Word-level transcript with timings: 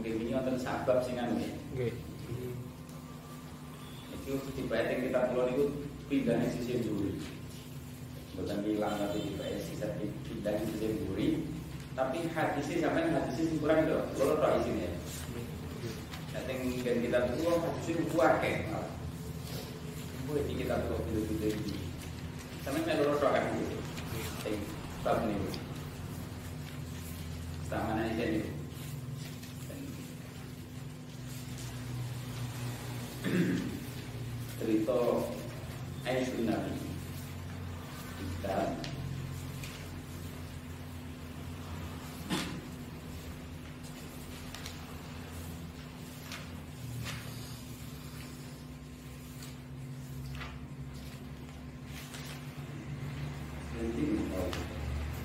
Mungkin 0.00 0.16
ini 0.16 0.32
wonten 0.32 0.56
sabab 0.56 1.04
sing 1.04 1.20
anu. 1.20 1.36
Nggih. 1.76 1.92
Itu 4.16 4.32
di 4.56 4.64
yang 4.64 5.04
kita 5.04 5.28
pulau 5.28 5.52
itu 5.52 5.64
pindahnya 6.08 6.48
sisi 6.48 6.80
duri. 6.80 7.20
Bukan 8.32 8.64
hilang 8.64 8.96
tapi 8.96 9.28
di 9.28 9.60
sisi 9.60 9.84
pindah 10.24 10.56
sisi 10.64 11.04
duri. 11.04 11.44
Tapi 11.92 12.32
hadisnya 12.32 12.88
sampai 12.88 13.12
hadisnya 13.12 13.60
kurang 13.60 13.84
itu, 13.84 14.00
kalau 14.16 14.40
roh 14.40 14.56
isinya. 14.64 14.88
Nanti 16.32 16.80
kan 16.80 16.96
kita 17.04 17.18
tuh 17.36 17.60
hadisnya 17.60 18.00
kuat 18.16 18.40
kan. 18.40 18.88
Boleh 20.24 20.48
kita 20.48 20.80
tuh 20.88 20.96
video-video 21.12 21.60
ini. 21.60 21.76
Sampai 22.64 22.88
saya 22.88 23.04
lurus 23.04 23.20
roh 23.20 23.36
kan 23.36 23.52
gitu. 23.52 23.76
Bab 25.04 25.28
ini. 25.28 25.36
Sama 27.68 28.00
aja 28.00 28.24
nih. 34.70 34.86
Cerita 34.86 34.98
Aisyah 36.06 36.40
Nabi 36.46 36.78
Kita 38.22 38.58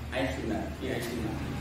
Aisyah 0.09 0.45
Nabi 0.49 0.85
Aisyah 0.89 1.17
Nabi 1.21 1.55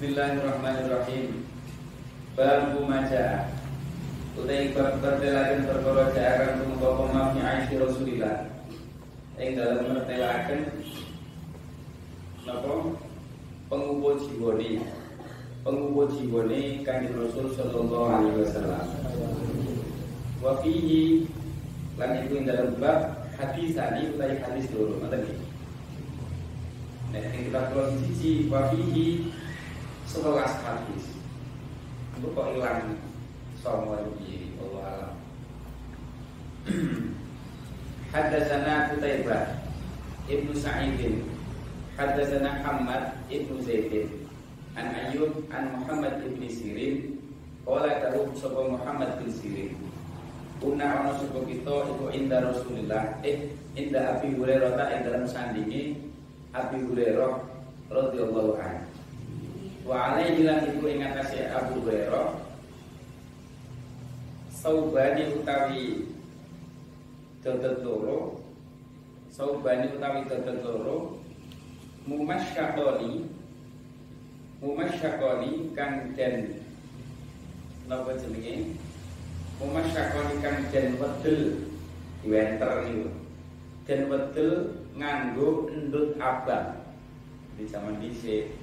Bismillahirrahmanirrahim. 0.00 1.44
Babu 2.32 2.88
maja. 2.88 3.52
Utai 4.32 4.72
bertelakan 4.72 5.68
perkara 5.68 6.08
jaakan 6.16 6.56
tumeka 6.56 6.88
pemahmi 6.88 7.40
Aisyah 7.44 7.84
Rasulillah. 7.84 8.48
Ing 9.36 9.60
dalam 9.60 9.92
mertelakan 9.92 10.72
napa 12.48 12.96
pengubo 13.68 14.16
jiwane. 14.24 14.80
Pengubo 15.68 16.08
jiwane 16.16 16.80
Kanjeng 16.80 17.20
Rasul 17.20 17.52
sallallahu 17.52 18.08
alaihi 18.08 18.40
wasallam. 18.40 18.88
Wa 20.40 20.64
fihi 20.64 21.28
lan 22.00 22.24
iku 22.24 22.40
ing 22.40 22.48
dalam 22.48 22.72
bab 22.80 23.20
hadis 23.36 23.76
tadi 23.76 24.16
utai 24.16 24.40
hadis 24.48 24.64
loro 24.72 24.96
ngoten 24.96 25.28
iki. 25.28 25.36
Nah, 27.12 27.20
kita 27.36 27.60
kalau 27.68 27.92
sisi 28.00 28.48
wa 28.48 28.64
fihi 28.72 29.28
sebelas 30.10 30.52
hadis. 30.66 31.06
Itu 32.18 32.34
kok 32.34 32.50
hilang? 32.50 32.98
Songo 33.62 33.94
ini 34.18 34.50
Allah 34.58 34.84
alam. 34.90 35.12
Hadasana 38.12 38.90
Kutaibah 38.90 39.44
Ibnu 40.26 40.52
Sa'idin. 40.58 41.22
Hadasana 41.94 42.58
Hamad 42.66 43.14
Ibnu 43.30 43.62
Zaidin. 43.62 44.10
An 44.74 44.90
Ayyub 44.90 45.46
An 45.54 45.78
Muhammad 45.78 46.18
Ibn 46.26 46.42
Sirin. 46.50 47.14
Kala 47.62 48.02
tahu 48.02 48.34
Sopo 48.34 48.66
Muhammad 48.74 49.14
bin 49.22 49.30
Sirin. 49.30 49.72
Una 50.60 51.00
ono 51.00 51.16
sopo 51.16 51.40
kita 51.48 51.72
Iku 51.88 52.12
inda 52.12 52.44
Rasulullah 52.44 53.16
Eh 53.24 53.48
inda 53.80 54.12
Abi 54.12 54.36
Hurairah 54.36 54.76
Tak 54.76 54.88
yang 54.92 55.02
dalam 55.08 55.24
sandingi 55.24 55.96
Abi 56.52 56.84
Hurairah 56.84 57.32
radhiyallahu 57.88 58.60
anhu 58.60 58.79
alaihi 60.10 60.42
lan 60.42 60.66
iku 60.74 60.90
ing 60.90 61.06
atase 61.06 61.46
Abu 61.54 61.86
Hurairah 61.86 62.42
Saubani 64.50 65.38
utawi 65.38 66.10
dodot 67.46 67.78
loro 67.86 68.18
Saubani 69.30 69.94
utawi 69.94 70.26
dodot 70.26 70.58
loro 70.66 70.98
Mumasyakoni 72.10 73.30
Mumasyakoni 74.58 75.72
kang 75.78 76.10
den 76.18 76.58
Napa 77.86 78.14
jenenge? 78.18 78.76
Mumasyakoni 79.62 80.34
kang 80.42 80.58
den 80.74 80.86
wedel 80.98 81.40
Diwenter 82.20 82.84
niku. 82.84 83.08
Den 83.88 84.12
wedel 84.12 84.76
nganggo 84.94 85.72
endut 85.72 86.20
abang. 86.20 86.84
Di 87.56 87.64
zaman 87.64 87.96
dhisik 87.98 88.59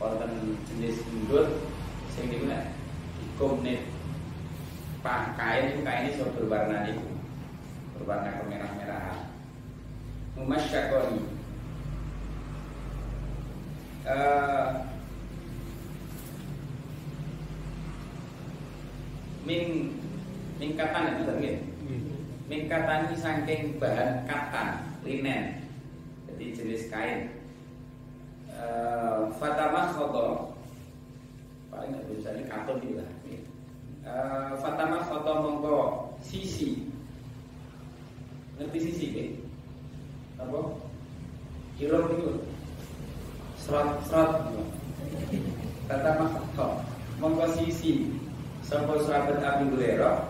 wonten 0.00 0.56
jenis 0.64 1.04
endut 1.12 1.60
sing 2.16 2.32
niku 2.32 2.48
nek 2.48 2.72
dikum 3.20 3.60
nih 3.60 3.84
pak 5.00 5.36
kain 5.36 5.76
itu 5.76 5.80
kain 5.84 6.08
ini 6.12 6.24
berwarna 6.36 6.88
niku. 6.88 7.08
Berwarna 7.96 8.40
kemerah-merahan. 8.40 9.20
Mumasyakoni. 10.36 11.20
Uh, 14.00 14.88
min 19.44 19.92
min 20.56 20.70
katan 20.72 21.20
itu 21.20 21.32
nggih 21.36 21.56
min 22.48 22.62
katan 22.68 23.12
ini 23.12 23.16
saking 23.20 23.62
bahan 23.76 24.24
katan 24.24 24.68
linen. 25.04 25.64
Jadi 26.28 26.44
jenis 26.56 26.88
kain. 26.88 27.36
Uh, 28.60 29.32
Khoto 30.10 30.50
paling 31.70 31.94
nggak 31.94 32.34
ini 32.34 32.42
katun 32.50 32.82
gitu 32.82 32.98
lah 32.98 33.10
uh, 34.10 34.58
Fatama 34.58 35.06
khoto 35.06 35.32
mongko 35.38 35.78
sisi 36.18 36.82
ngerti 38.58 38.90
sisi 38.90 39.06
ke 39.14 39.24
apa 40.42 40.66
kira 41.78 42.02
itu 42.10 42.42
serat 43.54 44.02
serat 44.10 44.50
Fatama 45.86 46.26
khoto 46.26 46.82
mongko 47.22 47.46
sisi 47.54 48.10
Sampai 48.66 49.02
sahabat 49.02 49.42
Abu 49.46 49.78
Hurairah 49.78 50.26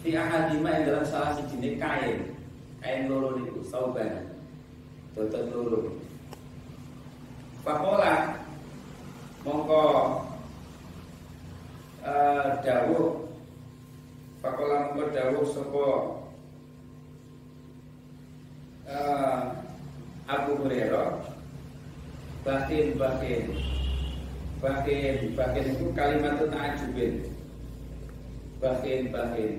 Fi 0.00 0.16
ahadima 0.16 0.68
yang 0.68 0.84
dalam 0.92 1.04
salah 1.08 1.32
si 1.36 1.44
jenis 1.52 1.80
kain 1.80 2.36
Kain 2.80 3.08
loro 3.08 3.40
itu, 3.40 3.64
sauban 3.68 4.32
Dotot 5.16 5.48
loro 5.52 5.96
Fakola 7.64 8.38
Mongko 9.48 9.84
uh, 12.04 12.48
Dawuh 12.60 13.16
Fakola 14.44 14.92
mongko 14.92 15.08
dawuh 15.14 15.46
Sopo 15.48 15.88
uh, 18.84 19.40
Abu 20.28 20.52
Hurairah 20.60 21.16
Bakin 22.44 23.00
Bakin 23.00 23.56
Bakin 24.60 25.14
Bakin 25.32 25.64
itu 25.80 25.87
kalimat 25.98 26.38
itu 26.38 26.46
ta'ajubin 26.46 27.14
Bakin 28.62 29.00
Bakin 29.10 29.57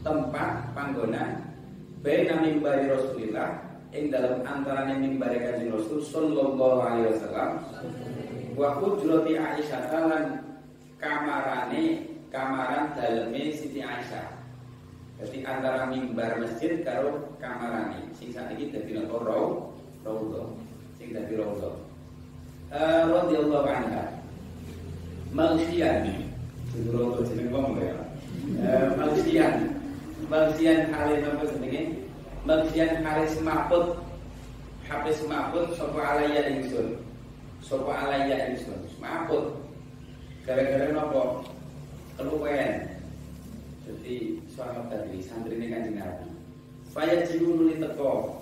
tempat 0.00 0.72
panggonan 0.72 1.44
baina 2.00 2.40
mimbari 2.40 2.88
Rasulillah 2.88 3.60
ing 3.92 4.08
dalam 4.08 4.40
antara 4.46 4.86
mimbari 4.94 5.42
kanjeng 5.42 5.74
Rasul 5.74 6.00
sallallahu 6.00 6.78
alaihi 6.78 7.10
wasallam 7.10 7.50
wa 8.54 8.68
hujrati 8.78 9.34
Aisyah 9.34 9.82
lan 9.90 10.24
kamarane 11.02 12.06
kamaran 12.30 12.94
daleme 12.94 13.50
Siti 13.50 13.82
Aisyah. 13.82 14.38
Jadi 15.20 15.44
antara 15.44 15.84
mimbar 15.92 16.40
masjid 16.40 16.80
karo 16.80 17.36
kamarane 17.36 18.08
sing 18.16 18.32
ini 18.32 18.72
dadi 18.72 18.96
napa? 18.96 19.20
Raudhah. 19.20 20.48
Sing 20.96 21.12
dadi 21.12 21.36
raudhah. 21.36 21.76
Uh, 22.72 23.02
radhiyallahu 23.10 23.68
anha. 23.68 24.04
Malsian 25.34 26.08
jeneng 26.72 27.50
wong 27.52 27.76
ya. 27.82 27.98
Uh, 28.64 28.86
Malsian 28.96 29.79
Malsian 30.30 30.94
hale 30.94 31.26
napa 31.26 31.42
jenenge? 31.50 32.06
Malsian 32.46 33.02
hale 33.02 33.26
semaput. 33.34 33.98
HP 34.86 35.10
semaput 35.18 35.74
sapa 35.74 35.98
alaya 35.98 36.54
ingsun? 36.54 37.02
Sapa 37.66 37.90
alaya 38.06 38.54
ingsun? 38.54 38.78
Semaput. 38.94 39.58
Gara-gara 40.46 40.94
napa 40.94 41.42
keluwen 42.14 42.86
jadi 43.82 44.38
suara 44.54 44.86
tadi 44.86 45.18
santri 45.18 45.58
ini 45.58 45.66
kan 45.74 45.90
Nabi. 45.98 46.30
Faya 46.94 47.26
jiwu 47.26 47.58
nuli 47.58 47.82
teko. 47.82 48.38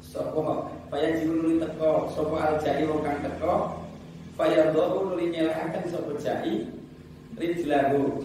Sopo 0.00 0.72
Faya 0.88 1.12
jiwu 1.20 1.44
nuli 1.44 1.60
teko. 1.60 2.08
Sopo 2.16 2.40
al 2.40 2.56
jai 2.64 2.88
wong 2.88 3.04
kang 3.04 3.20
teko? 3.20 3.84
Faya 4.32 4.72
dohu 4.72 5.12
nuli 5.12 5.28
nyelakan 5.28 5.84
Sopo 5.92 6.16
jai? 6.16 6.64
Rijlahu. 7.36 8.24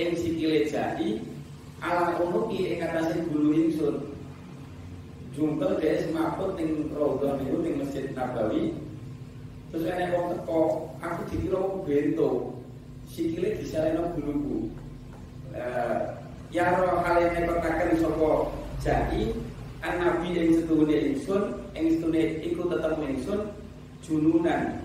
Ing 0.00 0.16
sikile 0.16 0.64
jai 0.72 1.35
Ala 1.86 2.18
unuki 2.18 2.74
ing 2.74 2.82
atasnya 2.82 3.30
bulu 3.30 3.54
insun 3.54 3.96
Jungkel 5.36 5.78
dia 5.78 6.02
semaput 6.02 6.58
ning 6.58 6.90
Raudhah 6.90 7.38
niku 7.38 7.60
ning 7.60 7.76
Masjid 7.76 8.08
Nabawi. 8.16 8.72
Terus 9.68 9.84
enek 9.84 10.16
wong 10.16 10.26
teko, 10.32 10.60
aku 11.04 11.20
dikira 11.28 11.60
wong 11.60 11.84
bento. 11.84 12.56
Sikile 13.04 13.60
disaleno 13.60 14.16
buluku. 14.16 14.72
Eh, 15.52 16.00
ya 16.50 16.72
roh 16.80 17.04
halene 17.04 17.44
petaken 17.44 17.90
sapa 18.00 18.30
jai 18.80 19.36
an 19.84 19.94
nabi 20.00 20.36
ing 20.36 20.56
setuhune 20.56 20.96
ingsun 21.12 21.42
ing 21.76 21.96
setune 21.96 22.22
iku 22.44 22.64
tetemu 22.70 23.04
ingsun 23.12 23.40
jununan 24.04 24.80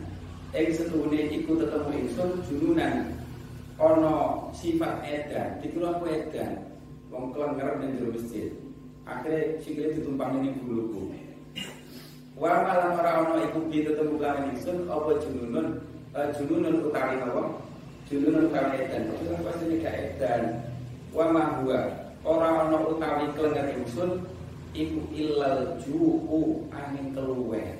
ing 0.51 0.68
setune 0.71 1.19
iku 1.31 1.59
tetemu 1.59 1.92
ingsun 1.95 2.30
jununan 2.48 3.13
ana 3.80 4.15
sifat 4.56 5.03
edan 5.06 5.59
dikira 5.59 5.95
aku 5.95 6.06
edan 6.07 6.71
wong 7.12 7.36
kelon 7.36 7.60
ngarep 7.60 7.75
ning 7.84 7.92
jero 8.00 8.10
masjid. 8.16 8.48
Akhirnya 9.04 9.60
sikile 9.60 9.92
ditumpang 10.00 10.40
ini 10.40 10.56
buluku. 10.63 11.12
Wa 12.40 12.63
malam 12.63 12.96
ora 12.96 13.12
ana 13.22 13.44
iku 13.52 13.60
bi 13.68 13.84
tetemu 13.84 14.16
kan 14.18 14.50
ingsun 14.50 14.88
apa 14.88 15.19
jununun 15.19 15.68
uh, 16.16 16.31
jununun 16.40 16.88
utawi 16.88 17.19
napa 17.19 17.44
jununun 18.08 18.48
utawi 18.48 18.88
edan. 18.88 19.12
Itu 19.19 19.36
pasti 19.44 19.63
nek 19.68 19.86
edan? 19.92 20.42
Wa 21.12 21.28
ma 21.28 21.60
huwa? 21.60 21.92
Ora 22.24 22.50
ana 22.66 22.78
utawi 22.88 23.28
kelengar 23.36 23.68
ingsun 23.75 24.24
iku 24.72 25.04
illal 25.12 25.75
ju'u 25.84 26.63
angin 26.72 27.12
keluwen. 27.12 27.75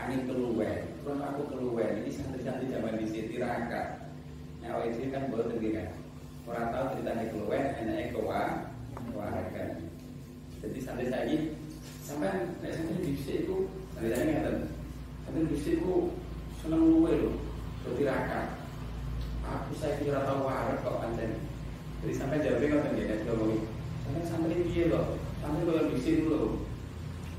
Angin 0.00 0.24
keluwen. 0.24 0.80
Terus 1.04 1.20
aku 1.20 1.42
keluwen. 1.52 1.92
Ini 2.02 2.10
santri-santri 2.16 2.72
zaman 2.72 2.96
di 2.96 3.06
sini 3.12 3.36
tirakat. 3.36 4.00
Nah 4.64 4.80
itu 4.88 5.12
kan 5.12 5.28
boten 5.30 5.60
kan 5.76 5.88
orang 6.48 6.72
tahu 6.72 6.84
ceritanya 6.96 7.24
keluwen 7.28 7.64
enaknya 7.76 8.04
kewa 8.16 8.40
keluarga 8.96 9.64
jadi 10.58 10.78
sampai 10.80 11.04
saya 11.12 11.24
ini 11.28 11.52
sampai 12.02 12.32
nek 12.64 12.72
sampai 12.72 13.04
di 13.04 13.12
sini 13.20 13.44
itu 13.44 13.56
saya 13.94 14.24
ngatakan 14.24 14.56
sampai 15.28 15.48
di 15.52 15.56
sini 15.60 15.76
itu 15.84 15.94
seneng 16.64 16.82
luwe 16.82 17.12
loh 17.14 17.34
bertirakat 17.84 18.46
aku 19.44 19.72
saya 19.76 20.00
kira 20.00 20.24
tahu 20.24 20.48
warak 20.48 20.80
kok 20.80 20.98
panjang 21.04 21.36
jadi 22.00 22.12
sampai 22.16 22.40
jawabnya 22.40 22.80
kan 22.80 22.96
dia 22.96 23.06
tidak 23.12 23.20
ngomong 23.36 23.62
sampai 24.02 24.22
sampai 24.24 24.50
ini 24.56 24.64
dia 24.72 24.84
loh 24.88 25.06
sampai 25.44 25.62
kalau 25.68 25.84
di 25.92 25.98
sini 26.00 26.24
loh 26.26 26.68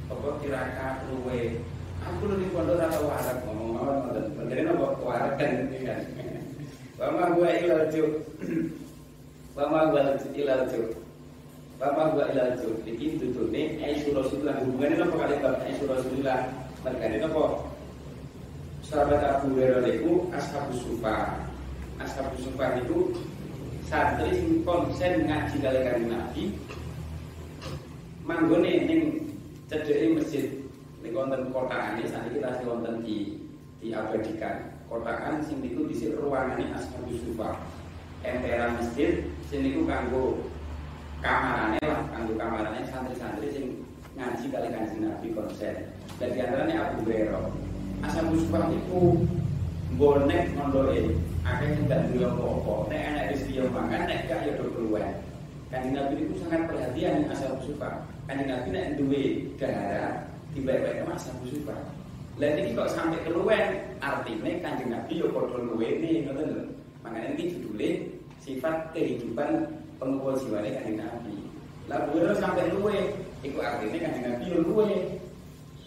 pokok 0.09 0.41
tirakat 0.41 1.05
luwe. 1.13 1.61
Aku 1.99 2.31
lebih 2.31 2.49
pondok 2.55 2.81
atau 2.81 3.11
warak 3.11 3.37
ngomong-ngomong 3.45 4.49
jadi 4.49 4.61
nopo 4.65 4.97
warak 5.05 5.37
kan 5.37 5.69
ini 5.69 5.85
kan. 5.85 6.01
Wama 6.97 7.37
gua 7.37 7.49
ilal 7.59 7.85
Wama 9.59 9.91
gua 9.91 10.15
ilal 10.31 10.71
juk 10.71 10.95
Bapak 11.75 12.15
gua 12.15 12.31
ilal 12.31 12.55
juk 12.63 12.79
Iki 12.87 13.19
tutune 13.19 13.75
Aisyur 13.83 14.23
Rasulullah 14.23 14.55
Hubungannya 14.63 15.03
apa 15.03 15.15
kali 15.19 15.35
bab? 15.43 15.55
Aisyur 15.67 15.91
Rasulullah 15.91 16.47
Mereka 16.87 17.27
apa 17.27 17.43
Sahabat 18.87 19.19
Abu 19.19 19.59
Hurairah 19.59 19.85
itu 19.91 20.31
Ashabus 20.31 20.79
Sufa. 20.79 21.35
Ashabus 21.99 22.39
Sufa 22.41 22.79
itu 22.79 23.11
Santri 23.83 24.31
sing 24.31 24.63
konsen 24.63 25.27
ngaji 25.27 25.55
kali 25.59 25.79
kali 25.83 26.03
Nabi. 26.07 26.43
Manggone 28.23 28.87
ning 28.87 29.01
cedeki 29.67 30.15
masjid 30.15 30.45
Ini 31.03 31.11
konten 31.11 31.51
kotaan 31.51 31.99
ini 31.99 32.07
Saat 32.07 32.31
kita 32.31 32.63
konten 32.63 33.03
di 33.03 33.35
diabadikan 33.83 34.71
kotaan 34.87 35.43
sing 35.43 35.59
niku 35.61 35.85
dhisik 35.85 36.15
ruangane 36.17 36.65
ashabus 36.73 37.19
sufa 37.27 37.59
emperan 38.23 38.75
masjid 38.75 39.23
sing 39.47 39.63
niku 39.63 39.88
kanggo 39.88 40.43
kamarane 41.23 41.79
lah 41.83 42.03
kanggo 42.11 42.33
kamarane 42.35 42.81
santri-santri 42.91 43.47
sing 43.51 43.65
ngaji 44.19 44.45
kali 44.51 44.67
kanjeng 44.75 45.01
Nabi 45.07 45.27
konsen 45.31 45.75
dan 46.19 46.35
di 46.35 46.39
antaranya 46.43 46.91
Abu 46.91 47.07
Hurairah. 47.07 47.47
Ashabus 48.03 48.43
sufa 48.43 48.67
niku 48.67 49.23
bonek 49.95 50.51
ngondoke 50.55 51.15
akeh 51.47 51.67
sing 51.75 51.88
gak 51.88 52.03
duwe 52.11 52.27
apa-apa. 52.27 52.75
Nek 52.91 53.01
enek 53.07 53.27
rezeki 53.35 53.59
yo 53.59 53.65
mangan 53.71 54.01
nek 54.07 54.27
gak 54.27 54.43
do 54.59 54.65
keluar. 54.75 55.07
Kanjeng 55.69 55.93
Nabi 55.95 56.25
itu 56.25 56.35
sangat 56.43 56.65
perhatian 56.67 57.23
dengan 57.23 57.31
ashabus 57.31 57.63
sufa 57.67 57.89
kanjeng 58.27 58.49
Nabi 58.51 58.67
nek 58.75 58.88
duwe 58.99 59.23
dahara 59.55 60.27
dibaik-baik 60.51 61.05
sama 61.05 61.13
ashabus 61.15 61.49
sufa 61.55 61.77
Lah 62.39 62.55
ini 62.55 62.71
kok 62.71 62.88
sampai 62.95 63.19
keluwen 63.27 63.65
artinya 63.99 64.51
kanjeng 64.63 64.89
Nabi 64.95 65.13
yo 65.19 65.27
padha 65.31 65.59
luwene 65.59 66.23
ngoten 66.27 66.47
lho. 66.55 66.63
Makanya 67.03 67.29
ini 67.36 67.44
judulnya 67.56 67.89
sifat 68.44 68.75
kehidupan 68.91 69.68
pengumpul 70.00 70.36
jiwane 70.39 70.74
kanjeng 70.75 71.00
Nabi. 71.00 71.36
Lah 71.88 72.06
beliau 72.10 72.36
sampai 72.38 72.70
luwe, 72.75 72.98
itu 73.46 73.58
artinya 73.60 74.00
kanjeng 74.10 74.25
Nabi 74.27 74.46
luwe. 74.60 74.89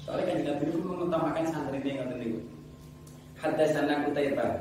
Soalnya 0.04 0.24
kanjeng 0.32 0.48
Nabi 0.48 0.64
itu 0.70 0.78
mengutamakan 0.80 1.44
santri 1.52 1.78
ini 1.80 1.90
ngoten 1.98 2.16
niku. 2.20 2.40
Hadatsana 3.42 4.06
Qutaibah. 4.06 4.52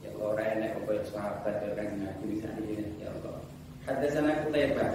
Ya 0.00 0.08
Allah 0.16 0.26
ora 0.32 0.44
enak 0.56 0.76
apa 0.80 0.90
ya 0.96 1.02
sahabat 1.12 1.54
ya 1.60 1.70
kanjeng 1.76 2.00
Nabi 2.02 2.24
bisa 2.32 2.48
ini 2.58 2.88
ya 2.96 3.08
Allah. 3.20 3.36
Hadatsana 3.84 4.32
Qutaibah. 4.42 4.90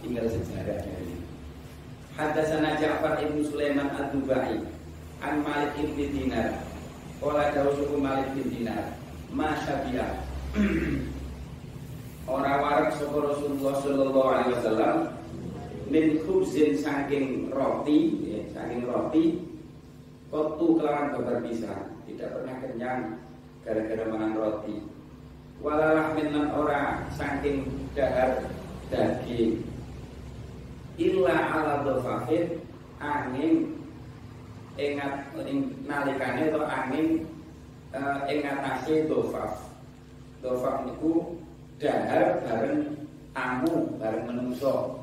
Tinggal 0.00 0.26
sejarah 0.32 0.80
ini. 0.86 1.16
Hadatsana 2.16 2.80
Ja'far 2.80 3.20
ibnu 3.20 3.44
Sulaiman 3.44 3.92
ad-Dubai 3.92 4.56
an 5.20 5.44
Malik 5.44 5.76
ibn 5.76 6.00
Dinar. 6.16 6.48
Qala 7.20 7.52
dawuh 7.52 7.96
Malik 8.00 8.28
bin 8.32 8.48
Dinar. 8.48 8.95
Masyabiah. 9.36 10.12
Ora 12.26 12.58
warak 12.58 12.96
sapa 12.98 13.22
Rasulullah 13.22 13.74
sallallahu 13.84 14.30
alaihi 14.34 14.52
wasallam 14.58 14.96
min 15.86 16.18
khubzin 16.26 16.74
saking 16.74 17.54
roti, 17.54 18.18
ya, 18.26 18.40
saking 18.50 18.82
roti 18.88 19.24
kotu 20.32 20.80
kelawan 20.80 21.14
babar 21.14 21.38
bisa 21.46 21.86
tidak 22.10 22.34
pernah 22.34 22.56
kenyang 22.58 23.00
gara-gara 23.62 24.04
makan 24.10 24.32
roti. 24.34 24.76
Walalah 25.62 26.18
minan 26.18 26.50
ora 26.50 27.06
saking 27.14 27.70
dahar 27.94 28.42
daging 28.90 29.62
illa 30.98 31.36
ala 31.52 31.74
dhafafin 31.86 32.58
angin 32.98 33.76
ingat 34.76 35.30
ing 35.46 35.70
nalikane 35.86 36.50
atau 36.50 36.64
angin 36.66 37.24
ing 38.30 38.40
atase 38.44 39.08
dhafaf. 39.08 39.52
Dhafaf 40.44 40.76
niku 40.86 41.40
dahar 41.80 42.44
bareng 42.44 43.06
tamu 43.32 43.96
bareng 43.98 44.24
menungso. 44.28 45.00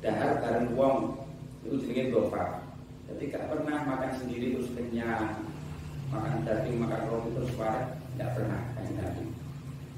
Dahar 0.00 0.38
bareng 0.42 0.74
wong 0.78 1.18
itu 1.66 1.82
jenenge 1.86 2.14
dhafaf. 2.14 2.62
Jadi 3.06 3.30
gak 3.30 3.46
pernah 3.50 3.86
makan 3.86 4.12
sendiri 4.18 4.58
terus 4.58 4.70
kenyang. 4.74 5.46
Makan 6.06 6.46
daging, 6.46 6.78
makan 6.78 7.02
roti 7.10 7.34
terus 7.34 7.54
parah, 7.58 7.98
tidak 8.14 8.30
pernah 8.38 8.62
kan 8.78 8.86
Nabi. 8.94 9.24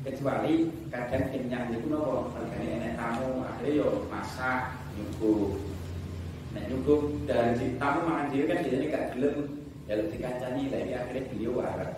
Kecuali 0.09 0.55
kadang 0.89 1.29
kenyang 1.29 1.69
itu 1.69 1.85
nopo, 1.93 2.33
kadang 2.33 2.65
enak 2.65 2.97
tamu, 2.97 3.45
akhirnya 3.45 3.81
yo 3.85 4.09
masak, 4.09 4.73
nyuguh. 4.97 5.53
Nah 6.57 6.65
nyuguh 6.65 7.01
dari 7.29 7.77
tamu 7.77 8.01
makan 8.09 8.33
diri 8.33 8.45
kan 8.49 8.65
biasanya 8.65 8.87
gak 8.89 9.07
gelem, 9.13 9.37
ya 9.85 9.93
lebih 10.01 10.13
dikacani, 10.17 10.63
tapi 10.73 10.91
akhirnya 10.97 11.29
beliau 11.29 11.53
warak. 11.61 11.93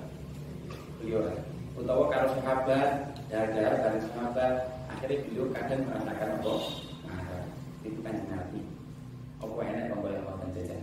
Beliau 1.01 1.25
warak. 1.25 1.41
Utawa 1.81 2.05
kalau 2.13 2.29
sahabat, 2.37 2.89
dar-dar 3.33 3.73
bareng 3.81 4.05
sahabat, 4.13 4.53
akhirnya 4.93 5.25
beliau 5.25 5.49
kadang 5.57 5.81
merasakan 5.89 6.29
apa? 6.37 6.53
Marah. 7.09 7.45
Itu 7.81 7.99
kan 8.05 8.17
Nabi. 8.29 8.61
Apa 9.41 9.59
enak 9.65 9.97
membayar 9.97 10.21
makan 10.29 10.53
jajan. 10.53 10.83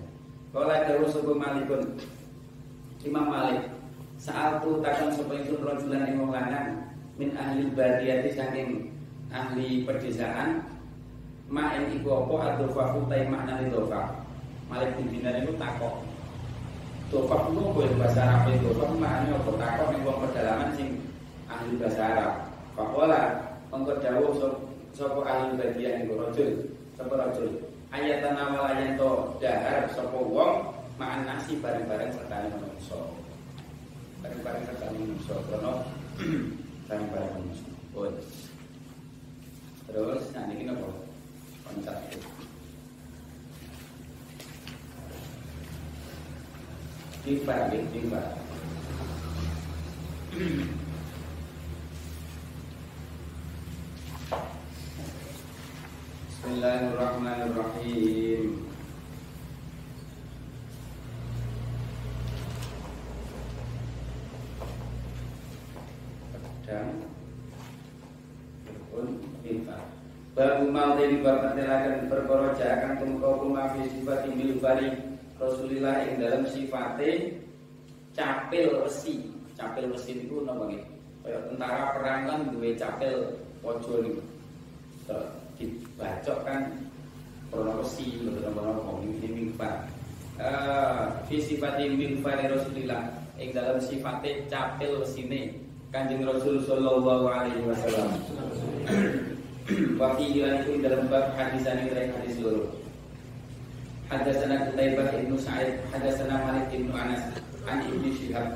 Kalau 0.50 0.74
ada 0.74 1.06
suku 1.06 1.34
Malikun, 1.38 1.84
Imam 3.06 3.30
Malik 3.30 3.78
saat 4.18 4.66
tu 4.66 4.82
takkan 4.82 5.14
supaya 5.14 5.46
itu 5.46 5.62
rojulan 5.62 6.10
yang 6.10 6.34
lanang 6.34 6.90
min 7.22 7.38
ahli 7.38 7.70
badiyati 7.78 8.34
saking 8.34 8.90
ahli 9.30 9.86
pedesaan 9.86 10.66
ma'in 11.48 11.94
iku 11.94 12.26
apa 12.26 12.58
adofa 12.58 12.98
kutai 12.98 13.30
makna 13.30 13.62
dofa 13.70 14.26
Malik 14.68 14.98
bin 14.98 15.14
Dinar 15.14 15.38
itu 15.46 15.54
takok 15.62 16.04
dofa 17.08 17.38
itu 17.48 17.80
ya 17.84 17.92
bahasa 18.00 18.20
Arab 18.24 18.44
itu 18.52 18.68
dofa 18.72 18.84
maknanya 18.96 19.40
apa? 19.40 19.52
Takok 19.56 19.88
yang 19.96 20.02
buang 20.04 20.20
pedalaman 20.28 20.70
sing 20.76 20.90
ahli 21.48 21.72
bahasa 21.80 22.02
Arab. 22.04 22.32
Fakola 22.78 23.22
Engkau 23.68 24.00
jauh 24.00 24.32
sopo 24.96 25.20
ahli 25.28 25.60
badiyah 25.60 26.00
yang 26.00 26.14
rojul 26.14 26.52
Sopo 26.96 27.14
rojul 27.20 27.52
Ayat 27.92 28.20
tanawal 28.20 28.68
ayat 28.68 29.00
to 29.00 29.12
dahar 29.40 29.88
sopo 29.96 30.20
wong 30.28 30.78
makan 30.98 31.30
nasi 31.30 31.54
bareng-bareng 31.62 32.10
serta 32.10 32.50
menungso 32.50 33.00
bareng-bareng 34.26 34.64
serta 34.66 34.86
menungso 34.98 35.36
karena 35.48 35.72
bareng-bareng 36.90 37.34
pun 37.94 38.14
terus 39.88 40.24
nah 40.34 40.50
ini 40.50 40.74
apa 40.74 40.90
konsep 41.70 41.98
itu 42.12 42.37
Tifar, 47.28 47.68
tifar. 47.92 48.40
Bismillahirrahmanirrahim. 56.24 58.64
dan 66.64 67.12
pun 68.88 69.20
pintar. 69.44 69.84
Babu 70.32 70.72
mau 70.72 70.96
dari 70.96 71.20
bapak 71.20 71.60
telakan 71.60 72.08
perkara 72.08 72.56
jakan 72.56 73.04
tumkau 73.04 73.44
rumah 73.44 73.76
fi 73.76 73.84
sifat 73.92 74.32
imil 74.32 74.64
bari 74.64 75.17
Rasulillah 75.38 76.06
yang 76.10 76.18
dalam 76.22 76.44
sifatnya 76.50 77.38
capil 78.18 78.82
besi. 78.86 79.30
Capil 79.54 79.90
besi 79.94 80.26
itu 80.26 80.42
nama 80.42 80.66
nggih. 80.66 80.84
Kayak 81.22 81.42
tentara 81.50 81.84
perang 81.98 82.22
kan 82.26 82.40
duwe 82.54 82.70
capil 82.74 83.16
pojo 83.62 83.94
niku. 84.02 84.24
Dibacok 85.58 86.40
kan 86.46 86.62
krono 87.50 87.82
besi 87.82 88.18
betul 88.22 88.50
nama 88.50 88.98
ini 89.06 89.28
mimbar. 89.30 89.86
Eh 90.38 91.06
fi 91.26 91.38
sifat 91.42 91.82
imil 91.82 92.22
bari 92.22 92.46
Rasulillah 92.50 93.10
yang 93.38 93.54
dalam 93.54 93.78
sifatnya 93.82 94.46
capil 94.50 95.02
besine 95.02 95.54
Kanjeng 95.94 96.26
Rasul 96.26 96.62
Sallallahu 96.68 97.26
Alaihi 97.32 97.64
Wasallam. 97.64 98.12
Wakil 100.00 100.48
itu 100.48 100.72
dalam 100.80 101.12
bab 101.12 101.36
hadis 101.36 101.64
ini 101.68 101.92
dari 101.92 102.08
hadis 102.12 102.40
seluruh. 102.40 102.68
Hadasana 104.08 104.72
Qutaibah 104.72 105.12
ibnu 105.20 105.36
Sa'id, 105.36 105.84
hadasana 105.92 106.40
Malik 106.48 106.72
ibnu 106.72 106.96
Anas, 106.96 107.20
an 107.68 107.84
ibnu 107.84 108.08
Shihab, 108.16 108.56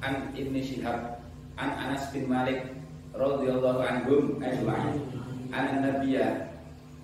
an 0.00 0.32
ibnu 0.32 0.64
Shihab, 0.64 1.20
an 1.60 1.70
Anas 1.76 2.08
bin 2.08 2.24
Malik, 2.24 2.72
radhiyallahu 3.12 3.84
anhum 3.84 4.40
ajma'in. 4.40 4.96
An 5.52 5.84
Nabiya, 5.84 6.48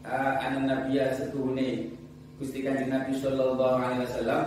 an 0.08 0.64
Nabiya 0.64 1.12
setuhune 1.12 1.92
Gusti 2.40 2.64
Kanjeng 2.64 2.88
Nabi 2.88 3.12
sallallahu 3.18 3.76
alaihi 3.82 4.06
wasallam 4.08 4.42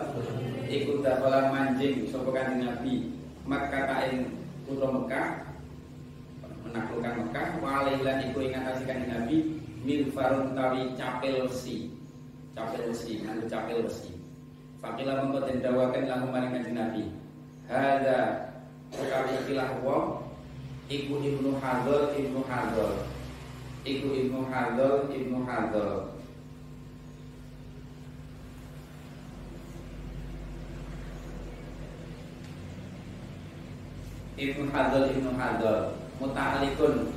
ikut 0.71 1.05
dakhala 1.05 1.53
manjing 1.53 2.09
sapa 2.09 2.33
Kanjeng 2.33 2.65
Nabi 2.65 3.13
Makkah 3.45 3.83
ta'in 3.85 4.31
putra 4.63 4.89
Mekah 4.89 5.27
menaklukkan 6.65 7.13
Mekah 7.21 7.47
walailan 7.59 8.31
iku 8.31 8.47
ing 8.47 8.55
atase 8.55 8.87
kanjeng 8.87 9.11
Nabi 9.11 9.37
milfarun 9.83 10.55
tawi 10.55 10.95
capil 10.95 11.45
besi 11.45 11.91
capil 12.57 12.81
besi 12.91 13.21
nganggo 13.23 13.45
capil 13.47 13.85
besi 13.87 14.11
Fakila 14.81 15.21
mengko 15.21 15.45
den 15.45 15.61
dawaken 15.61 16.09
lahu 16.09 16.25
maring 16.33 16.57
kanjeng 16.57 16.73
Nabi. 16.73 17.05
Hadza 17.69 18.49
utawi 18.89 19.37
ikilah 19.45 19.77
wong 19.85 20.25
iku 20.89 21.21
Ibnu 21.21 21.53
Hadzal 21.61 22.17
Ibnu 22.17 22.41
Hadzal 22.49 23.05
iku 23.85 24.07
Ibnu 24.09 24.41
Hadzal 24.49 25.05
Ibnu 25.13 25.37
Hadzal 25.45 26.11
Ibnu 34.41 34.65
Hadal 34.73 35.05
Ibnu 35.13 35.31
Hadal 35.37 35.93
muta'alikun. 36.17 37.13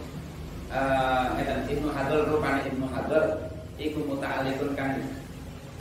Uh, 0.68 1.32
Ibnu 1.64 1.88
Hadal 1.88 2.28
rupanya 2.28 2.68
Ibnu 2.68 2.84
Hadal 2.92 3.48
iku 3.80 4.04
muta'alikun 4.04 4.76
kan 4.76 5.00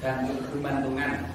gantung 0.03 0.43
gumantungan 0.51 1.31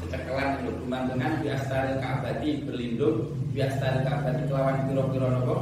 cecekelan 0.00 0.64
itu 0.64 0.72
gumantungan 0.80 1.32
biastaril 1.44 2.00
ka'bati 2.00 2.64
berlindung. 2.64 3.36
Biastaril 3.52 4.08
ka'bati 4.08 4.42
kelawan 4.48 4.88
piro-piro 4.88 5.28
nopo? 5.28 5.56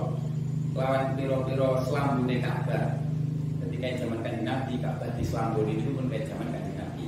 Kelawan 0.71 1.19
piro-piro 1.19 1.83
selambune 1.83 2.39
Ka'bah. 2.39 3.03
Kayak 3.75 4.01
zaman 4.01 4.25
kan 4.25 4.37
Nabi 4.49 4.81
Ka'bah 4.81 5.13
di 5.13 5.25
selambun 5.29 5.69
itu 5.69 5.93
pun 5.93 6.09
kayak 6.09 6.31
zaman 6.31 6.49
kan 6.49 6.65
Nabi. 6.73 7.05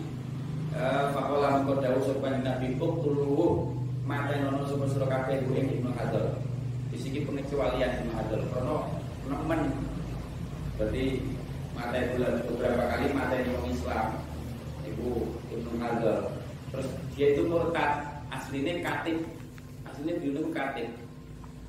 Fakola 1.15 1.49
mengkau 1.57 1.81
dawuh 1.81 2.03
sopan 2.05 2.45
Nabi 2.45 2.77
Uktuluhu 2.77 3.73
Mata 4.05 4.37
nono 4.37 4.69
sopan 4.69 4.93
surah 4.93 5.09
kabeh 5.09 5.41
Ibnu 5.41 5.91
Hadal 5.97 6.37
di 6.93 7.01
sini 7.01 7.25
pengecualian 7.27 8.07
Ibnu 8.07 8.13
Hajar 8.15 8.39
karena 8.39 8.77
nemen 9.27 9.61
berarti 10.79 11.05
mata 11.75 11.99
bulan 12.15 12.35
beberapa 12.47 12.83
kali 12.93 13.07
mata 13.11 13.35
Islam 13.67 14.26
Ibu 15.07 15.23
Ibnu 15.55 15.71
Hajar 15.79 16.19
terus 16.75 16.89
dia 17.15 17.27
itu 17.39 17.47
murtad 17.47 18.03
aslinya 18.35 18.83
katib. 18.83 19.23
Aslinya 19.87 20.19
beliau 20.19 20.43
itu 20.43 20.51
katib. 20.51 20.89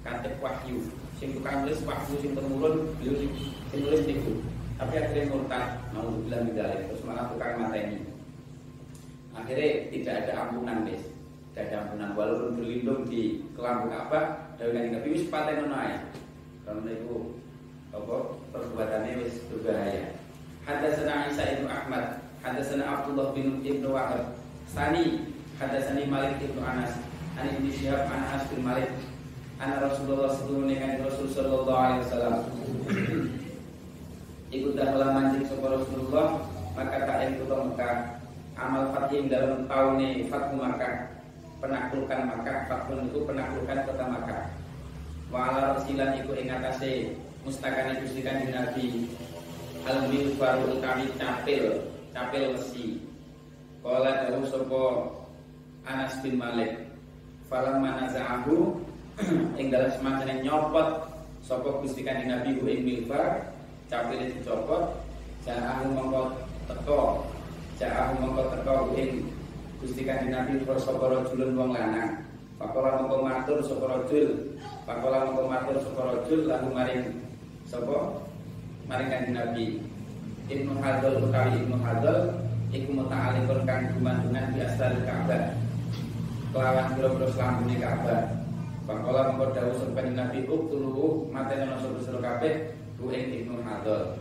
Katib 0.01 0.33
wahyu. 0.41 0.77
Sing 1.21 1.37
tukang 1.37 1.61
nulis 1.61 1.79
wahyu 1.85 2.13
sing 2.17 2.33
temurun 2.33 2.89
beliau 2.97 3.13
sing 3.21 3.31
nulis 3.77 4.01
niku. 4.09 4.33
Tapi 4.81 4.93
akhirnya 4.97 5.29
murtad 5.29 5.65
mau 5.93 6.09
bilang 6.25 6.49
bidalik 6.49 6.81
terus 6.89 7.05
malah 7.05 7.29
tukang 7.29 7.61
mateni. 7.61 8.01
Akhirnya 9.37 9.85
tidak 9.93 10.13
ada 10.25 10.33
ampunan 10.49 10.81
guys 10.81 11.05
tidak 11.53 11.73
ada 11.73 11.77
ampunan. 11.85 12.09
Walaupun 12.13 12.49
berlindung 12.57 13.01
di 13.09 13.41
kelambu 13.57 13.89
Ka'bah 13.89 14.25
dari 14.57 14.73
kanjeng 14.73 14.93
Nabi 14.97 15.07
wis 15.13 15.25
paten 15.29 15.69
ae. 15.73 15.93
Karena 16.65 16.89
itu 16.93 17.15
apa 17.93 18.15
perbuatannya 18.53 19.25
wis 19.25 19.33
berbahaya. 19.49 20.05
Hadatsana 20.69 21.31
Isa 21.31 21.43
ibnu 21.57 21.65
Ahmad 21.71 22.26
Hadatsana 22.45 22.85
Abdullah 22.85 23.33
bin 23.33 23.61
Ibnu 23.65 23.89
Wahab 23.93 24.37
Sani 24.69 25.33
Hadatsani 25.57 26.05
Malik 26.05 26.37
ibnu 26.43 26.61
Anas 26.61 26.93
Ani 27.37 27.57
ibnu 27.57 27.69
Syihab 27.73 28.05
Anas 28.09 28.45
bin 28.53 28.61
Malik 28.61 28.89
Ana 29.57 29.81
Rasulullah 29.81 30.37
sebelum 30.37 30.69
menikah 30.69 31.01
Rasul 31.01 31.33
Sallallahu 31.33 31.81
Alaihi 31.81 32.01
Wasallam 32.05 32.35
Ikut 34.53 34.73
dalam 34.77 35.11
mancing 35.17 35.45
sopa 35.49 35.81
Rasulullah 35.81 36.45
Maka 36.77 37.09
tak 37.09 37.17
yang 37.25 37.41
kutah 37.41 37.59
Mekah. 37.65 37.95
Amal 38.57 38.93
fatih 38.93 39.25
dalam 39.29 39.65
tahun 39.65 39.97
ini 39.97 40.29
Fathu 40.29 40.61
Makkah 40.61 41.09
Penaklukan 41.57 42.21
Makkah 42.29 42.57
Fathu 42.69 43.01
itu 43.01 43.19
penaklukan 43.25 43.77
kota 43.85 44.05
Makkah 44.05 44.43
Wa'ala 45.33 45.75
rasilan 45.75 46.21
iku 46.21 46.37
ingatase 46.37 47.17
Mustakani 47.47 48.03
di 48.03 48.51
Nabi. 48.51 49.07
Al 49.87 50.03
baru 50.35 50.63
utawi 50.75 51.07
capil 51.15 51.79
Capil 52.17 52.57
mesi 52.57 52.97
Kala 53.85 54.25
dahu 54.25 54.41
sopo 54.49 54.83
Anas 55.85 56.17
bin 56.25 56.41
Malik. 56.41 56.89
Falam 57.45 57.77
manaza'ahu 57.85 58.73
ing 59.61 59.69
dalam 59.69 59.93
semacam 59.93 60.25
yang 60.25 60.41
nyopot 60.41 61.13
sapa 61.45 61.77
Gusti 61.79 62.01
Kanjeng 62.01 62.33
Nabi 62.33 62.57
hu 62.57 62.65
ing 62.65 62.81
milbar 62.81 63.53
capile 63.85 64.33
dicopot. 64.33 64.97
Ja'ahu 65.45 65.93
mongko 65.93 66.33
teko. 66.65 67.21
Ja'ahu 67.77 68.17
mongko 68.17 68.43
teko 68.49 68.75
ing 68.97 69.29
Gusti 69.77 70.01
Kanjeng 70.01 70.33
Nabi 70.33 70.57
sapa 70.81 71.05
rajulun 71.21 71.53
wong 71.53 71.69
lanang. 71.77 72.17
Pakola 72.57 72.97
mongko 72.97 73.17
matur 73.21 73.61
sapa 73.61 73.85
rajul. 73.93 74.57
Pakola 74.89 75.29
mongko 75.29 75.43
matur 75.53 75.77
sapa 75.85 76.01
rajul 76.01 76.49
lalu 76.49 76.67
maring 76.73 77.03
sapa? 77.69 78.25
Maring 78.89 79.09
Kanjeng 79.13 79.37
Nabi 79.37 79.86
Ibnu 80.47 80.73
Hadal 80.79 81.13
utawi 81.23 81.59
Ibnu 81.59 81.77
Hadal 81.83 82.19
iku 82.71 82.89
muta'alliqun 82.95 83.63
kang 83.63 83.91
gumantungan 83.95 84.51
di 84.55 84.59
asal 84.63 84.91
Ka'bah. 85.03 85.55
Kelawan 86.55 86.87
pira-pira 86.95 87.27
selambune 87.35 87.75
Ka'bah. 87.79 88.37
Pakola 88.87 89.35
mengkau 89.35 89.51
dawu 89.51 89.71
serpani 89.75 90.15
Nabi 90.15 90.47
Uktuluhu 90.47 91.27
matanya 91.27 91.75
nasur 91.75 91.99
suruh 91.99 92.23
kabeh 92.23 92.71
Ku 92.95 93.11
ing 93.11 93.35
ibnu 93.35 93.59
hadol 93.67 94.15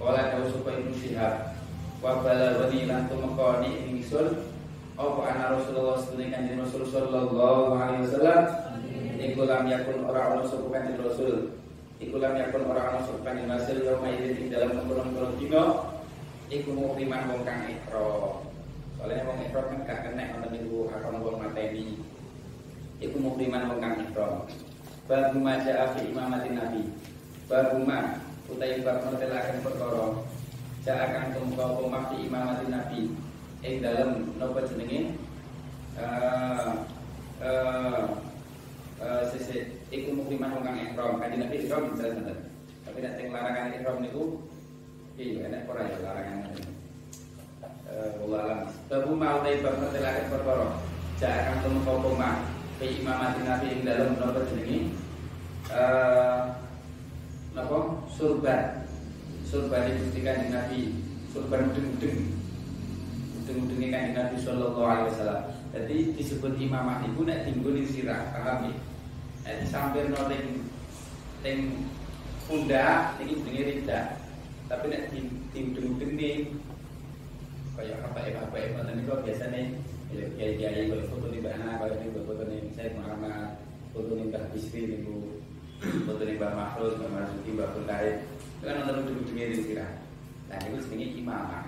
Kola 0.00 0.32
dawu 0.32 0.48
serpani 0.48 0.88
ibnu 0.88 0.96
syihab 1.04 1.52
Wabala 2.00 2.64
wani 2.64 2.88
lantu 2.88 3.20
mengkoni 3.20 3.70
ing 3.84 4.00
isul 4.00 4.48
Apa 4.96 5.20
anak 5.36 5.60
Rasulullah 5.60 6.00
sedunia 6.00 6.32
kanjeng 6.32 6.64
Rasul 6.64 6.88
Sallallahu 6.88 7.76
alaihi 7.76 8.08
wasallam? 8.08 8.42
Iku 9.20 9.42
lam 9.42 9.66
yakun 9.66 10.06
orang-orang 10.06 10.46
suku 10.48 10.66
kanjeng 10.70 11.02
Rasul 11.02 11.34
Iku 12.04 12.20
lam 12.20 12.36
yakun 12.36 12.68
orang-orang 12.68 13.08
suku 13.08 13.20
kanjeng 13.24 13.48
Rasul 13.48 13.80
Yawma 13.80 14.12
idin 14.12 14.52
dalam 14.52 14.76
mengkurang-kurang 14.76 15.40
dino 15.40 15.64
Iku 16.52 16.76
mukriman 16.76 17.32
wong 17.32 17.42
kang 17.48 17.64
ikro 17.64 18.44
Soalnya 19.00 19.24
wong 19.24 19.40
ikro 19.48 19.60
kan 19.72 19.88
gak 19.88 19.98
kena 20.04 20.36
Nonton 20.36 20.60
ibu 20.60 20.92
akon 20.92 21.24
wong 21.24 21.36
mateni. 21.40 21.96
Iku 23.02 23.16
muhriman 23.20 23.68
wong 23.68 23.78
kang 23.82 24.00
ihram 24.00 24.46
bab 25.04 25.36
maja 25.36 25.92
fi 25.92 26.08
imamati 26.08 26.48
nabi. 26.56 26.82
Bab 27.44 27.76
ma 27.84 28.16
utai 28.48 28.80
bab 28.80 29.04
mertelaken 29.04 29.60
perkara 29.60 30.24
ja 30.84 30.92
akan 30.96 31.36
tumeka 31.36 31.64
apa 31.68 31.98
fi 32.08 32.16
imamati 32.24 32.66
nabi. 32.72 33.00
Ing 33.60 33.74
dalem 33.84 34.32
napa 34.40 34.64
jenenge? 34.64 35.20
Eh 36.00 36.68
eh 37.44 39.22
sese 39.28 39.83
iku 40.02 40.10
muhriman 40.18 40.54
wong 40.58 40.64
kang 40.66 40.78
ihram. 40.82 41.22
Kanjeng 41.22 41.40
nabi 41.46 41.56
ihram 41.62 41.94
jelas 41.94 42.12
ngoten 42.18 42.38
tapi 42.84 42.98
nek 43.00 43.14
teng 43.16 43.28
larangan 43.32 43.74
ihram 43.78 43.96
niku 44.02 44.22
iya 45.14 45.46
nek 45.46 45.70
ora 45.70 45.82
ya 45.86 45.98
larangan. 46.02 46.50
Eh 47.86 48.08
wallah 48.18 48.66
bab 48.90 49.06
ma 49.14 49.38
utai 49.38 49.62
bab 49.62 49.74
mertelaken 49.78 50.26
perkara. 50.30 50.68
Ja 51.22 51.30
akan 51.30 51.56
tumeka 51.62 51.92
apa 51.94 52.30
fi 52.82 52.86
imamati 52.98 53.40
nabi 53.46 53.66
ing 53.70 53.82
dalam 53.86 54.18
napa 54.18 54.42
jenenge 54.50 54.78
eh 55.70 56.40
napa 57.54 57.78
surban 58.10 58.82
surban 59.46 59.94
itu 59.94 60.18
Kanjeng 60.18 60.50
Nabi. 60.50 60.80
Surban 61.30 61.70
deng-deng 61.70 62.34
deng-denge 63.46 63.88
Kanjeng 63.94 64.14
Nabi 64.18 64.36
sallallahu 64.42 64.82
alaihi 64.82 65.10
wasallam. 65.14 65.40
Jadi 65.74 65.96
disebut 66.14 66.54
imamah 66.58 67.02
itu 67.02 67.26
nek 67.26 67.46
tinggu 67.46 67.74
ning 67.74 67.86
sirah 67.86 68.30
paham 68.30 68.70
ya 68.70 68.74
nek 69.44 69.60
disampirno 69.60 70.20
ning 70.32 70.44
ning 71.44 71.58
pundak 72.48 73.20
iki 73.20 73.44
jenenge 73.44 73.62
rida 73.68 74.00
tapi 74.72 74.84
nek 74.88 75.12
deng-deng 75.52 76.12
ning 76.16 76.40
kaya 77.76 78.00
apa 78.00 78.18
ya 78.24 78.40
apa 78.40 78.56
ya 78.56 78.80
niku 78.96 79.20
biasane 79.20 79.76
kiai 80.08 80.56
kiai 80.56 80.88
kalau 80.88 81.04
foto 81.12 81.26
di 81.28 81.44
mana 81.44 81.76
kalau 81.76 81.92
ini 82.00 82.24
foto 82.24 82.42
nih 82.48 82.72
saya 82.72 82.96
Muhammad 82.96 83.60
foto 83.92 84.16
nih 84.16 84.32
Mbah 84.32 84.44
Bisri 84.54 84.80
nih 84.88 84.98
bu 85.04 85.42
foto 86.08 86.22
nih 86.24 86.40
Mbah 86.40 86.52
Mahrus 86.54 86.96
Mbah 86.96 87.10
Marzuki 87.12 87.50
Mbah 87.52 87.68
Buntai 87.76 88.24
itu 88.32 88.64
kan 88.64 88.80
nonton 88.80 89.20
ujungnya 89.20 89.52
di 89.52 89.56
sini 89.60 89.84
nah 90.48 90.56
itu 90.62 90.78
sebenarnya 90.80 91.08
imamah 91.20 91.66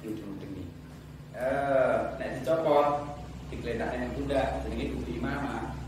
di 0.00 0.06
ujung 0.08 0.38
ujungnya 0.40 0.66
eh 1.36 1.98
nah 2.16 2.26
dicopot 2.32 2.88
digeletakkan 3.50 4.06
yang 4.06 4.14
kuda 4.14 4.42
jadi 4.62 4.94
bukti 4.94 5.12
imamah. 5.18 5.74
eh 5.74 5.79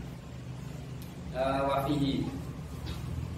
wafihi 1.41 2.25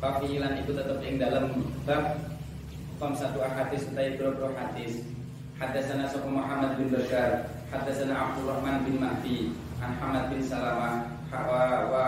wafihi 0.04 0.36
lan 0.44 0.60
itu 0.60 0.72
tetap 0.76 1.00
yang 1.00 1.18
dalam 1.18 1.46
bab 1.88 2.20
kom 3.00 3.12
satu 3.16 3.44
hadis 3.44 3.88
utai 3.92 4.16
bro 4.20 4.52
hadis. 4.56 5.04
Hadasana 5.56 6.04
Sopo 6.12 6.28
Muhammad 6.28 6.76
bin 6.76 6.92
Bashar 6.92 7.48
Hadasana 7.72 8.12
Abdurrahman 8.12 8.84
bin 8.84 9.00
Mahdi 9.00 9.56
An 9.80 9.96
Hamad 10.04 10.28
bin 10.28 10.44
Salama 10.44 11.08
wa, 11.32 11.88
wa 11.88 12.04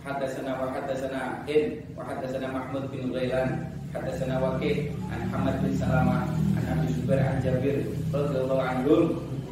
Hadasana 0.00 0.56
wa 0.56 0.72
hadasana 0.72 1.44
In 1.44 1.84
Wa 1.92 2.08
hadasana 2.08 2.48
Mahmud 2.48 2.88
bin 2.88 3.12
Ghailan 3.12 3.68
Hadasana 3.92 4.40
Waqid 4.40 4.96
An 5.12 5.28
Hamad 5.28 5.60
bin 5.60 5.76
Salama 5.76 6.24
An 6.56 6.64
Abi 6.72 6.88
Zubair 6.96 7.20
An 7.20 7.36
Jabir 7.44 7.84
Radiyallahu 8.16 8.64
anhum 8.64 9.02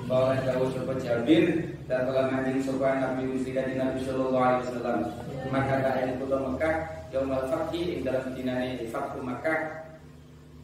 bahwa 0.09 0.33
jauh 0.41 0.73
sopa 0.73 0.97
Jabir 0.97 1.77
dan 1.85 2.09
telah 2.09 2.33
manjing 2.33 2.65
sopa 2.65 2.97
Nabi 2.97 3.29
Musika 3.29 3.69
di 3.69 3.77
Nabi 3.77 4.09
Sallallahu 4.09 4.41
Alaihi 4.41 4.65
Wasallam 4.65 4.99
maka 5.47 6.03
yang 6.03 6.19
kota 6.19 6.37
Mekah 6.43 6.77
yang 7.15 7.31
Fathi 7.31 7.81
ing 7.95 8.01
dalam 8.03 8.35
dinane 8.35 8.83
Fathu 8.91 9.23
Mekah 9.23 9.87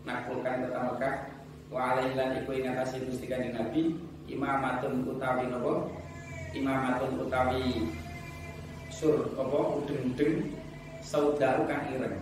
nakulkan 0.02 0.66
kota 0.66 0.80
Mekah. 0.92 1.14
Wa 1.72 1.96
alaihi 1.96 2.42
iku 2.42 2.50
ing 2.54 2.70
atase 2.70 3.02
Gusti 3.02 3.26
Kanjeng 3.30 3.56
Nabi 3.56 3.96
imamatun 4.30 5.08
utawi 5.08 5.48
napa 5.48 5.90
imamatun 6.52 7.24
utawi 7.24 7.88
sur 8.92 9.32
apa? 9.34 9.58
Udeng-udeng 9.82 10.54
saudara 11.00 11.64
kang 11.66 11.90
ireng. 11.90 12.20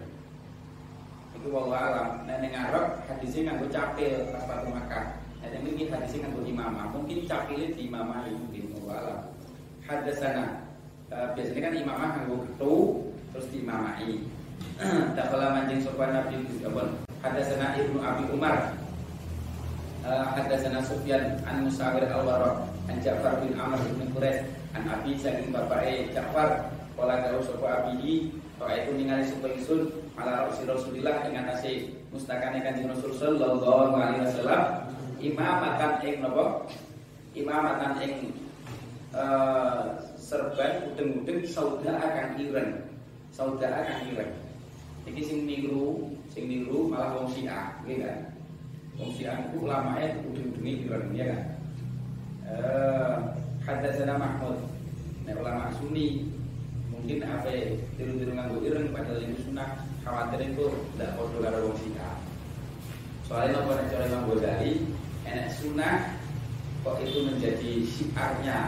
Iku 1.37 1.49
wallahu 1.51 1.77
alam. 1.77 2.09
Nek 2.25 2.39
ning 2.47 2.53
Arab 2.55 3.03
hadise 3.11 3.45
nganggo 3.45 3.67
capil 3.69 4.31
pas 4.31 4.45
Fatu 4.47 4.69
Makkah 4.71 5.19
nek 5.43 5.59
iki 5.67 5.91
hadise 5.91 6.23
nganggo 6.23 6.47
imamah. 6.47 6.95
Mungkin 6.95 7.27
capile 7.27 7.75
di 7.75 7.91
imamah 7.91 8.25
mungkin 8.31 8.73
wallahu 8.79 8.99
alam. 9.03 9.21
Hadasana 9.83 10.72
biasanya 11.37 11.61
kan 11.69 11.75
imamah 11.77 12.09
nganggo 12.17 12.37
ketu 12.49 12.75
terus 13.33 13.47
di 13.53 13.59
imamai 13.65 14.11
tak 15.17 15.27
kala 15.31 15.53
manjing 15.55 15.81
sopan 15.85 16.11
Nabi 16.17 16.43
Hadasana 17.23 17.79
Ibnu 17.79 18.03
Abi 18.03 18.25
Umar. 18.35 18.75
Hadasana 20.03 20.83
Sufyan 20.83 21.39
an 21.47 21.63
Musawir 21.71 22.03
al-Waraq 22.11 22.67
an 22.91 22.99
Ja'far 22.99 23.39
bin 23.39 23.55
Amr 23.55 23.79
bin 23.95 24.11
Quraisy 24.11 24.43
an 24.75 24.91
Abi 24.91 25.15
saking 25.15 25.55
bapake 25.55 26.11
Ja'far. 26.11 26.67
Kala 26.99 27.23
sapa 27.47 27.87
Abi 27.87 28.31
Kala 28.59 28.75
itu 28.83 28.91
ningali 28.99 29.23
sapa 29.23 29.55
ingsun 29.55 29.87
ala 30.19 30.51
Rasul 30.51 30.67
Rasulillah 30.67 31.31
ing 31.31 31.39
atase 31.39 31.95
mustakane 32.11 32.59
Kanjeng 32.63 32.91
Rasul 32.91 33.15
sallallahu 33.15 33.95
alaihi 33.95 34.27
wasallam. 34.27 34.63
Imamatan 35.23 35.93
ing 36.03 36.27
napa? 36.27 36.67
Imamatan 37.39 37.93
ing 38.03 38.15
serban 40.33 40.89
udeng-udeng 40.89 41.45
sauda 41.45 41.93
akan 41.93 42.41
ireng 42.41 42.73
sauda 43.37 43.69
akan 43.69 43.99
ireng 44.09 44.33
iki 45.05 45.21
sing 45.21 45.45
niru 45.45 46.09
sing 46.33 46.49
niru 46.49 46.89
malah 46.89 47.21
wong 47.21 47.29
Syiah 47.29 47.77
nggih 47.85 48.01
kan? 48.01 48.19
Wong 48.97 49.13
Syiah 49.13 49.37
itu 49.45 49.61
ulama 49.61 50.01
ya 50.01 50.09
ujung-ujungnya 50.25 50.73
ireng 50.89 51.07
ya 51.13 51.25
kan. 51.29 51.43
Eh 52.49 53.17
Hadasana 53.63 54.17
Mahmud. 54.17 54.57
Sunni 55.79 56.31
mungkin 56.93 57.25
apa 57.27 57.51
tiru-tiru 57.99 58.39
nganggo 58.39 58.63
ireng 58.63 58.95
padahal 58.95 59.19
itu 59.19 59.51
sunnah 59.51 59.83
khawatir 60.07 60.55
itu 60.55 60.71
tidak 60.95 61.19
kodoh 61.19 61.41
karo 61.43 61.59
wong 61.67 61.77
sika 61.83 62.11
soalnya 63.27 63.59
nopo 63.59 63.75
nek 63.75 63.91
cara 63.91 64.05
Imam 64.07 64.29
Ghazali 64.31 64.73
enak 65.27 65.49
sunnah 65.59 65.97
kok 66.87 67.03
itu 67.03 67.19
menjadi 67.27 67.73
syiarnya 67.83 68.59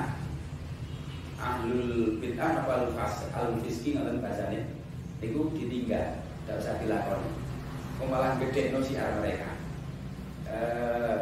ahlul 1.45 2.17
bid'ah 2.25 2.65
apa 2.65 2.71
ahlul 2.81 2.95
fas 2.97 3.29
ahlul 3.37 3.61
fiski 3.61 3.93
ngoten 3.93 4.25
bahasane 4.25 4.73
itu 5.21 5.41
ditinggal 5.53 6.25
tidak 6.45 6.57
usah 6.65 6.75
dilakoni 6.81 7.31
kok 8.01 8.09
malah 8.09 8.41
gede 8.41 8.73
no 8.73 8.81
syiar 8.81 9.21
mereka 9.21 9.51
eh 10.49 11.17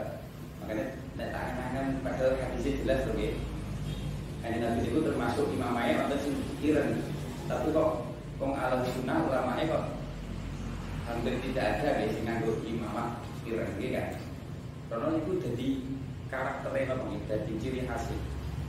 makanya 0.62 0.85
nek 1.18 1.30
tangan 1.35 1.87
padahal 2.06 2.38
hadisnya 2.38 2.78
jelas 2.87 3.11
oke 3.11 3.28
Kanjeng 4.42 4.58
Nabi 4.58 4.90
itu 4.90 4.98
termasuk 5.06 5.54
imamnya 5.54 6.02
atau 6.02 6.18
sing 6.18 6.35
pikiran. 6.58 6.98
Tapi 7.46 7.70
kok 7.70 8.11
kong 8.42 8.58
alam 8.58 8.82
sunnah 8.82 9.22
ulamanya 9.22 9.70
kok 9.70 9.85
hampir 11.06 11.38
tidak 11.46 11.78
ada 11.78 12.02
ya 12.02 12.11
sing 12.11 12.26
nganggo 12.26 12.58
imamah 12.66 13.22
pikiran 13.38 13.70
gitu 13.78 13.94
kan. 13.94 14.08
Karena 14.90 15.08
itu 15.14 15.32
jadi 15.38 15.68
karakternya 16.26 16.90
apa 16.90 17.04
jadi 17.30 17.52
ciri 17.62 17.80
khas. 17.87 18.11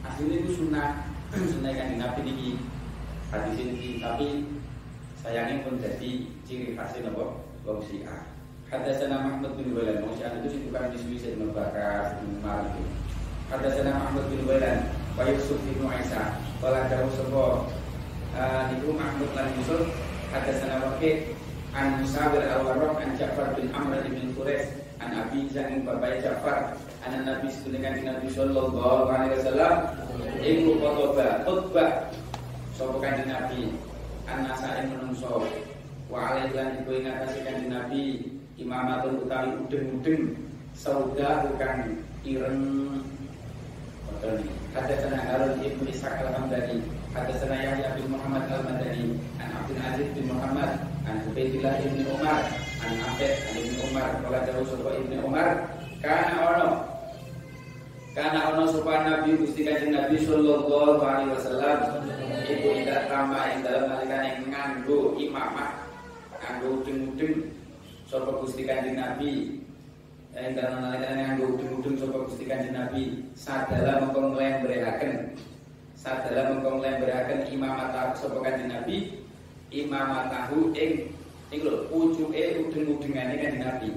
Aslinya 0.05 0.45
itu 0.45 0.51
sunnah 0.61 1.09
sunnah 1.33 1.73
kan 1.73 1.89
Nabi 1.97 2.21
ini 2.29 2.49
hadis 3.33 3.57
ini 3.57 3.97
tapi 3.97 4.27
sayangnya 5.25 5.65
pun 5.65 5.81
jadi 5.81 6.11
ciri 6.45 6.77
khasnya 6.77 7.09
nopo 7.09 7.41
wong 7.65 7.81
Syiah. 7.89 8.29
Hadatsana 8.69 9.21
Mahmud 9.21 9.53
bin 9.57 9.73
Wailan, 9.77 10.05
wong 10.05 10.13
Syiah 10.17 10.33
itu 10.41 10.57
bukan 10.69 10.89
disui 10.93 11.17
Sayyidina 11.21 11.53
Bakar, 11.53 12.17
bin 12.21 12.41
Umar 12.41 12.65
itu. 12.73 12.83
Hadatsana 13.53 13.91
Mahmud 14.01 14.25
bin 14.33 14.41
Wailan, 14.49 14.89
wa 15.13 15.23
Yusuf 15.29 15.61
bin 15.61 15.77
Isa 16.01 16.41
wala 16.57 16.89
dawu 16.89 17.05
sapa 17.13 17.69
niku 18.73 18.97
Mahmud 18.97 19.29
lan 19.37 19.53
Yusuf 19.61 19.85
hadatsana 20.33 20.81
Waqi 20.81 21.37
an 21.77 22.01
Musawir 22.01 22.41
al-Warraq 22.49 22.97
an 22.97 23.13
Ja'far 23.13 23.53
bin 23.53 23.69
Amr 23.77 24.01
bin 24.09 24.33
Quraish 24.33 24.73
an 24.97 25.13
Abi 25.13 25.45
Zain 25.53 25.85
bapak 25.85 26.25
Ja'far 26.25 26.73
an 27.03 27.27
Nabi 27.27 27.47
sallallahu 27.51 27.99
Nabi 28.07 28.27
sallallahu 28.31 29.03
alaihi 29.11 29.35
wasallam 29.43 29.73
iku 30.39 30.69
khotbah 30.79 31.31
khutbah. 31.43 31.91
Sapa 32.73 32.95
kanjeng 33.03 33.27
Nabi 33.27 33.61
an 34.31 34.47
nasa 34.47 34.79
ing 34.79 34.95
menungso. 34.95 35.43
Wa 36.07 36.31
alaihi 36.31 36.55
lan 36.55 36.79
iku 36.79 36.89
ing 36.95 37.11
atase 37.11 37.43
kanjeng 37.43 37.71
Nabi 37.75 38.03
imamatun 38.55 39.19
utawi 39.19 39.51
udeng-udeng 39.67 40.39
sauda 40.71 41.51
bukan 41.51 41.99
ireng. 42.23 42.61
Hadatsana 44.71 45.19
Harun 45.19 45.59
ibn 45.59 45.83
Ishaq 45.83 46.15
al-Hamdani 46.23 46.79
Hadatsana 47.11 47.59
Yahya 47.59 47.91
bin 47.99 48.07
Muhammad 48.07 48.47
al-Madani 48.47 49.19
An 49.35 49.51
Abdul 49.51 49.83
Aziz 49.83 50.07
bin 50.15 50.31
Muhammad 50.31 50.79
An 51.03 51.19
Ubaidillah 51.27 51.83
ibn 51.83 52.07
Umar 52.07 52.39
An 52.87 52.93
Abed 53.03 53.33
an 53.35 53.53
ibn 53.59 53.75
Umar 53.91 54.07
Kala 54.23 54.39
jauh 54.47 54.63
sopa 54.63 54.95
ibn 54.95 55.19
Umar 55.27 55.67
Kana 55.99 56.39
ono 56.39 56.92
Kana 58.13 58.53
ono 58.53 58.69
sopa 58.69 59.09
Nabi 59.09 59.41
Gusti 59.41 59.65
Kanjeng 59.65 59.97
Nabi 59.97 60.21
Sallallahu 60.21 61.01
alaihi 61.01 61.33
wasallam 61.33 61.77
Ibu 62.45 62.67
tidak 62.85 63.09
tambah 63.09 63.41
yang 63.41 63.61
dalam 63.65 63.83
nalikan 63.89 64.21
yang 64.21 64.39
nganggo 64.53 65.17
imamah 65.17 65.89
Nganggo 66.37 66.85
udeng-udeng 66.85 67.49
Sopa 68.05 68.37
Gusti 68.37 68.69
Kanjeng 68.69 69.01
Nabi. 69.01 69.63
Yang 70.33 70.65
dalam 70.65 70.81
nalikan 70.81 71.13
yang 71.21 71.37
udung-udung 71.45 71.93
sopa 71.93 72.25
gusti 72.25 72.49
kanjeng 72.49 72.73
Nabi 72.73 73.21
sadala 73.37 74.01
mengkong 74.01 74.33
lembrehaken 74.33 75.37
sadala 75.93 76.57
mengkong 76.57 76.81
lembrehaken 76.81 77.53
imamat 77.53 78.17
sopa 78.17 78.41
kanjeng 78.41 78.73
Nabi 78.73 79.21
imamat 79.69 80.33
tahu 80.33 80.73
ing 80.73 81.13
ing 81.53 81.59
lho 81.61 81.85
pucuke 81.85 82.65
udung-udungane 82.65 83.37
kanjeng 83.37 83.61
Nabi 83.61 83.89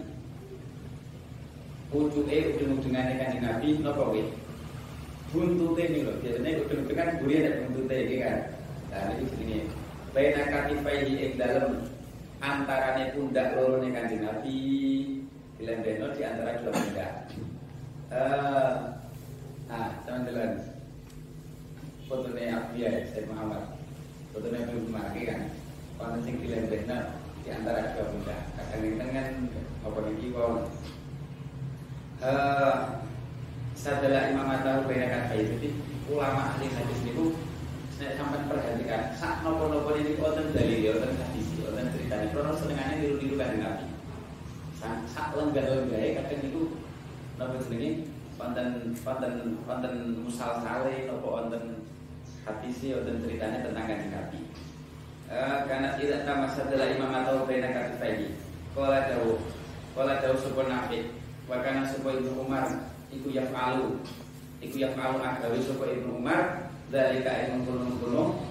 pucuke 1.96 2.36
udung-udungane 2.52 3.16
kanjeng 3.16 3.40
Nabi 3.40 3.80
napa 3.80 4.12
kuwi 4.12 4.22
buntute 5.32 5.82
nih 5.88 6.04
lho 6.04 6.12
biasanya 6.20 6.60
udung-udung 6.60 6.96
kan 6.96 7.16
buri 7.16 7.34
ada 7.40 7.64
buntute 7.64 7.96
iki 8.04 8.16
kan? 8.20 8.38
Nah 8.92 9.16
ini 9.16 9.24
jenenge 9.32 9.58
baina 10.12 10.42
katifaihi 10.44 11.14
ing 11.24 11.34
dalem. 11.40 11.88
Antarane 12.36 13.16
pundak 13.16 13.56
loro 13.56 13.80
ning 13.80 13.96
kanjeng 13.96 14.20
Nabi. 14.20 14.60
Dilembeno 15.56 16.12
di 16.12 16.20
antara 16.20 16.60
dua 16.60 16.68
benda. 16.68 17.08
Uh, 18.12 18.92
nah, 19.64 19.88
teman-teman, 20.04 20.68
fotonya 22.04 22.60
Abdiya, 22.60 23.08
saya 23.08 23.24
Muhammad, 23.32 23.64
fotonya 24.36 24.68
belum 24.68 24.92
kemarin 24.92 25.24
kan, 25.24 25.40
kalau 25.96 26.20
sing 26.28 26.36
dilembeno 26.44 27.08
di 27.40 27.48
antara 27.48 27.96
dua 27.96 28.04
benda. 28.04 28.36
Kadang-kadang 28.52 29.10
kan 29.16 29.28
apa 29.80 29.98
lagi 30.04 30.26
kon. 30.28 30.54
Uh, 32.16 33.04
Sadalah 33.76 34.32
Imam 34.32 34.48
Atahu 34.48 34.88
bedakan 34.88 35.28
bayi. 35.28 35.52
Jadi 35.52 35.68
ulama 36.08 36.48
ahli 36.48 36.66
hadis 36.72 37.00
itu 37.04 37.36
saya 37.92 38.16
sampai 38.16 38.48
perhatikan 38.48 39.12
saat 39.14 39.44
nopo-nopo 39.44 39.92
ini 40.00 40.16
konten 40.16 40.48
dari 40.56 40.80
konten 40.88 41.12
hadis 41.12 41.46
konten 41.60 41.92
cerita 41.92 42.14
ini. 42.24 42.32
Kronos 42.32 42.58
senengannya 42.64 43.04
diru-diru 43.04 43.36
kan 43.36 43.60
Nabi. 43.60 43.86
Sak 45.12 45.36
lenggar-lenggare 45.36 46.16
kadang 46.18 46.40
itu 46.40 46.62
napa 47.36 47.60
jenenge? 47.68 48.08
Wonten 48.40 48.96
wonten 48.96 49.32
wonten 49.68 49.94
musal 50.24 50.64
sale 50.64 51.06
napa 51.06 51.26
wonten 51.28 51.84
hadis 52.48 52.80
wonten 52.96 53.22
ceritanya 53.22 53.60
tentang 53.60 53.86
kanjeng 53.92 54.12
Nabi. 54.16 54.40
Eh 55.30 55.58
karena 55.68 56.00
tidak 56.00 56.24
tamas 56.24 56.56
adalah 56.58 56.88
imam 56.96 57.12
atau 57.12 57.44
bena 57.44 57.76
katifaihi. 57.76 58.40
Qala 58.72 59.04
dawu 59.12 59.36
qala 59.92 60.24
dawu 60.24 60.36
sapa 60.40 60.64
nabi 60.64 61.12
wa 61.46 61.62
kana 61.62 61.86
Ibnu 61.86 62.30
Umar 62.42 62.66
iku 63.14 63.30
yafalu 63.30 64.02
iku 64.62 64.76
yafalu 64.82 65.22
agawe 65.22 65.58
sapa 65.62 65.84
Ibnu 65.86 66.18
Umar 66.18 66.70
dalika 66.90 67.30
ing 67.46 67.62
mengkono-mengkono 67.62 68.46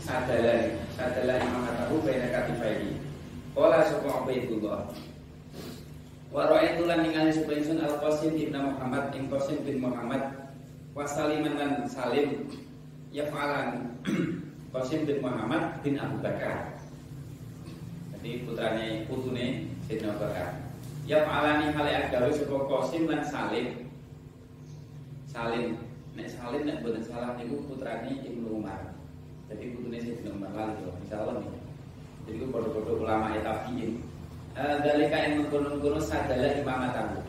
sadalah 0.00 0.60
sadalah 0.96 1.36
imam 1.40 1.64
atau 1.64 2.00
bena 2.04 2.28
katifaihi. 2.32 2.96
Qala 3.50 3.82
sapa 3.82 4.22
Ubaidullah 4.24 4.86
Wa 6.30 6.46
ra'aitu 6.46 6.86
lan 6.86 7.02
ningali 7.02 7.34
sapa 7.34 7.50
ingsun 7.58 7.82
Al 7.82 7.98
Qasim 7.98 8.38
bin 8.38 8.54
Muhammad 8.54 9.10
ing 9.18 9.26
Qasim 9.26 9.66
bin 9.66 9.82
Muhammad 9.82 10.22
wa 10.94 11.02
Saliman 11.02 11.58
lan 11.58 11.72
Salim 11.90 12.46
yafalan 13.10 13.90
Qasim 14.74 15.02
bin 15.02 15.18
Muhammad 15.18 15.82
bin 15.82 15.98
Abu 15.98 16.22
Bakar. 16.22 16.78
Jadi 18.14 18.46
putrane 18.46 19.10
putune 19.10 19.66
Sayyidina 19.90 20.14
Abu 20.14 20.22
Bakar. 20.30 20.59
Yafalani 21.10 21.74
hale 21.74 21.90
agawe 22.06 22.30
sapa 22.30 22.56
Qasim 22.70 23.10
lan 23.10 23.26
Salim. 23.26 23.66
Salim 25.26 25.74
nek 26.14 26.30
Salim 26.30 26.62
nek 26.62 26.86
boten 26.86 27.02
salah 27.02 27.34
niku 27.34 27.66
putrane 27.66 28.14
Ibnu 28.22 28.62
Umar. 28.62 28.94
Jadi 29.50 29.74
putune 29.74 29.98
Sayyidina 29.98 30.38
Umar 30.38 30.54
lan 30.54 30.78
insyaallah 31.02 31.42
nih. 31.42 31.50
Jadi 32.30 32.36
ku 32.38 32.46
padha-padha 32.54 32.92
ulama 32.94 33.34
tabi'in. 33.42 33.98
Dalika 34.54 35.14
yang 35.14 35.46
menggunung-gunung 35.46 36.02
sadalah 36.02 36.58
imamatahu 36.58 37.22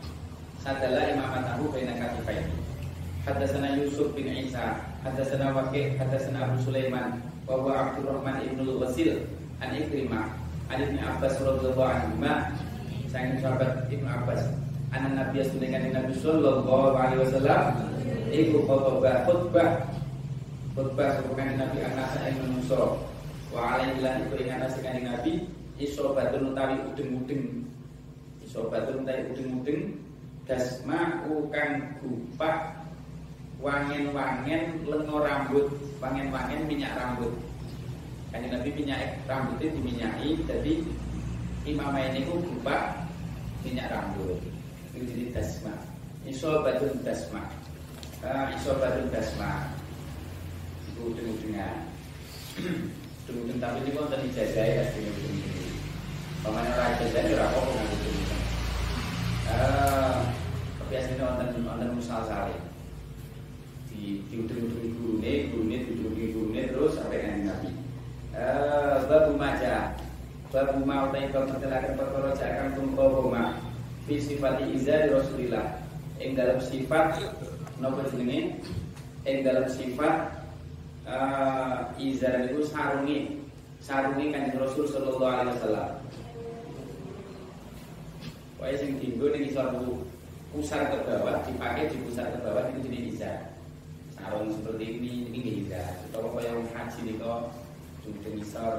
Sadalah 0.58 1.06
imamatahu 1.14 1.70
Baina 1.70 1.94
katifai 1.94 2.42
Hadasana 3.22 3.78
Yusuf 3.78 4.10
bin 4.18 4.26
Isa 4.26 4.82
Hadasana 5.06 5.54
Wakil 5.54 5.94
Hadasana 6.02 6.50
Abu 6.50 6.58
Sulaiman 6.66 7.22
Wawa 7.46 7.94
Abdurrahman 7.94 8.42
ibnu 8.42 8.74
Wasil 8.82 9.22
An 9.62 9.70
Ikrimah 9.70 10.34
An 10.66 10.82
Ibn 10.82 10.98
Abbas 10.98 11.38
Radulullah 11.38 12.10
Anhumah 12.10 12.38
Sayang 13.12 13.44
sahabat 13.44 13.92
Ibnu 13.92 14.08
Abbas 14.08 14.40
Anak 14.96 15.12
Nabi 15.12 15.44
Asudengani 15.44 15.92
Nabi 15.92 16.16
Sallallahu 16.16 16.96
Alaihi 16.96 17.20
Wasallam 17.20 17.62
Iku 18.32 18.64
khutbah 18.64 19.28
khutbah 19.28 19.68
Khutbah 20.72 21.20
Sebukan 21.20 21.60
Nabi 21.60 21.84
Anak 21.84 22.16
saya 22.16 22.32
menungso. 22.40 22.96
Wa 23.52 23.76
alaihi 23.76 24.00
lan 24.00 24.24
iku 24.24 24.40
ingat 24.40 24.64
Nabi 24.64 25.04
Nabi 25.04 25.32
isobatun 25.76 26.56
utawi 26.56 26.80
udeng-udeng. 26.88 27.68
Isobatun 28.40 29.04
utawi 29.04 29.20
udeng-udeng 29.36 30.00
dasma 30.48 31.28
ukang 31.28 32.00
gupak 32.00 32.80
wangen-wangen 33.60 34.80
lengo 34.88 35.20
rambut. 35.20 35.68
Wangen-wangen 36.00 36.64
minyak 36.64 36.96
rambut. 36.96 37.36
Kan 38.32 38.48
Nabi 38.48 38.72
minyak 38.72 39.20
rambutnya 39.28 39.76
diminyaki 39.76 40.40
jadi 40.48 40.80
imam 41.68 41.92
ini 42.00 42.24
ku 42.24 42.40
gupak 42.40 43.01
minyak 43.62 43.90
rambut. 43.90 44.38
Itu 44.92 45.06
jadi 45.08 45.32
dasma 45.32 45.92
isobatun 46.22 47.02
dasma 47.02 47.42
uh, 48.22 48.46
isobatun 48.54 49.10
dasma 49.10 49.74
itu 50.86 51.02
dengan 51.18 51.36
dengan 51.42 51.74
dengan 53.26 53.42
dengan 53.42 53.58
tapi 53.58 53.78
itu 53.82 53.90
kan 53.98 54.06
tadi 54.14 54.28
jajah 54.30 54.66
ya 54.66 54.84
dengung-dengan 54.94 55.50
Pamannya 56.42 56.74
orang 56.74 56.94
jajah 56.98 57.22
itu 57.22 57.34
rakyat 57.38 57.62
pun 57.62 57.78
aku 57.78 57.96
dengung 58.02 58.28
Kebiasaan 60.78 61.14
itu 61.14 61.22
wonten 61.22 61.66
wonten 61.66 61.88
musal 61.94 62.22
sale 62.26 62.56
di 63.92 64.24
diutung-utung 64.26 64.96
gurune 64.98 65.52
gurune 65.52 65.76
diutung-utung 65.86 66.30
gurune 66.34 66.62
terus 66.72 66.96
sampai 66.96 67.22
nanti 67.22 67.42
nanti. 67.46 67.70
Bapak 68.32 69.06
babu 69.06 69.36
mau 70.84 71.08
ta'i 71.08 71.32
kau 71.32 71.48
tertelakan 71.48 71.96
perkara 71.96 72.30
jakan 72.36 72.68
tumpo 72.76 73.04
koma 73.24 73.56
Fi 74.04 74.20
sifati 74.20 74.76
izari 74.76 75.08
Rasulillah. 75.08 75.80
Yang 76.20 76.32
dalam 76.36 76.58
sifat 76.60 77.06
Nopo 77.80 78.04
jenenge? 78.12 78.60
Yang 79.24 79.38
dalam 79.48 79.66
sifat 79.70 80.16
uh, 81.08 81.88
Izar 81.96 82.50
itu 82.50 82.66
sarungi 82.68 83.18
Sarungi 83.82 84.30
kan 84.30 84.54
Rasul 84.58 84.86
Sallallahu 84.86 85.26
Alaihi 85.26 85.54
Wasallam. 85.58 85.90
Pokoknya 88.58 88.76
sing 88.78 88.90
tinggu 89.02 89.26
ini 89.34 89.50
suatu 89.50 90.06
pusar 90.52 90.84
ke 90.92 91.02
bawah 91.08 91.40
dipakai 91.48 91.88
di 91.90 91.96
pusar 92.04 92.28
ke 92.28 92.38
bawah 92.44 92.62
itu 92.70 92.78
jadi 92.86 92.98
izar 93.08 93.38
sarung 94.12 94.52
seperti 94.52 95.00
ini 95.00 95.12
ini 95.32 95.50
izar 95.64 95.96
atau 96.12 96.28
yang 96.44 96.60
haji 96.76 97.00
nih 97.08 97.16
kok 97.16 97.48
jujur 98.04 98.32
isor 98.36 98.74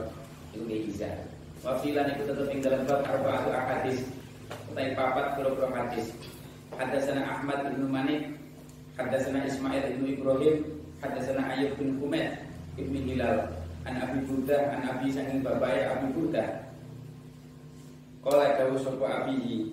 itu 0.54 0.94
izar 0.94 1.33
Wafilan 1.64 2.12
itu 2.12 2.28
tetap 2.28 2.48
ing 2.52 2.60
dalam 2.60 2.84
bab 2.84 3.08
arba'atu 3.08 3.56
hadis 3.56 4.04
Utai 4.68 4.92
papat 4.92 5.40
kira-kira 5.40 5.72
hadis. 5.72 6.12
Hadasana 6.76 7.24
Ahmad 7.24 7.72
bin 7.72 7.88
Manik 7.88 8.36
Hadasana 9.00 9.48
Ismail 9.48 9.96
bin 9.96 10.20
Ibrahim 10.20 10.56
Hadasana 11.00 11.56
Ayub 11.56 11.72
bin 11.80 11.96
Humed 12.04 12.36
Ibn 12.76 12.96
Hilal. 13.08 13.48
An 13.88 13.96
Abi 13.96 14.28
Burdah 14.28 14.76
An 14.76 14.82
Abi 14.92 15.08
Sangin 15.16 15.40
Babaya 15.40 15.96
Abi 15.96 16.12
Burdah. 16.12 16.68
Kala 18.28 18.60
dawu 18.60 18.76
sopo 18.84 19.08
Abi 19.08 19.72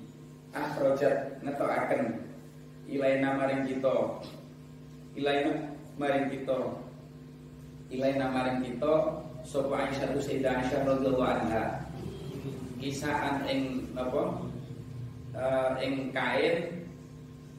Akhrojat 0.55 1.43
ngetoaken 1.43 2.23
Ilaina 2.87 3.35
maring 3.35 3.67
kita. 3.67 4.23
Ilaina 5.19 5.75
maring 5.99 6.27
kita. 6.31 6.59
Ilaina 7.91 8.31
maring 8.31 8.59
kita 8.63 8.95
Sopo 9.45 9.73
Aisyah 9.73 10.13
Sayyidah 10.21 10.53
Aisyah 10.61 10.81
radhiyallahu 10.85 11.25
anha. 11.25 11.89
Kisaan 12.77 13.45
ing 13.49 13.89
apa? 13.97 14.23
Uh, 15.31 15.71
ing 15.81 16.13
kain 16.13 16.85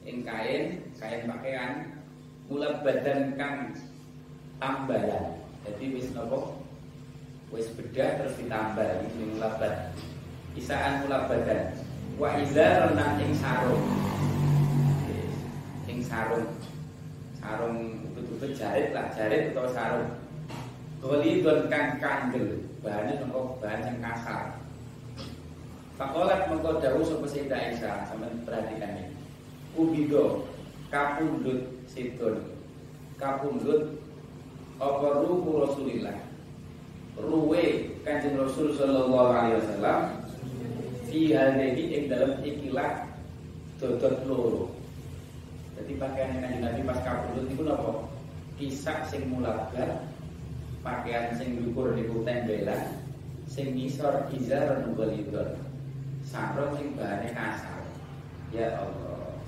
ing 0.06 0.22
kain 0.22 0.62
kain 0.98 1.20
pakaian 1.26 1.72
mula 2.46 2.82
badan 2.86 3.34
kang 3.34 3.74
tambalan. 4.62 5.38
Jadi 5.66 5.84
wis 5.98 6.10
napa 6.14 6.54
wis 7.50 7.70
bedah 7.74 8.22
terus 8.22 8.38
ditambal 8.38 9.02
ini 9.14 9.24
mula 9.34 9.58
badan 9.58 9.90
kisaan 10.54 11.06
mula 11.06 11.26
badan. 11.26 11.74
Wa 12.18 12.38
izar 12.38 12.94
lan 12.94 13.18
ing 13.18 13.34
sarung. 13.42 13.86
Ing 15.90 15.98
sarung. 16.06 16.46
Sarung 17.42 18.06
betul-betul 18.14 18.54
jarit 18.54 18.94
lah 18.94 19.10
jarit 19.18 19.50
atau 19.50 19.66
sarung 19.74 20.21
Ghalidun 21.02 21.66
kang 21.66 21.98
kandel 21.98 22.62
Bahannya 22.82 23.22
nopo 23.22 23.62
bahan 23.62 23.86
yang 23.86 23.98
kasar. 24.02 24.58
Fakolat 25.94 26.50
mengkau 26.50 26.82
dawu 26.82 27.06
Sopo 27.06 27.30
Sayyidah 27.30 27.78
Sama 28.10 28.26
perhatikan 28.42 28.98
ini. 28.98 29.14
Ubido 29.78 30.46
Kapundut 30.90 31.62
Sidon. 31.90 32.42
Kapundut 33.18 34.02
Apa 34.82 35.22
ruhu 35.26 35.62
Rasulillah? 35.62 36.18
Ruwe 37.14 37.94
kanjeng 38.02 38.34
Rasul 38.34 38.74
Sallallahu 38.74 39.30
Alaihi 39.30 39.58
Wasallam 39.62 40.00
Fi 41.06 41.30
hadini 41.30 41.84
ing 41.98 42.04
dalam 42.10 42.42
ikilah 42.42 43.06
Dodot 43.78 44.26
loro. 44.26 44.74
Jadi 45.78 45.98
pakaian 45.98 46.38
kanjeng 46.38 46.62
Nabi 46.66 46.82
pas 46.82 46.98
kapundut 47.02 47.46
itu 47.46 47.62
nopo 47.62 48.10
Kisah 48.58 49.06
sing 49.06 49.30
mulabar 49.30 50.11
pakaian 50.82 51.30
sing 51.38 51.62
dukur 51.62 51.94
niku 51.94 52.26
tembelan 52.26 52.98
sing 53.46 53.78
ngisor 53.78 54.26
izar 54.34 54.82
nugolidon 54.82 55.58
sarung 56.26 56.74
sing 56.74 56.98
bahane 56.98 57.30
kasar. 57.30 57.82
Ya 58.52 58.76
Allah. 58.78 59.38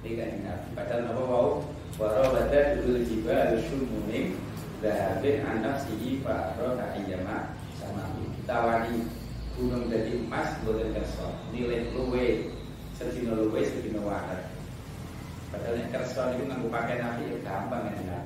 Tiga 0.00 0.24
nabi 0.40 0.68
padahal 0.72 1.00
napa 1.10 1.22
wau? 1.26 1.48
Waro 1.94 2.34
bada 2.34 2.82
dulu 2.82 3.06
jiba 3.06 3.54
syumuning 3.70 4.34
dahabin 4.82 5.46
anak 5.46 5.78
si 5.86 6.18
faro 6.20 6.74
ayyama 6.74 7.54
sama 7.78 8.10
tawani 8.44 9.06
gunung 9.54 9.86
dari 9.86 10.18
emas 10.26 10.58
boten 10.66 10.90
kerso 10.90 11.30
nilai 11.54 11.86
luwe 11.94 12.50
sedina 12.98 13.38
luwe 13.38 13.62
sedina 13.62 14.02
wadah. 14.02 14.42
Padahal 15.54 15.78
yang 15.78 15.90
kerso 15.94 16.22
itu 16.34 16.42
nganggo 16.50 16.68
nabi 16.68 17.30
ya 17.30 17.36
gampang 17.46 17.94
ya 17.94 18.23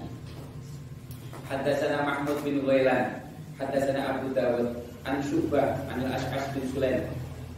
nabi 1.49 1.65
Hadasana 1.65 2.05
Mahmud 2.05 2.45
bin 2.45 2.61
Ghailan 2.65 3.25
Hadasana 3.57 4.21
Abu 4.21 4.37
Dawud 4.37 4.85
An 5.09 5.17
Syubah 5.25 5.81
An 5.89 6.05
Ash'as 6.13 6.53
bin 6.53 6.65
Sulaim. 6.69 7.09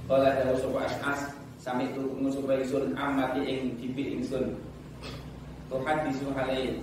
Kala 0.07 0.39
Dawud 0.43 0.63
Sopo 0.63 0.79
Ash'as 0.79 1.35
Sami 1.61 1.93
itu 1.93 2.01
ngusupa 2.17 2.57
ingsun 2.57 2.97
amati 2.97 3.45
ing 3.45 3.77
dipi 3.77 4.17
ingsun. 4.17 4.57
Tuhan 5.69 5.97
disu 6.09 6.33
halai 6.33 6.81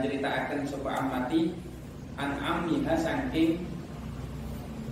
Ceritakan 0.00 0.62
sopo 0.70 0.88
amati 0.88 1.50
An 2.16 2.38
amiha 2.38 2.94
sangking 2.96 3.66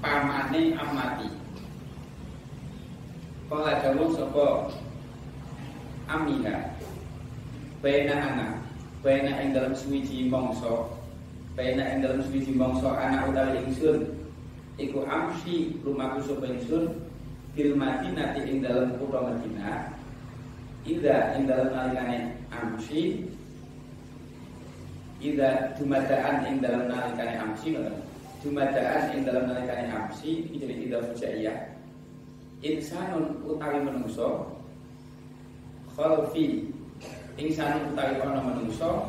Pamane 0.03 0.75
amati 0.75 1.31
Kala 3.47 3.79
Dawud 3.87 4.19
Sopo 4.19 4.67
Amiha 6.11 6.75
Baina 7.81 8.15
anak 8.19 8.53
Baina 9.01 9.39
ing 9.41 9.55
dalam 9.55 9.77
suwiji 9.79 10.27
mongso 10.27 10.94
Baina 11.55 11.87
ing 11.95 12.03
dalam 12.03 12.19
suwiji 12.27 12.51
mongso 12.55 12.91
anak 12.91 13.31
utawi 13.31 13.63
ingsun 13.63 14.11
Iku 14.75 15.07
amsi 15.07 15.79
rumahku 15.87 16.27
sapa 16.27 16.51
ingsun 16.51 16.91
Bil 17.55 17.79
Madinah 17.79 18.35
ing 18.43 18.59
dalam 18.59 18.99
kutha 18.99 19.23
Madinah 19.23 19.95
Ida 20.83 21.39
ing 21.39 21.47
dalam 21.47 21.71
nalikane 21.71 22.35
amsi 22.51 23.23
Ida 25.23 25.79
jumadaan 25.79 26.43
ing 26.51 26.59
dalam 26.59 26.91
nalikane 26.91 27.39
amsi 27.39 27.79
Jumadaan 28.45 29.17
ing 29.17 29.25
dalam 29.25 29.49
nalikane 29.49 29.89
amsi 29.89 30.45
jadi 30.53 30.77
ida 30.85 31.01
fujaiyah. 31.01 31.59
Insanun 32.61 33.41
utawi 33.49 33.81
menungso 33.81 34.53
Khalfi 35.97 36.69
Insanun 37.41 37.97
utawi 37.97 38.21
ana 38.21 38.45
menungso 38.45 39.09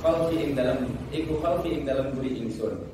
Khalfi 0.00 0.36
ing 0.40 0.52
dalam 0.56 0.88
Iku 1.12 1.44
khalfi 1.44 1.68
ing 1.76 1.82
dalam 1.84 2.16
buri 2.16 2.40
ingsun. 2.40 2.88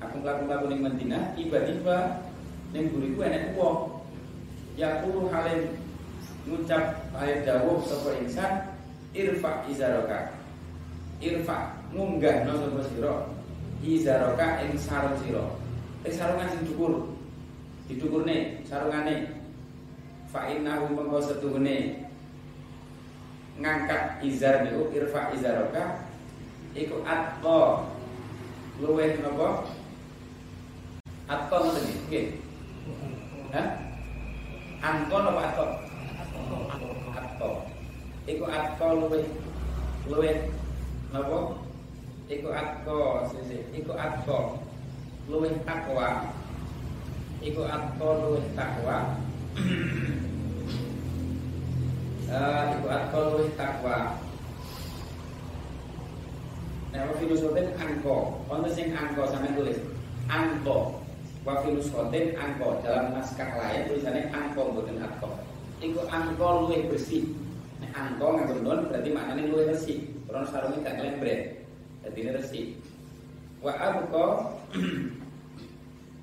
Aku 0.00 0.24
melakukan 0.24 0.72
ning 0.72 0.80
Madinah 0.80 1.36
Tiba-tiba 1.36 2.24
Ning 2.72 2.88
buriku 2.88 3.20
enek 3.20 3.52
wong. 3.52 4.00
Kulo 4.76 5.28
halim 5.28 5.76
Ngucap 6.48 7.12
ayat 7.16 7.44
dawuh 7.44 7.84
Sapa 7.84 8.16
insan 8.16 8.52
Irfa 9.12 9.68
izaroka. 9.68 10.32
Irfa 11.20 11.76
Munggah 11.92 12.44
no 12.44 12.52
sapa 12.60 12.80
sira? 12.92 13.14
Izaroka 13.84 14.60
ing 14.64 14.76
sarung 14.76 15.16
sira. 15.20 15.44
Ing 16.04 16.12
sarungan 16.12 16.48
sing 16.52 16.62
dhuwur 16.68 17.12
Didukurne 17.92 18.64
sarungane. 18.64 19.36
Fa 20.32 20.48
innahu 20.48 20.96
mengko 20.96 21.20
setuhune. 21.24 22.08
Ngangkat 23.56 24.20
izar 24.20 24.68
niku 24.68 24.92
irfa 24.92 25.32
izaroka 25.32 26.05
iku 26.76 26.96
atqa. 27.02 27.60
Luweh 28.76 29.16
napa? 29.24 29.64
Atqa 31.26 31.56
ngoten 31.64 31.84
nggih. 32.06 32.26
Hah? 33.56 33.68
Angko 34.84 35.16
napa 35.24 35.40
atqa? 35.48 35.66
Atqa. 37.16 37.50
Iku 38.28 38.44
atqa 38.44 38.86
luweh 38.92 39.24
luweh 40.12 40.36
napa? 41.10 41.38
Iku 42.28 42.48
atqa 42.52 43.00
sisi 43.32 43.64
iku 43.72 43.96
atqa 43.96 44.60
luweh 45.32 45.56
takwa. 45.64 46.28
Iku 47.40 47.62
atqa 47.64 48.08
luweh 48.20 48.44
takwa. 48.52 49.16
Uh, 52.26 52.74
iku 52.74 52.86
atkol 52.90 53.24
luwih 53.38 53.54
takwa 53.54 54.18
Nah, 56.96 57.12
wa 57.12 57.14
filosofen 57.20 57.76
angko. 57.76 58.40
Untuk 58.48 58.72
sing 58.72 58.96
angko 58.96 59.28
sampai 59.28 59.52
tulis. 59.52 59.76
Angko. 60.32 61.04
Wa 61.44 61.60
filosofen 61.60 62.32
angko. 62.40 62.80
Dalam 62.80 63.12
naskah 63.12 63.52
lain 63.52 63.92
tulisannya 63.92 64.32
angko 64.32 64.72
bukan 64.72 65.04
atko 65.04 65.28
Iku 65.84 66.08
angko 66.08 66.64
luwih 66.64 66.88
bersih. 66.88 67.28
Nah, 67.84 67.92
angko 67.92 68.40
nggak 68.40 68.64
nun 68.64 68.88
berarti 68.88 69.12
maknanya 69.12 69.52
luwih 69.52 69.68
bersih 69.68 70.08
Karena 70.24 70.48
sarungnya 70.48 70.88
gak 70.88 70.96
ngelembret. 70.96 71.40
Jadi 72.00 72.18
ini 72.24 72.30
bersih 72.32 72.64
Wa 73.60 73.72
abko 73.76 74.56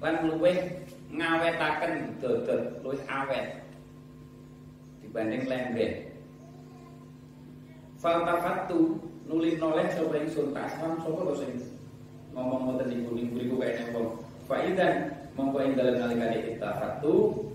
Lan 0.01 0.15
luwih 0.25 0.57
ngawetaken 1.13 2.17
dodot 2.17 2.81
luwih 2.81 3.01
awet 3.05 3.62
dibanding 5.05 5.45
lembek. 5.45 6.12
Faltafatu 8.03 8.99
nulis 9.31 9.55
noleh 9.63 9.87
sapa 9.95 10.19
ingsun 10.19 10.51
tasam 10.51 10.99
sapa 10.99 11.23
to 11.23 11.33
sing 11.39 11.55
ngomong 12.35 12.75
ngoten 12.75 12.91
niku 12.91 13.15
niku 13.15 13.33
niku 13.39 13.55
kaya 13.63 13.79
nembong. 13.79 14.19
Faidan 14.43 15.23
mongko 15.39 15.63
ing 15.63 15.79
dalem 15.79 16.03
nalikane 16.03 16.51
ittafatu 16.51 17.47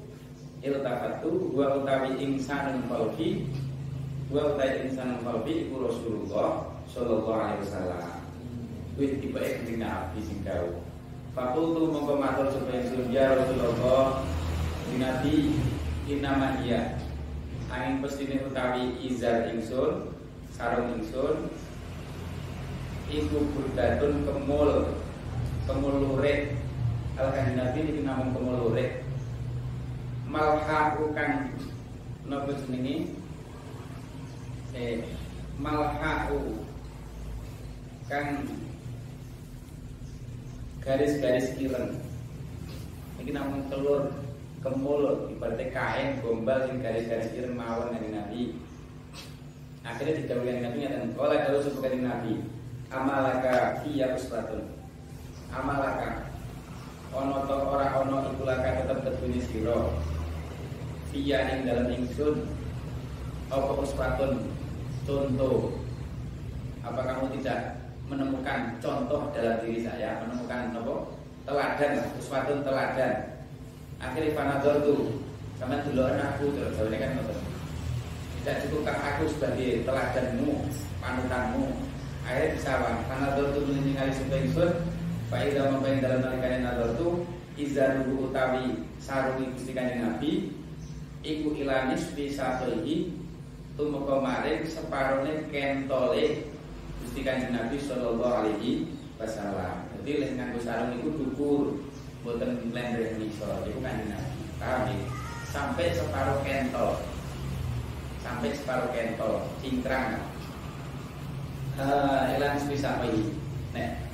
iltafatu 0.65 1.53
wa 1.53 1.77
utawi 1.77 2.17
insanun 2.25 2.81
qalbi 2.89 3.45
wa 4.33 4.57
utawi 4.57 4.89
insanun 4.89 5.21
qalbi 5.21 5.69
iku 5.69 5.85
Rasulullah 5.85 6.73
sallallahu 6.89 7.29
alaihi 7.29 7.69
wasallam. 7.69 8.09
Wis 8.97 9.21
tipe 9.21 9.45
ing 9.69 9.77
Nabi 9.85 10.19
sing 10.25 10.41
kau. 10.49 10.81
Fakultu 11.37 11.93
mongko 11.93 12.17
matur 12.17 12.49
supaya 12.49 12.89
sun 12.89 13.13
ya 13.13 13.37
Rasulullah 13.37 14.25
Nabi 14.97 15.61
inama 16.09 16.57
iya 16.65 16.97
angin 17.69 18.01
pestine 18.01 18.41
utawi 18.49 18.97
izar 19.05 19.53
ingsun 19.53 20.17
sarung 20.59 20.99
ingsun 20.99 21.55
iku 23.07 23.39
burdatun 23.55 24.27
kemul 24.27 24.91
kemul 25.71 25.95
lurik 26.03 26.59
al 27.15 27.31
nabi 27.31 27.79
ini 27.87 28.03
namung 28.03 28.35
kemul 28.35 28.75
malhaku 30.27 31.15
kang 31.15 31.55
napa 32.27 32.59
jenenge 32.59 33.15
eh 34.75 35.07
malhaku 35.63 36.67
kang 38.11 38.43
garis-garis 40.83 41.55
ireng. 41.61 42.03
Ini 43.23 43.31
namung 43.31 43.69
telur 43.71 44.11
kemul 44.65 45.31
ibaratnya 45.31 45.71
kain 45.71 46.19
gombal 46.19 46.67
yang 46.67 46.83
garis-garis 46.83 47.31
ireng 47.39 47.55
mawon 47.55 47.95
dari 47.95 48.09
nabi 48.11 48.43
akhirnya 49.89 50.21
didawuhi 50.21 50.61
nabi 50.61 50.85
dan 50.85 51.17
oleh 51.17 51.39
kalau 51.49 51.65
sebut 51.65 51.89
nabi. 51.97 52.45
Amalaka 52.89 53.85
fiya 53.85 54.17
usratun 54.17 54.79
amalaka. 55.53 56.29
Ono 57.13 57.49
to 57.49 57.57
ora 57.57 57.89
ono 58.05 58.17
iku 58.37 58.45
laka 58.45 58.85
tetep 58.85 58.99
kedune 59.01 59.41
sira. 59.41 59.79
Fiya 61.09 61.65
dalam 61.65 61.89
ingsun. 61.89 62.45
Apa 63.49 63.73
usratun 63.81 64.45
contoh. 65.09 65.73
Apa 66.85 67.01
kamu 67.01 67.33
tidak 67.41 67.81
menemukan 68.09 68.77
contoh 68.81 69.33
dalam 69.33 69.57
diri 69.65 69.89
saya? 69.89 70.21
Menemukan 70.25 70.77
apa? 70.77 70.97
Teladan. 71.49 71.93
Uswatun 72.21 72.61
teladan. 72.61 73.15
Akhirnya 73.99 74.37
panadol 74.37 74.77
tuh 74.85 75.01
sama 75.59 75.83
dulu 75.83 76.07
aku 76.07 76.55
terus 76.55 76.79
ini 76.87 77.03
kan 77.03 77.19
tidak 78.49 78.65
cukupkah 78.65 78.97
aku 78.97 79.29
sebagai 79.29 79.85
teladanmu 79.85 80.57
panutanmu 81.05 81.69
akhirnya 82.25 82.57
disawang 82.57 83.05
panadol 83.05 83.53
tuh 83.53 83.69
meninggali 83.69 84.09
supaya 84.17 84.41
ingsun 84.41 84.73
Pak 85.29 85.45
Ida 85.45 85.69
membayang 85.69 86.01
dalam 86.01 86.21
nalikane 86.25 86.65
nador 86.65 86.97
tu 86.97 87.09
Izanuhu 87.61 88.33
utawi 88.33 88.89
sarungi 88.97 89.53
gusti 89.53 89.77
kanjeng 89.77 90.01
Nabi 90.01 90.49
Iku 91.21 91.53
ilanis 91.61 92.09
bisa 92.17 92.57
tohi 92.65 93.13
Tumeka 93.77 94.17
maring 94.17 94.65
separone 94.65 95.45
kentole 95.53 96.49
Gusti 97.05 97.21
Kanjeng 97.21 97.55
Nabi 97.55 97.79
sallallahu 97.79 98.43
alaihi 98.43 98.91
wasallam. 99.23 99.87
Jadi 99.95 100.19
lek 100.19 100.35
nganggo 100.35 100.59
sarung 100.67 100.99
iku 100.99 101.09
dukur, 101.15 101.79
mboten 102.27 102.59
mlendreh 102.75 103.15
ngisor. 103.23 103.71
Iku 103.71 103.79
Kanjeng 103.79 104.11
Nabi. 104.11 104.35
Paham 104.59 104.91
ya? 104.91 104.99
Sampai 105.55 105.95
separuh 105.95 106.43
kentol. 106.43 106.99
Sampai 108.29 108.53
separuh 108.53 108.93
kentol, 108.93 109.41
cingkrang. 109.65 110.21
Eh, 111.81 111.81
uh, 111.81 112.37
elan 112.37 112.61
bisa 112.69 113.01
iki. 113.09 113.33
Nek 113.73 114.05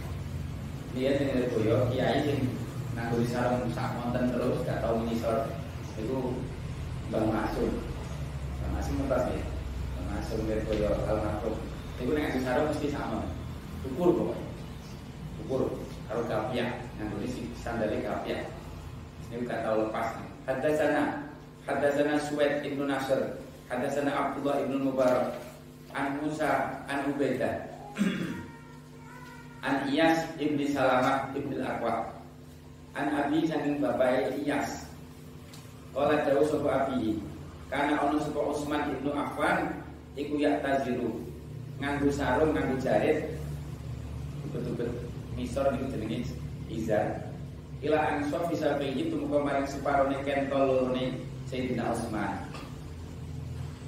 dia 0.94 1.18
sing 1.18 1.50
boyo 1.50 1.90
kiai 1.90 2.22
sing 2.22 2.46
nganggo 2.94 3.26
sarung 3.26 3.66
sak 3.74 3.98
wonten 3.98 4.30
terus 4.30 4.62
gak 4.62 4.78
tau 4.78 5.02
ngisor. 5.02 5.50
Iku 5.98 6.38
Bang 7.10 7.26
Masum. 7.34 7.74
Bang 8.62 8.70
Masum 8.78 9.02
mentas 9.02 9.26
ya. 9.34 9.42
Bang 9.98 10.06
Masum 10.14 10.46
boyo 10.46 10.88
almarhum. 11.10 11.58
Itu 11.98 12.14
nek 12.14 12.38
sarung 12.46 12.70
mesti 12.70 12.94
sama. 12.94 13.26
Ukur 13.82 14.14
pokoknya. 14.14 14.46
Ukur 15.42 15.62
kalau 16.06 16.22
kapiak, 16.30 16.86
yang 17.02 17.10
tulis 17.10 17.34
sandalnya 17.58 17.98
kapiak. 17.98 18.46
Ini 19.34 19.42
gak 19.42 19.66
tahu 19.66 19.90
lepas. 19.90 20.14
Hadasana, 20.46 21.32
hadasana 21.66 22.20
Suwed 22.22 22.62
ibnu 22.62 22.86
Nasr, 22.86 23.43
hadasana 23.74 24.12
Abdullah 24.14 24.62
ibnu 24.62 24.90
Mubarak, 24.90 25.38
an 25.94 26.18
Musa, 26.22 26.82
an 26.86 27.10
Ubaidah, 27.10 27.66
an 29.66 29.74
Iyas 29.90 30.22
ibni 30.38 30.70
Salamah 30.70 31.34
ibni 31.34 31.58
Aqwa, 31.58 32.14
an 32.94 33.10
Abi 33.10 33.46
saking 33.46 33.82
bapak 33.82 34.34
Iyas. 34.38 34.86
Kala 35.94 36.26
jauh 36.26 36.42
sopo 36.46 36.66
Abi, 36.70 37.22
karena 37.70 38.02
ono 38.02 38.18
sopo 38.18 38.50
Utsman 38.50 38.90
ibnu 38.98 39.14
Affan, 39.14 39.78
iku 40.18 40.38
yak 40.42 40.62
taziru, 40.62 41.24
nganggu 41.82 42.08
sarung 42.10 42.54
nganggu 42.54 42.76
jahit 42.78 43.34
betul-betul 44.54 44.90
misor 45.34 45.66
niku 45.74 45.90
jenenge 45.90 46.30
izar 46.70 47.26
ila 47.82 47.98
ansor 48.14 48.46
bisa 48.46 48.78
itu 48.78 49.10
tumuka 49.10 49.42
maring 49.42 49.66
separone 49.66 50.16
kentol 50.22 50.62
lorone 50.62 51.18
Sayyidina 51.50 51.90
Utsman 51.90 52.46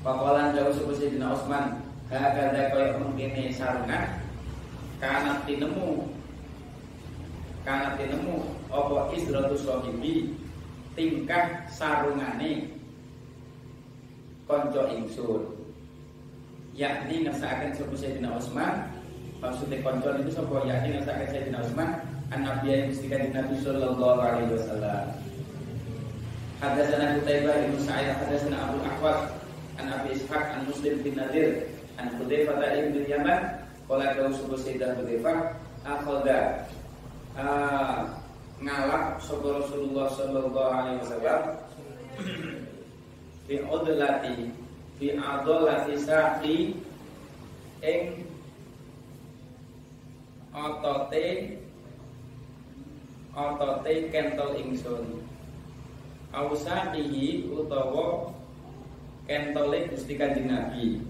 Pakolan 0.07 0.55
jauh 0.55 0.71
suku 0.71 0.95
Sayyidina 0.95 1.35
Utsman 1.35 1.83
Hakada 2.07 2.71
kaya 2.71 2.95
mengkini 3.03 3.51
sarungan 3.51 4.23
Karena 5.03 5.43
tinemu 5.43 6.07
Karena 7.67 7.99
tinemu 7.99 8.47
Apa 8.71 9.11
isdratu 9.19 9.59
sohibi 9.59 10.31
Tingkah 10.95 11.67
sarungane 11.67 12.71
Konco 14.47 14.87
ingsun. 14.95 15.43
Yakni 16.79 17.27
ngersakaken 17.27 17.75
sapa 17.75 17.95
Sayyidina 17.99 18.39
Utsman 18.39 18.87
maksudnya 19.43 19.83
koncon 19.83 20.23
itu 20.23 20.31
sapa? 20.39 20.63
Yakni 20.63 20.95
ngersakaken 20.95 21.29
Sayyidina 21.35 21.67
Utsman 21.67 21.91
an 22.31 22.41
Nabi 22.47 22.67
yang 22.71 22.95
mesti 22.95 23.11
kanjeng 23.11 23.35
Nabi 23.35 23.55
sallallahu 23.59 24.21
alaihi 24.23 24.55
wasallam. 24.55 25.05
Hadatsana 26.63 27.19
Qutaibah 27.19 27.59
bin 27.59 27.75
Sa'id 27.83 28.15
hadatsana 28.15 28.57
Abu 28.71 28.79
Ahwad 28.87 29.19
an 29.77 29.87
Abi 29.93 30.17
Ishaq 30.17 30.45
an 30.57 30.67
Muslim 30.67 31.03
bin 31.05 31.15
Nadir 31.17 31.69
an 32.01 32.09
Hudzaifah 32.17 32.57
bin 32.93 33.05
Yaman 33.05 33.43
qala 33.89 34.17
kau 34.17 34.33
sapa 34.33 34.57
Sayyidah 34.61 34.97
Hudzaifah 35.01 35.39
akhadha 35.85 36.41
ngalap 38.65 39.21
sapa 39.21 39.49
Rasulullah 39.61 40.07
sallallahu 40.17 40.73
alaihi 40.73 40.99
wasallam 41.05 41.41
bi 43.47 43.57
udlati 43.63 44.49
fi 44.97 45.07
adolati 45.15 45.95
saqi 46.01 46.57
ing 47.85 48.25
otote 50.57 51.61
otote 53.37 53.93
kentol 54.09 54.57
ingsun 54.57 55.21
ausatihi 56.33 57.53
utawa 57.53 58.36
kentole 59.27 59.91
Gusti 59.91 60.15
Kanjeng 60.15 60.47
Nabi. 60.47 61.03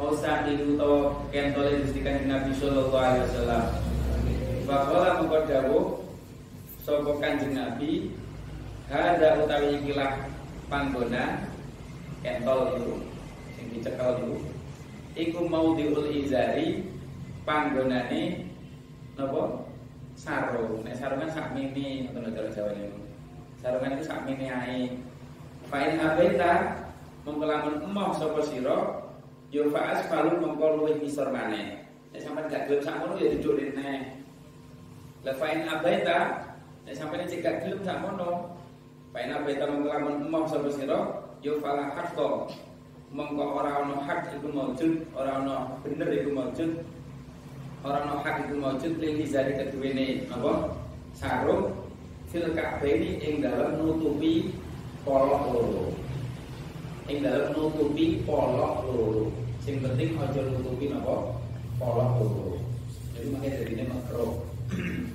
Ausatihi 0.00 0.64
utawa 0.64 1.12
kentole 1.28 1.84
Gusti 1.84 2.00
Kanjeng 2.00 2.32
Nabi 2.32 2.50
sallallahu 2.56 2.96
alaihi 2.96 3.24
wasallam. 3.28 3.64
Bakola 4.64 5.08
mengko 5.20 5.38
dawuh 5.44 5.86
sapa 6.80 7.12
Kanjeng 7.20 7.52
Nabi? 7.52 8.16
Hada 8.88 9.44
utawi 9.44 9.78
ikilah 9.78 10.26
panggonan 10.66 11.46
kentol 12.26 12.74
itu 12.74 12.92
sing 13.54 13.66
dicekel 13.70 14.18
itu 14.18 14.34
iku 15.14 15.46
mau 15.46 15.78
diul 15.78 16.10
izari 16.10 16.82
panggonane 17.46 18.50
napa? 19.14 19.68
Sarung. 20.20 20.84
Nek 20.84 21.00
sarungan 21.00 21.32
sak 21.32 21.56
mini 21.56 22.04
ngoten 22.04 22.34
cara 22.36 22.52
Jawa 22.52 22.76
niku 22.76 22.99
sarungan 23.60 23.96
itu 23.96 24.04
sak 24.08 24.24
mini 24.24 24.48
ae 24.48 24.80
fa'in 25.68 26.00
abaita 26.00 26.52
mengkelamun 27.28 27.84
emoh 27.84 28.10
sapa 28.16 28.40
sira 28.42 29.04
yo 29.52 29.68
fa'as 29.68 30.08
falu 30.08 30.40
mengko 30.40 30.80
luwih 30.80 30.96
ngisor 30.98 31.28
maneh 31.28 31.84
nek 32.10 32.20
sampean 32.24 32.48
gak 32.48 32.66
gelem 32.66 32.82
sak 32.82 32.96
mono 32.98 33.20
ya 33.20 33.30
duduk 33.36 33.60
rene 33.60 34.16
la 35.22 35.32
fa'in 35.36 35.68
abaita 35.68 36.18
nek 36.88 36.96
sampean 36.96 37.28
cek 37.28 37.44
gak 37.44 37.56
gelem 37.62 37.80
sak 37.84 38.00
mono 38.00 38.60
Paina 39.10 39.42
beta 39.42 39.66
mengelamun 39.66 40.22
emam 40.22 40.46
sapa 40.46 40.70
sira 40.70 41.26
yo 41.42 41.58
fala 41.58 41.90
hakko 41.98 42.46
mengko 43.10 43.42
ora 43.58 43.82
ana 43.82 44.06
hak 44.06 44.38
iku 44.38 44.54
maujud, 44.54 45.02
ora 45.18 45.42
ana 45.42 45.82
bener 45.82 46.14
iku 46.14 46.30
maujud. 46.30 46.70
Ora 47.82 48.06
ana 48.06 48.22
hak 48.22 48.46
iku 48.46 48.54
maujud 48.62 49.02
ling 49.02 49.18
izari 49.18 49.58
keduwene 49.58 50.30
apa? 50.30 50.78
Sarung 51.10 51.74
fil 52.30 52.54
ka'baini 52.54 53.18
ing 53.18 53.42
dalem 53.42 53.82
nutupi 53.82 54.54
polok 55.02 55.50
loro. 55.50 55.90
Ing 57.10 57.26
dalem 57.26 57.50
nutupi 57.58 58.22
polok 58.22 58.86
loro. 58.86 59.34
Sing 59.66 59.82
penting 59.82 60.14
aja 60.14 60.40
nutupi 60.46 60.94
napa? 60.94 61.34
Polok 61.82 62.10
loro. 62.22 62.54
Jadi 63.18 63.26
makanya 63.34 63.58
jadi 63.66 63.72
ini 63.74 63.84
makro. 63.90 64.46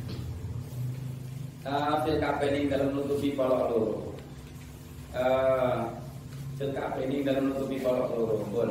Fil 2.06 2.22
ini 2.22 2.70
dalam 2.70 2.94
menutupi 2.94 3.34
polok 3.34 3.64
loro. 3.74 3.96
Fil 6.60 6.72
ini 6.76 7.26
dalam 7.26 7.50
menutupi 7.50 7.80
polok 7.80 8.12
loro. 8.12 8.36
Pun. 8.52 8.70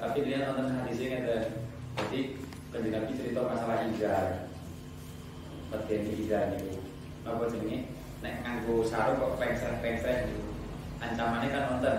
Tapi 0.00 0.18
dia 0.24 0.48
nonton 0.48 0.72
hadisnya 0.72 1.20
ada. 1.20 1.38
Jadi 1.94 2.34
Kanjeng 2.74 2.90
Nabi 2.90 3.12
cerita 3.14 3.40
masalah 3.46 3.86
izar. 3.86 4.50
Bagian 5.70 6.10
izar 6.10 6.58
itu. 6.58 6.83
Apa 7.24 7.48
jenenge? 7.48 7.88
Nek 8.20 8.40
nganggo 8.44 8.84
sarung 8.84 9.20
kok 9.20 9.36
pengsret-pengsret 9.40 10.28
gitu. 10.28 10.44
Ancamannya 11.00 11.48
kan 11.52 11.62
nonton. 11.72 11.98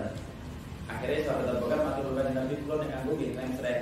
Akhirnya 0.86 1.22
suatu 1.26 1.42
tempat 1.50 1.66
kan 1.66 1.80
matur 1.82 2.14
kanjeng 2.14 2.34
Nabi 2.38 2.54
kula 2.62 2.74
nek 2.82 2.90
nganggo 2.94 3.12
nggih 3.18 3.34
pengsret. 3.34 3.80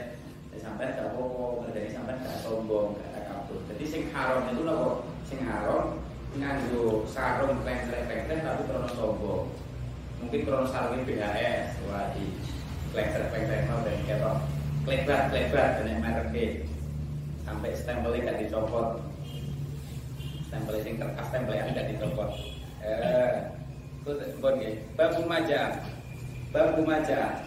Ya 0.53 0.57
sampai 0.63 0.97
gak 0.97 1.13
apa-apa, 1.13 1.69
sampai 1.73 2.15
gak 2.23 2.39
sombong, 2.41 2.97
gak 3.01 3.27
kabur. 3.29 3.59
Jadi 3.69 3.85
sing 3.85 4.03
haram 4.15 4.49
itu 4.49 4.63
nopo? 4.65 5.05
Sing 5.29 5.41
haram 5.45 6.01
nganggo 6.35 7.05
sarung 7.09 7.61
pengsret-pengsret 7.65 8.41
tapi 8.41 8.63
krono 8.65 8.89
sombong. 8.97 9.45
Mungkin 10.25 10.41
krono 10.49 10.67
sarungnya 10.69 11.05
BHS, 11.05 11.85
wah 11.91 12.09
di 12.17 12.25
pengsret-pengsret 12.97 13.69
mau 13.69 13.85
ben 13.85 14.01
ketok 14.07 14.39
klebat-klebat 14.85 15.81
dan 15.81 15.97
merek 16.01 16.69
sampai 17.45 17.73
stempelnya 17.73 18.33
gak 18.33 18.39
dicopot 18.45 19.01
stempelnya 20.55 20.83
sing 20.87 20.95
kertas 21.03 21.27
stempelnya 21.35 21.75
gak 21.75 21.87
dicopot 21.91 22.31
eh 22.87 23.35
itu 24.05 24.37
bon 24.37 24.53
nggih 24.61 24.77
bab 25.01 25.17
rumaja. 25.17 25.81
Bab 26.53 26.77
rumaja. 26.77 27.41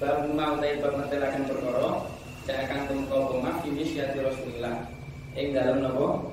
Bab 0.00 0.24
mau 0.32 0.56
tapi 0.56 0.80
bab 0.80 0.96
akan 0.96 1.42
perkara. 1.44 1.92
Akan 2.50 2.82
tumeka 2.88 3.14
koma 3.30 3.62
ini 3.62 3.84
syati 3.84 4.18
Rasulullah 4.24 4.74
ing 5.38 5.54
dalam 5.54 5.84
nopo? 5.84 6.32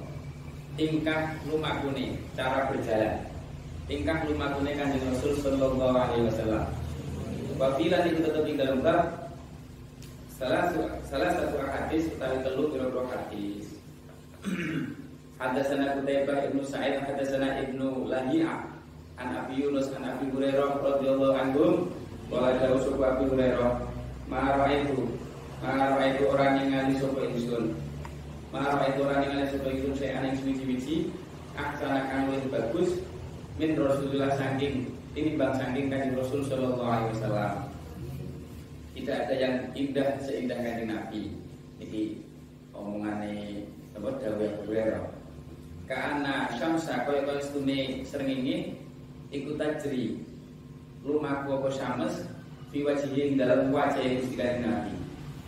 Tingkah 0.79 1.35
lumakune 1.45 2.15
cara 2.33 2.71
berjalan. 2.71 3.21
Tingkah 3.91 4.23
lumakune 4.25 4.71
kanjeng 4.71 5.03
Rasul 5.13 5.35
sallallahu 5.43 5.93
alaihi 5.93 6.25
wasallam. 6.31 6.65
Wafilah 7.59 8.01
itu 8.07 8.23
tetap 8.23 8.43
di 8.47 8.53
dalam 8.55 8.79
bab 8.81 9.03
Salah 10.37 10.73
satu 11.11 11.57
hadis 11.59 12.07
utawi 12.13 12.39
telu 12.39 12.71
pira-pira 12.71 13.03
hadis. 13.13 13.65
Hadatsana 15.37 16.01
Qutaibah 16.01 16.49
ibnu 16.49 16.65
Sa'id 16.65 16.97
hadatsana 17.05 17.61
ibnu 17.61 18.09
Lahiyah 18.09 18.65
an 19.21 19.27
Abi 19.37 19.61
Yunus 19.61 19.93
an 19.93 20.17
Abi 20.17 20.33
Hurairah 20.33 20.81
radhiyallahu 20.81 21.37
anhu 21.37 21.65
qala 22.33 22.57
dawu 22.57 22.81
sapa 22.81 23.17
Abi 23.17 23.29
Hurairah 23.29 23.85
ma 24.25 24.57
raaitu 24.57 25.13
ma 25.61 25.77
raaitu 25.77 26.25
orang 26.25 26.57
ningali 26.57 26.97
sapa 26.97 27.21
ingsun 27.21 27.77
ma 28.49 28.65
raaitu 28.65 29.05
orang 29.05 29.29
ningali 29.29 29.45
sapa 29.45 29.67
ingsun 29.69 29.93
saya 29.93 30.25
ing 30.25 30.37
suci-suci 30.41 31.13
ahsana 31.53 32.09
kang 32.09 32.33
luwih 32.33 32.45
bagus 32.49 32.89
min 33.61 33.77
Rasulullah 33.77 34.33
saking 34.37 34.89
ini 35.17 35.37
bang 35.37 35.53
saking 35.57 35.89
kanjeng 35.89 36.17
Rasul 36.17 36.45
sallallahu 36.45 36.85
alaihi 36.85 37.13
wasallam 37.17 37.53
tidak 38.97 39.17
ada 39.29 39.33
yang 39.37 39.55
indah 39.77 40.09
seindah 40.25 40.57
kanjeng 40.57 40.89
Nabi. 40.89 41.29
Ini 41.77 42.17
omongannya 42.73 43.65
apa 43.93 44.09
dawuh 44.17 44.65
Hurairah. 44.65 45.16
Karena 45.87 46.51
syamsa 46.59 47.07
kaya 47.07 47.23
kaya 47.23 47.39
setune 47.39 48.03
srengenge 48.03 48.75
iku 49.31 49.55
tajri 49.55 50.19
lumaku 51.07 51.63
apa 51.63 51.69
syams 51.71 52.27
fi 52.75 52.83
wajhihi 52.83 53.39
dalam 53.39 53.71
wajah 53.71 54.03
Gusti 54.03 54.35
Kanjeng 54.35 54.67
Nabi. 54.67 54.93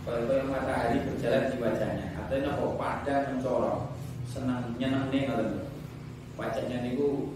Kaya 0.07 0.19
kaya 0.23 0.43
matahari 0.47 0.97
berjalan 1.03 1.51
di 1.51 1.57
wajahnya. 1.59 2.07
Artinya 2.15 2.55
apa 2.55 2.67
pada 2.79 3.15
mencorong, 3.27 3.81
senang 4.31 4.63
nyenengne 4.79 5.27
ngoten. 5.27 5.67
Wajahnya 6.39 6.87
niku 6.87 7.35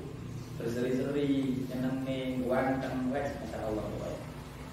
berseri-seri, 0.55 1.59
nyenengne, 1.67 2.39
ganteng, 2.47 3.11
wajah 3.11 3.35
masyaallah. 3.43 4.03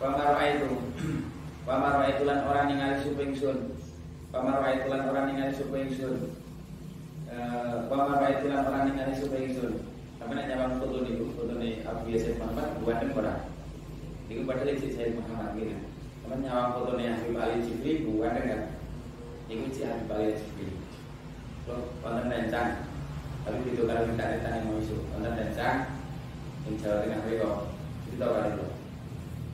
Pamaro 0.01 0.41
itu 0.49 0.71
Pamaro 1.69 2.01
itu 2.17 2.25
lan 2.25 2.41
orang 2.49 2.73
ningali 2.73 3.05
suping 3.05 3.37
sun 3.37 3.77
Pamaro 4.33 4.65
itu 4.73 4.89
lan 4.89 5.05
orang 5.13 5.25
ningali 5.29 5.53
suping 5.53 5.93
sun 5.93 6.40
Pamaro 7.87 8.27
itu 8.27 8.51
lan 8.51 8.67
orang 8.67 8.91
ningali 8.91 9.15
suping 9.15 9.55
sun. 9.55 9.91
Tapi 10.21 10.37
nak 10.37 10.47
nyawang 10.53 10.77
foto 10.79 10.97
ni 11.01 11.17
Foto 11.33 11.53
ni 11.57 11.81
Abu 11.81 12.13
Yasir 12.13 12.37
Muhammad 12.37 12.77
Buat 12.85 13.01
dan 13.01 13.17
orang 13.17 13.41
Itu 14.29 14.45
padahal 14.45 14.77
isi 14.77 14.93
saya 14.93 15.17
Muhammad 15.17 15.57
gini 15.57 15.81
Tapi 16.21 16.45
nyawang 16.45 16.77
foto 16.77 16.91
ni 17.01 17.09
Habib 17.09 17.41
Ali 17.41 17.65
Jibri 17.65 18.05
Buat 18.05 18.37
dan 18.37 18.45
kan 18.45 18.63
Itu 19.49 19.67
si 19.73 19.81
Habib 19.89 20.13
Ali 20.13 20.37
Jibri. 20.37 20.77
Lo 21.67 21.97
konten 22.05 22.29
rencang. 22.29 22.85
Tapi 23.49 23.65
itu 23.65 23.83
kalau 23.89 24.05
minta 24.05 24.29
rencang 24.29 24.55
yang 24.61 24.67
mau 24.69 24.79
isu. 24.79 24.97
Konten 25.09 25.33
rencang 25.33 25.77
Yang 26.69 26.75
Jawa 26.85 26.97
Tengah 27.01 27.21
Beko. 27.25 27.53
Itu 28.07 28.15
tahu 28.21 28.33
kan 28.37 28.53
itu 28.53 28.67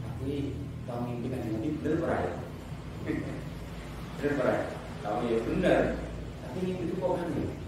tapi 0.02 0.58
kamu 0.88 1.02
mimpi 1.06 1.26
kan 1.28 1.40
Nabi 1.44 1.68
benar 1.78 1.94
berai. 2.02 2.26
Benar 4.16 4.32
berai. 4.34 4.60
Kamu 5.04 5.20
ya 5.28 5.36
benar. 5.44 5.82
Tapi 6.42 6.58
mimpi 6.66 6.82
itu 6.88 6.94
kok 6.98 7.14
kan 7.14 7.28
wajah 7.30 7.65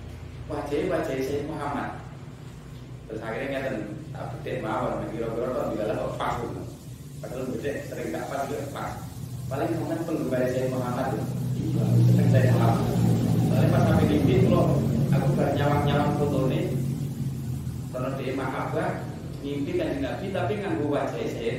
wajah 0.49 1.16
saya 1.20 1.44
Muhammad. 1.44 1.90
Terus 3.09 3.20
akhirnya 3.24 3.59
kan 3.61 3.74
tak 4.12 4.24
bedek 4.32 4.57
mawon 4.64 5.05
kira-kira 5.12 5.49
kok 5.53 5.66
juga 5.72 5.84
lah 5.92 5.96
pas 6.16 6.34
itu. 6.40 6.62
Padahal 7.20 7.44
bedek 7.53 7.76
sering 7.88 8.09
tak 8.12 8.24
pas 8.32 8.40
juga 8.49 8.64
pas. 8.72 8.90
Paling 9.49 9.70
momen 9.80 10.01
penggemar 10.05 10.44
saya 10.49 10.68
Muhammad 10.72 11.07
itu 11.12 11.24
seneng 12.09 12.28
saya 12.32 12.53
Muhammad. 12.53 12.84
Soalnya 13.49 13.68
pas 13.72 13.82
sampai 13.88 14.07
mimpi 14.09 14.34
kalau 14.44 14.64
aku 15.09 15.28
bernyawang-nyawang 15.36 16.12
foto 16.20 16.40
ini 16.53 16.61
karena 17.88 18.09
dia 18.20 18.32
mahabbah 18.36 18.90
mimpi 19.40 19.72
kan 19.80 19.88
Nabi 20.05 20.26
tapi 20.30 20.53
nganggu 20.61 20.86
wajah 20.92 21.24
saya 21.32 21.55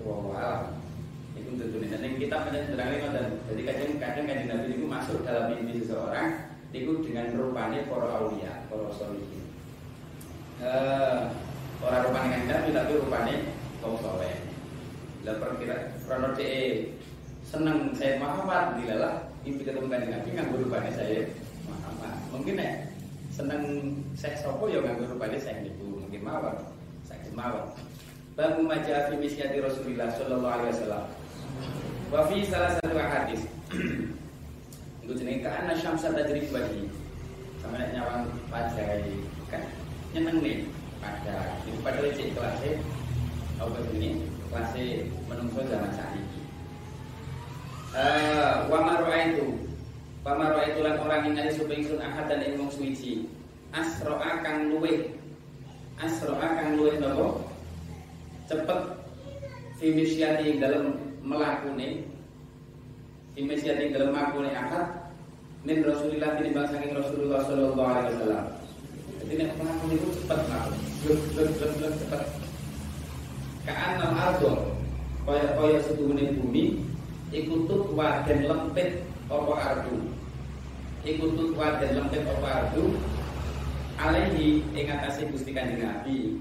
Wallahu 0.00 0.74
Itu 1.38 1.50
tentu 1.54 1.76
dan 1.86 2.02
yang 2.02 2.18
kita 2.18 2.36
menerangkan 2.42 3.10
dan 3.14 3.26
jadi 3.46 3.62
kadang 3.70 3.90
kadang 4.02 4.24
kadang 4.26 4.46
Nabi 4.50 4.66
itu 4.74 4.86
masuk 4.90 5.22
dalam 5.22 5.54
mimpi 5.54 5.78
seseorang 5.78 6.49
itu 6.70 7.02
dengan 7.02 7.34
rupanya 7.34 7.82
para 7.90 8.08
aulia, 8.22 8.62
para 8.70 8.90
solihin. 8.94 9.42
Uh, 10.62 11.32
orang 11.82 12.04
rupanya 12.06 12.28
kan 12.30 12.42
Nabi 12.46 12.68
tapi 12.70 12.92
rupanya 13.00 13.36
kaum 13.82 13.96
soleh. 13.98 14.36
Lah 15.26 15.34
perkira 15.40 15.76
krono 16.06 16.36
seneng 17.50 17.90
saya 17.98 18.22
Muhammad 18.22 18.78
dilalah 18.78 19.26
mimpi 19.42 19.66
ketemu 19.66 19.90
kanjeng 19.90 20.12
Nabi 20.14 20.28
nganggo 20.36 20.56
rupanya 20.62 20.90
saya 20.94 21.26
Muhammad. 21.66 22.14
Mungkin 22.30 22.62
ya 22.62 22.70
seneng 23.34 23.62
saya 24.14 24.38
sopo 24.38 24.70
ya 24.70 24.78
nganggo 24.84 25.10
rupanya 25.10 25.38
saya 25.42 25.64
niku 25.64 26.06
mungkin 26.06 26.22
mawon. 26.22 26.56
Saya 27.08 27.26
mawon. 27.34 27.66
Babu 28.38 28.62
majah 28.62 29.10
fi 29.10 29.18
misyati 29.18 29.58
Rasulullah 29.58 30.14
sallallahu 30.14 30.54
alaihi 30.54 30.72
wasallam. 30.78 31.04
Wa 32.14 32.20
fi 32.30 32.36
salah 32.46 32.70
satu 32.78 32.94
hadis. 32.94 33.42
Iku 35.10 35.26
jenenge 35.26 35.42
kana 35.42 35.74
syamsa 35.74 36.14
tajri 36.14 36.46
wajhi. 36.54 36.86
Sama 37.58 37.82
nek 37.82 37.98
nyawang 37.98 38.30
wajah 38.46 39.02
kan 39.50 39.58
nyeneng 40.14 40.70
pada 41.02 41.58
itu 41.66 41.82
pada 41.82 41.98
lecet 41.98 42.30
kelasnya 42.30 42.78
apa 43.58 43.74
ini 43.90 44.22
kelasnya 44.46 45.02
menungso 45.26 45.66
zaman 45.66 45.90
saat 45.98 46.14
ini. 46.14 46.38
Wa 48.70 48.78
marwa 48.86 49.34
itu. 49.34 49.50
Wa 50.22 50.38
marwa 50.38 50.62
itu 50.62 50.78
lan 50.78 51.02
orang 51.02 51.26
yang 51.26 51.42
ada 51.42 51.58
supaya 51.58 51.82
sun 51.82 51.98
ahad 51.98 52.30
dan 52.30 52.46
ilmu 52.46 52.70
suci. 52.70 53.26
Asroa 53.74 54.46
kang 54.46 54.70
luwe 54.70 55.10
asroa 55.98 56.54
kang 56.54 56.78
luwe 56.78 56.94
nopo? 57.02 57.50
Cepet. 58.46 58.78
Fimisyati 59.82 60.62
dalam 60.62 61.02
melakuni 61.26 62.06
fimisyati 63.34 63.90
dalam 63.90 64.14
melakuni 64.14 64.54
akad 64.54 64.99
min 65.60 65.84
Rasulillah 65.84 66.40
ini 66.40 66.56
bangsa 66.56 66.80
Rasulullah 66.80 67.40
Sallallahu 67.44 67.92
Alaihi 67.92 68.12
Wasallam. 68.16 68.46
Jadi 69.20 69.32
nek 69.36 69.50
melakuni 69.60 69.94
itu 70.00 70.08
cepat 70.16 70.38
melakukan, 70.48 70.80
blek 71.04 71.20
blek 71.36 71.48
blek 71.60 71.72
blek 71.76 71.92
cepat. 72.00 72.22
Ka'annal 73.68 74.16
ardo 74.16 74.52
kaya 75.28 75.52
kaya 75.52 75.78
setuhune 75.84 76.24
bumi 76.40 76.80
ikutut 77.28 77.92
waden 77.92 78.40
lempit 78.48 79.04
apa 79.28 79.52
ardu. 79.60 79.96
Ikutut 81.04 81.52
waden 81.52 81.90
lempit 81.92 82.24
apa 82.24 82.48
ardu 82.64 82.96
alaihi 84.00 84.64
ing 84.72 84.86
atase 84.88 85.28
Gusti 85.28 85.52
Kanjeng 85.52 85.84
Nabi 85.84 86.40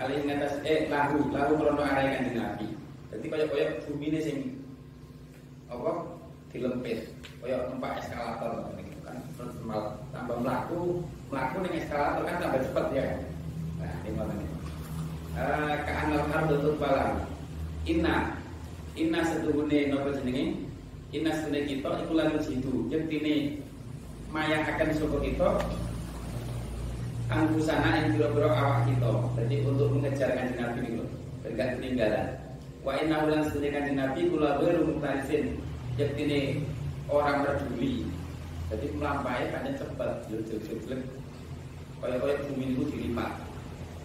alih 0.00 0.22
ngatas 0.24 0.62
eh 0.64 0.88
lahu 0.88 1.28
lahu 1.34 1.58
krono 1.58 1.82
arah 1.82 2.08
kanjeng 2.08 2.38
Nabi. 2.38 2.66
Jadi 3.10 3.26
kaya-kaya 3.26 3.82
bumi 3.84 4.06
ini 4.14 4.20
sing 4.22 4.38
apa 5.66 6.19
dilempit 6.50 7.14
kaya 7.40 7.70
numpak 7.70 8.02
eskalator 8.02 8.74
gitu 8.74 8.98
kan 9.06 9.16
terus 9.38 9.54
tambah 10.10 10.36
melaku 10.42 11.06
melaku 11.30 11.56
ning 11.62 11.74
eskalator 11.78 12.22
kan 12.26 12.36
tambah 12.42 12.60
cepet 12.66 12.86
ya. 12.92 13.06
Nah, 13.80 13.92
ini 14.04 14.08
ngoten 14.12 14.36
iki. 14.42 14.56
Eh 15.38 15.74
ka 15.86 15.92
anal 16.04 16.26
ardu 16.28 16.54
tutbalan. 16.60 17.10
Inna 17.86 18.36
inna 18.98 19.20
setuhune 19.24 19.78
napa 19.88 20.10
jenenge? 20.20 20.68
Inna 21.10 21.32
sunai 21.42 21.66
kita 21.66 21.90
iku 22.06 22.12
lan 22.14 22.38
jitu 22.42 22.86
yektine 22.90 23.62
mayang 24.30 24.62
akan 24.62 24.94
sapa 24.94 25.18
kita 25.22 25.48
angkusana 27.30 27.88
yang 27.98 28.06
biro-biro 28.14 28.50
awak 28.50 28.86
kita. 28.90 29.10
Jadi 29.38 29.54
untuk 29.66 29.90
mengejar 29.94 30.34
kanjeng 30.34 30.58
Nabi 30.58 30.78
niku 30.82 31.02
berkat 31.46 31.78
peninggalan. 31.78 32.26
Wa 32.82 32.92
inna 32.98 33.16
ulan 33.22 33.46
sunai 33.48 33.70
kanjeng 33.70 33.96
Nabi 33.98 34.20
kula 34.28 34.58
baru 34.58 34.86
muktarisin 34.86 35.62
yektine 36.00 36.64
orang 37.12 37.44
peduli. 37.44 38.08
Jadi 38.72 38.86
melampai 38.96 39.50
kadang 39.52 39.76
cepat, 39.76 40.24
jelek-jelek. 40.30 41.02
Kaya-kaya 42.00 42.38
bumi 42.48 42.72
itu 42.72 42.82
dilipat. 42.88 43.32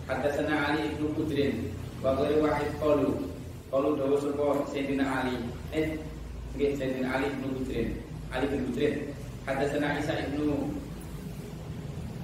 Hadasana 0.10 0.74
Ali 0.74 0.92
ibnu 0.92 1.16
Kudrin, 1.16 1.72
wa 2.04 2.18
wahid 2.20 2.70
qalu. 2.82 3.30
Qalu 3.72 3.90
dawa 3.98 4.16
sapa 4.20 4.46
Sayyidina 4.74 5.06
Ali. 5.06 5.38
Eh, 5.72 5.96
Nggih 6.56 6.72
Sayyidina 6.80 7.20
Ali 7.20 7.28
bin 7.36 7.52
Budrin. 7.52 7.88
Ali 8.32 8.46
bin 8.48 8.62
Budrin. 8.72 8.96
Hadatsana 9.44 10.00
Isa 10.00 10.14
ibnu 10.26 10.72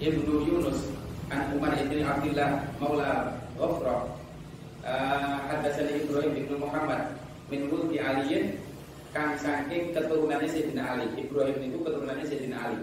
Ibnu 0.02 0.34
Yunus 0.48 0.90
an 1.30 1.52
Umar 1.54 1.76
ibn 1.78 2.00
Abdullah 2.02 2.66
Maula 2.80 3.38
Ghafra. 3.60 4.08
Uh, 4.82 5.36
Hadatsana 5.52 5.94
Ibrahim 6.00 6.32
bin 6.34 6.58
Muhammad 6.58 7.20
min 7.52 7.68
mulki 7.68 8.00
Aliyin 8.00 8.56
kang 9.12 9.36
saking 9.40 9.92
keturunannya 9.92 10.48
Sayyidina 10.48 10.84
Ali. 10.84 11.08
Ibrahim 11.20 11.58
itu 11.62 11.78
keturunannya 11.84 12.26
Sayyidina 12.28 12.58
Ali. 12.60 12.80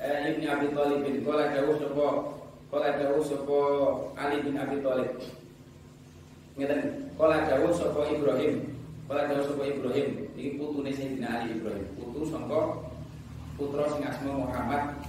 Uh, 0.00 0.20
Ibnu 0.32 0.46
Abi 0.48 0.66
Thalib 0.72 1.00
bin 1.04 1.16
Qala 1.24 1.52
dawuh 1.52 1.76
sapa 1.76 2.08
Qala 2.72 2.88
dawuh 2.96 3.22
sapa 3.24 3.60
Ali 4.16 4.36
bin 4.40 4.56
Abi 4.56 4.76
Thalib. 4.80 5.10
Ngeten, 6.56 6.80
Qala 7.20 7.44
dawuh 7.44 7.72
sapa 7.76 8.00
Ibrahim 8.08 8.70
Kala 9.10 9.26
dawuh 9.26 9.42
sapa 9.42 9.66
Ibrahim, 9.66 10.22
iki 10.38 10.54
putune 10.54 10.94
Sayyidina 10.94 11.42
Ali 11.42 11.58
Ibrahim, 11.58 11.82
putu 11.98 12.30
sangka 12.30 12.78
putra 13.58 13.90
sing 13.90 14.06
asma 14.06 14.46
Muhammad 14.46 15.02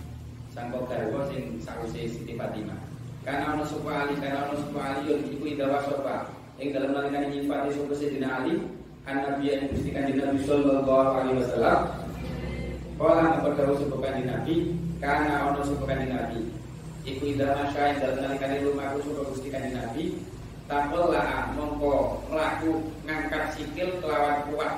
sangka 0.50 0.90
garwa 0.90 1.30
sing 1.30 1.62
sawise 1.62 2.10
Siti 2.10 2.34
Fatimah. 2.34 2.82
Karena 3.22 3.54
ana 3.54 3.62
sapa 3.62 3.94
Ali, 3.94 4.18
karena 4.18 4.50
ana 4.50 4.58
sapa 4.58 4.80
Ali 4.82 5.06
yo 5.06 5.16
iku 5.22 5.46
idawa 5.54 5.86
sapa. 5.86 6.34
Ing 6.58 6.74
dalem 6.74 6.98
nalikane 6.98 7.30
nyifati 7.30 7.78
sapa 7.78 7.94
Sayyidina 7.94 8.30
Ali, 8.42 8.58
an 9.10 9.16
Nabi 9.26 9.44
yang 9.50 9.66
Gusti 9.74 9.90
Kanjeng 9.90 10.22
Nabi 10.22 10.40
sallallahu 10.46 11.14
alaihi 11.18 11.42
wasallam. 11.42 11.80
Kala 13.02 13.42
dawuh 13.58 13.78
sapa 13.82 13.98
Kanjeng 13.98 14.30
Nabi, 14.30 14.54
karena 15.02 15.34
ana 15.50 15.62
sapa 15.66 15.84
Kanjeng 15.90 16.14
Nabi. 16.14 16.40
Iku 17.02 17.34
idawa 17.34 17.66
masya 17.66 17.82
ing 17.90 17.98
dalem 17.98 18.22
nalikane 18.22 18.58
lumaku 18.62 18.98
sapa 19.02 19.22
Gusti 19.34 19.50
Kanjeng 19.50 19.74
Nabi, 19.74 20.04
lah 20.70 21.50
mongko 21.58 22.22
melaku 22.30 22.72
ngangkat 23.10 23.44
sikil 23.58 23.90
kelawan 24.06 24.46
kuat. 24.54 24.74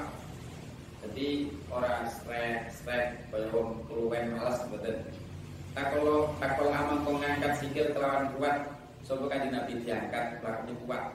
Jadi 1.04 1.52
orang 1.68 2.08
strek 2.08 3.28
kaya 3.28 3.46
wong 3.52 3.84
keluwen 3.92 4.40
malas 4.40 4.64
mboten. 4.72 5.04
Takolo 5.76 6.32
takol 6.40 6.72
amang 6.72 7.04
ngangkat 7.04 7.60
sikil 7.60 7.92
kelawan 7.92 8.32
kuat 8.40 8.72
sapa 9.04 9.28
kanjeng 9.28 9.52
Nabi 9.52 9.84
diangkat 9.84 10.40
mlaku 10.40 10.72
kuat. 10.88 11.12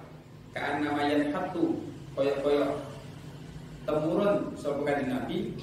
Kaan 0.52 0.84
namayan 0.84 1.32
hatu 1.32 1.80
koyo-koyo 2.12 2.76
temurun 3.89 4.53
sapa 4.61 4.84
kanjeng 4.84 5.09
Nabi? 5.09 5.57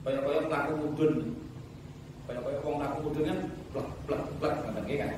Koyo-koyo 0.00 0.48
mlaku 0.48 0.72
mudun 0.80 1.12
koyo-koyo 2.24 2.58
wong 2.64 2.74
mlaku 2.80 2.96
mudun 3.04 3.24
kan 3.28 3.38
blak 3.76 3.88
blak 4.08 4.22
blak 4.40 4.54
ngoten 4.64 4.96
kan? 4.96 5.12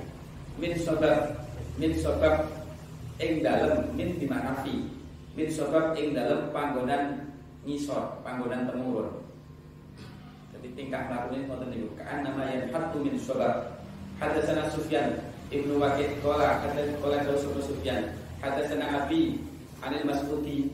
Min 0.58 0.72
sebab 0.74 1.18
min 1.78 1.94
sebab 1.94 2.34
ing 3.22 3.46
dalem 3.46 3.86
min 3.94 4.18
di 4.18 4.26
mana 4.26 4.58
fi 4.66 4.82
min 5.38 5.46
sebab 5.46 5.94
ing 5.94 6.10
dalem 6.10 6.50
panggonan 6.50 7.22
ngisor 7.62 8.18
panggonan 8.26 8.66
temurun. 8.66 9.14
Jadi 10.50 10.68
tingkah 10.74 11.06
lakunya 11.06 11.46
wonten 11.46 11.70
niku. 11.70 11.88
Kaan 11.94 12.26
nama 12.26 12.50
yang 12.50 12.66
hatu 12.74 12.98
min 12.98 13.14
sebab 13.14 13.78
hadatsana 14.18 14.66
Sufyan 14.74 15.22
Ibnu 15.54 15.78
Waqid. 15.78 16.18
Qala 16.18 16.66
hadatsana 16.66 16.98
qala 16.98 17.62
Sufyan. 17.62 18.10
Hadatsana 18.42 19.06
Abi 19.06 19.38
Anil 19.80 20.04
Mas'udi 20.04 20.68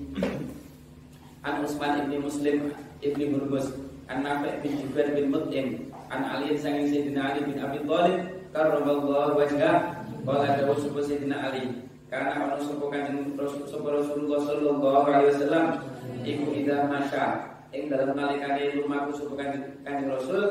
An 1.47 1.62
Usman 1.62 2.03
ibni 2.03 2.18
Muslim 2.18 2.74
ibni 2.99 3.30
Hurmus 3.30 3.70
An 4.11 4.26
Nafi' 4.26 4.66
bin 4.66 4.82
Jubair 4.82 5.14
bin 5.14 5.30
Mut'im 5.30 5.94
An 6.11 6.26
Ali 6.26 6.59
sangin 6.59 6.90
Sayyidina 6.90 7.34
Ali 7.34 7.47
bin 7.47 7.62
Abi 7.62 7.86
Thalib 7.86 8.18
karramallahu 8.51 9.38
wajhah 9.38 10.03
qala 10.26 10.59
dawuh 10.59 10.78
Sayyidina 10.78 11.51
Ali. 11.51 11.86
Karena 12.07 12.51
ono 12.51 12.62
sapa 12.62 12.86
kanjeng 12.90 13.34
Rasulullah 13.34 14.40
sallallahu 14.47 15.07
alaihi 15.11 15.30
wasallam 15.34 15.66
iku 16.22 16.47
ida 16.55 16.86
masya 16.86 17.51
ing 17.74 17.90
dalam 17.90 18.14
nalikane 18.14 18.78
lumaku 18.78 19.11
sapa 19.18 19.34
kanjeng 19.82 20.11
Rasul 20.11 20.42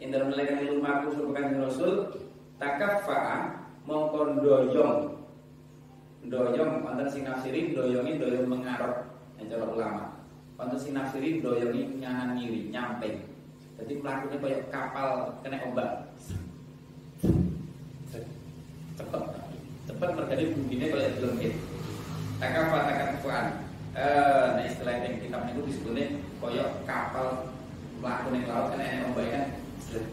ing 0.00 0.12
dalam 0.12 0.28
nalikane 0.32 0.68
lumaku 0.68 1.16
sapa 1.16 1.30
kanjeng 1.32 1.60
Rasul 1.64 1.92
takaffa 2.60 3.20
mongko 3.88 4.36
ndoyong. 4.36 5.16
Ndoyong 6.28 6.72
wonten 6.84 7.08
sing 7.08 7.24
nafsiri 7.24 7.72
ndoyongi 7.72 8.20
ndoyong 8.20 8.48
mengarep. 8.48 9.08
Nek 9.40 9.48
cara 9.48 9.64
ulama 9.64 10.11
wonten 10.62 10.78
sing 10.78 10.94
nafsiri 10.94 11.42
ndoyongi 11.42 11.98
nyanan 11.98 12.38
ngiri 12.38 12.70
nyampe 12.70 13.26
jadi 13.82 13.98
pelakunya 13.98 14.38
kayak 14.38 14.62
kapal 14.70 15.42
kena 15.42 15.58
ombak. 15.66 16.14
Cepet 18.94 19.22
cepat 19.90 20.10
mergane 20.14 20.54
bunyinya 20.54 20.86
kalau 20.94 21.10
belum 21.18 21.32
gitu 21.42 21.58
takafa 22.38 22.78
takafuan 22.86 23.46
eh 23.98 24.46
nah 24.54 24.62
istilah 24.62 24.94
yang 25.02 25.18
kita 25.18 25.38
itu 25.50 25.60
disebutnya 25.66 26.04
koyok 26.38 26.86
kapal 26.86 27.50
melakukan 27.98 28.38
yang 28.38 28.46
laut 28.46 28.70
yang 28.78 29.10
ombak 29.10 29.26
kan 29.34 29.44
seret 29.82 30.06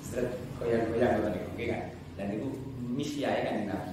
seret 0.00 0.32
gitu 0.56 0.96
oke 0.96 1.64
kan? 1.68 1.82
Dan 2.16 2.26
itu 2.40 2.48
misi 2.80 3.28
ya 3.28 3.36
kan 3.44 3.68
nabi. 3.68 3.92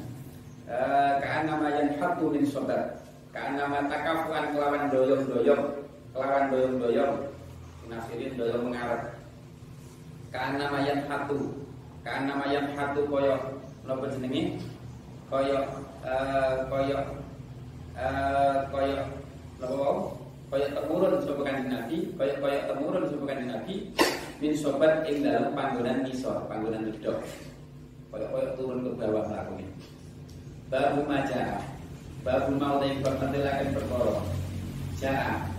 Eh 0.72 1.12
kaan 1.20 1.52
nama 1.52 1.68
yang 1.68 2.00
hatu 2.00 2.32
min 2.32 2.48
sobat 2.48 3.04
kaan 3.36 3.60
nama 3.60 3.92
takafuan 3.92 4.56
kelawan 4.56 4.88
doyong 4.88 5.87
doyong 6.18 6.26
kelawan 6.26 6.46
doyong 6.50 6.76
doyong 6.82 7.16
nasirin 7.88 8.34
doyong 8.34 8.64
mengarah 8.66 9.14
kaan 10.34 10.58
nama 10.58 10.82
yang 10.82 11.06
hatu 11.06 11.54
kaan 12.02 12.26
nama 12.26 12.46
yang 12.50 12.68
hatu 12.74 13.06
koyok 13.06 13.42
nopo 13.86 14.10
jenenge 14.10 14.58
kaya 15.30 15.62
uh, 16.02 16.66
kaya 16.68 16.98
uh, 17.96 18.56
kaya 18.74 18.98
napa 19.62 19.90
kaya 20.48 20.68
temurun 20.74 21.22
sapa 21.22 21.42
kanjeng 21.46 21.70
Nabi 21.70 21.98
kaya 22.18 22.34
kaya 22.42 22.60
temurun 22.66 23.04
sapa 23.06 23.24
kanjeng 23.28 23.52
Nabi 23.54 23.76
min 24.42 24.54
sobat 24.58 25.06
ing 25.06 25.22
dalam 25.22 25.54
panggonan 25.54 26.06
nisor 26.06 26.46
panggonan 26.46 26.88
wedok. 26.88 27.20
Kaya 28.08 28.26
kaya 28.32 28.48
turun 28.56 28.86
ke 28.86 28.90
bawah 28.96 29.26
lakune 29.28 29.68
babu 30.68 31.02
maja 31.08 31.60
babu 32.24 32.52
mau 32.60 32.84
yang 32.84 33.00
bermantelakan 33.00 33.72
perkara. 33.72 34.20
Jaa 35.00 35.57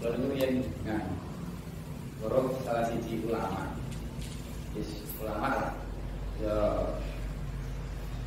lalu 0.00 0.40
yang 0.40 0.54
nah 0.88 1.04
Borok 2.20 2.60
salah 2.68 2.84
siji 2.84 3.24
ulama. 3.24 3.72
Yes, 4.76 4.92
ulama 5.24 5.48
lah. 5.56 5.72
Ya 6.36 6.56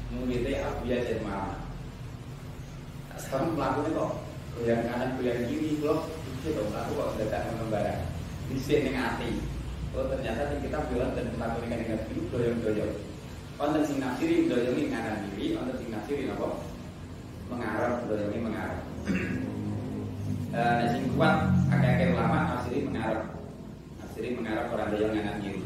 mengikuti 0.09 0.57
Abu 0.57 0.89
Yazid 0.89 1.21
Ma'am 1.21 1.57
sekarang 3.21 3.53
pelakunya 3.53 3.97
kok. 3.97 4.11
Goyang 4.53 4.85
kanan 4.85 5.17
goyang 5.17 5.45
kiri 5.49 5.81
kok 5.81 6.09
itu 6.41 6.53
dong 6.53 6.73
aku 6.73 6.91
kok 6.97 7.09
tidak 7.21 7.45
mengembara. 7.53 7.95
Di 8.49 8.57
sini 8.61 8.93
hati 8.93 9.29
oh 9.93 10.09
ternyata 10.09 10.57
kita 10.57 10.89
bilang 10.89 11.13
dan 11.13 11.29
melakukan 11.37 11.69
dengan 11.69 12.01
itu 12.09 12.21
goyang 12.33 12.57
goyang 12.65 12.93
Onten 13.61 13.85
sing 13.85 14.01
nafsiri 14.01 14.49
doyongi 14.49 14.89
kanan 14.89 15.29
kiri, 15.29 15.53
onten 15.53 15.77
sing 15.77 15.93
nafsiri 15.93 16.25
apa? 16.33 16.57
Mengarah, 17.53 18.01
doyongi 18.09 18.41
mengarah. 18.41 18.81
Nah, 20.53 20.85
sing 20.85 21.09
kuat 21.17 21.49
agak-agak 21.73 22.13
ulama 22.13 22.37
nafsiri 22.53 22.85
mengarah. 22.85 23.25
Nafsiri 23.97 24.37
mengarah 24.37 24.69
orang 24.69 24.93
doyong 24.93 25.13
kanan 25.17 25.41
kiri. 25.41 25.61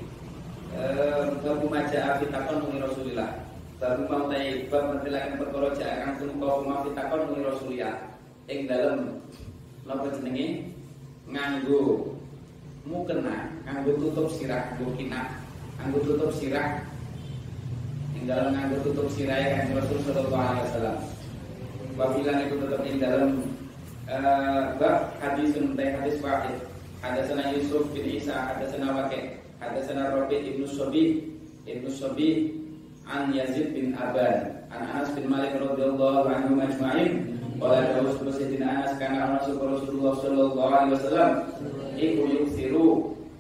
Eh, 0.79 1.23
Babu 1.43 1.67
maja 1.67 2.15
fitakon 2.23 2.63
mengi 2.63 2.79
Rasulillah. 2.79 3.31
Baru 3.77 4.07
mau 4.09 4.31
tay 4.31 4.65
bab 4.71 4.95
mentilakan 4.95 5.38
perkara 5.38 5.69
jakan 5.77 6.11
pun 6.17 6.29
kau 6.41 6.65
mau 6.65 6.81
ditakon 6.88 7.29
muni 7.29 7.45
Rasulullah 7.45 7.93
ing 8.49 8.65
dalem 8.65 9.21
napa 9.85 10.07
jenenge? 10.17 10.71
Nganggo 11.27 12.15
mukena 12.88 13.51
nganggo 13.67 13.91
tutup 13.99 14.31
sirah 14.33 14.71
nganggo 14.71 14.95
kina 14.95 15.35
nganggo 15.77 15.99
tutup 16.07 16.31
sirah. 16.31 16.79
Ing 18.15 18.23
dalem 18.25 18.55
nganggo 18.55 18.88
tutup 18.88 19.07
sirah 19.13 19.35
kan 19.35 19.77
Rasul 19.77 19.99
sallallahu 20.07 20.41
alaihi 20.41 20.65
wasallam. 20.71 20.97
Wabilan 21.97 22.38
itu 22.47 22.55
tetap 22.57 22.81
ing 22.81 22.97
dalam 22.97 23.31
uh, 23.35 23.57
bab 24.80 25.12
hadis 25.20 25.51
tentang 25.51 25.99
hadis 25.99 26.18
wahid 26.24 26.55
Hadasana 26.97 27.53
Yusuf 27.53 27.93
bin 27.93 28.10
Isa, 28.10 28.34
hadasana 28.34 28.89
Wakil, 28.89 29.38
hadasana 29.62 30.18
Rabi 30.18 30.49
ibnu 30.49 30.66
Sobi, 30.66 31.30
ibnu 31.70 31.93
Sobi 31.93 32.58
an 33.05 33.30
Yazid 33.38 33.78
bin 33.78 33.93
Aban 33.93 34.66
an 34.74 34.82
Anas 34.82 35.14
bin 35.14 35.30
Malik 35.30 35.55
radhiyallahu 35.62 36.26
anhu 36.26 36.58
majma'in 36.58 37.38
qala 37.62 38.01
dawus 38.01 38.18
Sayyidina 38.34 38.82
Anas 38.82 38.97
kana 38.97 39.38
Rasulullah 39.39 40.14
sallallahu 40.20 40.74
alaihi 40.74 40.93
wasallam 40.97 41.32
iku 41.95 42.22
yuksiru 42.28 42.88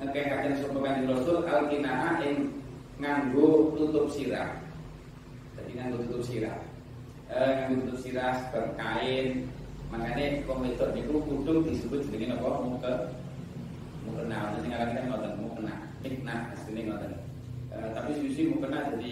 ngekekaken 0.05 0.53
sapa 0.61 0.77
kanjeng 0.77 1.09
Rasul 1.09 1.37
alkinaa 1.49 2.21
ing 2.21 2.53
nganggo 3.01 3.73
tutup 3.73 4.05
sirah. 4.13 4.53
Jadi 5.57 5.71
nganggo 5.81 5.97
tutup 6.05 6.21
sirah. 6.21 6.57
Eh 7.33 7.49
nganggo 7.57 7.89
tutup 7.89 7.99
sirah 8.05 8.37
berkain. 8.53 9.49
Makanya 9.87 10.43
komitor 10.43 10.91
niku 10.91 11.23
kudu 11.23 11.63
disebut 11.67 12.03
jenenge 12.07 12.35
napa 12.35 12.59
muka 12.59 12.91
mukena 14.03 14.55
sing 14.59 14.71
ngaran 14.71 14.95
kan 14.95 15.05
ngoten 15.07 15.33
mukena 15.39 15.73
mikna 16.03 16.35
asline 16.51 16.81
ngoten. 16.91 17.13
Eh, 17.71 17.87
tapi 17.95 18.11
susi 18.19 18.51
mukena 18.51 18.91
jadi 18.95 19.11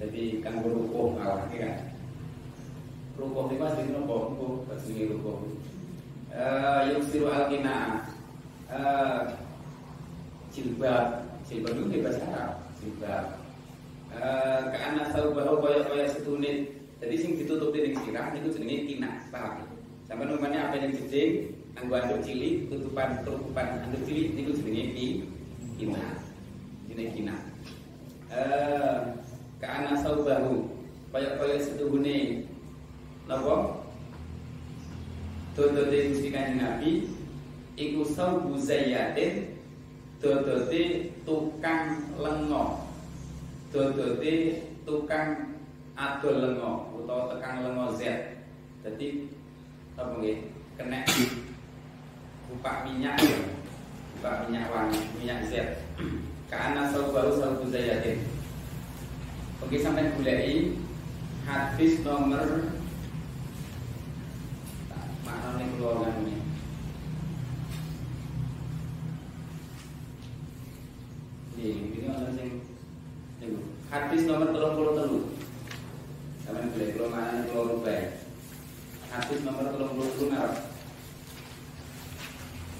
jadi 0.00 0.22
kanggo 0.40 0.68
rukuh 0.72 1.16
malah 1.16 1.44
kan. 1.52 1.92
Rukuh 3.20 3.52
itu 3.52 3.64
asline 3.64 3.92
napa? 3.92 4.14
Rukuh 4.32 4.52
asline 4.72 5.12
rukuh. 5.12 5.36
Eh 6.32 6.80
yuksiru 6.96 7.28
alkinaa 7.28 8.08
uh, 8.72 9.20
jilbab 10.48 11.28
jilbab 11.44 11.76
itu 11.76 11.84
bebas 11.92 12.16
Arab 12.24 12.64
jilbab 12.80 13.24
uh, 14.16 14.60
ke 14.72 14.78
anak 14.80 15.12
koyak 15.12 15.84
koyak 15.88 16.08
setunit 16.08 16.72
jadi 17.04 17.14
sing 17.20 17.36
ditutup 17.36 17.74
di 17.76 17.92
sirah 18.00 18.32
itu 18.32 18.48
jenenge 18.56 18.88
tina 18.88 19.10
paham 19.28 19.71
sampai 20.12 20.28
namanya 20.28 20.68
apa 20.68 20.76
yang 20.76 20.92
jeding 20.92 21.56
anggo 21.72 21.96
anduk 21.96 22.20
cilik 22.20 22.68
tutupan 22.68 23.24
tutupan 23.24 23.80
anduk 23.80 24.04
cilik 24.04 24.36
itu 24.36 24.52
jenenge 24.60 24.84
ki 24.92 25.06
tina 25.80 26.04
jenenge 26.84 27.10
kina. 27.16 27.36
Uh, 28.28 29.16
ke 29.56 29.64
anak 29.64 30.04
tahu 30.04 30.20
bahu. 30.20 30.56
Koyak 31.16 31.40
koyak 31.40 31.64
setune 31.64 32.44
napa 33.24 33.80
Dodote 35.56 36.12
Gusti 36.12 36.28
Kanjeng 36.28 36.60
Nabi 36.60 37.08
iku 37.80 38.04
saubu 38.04 38.60
zayyatin 38.60 39.48
dodote 40.20 41.08
tukang 41.24 42.04
lengo 42.20 42.84
dodote 43.72 44.60
tukang 44.84 45.56
adol 45.96 46.36
lengo 46.36 47.00
utawa 47.00 47.32
tukang 47.32 47.64
lengo 47.64 47.96
Z. 47.96 48.12
Jadi 48.84 49.40
apa 50.02 50.18
nggih 50.18 50.38
kena 50.74 51.06
buka 52.50 52.72
minyak 52.82 53.16
buka 54.18 54.30
minyak 54.44 54.66
wangi 54.74 54.98
minyak 55.22 55.46
Z 55.46 55.52
karena 56.50 56.90
saubaru 56.90 57.38
saubu 57.38 57.70
zayyatin 57.70 58.32
Oke 59.62 59.78
sampai 59.78 60.10
bulai 60.18 60.74
hadis 61.46 62.02
nomor 62.02 62.74
maknane 65.22 65.64
kula 65.78 66.02
ngene. 66.02 66.36
Ini 71.54 71.66
ini 71.94 71.98
ana 72.10 72.34
sing. 72.34 72.50
Hadis 73.86 74.26
nomor 74.26 74.50
33. 74.50 75.30
Sampeyan 76.42 76.68
boleh 76.74 76.88
kula 76.90 77.06
maknane 77.14 77.46
kula 77.46 77.62
rubah. 77.70 78.21
Hadis 79.12 79.44
nomor 79.44 79.68
33 79.68 80.32
ngarep. 80.32 80.56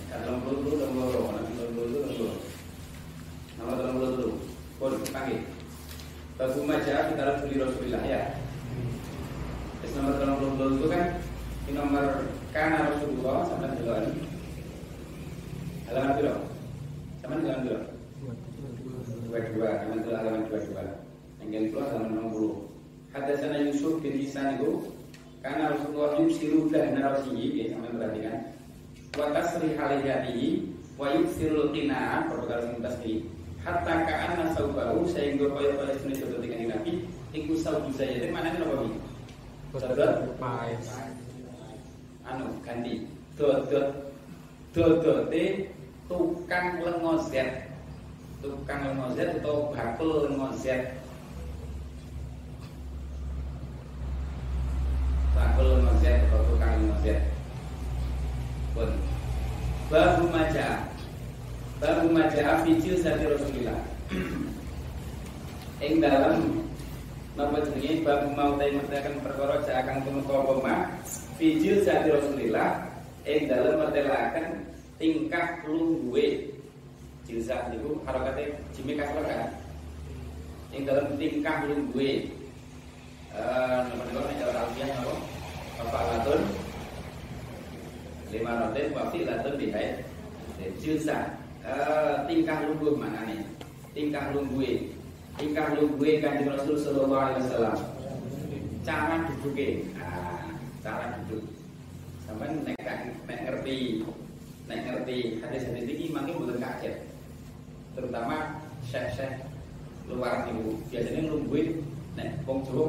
Kalau 0.08 0.40
dulu 0.48 0.64
dulu 0.64 0.84
dulu 0.88 1.28
nanti 1.28 1.52
dulu 1.60 1.68
dulu 1.76 2.08
dulu. 2.08 2.28
Dulu 3.60 4.06
dulu. 4.16 4.28
Pun 4.80 4.96
kita 7.12 7.20
harus 7.20 7.44
beli 7.44 7.60
Rasulullah 7.60 8.02
ya. 8.08 8.22
Terus 9.84 9.92
nomor 9.92 10.16
dulu 10.56 10.80
itu 10.80 10.86
kan 10.88 11.20
di 11.68 11.72
nomor 11.76 12.24
Rasulullah? 12.96 13.44
Sama 13.52 13.68
sama 21.76 21.84
halaman 21.92 22.12
enam 22.16 22.26
puluh. 22.32 22.72
Hadasana 23.12 23.68
Yusuf 23.68 24.00
bin 24.00 24.16
Hisan 24.16 24.56
itu 24.56 24.91
karena 25.42 25.74
Rasulullah 25.74 26.16
yusiru 26.22 26.70
dan 26.70 26.94
narasihi, 26.94 27.46
ya 27.58 27.64
sama 27.74 27.90
perhatikan. 27.90 28.36
Wa 29.18 29.26
tasri 29.34 29.74
halihatihi 29.74 30.48
wa 30.96 31.06
yusiru 31.18 31.74
qinaa 31.74 32.30
perkara 32.30 32.62
sing 32.70 32.78
tasri. 32.80 33.14
Hatta 33.62 33.94
ka'anna 34.06 34.54
saubahu 34.58 35.06
sehingga 35.06 35.46
kaya-kaya 35.54 35.94
sunai 36.02 36.18
contoh 36.18 36.38
dengan 36.42 36.78
Nabi 36.78 36.92
iku 37.30 37.54
saubu 37.58 37.90
saya. 37.94 38.18
Itu 38.18 38.34
mana 38.34 38.50
kenapa 38.50 38.74
ini? 38.86 38.98
Saudara? 39.78 40.26
anu 42.22 42.46
ganti 42.62 43.02
dodot 43.34 44.14
dodote 44.70 45.68
tukang 46.06 46.80
lengo 46.80 47.18
Z 47.26 47.34
tukang 48.40 48.80
lengo 48.88 49.06
Z 49.18 49.42
atau 49.42 49.74
bakul 49.74 50.30
lengo 50.30 50.48
bakul 55.42 55.82
Z 55.98 56.04
atau 56.06 56.40
tukang 56.46 56.78
Z 57.02 57.18
pun. 58.78 58.90
Bahu 59.90 60.30
maja. 60.30 60.86
Bahu 61.82 62.14
maja 62.14 62.62
fijil 62.62 62.94
sati 63.02 63.26
Rasulillah. 63.26 63.80
Ing 65.82 65.98
dalam 65.98 66.62
Napa 67.32 67.64
jenenge? 67.64 68.04
Bab 68.04 68.28
mau 68.36 68.60
ta 68.60 68.68
mertelaken 68.68 69.24
perkara 69.24 69.56
akan 69.64 70.04
tumeka 70.04 70.36
apa 70.36 70.74
Fijil 71.40 71.80
jati 71.80 72.12
Rasulillah 72.12 72.92
ing 73.24 73.48
dalem 73.48 73.80
mertelaken 73.80 74.68
tingkah 75.00 75.64
lungguhe 75.64 76.52
jilsah 77.24 77.72
niku 77.72 77.98
harokate 78.04 78.52
jimi 78.76 79.00
kasar 79.00 79.24
kan? 79.24 79.48
Ing 80.76 80.84
dalam 80.84 81.16
tingkah 81.16 81.64
lungguhe 81.66 82.28
eh 83.32 83.78
napa 83.80 84.02
niku? 84.06 84.20
Nek 84.20 84.36
cara 84.44 84.60
alfiah 84.68 84.88
apa 85.82 85.98
latun 85.98 86.42
lima 88.30 88.52
roten 88.62 88.86
wafi 88.94 89.18
latun 89.26 89.54
bihai 89.58 89.98
jilsah 90.78 91.34
eh? 91.66 92.14
Tingkah 92.30 92.70
lungguh 92.70 92.94
manane 92.94 93.42
tingkah 93.90 94.30
lungguhe 94.30 94.94
tingkah 95.36 95.74
lungguhe 95.74 96.22
kanjeng 96.22 96.54
Rasul 96.54 96.76
sallallahu 96.78 97.24
alaihi 97.34 97.42
wasallam. 97.46 97.76
Cara 98.82 99.26
duduke 99.30 99.68
nah, 99.94 100.50
cara 100.82 101.04
duduk. 101.22 101.44
Sampai 102.26 102.50
nek 102.62 102.78
nek 103.26 103.38
ngerti 103.46 104.06
nek 104.70 104.78
ngerti 104.86 105.16
hadis-hadis 105.42 105.86
ini 105.86 106.04
makin 106.14 106.38
bukan 106.38 106.58
kaget. 106.62 106.94
Terutama 107.98 108.62
syekh-syekh 108.86 109.44
luar 110.10 110.46
itu 110.50 110.78
biasanya 110.90 111.30
nungguin 111.30 111.82
nek 112.18 112.38
wong 112.46 112.66
Jawa 112.66 112.86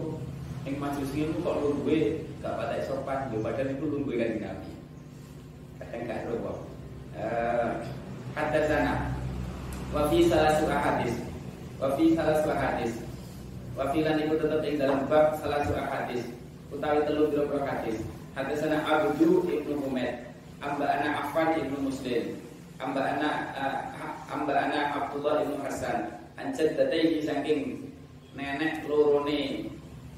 ning 0.66 0.76
majelis 0.80 1.12
itu 1.14 1.36
kok 1.44 1.58
nungguin 1.62 2.33
gak 2.44 2.60
pada 2.60 2.76
sopan 2.84 3.32
yo 3.32 3.40
padahal 3.40 3.72
itu 3.72 3.86
nungguin 3.88 4.20
kan 4.20 4.32
Nabi. 4.52 4.72
Kadang 5.80 6.02
gak 6.04 6.20
ero 6.28 6.54
eh 7.16 7.72
hadasana 8.36 9.16
wa 9.96 10.12
fi 10.12 10.28
salah 10.28 10.52
surah 10.60 10.82
hadis 10.84 11.16
wa 11.80 11.88
fi 11.96 12.12
salah 12.12 12.36
surah 12.44 12.60
hadis 12.60 12.92
wa 13.80 13.88
fi 13.96 14.04
lan 14.04 14.20
iku 14.20 14.36
tetep 14.36 14.60
ing 14.68 14.76
dalam 14.76 15.08
bab 15.08 15.40
salah 15.40 15.64
surah 15.64 15.88
hadis 15.88 16.28
utawi 16.74 17.00
telu 17.08 17.32
biro 17.32 17.64
hadis 17.64 18.04
hadasana 18.36 18.84
Abdu 18.84 19.48
ibnu 19.48 19.80
Humaid. 19.80 20.28
Amba 20.64 20.88
ana 20.88 21.28
Affan 21.28 21.60
ibnu 21.60 21.92
Muslim. 21.92 22.40
Amba 22.80 23.04
ana 23.04 23.30
uh, 23.56 23.78
amba 24.32 24.56
ana 24.56 24.80
Abdullah 25.00 25.44
ibnu 25.44 25.60
Hasan. 25.64 26.12
Ancet 26.40 26.76
datai 26.76 27.20
saking 27.24 27.88
nenek 28.36 28.84
lorone. 28.90 29.70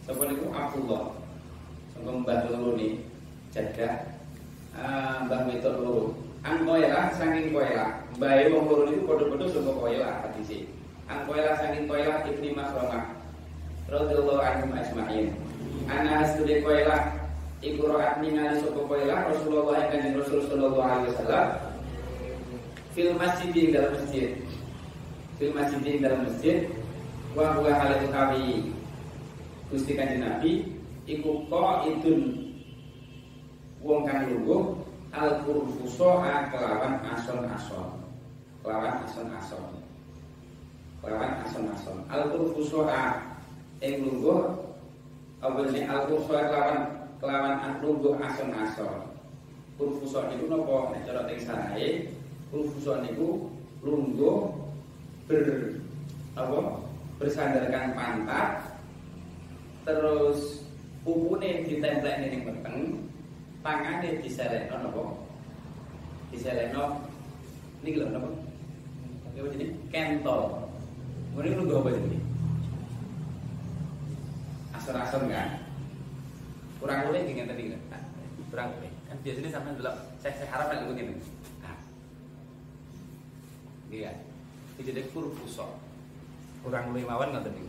Sapa 0.05 0.21
niku 0.29 0.53
Abdullah 0.53 1.24
sangka 1.95 2.11
mbah 2.11 2.39
lorone 2.51 2.99
jadah 3.55 4.19
uh, 4.75 5.23
mbah 5.23 5.47
wedok 5.47 5.75
loro 5.79 6.05
an 6.43 6.67
koela 6.67 7.07
saking 7.15 7.55
koela 7.55 8.03
mbae 8.19 8.51
wong 8.51 8.67
loro 8.67 8.83
niku 8.91 9.07
padha-padha 9.07 9.47
saka 9.47 9.71
koela 9.79 10.09
hadise. 10.27 10.67
An 11.07 11.23
koela 11.23 11.55
saking 11.55 11.87
koela 11.87 12.21
ibni 12.27 12.51
Masromah. 12.51 13.15
Radhiyallahu 13.87 14.43
anhum 14.43 14.71
ajma'in. 14.75 15.27
Ana 15.87 16.21
hasdude 16.21 16.59
koela 16.61 17.15
iku 17.63 17.87
ro'at 17.87 18.19
ningali 18.19 18.59
sapa 18.59 18.81
koela 18.83 19.15
Rasulullah 19.31 19.87
kanjeng 19.87 20.19
Rasul 20.19 20.43
sallallahu 20.51 20.83
alaihi 20.83 21.09
wasallam. 21.15 21.47
Fil 22.91 23.13
masjid 23.15 23.49
di 23.55 23.71
dalam 23.71 23.91
masjid. 23.95 24.27
Fil 25.39 25.51
masjid 25.55 25.79
di 25.79 26.03
dalam 26.03 26.27
masjid. 26.27 26.67
Wa 27.35 27.55
huwa 27.55 27.71
halatu 27.71 28.07
kami 28.11 28.75
Gusti 29.71 29.95
kanjeng 29.95 30.23
Nabi 30.23 30.74
iku 31.05 31.45
qaidun. 31.49 32.21
Wong 33.85 34.01
kang 34.09 34.25
lungguh 34.33 34.81
al 35.13 35.45
kurfuso 35.45 36.25
kelawan 36.25 36.97
ason-ason. 37.13 38.01
Kelawan 38.65 38.93
ason-ason. 39.05 39.65
Kelawan 41.05 41.33
ason-ason. 41.45 41.97
Al 42.09 42.33
kurfuso 42.33 42.89
ing 43.85 43.93
lungguh 44.01 44.41
awalnya 45.45 45.81
al 45.85 46.01
kurfuso 46.09 46.33
kelawan 46.33 46.77
kelawan 47.21 47.77
lungguh 47.85 48.17
ason-ason. 48.17 49.05
Kurfuso 49.77 50.25
itu 50.33 50.49
nopo 50.49 50.89
nek 50.95 51.03
cara 51.05 51.27
teng 51.27 51.39
sanae 51.43 52.15
Kulfuson 52.55 53.03
niku 53.03 53.51
lungguh 53.83 54.47
ber 55.27 55.75
apa? 56.39 56.79
Bersandarkan 57.19 57.95
pantat 57.95 58.75
terus 59.87 60.64
pupune 61.05 61.69
ditemplek 61.69 62.17
ning 62.17 62.41
weteng 62.49 62.77
tangane 63.61 64.09
diselekno 64.25 64.75
napa? 64.81 65.03
Diselekno 66.33 67.05
niki 67.85 68.01
lho 68.01 68.09
napa? 68.09 68.29
Apa 69.37 69.47
jenenge? 69.53 69.77
Kentol. 69.93 70.65
Ngene 71.37 71.57
lungguh 71.61 71.77
apa 71.77 71.89
jenenge? 71.93 72.19
Asor-asor 74.73 75.29
kan? 75.29 75.61
Kurang 76.81 77.05
boleh 77.05 77.21
ingin 77.29 77.45
tadi 77.45 77.69
kan 77.69 78.01
kurang 78.51 78.77
boleh 78.77 78.91
kan 79.09 79.17
biasanya 79.19 79.49
sampai 79.51 79.75
dulu 79.75 79.91
saya, 80.21 80.33
saya 80.37 80.47
harap 80.53 80.69
nak 80.69 80.87
begini 80.87 81.17
nah. 81.59 81.77
Iya 83.89 84.11
jadi 84.79 85.01
kurpusok. 85.09 85.71
Kurang 86.61 86.93
boleh 86.93 87.03
mawon 87.03 87.33
nggak 87.33 87.45
tadi 87.49 87.61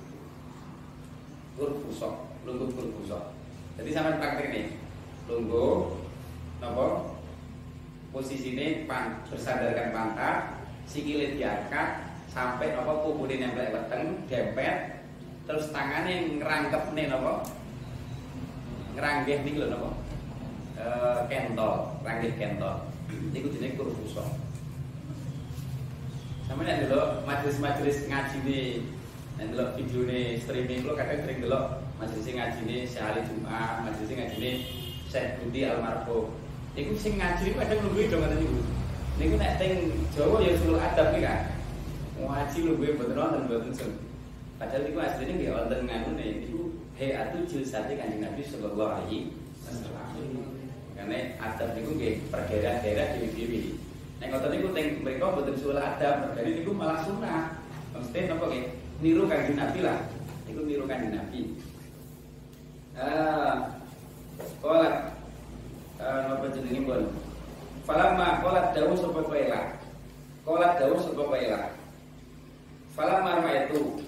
kurpusok 1.57 2.26
lungguh 2.47 2.71
kurpusok 2.73 3.35
jadi 3.77 3.91
sampai 3.93 4.19
praktek 4.23 4.49
nih 4.55 4.67
lungguh 5.27 5.99
nopo 6.63 6.87
posisinya 8.15 8.89
pan, 8.89 9.27
bersandarkan 9.29 9.93
pantat 9.93 10.37
sikile 10.87 11.37
diangkat 11.37 12.17
sampai 12.31 12.73
nopo 12.73 13.03
pupune 13.05 13.37
nempel 13.43 13.75
weteng 13.75 14.25
dempet 14.31 15.05
terus 15.45 15.75
tangannya 15.75 16.39
ngerangkep 16.39 16.95
nih 16.95 17.11
nopo 17.11 17.45
ngeranggih 18.97 19.45
nih 19.45 19.53
lho 19.61 19.67
nopo 19.69 19.89
e, 20.81 20.87
kentol 21.29 22.01
ranggih 22.01 22.33
kentol. 22.41 22.89
Niku 23.07 23.53
jenenge 23.55 23.79
kurfuso 23.79 24.25
sama 26.47 26.63
nek 26.63 26.87
dulu 26.87 27.27
majelis-majelis 27.27 28.07
ngaji 28.07 28.39
nih 28.47 28.67
nek 29.37 29.47
dulu 29.51 29.65
video 29.77 30.01
nih 30.07 30.27
streaming 30.41 30.87
lo 30.87 30.95
kadang 30.95 31.21
sering 31.27 31.43
dulu 31.43 31.86
majelis 31.97 32.29
ngaji 32.29 32.61
nih 32.69 32.81
sehari 32.85 33.21
Jumat 33.25 33.85
majelis 33.85 34.11
nih 34.13 34.55
Syekh 35.07 35.39
Budi 35.41 35.65
Almarhum 35.65 36.47
Iku 36.77 36.93
sing 36.93 37.17
ngaji 37.17 37.57
kadang 37.57 37.89
nunggu 37.89 38.05
dong 38.13 38.21
ngoten 38.21 38.37
niku. 38.37 38.61
Niku 39.17 39.35
nek 39.41 39.57
teng 39.57 39.97
Jawa 40.13 40.45
ya 40.45 40.53
sulul 40.61 40.77
adab 40.77 41.09
nih 41.17 41.25
kan. 41.25 41.41
Ngaji 42.21 42.57
gue 42.69 42.93
mboten 42.93 43.17
wonten 43.17 43.49
mboten 43.49 43.73
sun. 43.73 43.93
Padahal 44.61 44.85
niku 44.85 45.01
asline 45.01 45.41
nggih 45.41 45.57
wonten 45.57 45.89
nganu 45.89 46.21
niku 46.21 46.77
hayatu 47.01 47.49
jilsate 47.49 47.97
Kanjeng 47.97 48.29
Nabi 48.29 48.45
sallallahu 48.45 48.93
alaihi 48.93 49.33
wasallam. 49.65 50.53
Karena 51.01 51.33
adab 51.41 51.69
niku 51.73 51.97
nggih 51.97 52.29
per 52.29 52.45
daerah-daerah 52.45 53.07
dewi-dewi. 53.17 53.81
Nek 54.21 54.29
ngoten 54.37 54.51
niku 54.53 54.69
teng 54.77 54.89
mriku 55.01 55.27
mboten 55.33 55.57
sulul 55.57 55.81
adab, 55.81 56.29
mergane 56.29 56.61
niku 56.61 56.77
malah 56.77 57.01
sunah. 57.09 57.57
Mesti 57.97 58.29
napa 58.29 58.53
nggih? 58.53 58.65
Niru 59.01 59.25
Kanjeng 59.25 59.57
Nabi 59.57 59.81
lah. 59.81 60.13
Niku 60.45 60.61
niru 60.69 60.85
Kanjeng 60.85 61.17
Nabi. 61.17 61.57
Kolak 64.65 64.95
eh, 66.01 66.21
napa 66.25 66.47
jenenge 66.49 66.81
pun. 66.89 67.03
Falamma 67.85 68.41
kolak 68.41 68.73
dawu 68.73 68.97
kaila. 69.29 69.63
Kolak 70.49 70.73
dawu 70.81 70.97
sapa 71.05 71.23
kaila. 71.29 71.61
Falamma 72.97 73.53
itu 73.69 74.01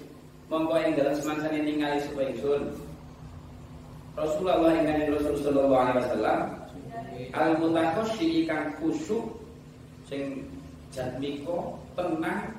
mongko 0.49 0.75
ing 0.81 0.97
dalam 0.97 1.13
semangsane 1.13 1.61
ningali 1.61 2.01
supaya 2.09 2.33
ingsun 2.33 2.63
Rasulullah 4.17 4.73
ing 4.73 4.83
kanjeng 4.89 5.13
Rasul 5.13 5.35
sallallahu 5.45 5.77
alaihi 5.77 6.01
wasallam 6.01 6.39
al 7.37 7.49
mutakhasyi 7.61 8.49
kang 8.49 8.73
khusyuk 8.81 9.29
sing 10.09 10.49
jatmiko 10.89 11.77
tenang 11.93 12.49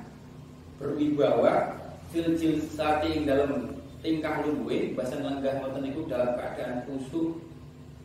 berwibawa 0.79 1.75
fil 2.15 2.31
jilsati 2.39 3.11
ing 3.11 3.23
dalam 3.27 3.80
tingkah 4.01 4.45
luwe 4.45 4.97
bahasa 4.97 5.21
lenggah 5.21 5.61
ngoten 5.61 5.83
niku 5.85 6.09
dalam 6.09 6.37
keadaan 6.37 6.85
khusyuk 6.89 7.41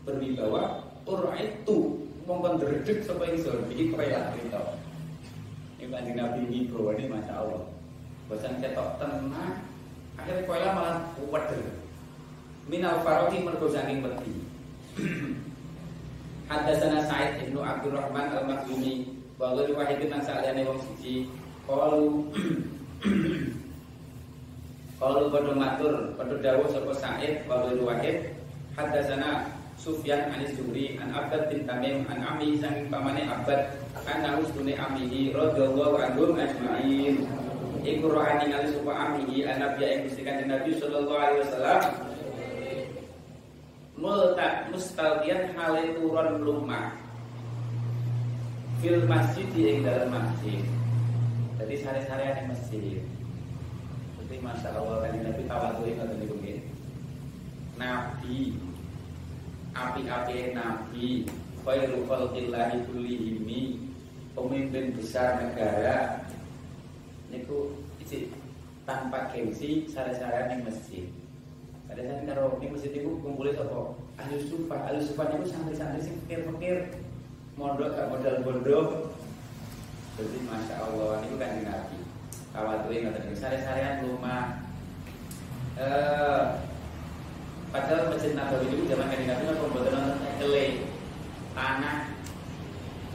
berwibawa 0.03 0.83
ora 1.07 1.33
itu 1.39 2.03
mongkon 2.27 2.59
dredeg 2.59 3.03
sapa 3.05 3.23
ingsun 3.31 3.67
iki 3.71 3.93
krela 3.95 4.35
cerita 4.35 4.79
ini 5.79 5.91
kanjeng 5.91 6.17
Nabi 6.17 6.67
bro 6.67 6.91
ini 6.95 7.05
masya 7.07 7.33
Allah 7.39 7.63
bahasa 8.27 8.49
ketok 8.57 8.97
tenang 8.97 9.75
akhirnya 10.17 10.47
koila 10.47 10.69
malah 10.73 10.97
wedel. 11.29 11.63
Minal 12.65 13.05
faroti 13.05 13.45
mergo 13.45 13.69
saking 13.69 14.01
wedi. 14.01 14.33
Hadasana 16.49 17.05
Said 17.05 17.45
Ibnu 17.45 17.61
Abdurrahman 17.61 18.29
Al-Makhzumi 18.33 19.17
wa 19.37 19.53
ghairu 19.57 19.77
wahidin 19.77 20.13
an 20.13 20.21
sa'aliyane 20.21 20.61
wong 20.65 20.77
siji 20.81 21.29
qalu 21.65 22.25
qalu 25.05 25.29
padha 25.29 25.53
matur 25.53 25.93
padha 26.17 26.35
dawuh 26.41 26.65
sapa 26.73 26.89
Said 26.97 27.45
wa 27.45 27.61
ghairu 27.61 27.85
wahid 27.85 28.25
hadasana 28.73 29.45
Sufyan 29.77 30.33
anis 30.33 30.57
Zuhri 30.57 30.97
an 30.97 31.13
Abad 31.13 31.45
bin 31.53 31.61
Tamim 31.69 32.09
an 32.09 32.25
Ami 32.25 32.57
saking 32.57 32.89
pamane 32.89 33.21
Abad 33.29 33.69
an 34.09 34.41
usdune 34.41 34.73
amihi 34.73 35.29
radhiyallahu 35.29 36.01
anhum 36.01 36.33
ajma'in. 36.33 37.21
Iku 37.85 38.09
roha 38.09 38.41
ningali 38.41 38.73
sapa 38.73 38.93
amihi 38.97 39.45
anak 39.45 39.77
ya 39.77 39.93
ing 39.93 40.09
Gusti 40.09 40.25
Kanjeng 40.25 40.49
Nabi 40.49 40.73
sallallahu 40.81 41.21
alaihi 41.21 41.41
wasallam. 41.45 41.81
Multak 44.01 44.73
mustalqiyan 44.73 45.53
hale 45.53 45.93
turun 46.01 46.41
lumah 46.41 46.97
fil 48.81 49.05
masjid 49.05 49.45
di 49.53 49.85
dalam 49.85 50.09
masjid. 50.09 50.65
Jadi 51.61 51.75
sare-sare 51.77 52.41
di 52.41 52.43
masjid 52.49 53.05
jadi 54.25 54.41
masa 54.41 54.73
Allah 54.73 55.05
kan 55.05 55.21
Nabi 55.21 55.43
tawatu 55.45 55.85
itu 55.85 56.01
tadi 56.01 56.25
mungkin 56.25 56.57
Nabi. 57.77 58.57
Api-api 59.75 60.55
Nabi. 60.57 61.29
Khairu 61.61 62.09
khalqillahi 62.09 62.89
kullihimi. 62.89 63.85
Pemimpin 64.33 64.97
besar 64.97 65.45
negara. 65.45 66.25
Niku 67.29 67.77
isi 68.01 68.33
tanpa 68.89 69.29
gengsi 69.29 69.85
sare-sare 69.85 70.49
di 70.49 70.57
masjid. 70.65 71.05
Ada 71.85 72.01
saya 72.01 72.21
karo 72.25 72.57
di 72.57 72.67
masjid 72.73 72.91
itu 72.97 73.21
kumpulin 73.21 73.61
apa? 73.61 73.93
Ahli 74.17 74.41
sufa, 74.41 74.89
ahli 74.89 75.05
sufa 75.05 75.29
itu 75.29 75.53
santri-santri 75.53 76.01
sing 76.01 76.17
pikir-pikir 76.25 76.97
mondok 77.61 77.93
gak 77.93 78.09
modal 78.09 78.35
bodoh. 78.41 78.85
Jadi 80.17 80.37
masya 80.49 80.75
Allah 80.81 81.21
ini 81.27 81.35
kan 81.37 81.51
nabi. 81.61 81.94
Kawatuin 82.55 83.03
nggak 83.03 83.19
tadi 83.19 83.35
sare-sarean 83.35 84.07
rumah. 84.07 84.63
Eh, 85.75 86.43
padahal 87.75 88.15
masjid 88.15 88.31
Nabawi 88.31 88.71
itu 88.71 88.87
zaman 88.87 89.11
kan 89.11 89.27
nabi 89.27 89.43
kan 89.43 89.59
pembuatan 89.59 90.15
kele 90.39 90.65
tanah. 91.51 91.97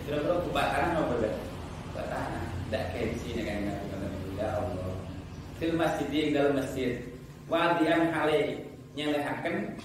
Kira-kira 0.05 0.45
buka 0.45 0.63
tanah 0.77 0.89
mau 0.93 1.09
berbeda? 1.09 1.41
Buka 1.89 2.03
tanah. 2.13 2.45
Tidak 2.69 2.85
gengsi 2.93 3.29
nih 3.33 3.45
kan 3.49 3.59
nabi 3.65 4.29
Ya 4.37 4.61
Allah. 4.61 4.93
Fil 5.57 5.73
masjid 5.73 6.07
di 6.13 6.37
dalam 6.37 6.61
masjid 6.61 7.01
wadian 7.49 8.13
hale 8.13 8.69
nyelehaken 8.93 9.81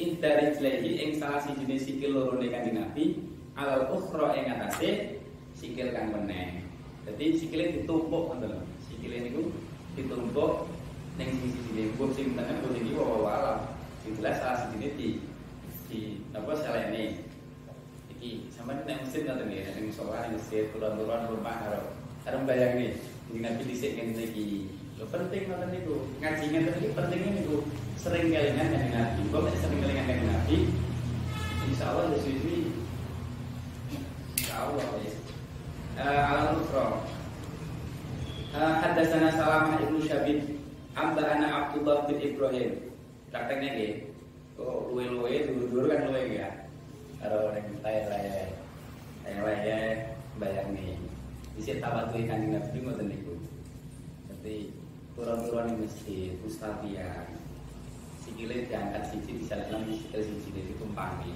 indari 0.00 0.56
jlehi 0.56 0.90
ing 1.00 1.10
salah 1.20 1.44
siji 1.44 1.64
jenis 1.64 1.84
sikil 1.84 2.10
loro 2.12 2.40
ne 2.40 2.48
kanjeng 2.48 2.80
Nabi 2.80 3.20
alal 3.56 3.88
ukhra 3.92 4.32
ing 4.36 4.48
atase 4.48 5.20
sikil 5.56 5.92
kang 5.92 6.08
meneh. 6.08 6.64
Dadi 7.04 7.36
sikile 7.36 7.72
ditumpuk 7.72 8.32
ngoten 8.32 8.73
Sikile 9.04 9.20
niku 9.20 9.52
ditumpuk 10.00 10.64
ning 11.20 11.28
sisi 11.36 11.60
sini 11.60 11.92
mbok 11.92 12.16
sing 12.16 12.32
tengah 12.32 12.56
mbok 12.56 12.72
iki 12.72 12.96
wawa 12.96 13.36
alam. 13.36 13.60
Sing 14.00 14.16
jelas 14.16 14.40
salah 14.40 14.64
siji 14.64 14.88
di 14.96 15.08
di 15.92 15.98
apa 16.32 16.56
selene. 16.56 17.20
Iki 18.16 18.48
sampeyan 18.48 18.88
nek 18.88 19.04
mesin 19.04 19.28
ngoten 19.28 19.44
nggih 19.52 19.76
ning 19.76 19.92
musola 19.92 20.24
ning 20.24 20.40
masjid 20.40 20.72
turun-turun 20.72 21.36
rumah 21.36 21.52
karo 21.60 21.92
karo 22.24 22.48
bayang 22.48 22.80
nih. 22.80 22.96
Nabi 23.44 23.62
dhisik 23.68 23.92
ngene 23.92 24.24
iki. 24.24 24.72
Lo 24.96 25.04
penting 25.12 25.52
nonton 25.52 25.76
itu 25.76 25.94
ngaji 26.24 26.44
ngeten 26.48 26.80
iki 26.80 26.88
pentingnya 26.96 27.30
niku 27.44 27.56
sering 28.00 28.32
kelingan 28.32 28.72
dengan 28.72 28.88
Nabi. 29.04 29.20
Kok 29.28 29.40
nek 29.44 29.60
sering 29.60 29.80
kelingan 29.84 30.08
dengan 30.08 30.26
Nabi, 30.32 30.56
insya 31.68 31.92
Allah 31.92 32.08
ya 32.08 32.18
suwi. 32.24 32.58
Insya 34.40 34.54
Allah 34.64 34.88
ya. 34.96 35.12
Uh, 35.92 36.22
Alam 36.24 36.56
Nusro. 36.56 37.04
Uh, 38.54 38.78
Hadasana 38.78 39.34
Salamah 39.34 39.82
Ibnu 39.82 39.98
Syabib 40.06 40.46
Amba'ana 40.94 41.74
Abdullah 41.74 42.06
bin 42.06 42.22
Ibrahim. 42.22 42.86
Prakteknya 43.34 43.70
gitu 43.74 44.14
Kok 44.54 44.94
luwe-luwe, 44.94 45.50
dulu-dulu 45.50 45.90
kan 45.90 46.06
luwe 46.06 46.38
ya. 46.38 46.70
Kalau 47.18 47.50
yang 47.50 47.66
layar-layar 47.82 48.54
Layar-layar 49.26 50.14
Bayang 50.38 50.70
nih 50.70 50.94
Bisa 51.58 51.82
kan 51.82 52.14
Nabi 52.14 52.78
Ngoten 52.78 53.10
niku. 53.10 53.34
Jadi 54.30 54.70
turun-turun 55.18 55.74
di 55.74 55.90
masjid 55.90 56.30
Ustadian 56.46 57.26
Sikile 58.22 58.70
diangkat 58.70 59.02
siji 59.10 59.42
di 59.42 59.44
sikil 59.50 60.22
siji 60.22 60.62
ditumpangi. 60.62 61.34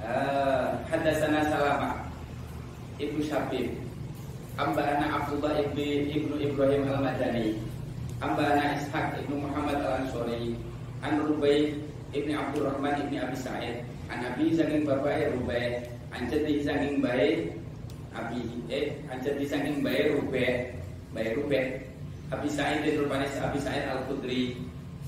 Uh, 0.00 0.80
Hadasana 0.88 1.52
Salamah 1.52 2.08
Ibu 2.96 3.20
Syabib 3.20 3.83
Ambana 4.54 5.10
Abdullah 5.18 5.58
ibni 5.58 6.14
ibnu 6.14 6.38
Ibrahim 6.38 6.86
al-Madani. 6.86 7.58
Ambana 8.22 8.78
Ishaq 8.78 9.18
ibnu 9.26 9.42
Muhammad 9.42 9.82
al-Ansori. 9.82 10.54
An 11.02 11.18
Rubai 11.26 11.74
ibni 12.14 12.38
Abdurrahman 12.38 13.02
ibni 13.02 13.18
Abi 13.18 13.34
Sa'id. 13.34 13.82
An 14.06 14.22
Abi 14.22 14.54
saking 14.54 14.86
bapak 14.86 15.34
Rubai 15.34 15.82
An 16.14 16.30
jadi 16.30 16.62
saking 16.62 17.02
baik 17.02 17.50
Abi 18.14 18.46
eh 18.70 18.94
an 19.10 19.18
jadi 19.18 19.42
saking 19.42 19.82
baik 19.82 20.14
Rubai 20.22 20.70
Baik 21.10 21.34
Rubai 21.34 21.82
Abi 22.30 22.46
Sa'id 22.46 22.86
itu 22.86 23.02
rupanya 23.02 23.26
Abi 23.42 23.58
Sa'id 23.58 23.90
al-Khudri. 23.90 24.54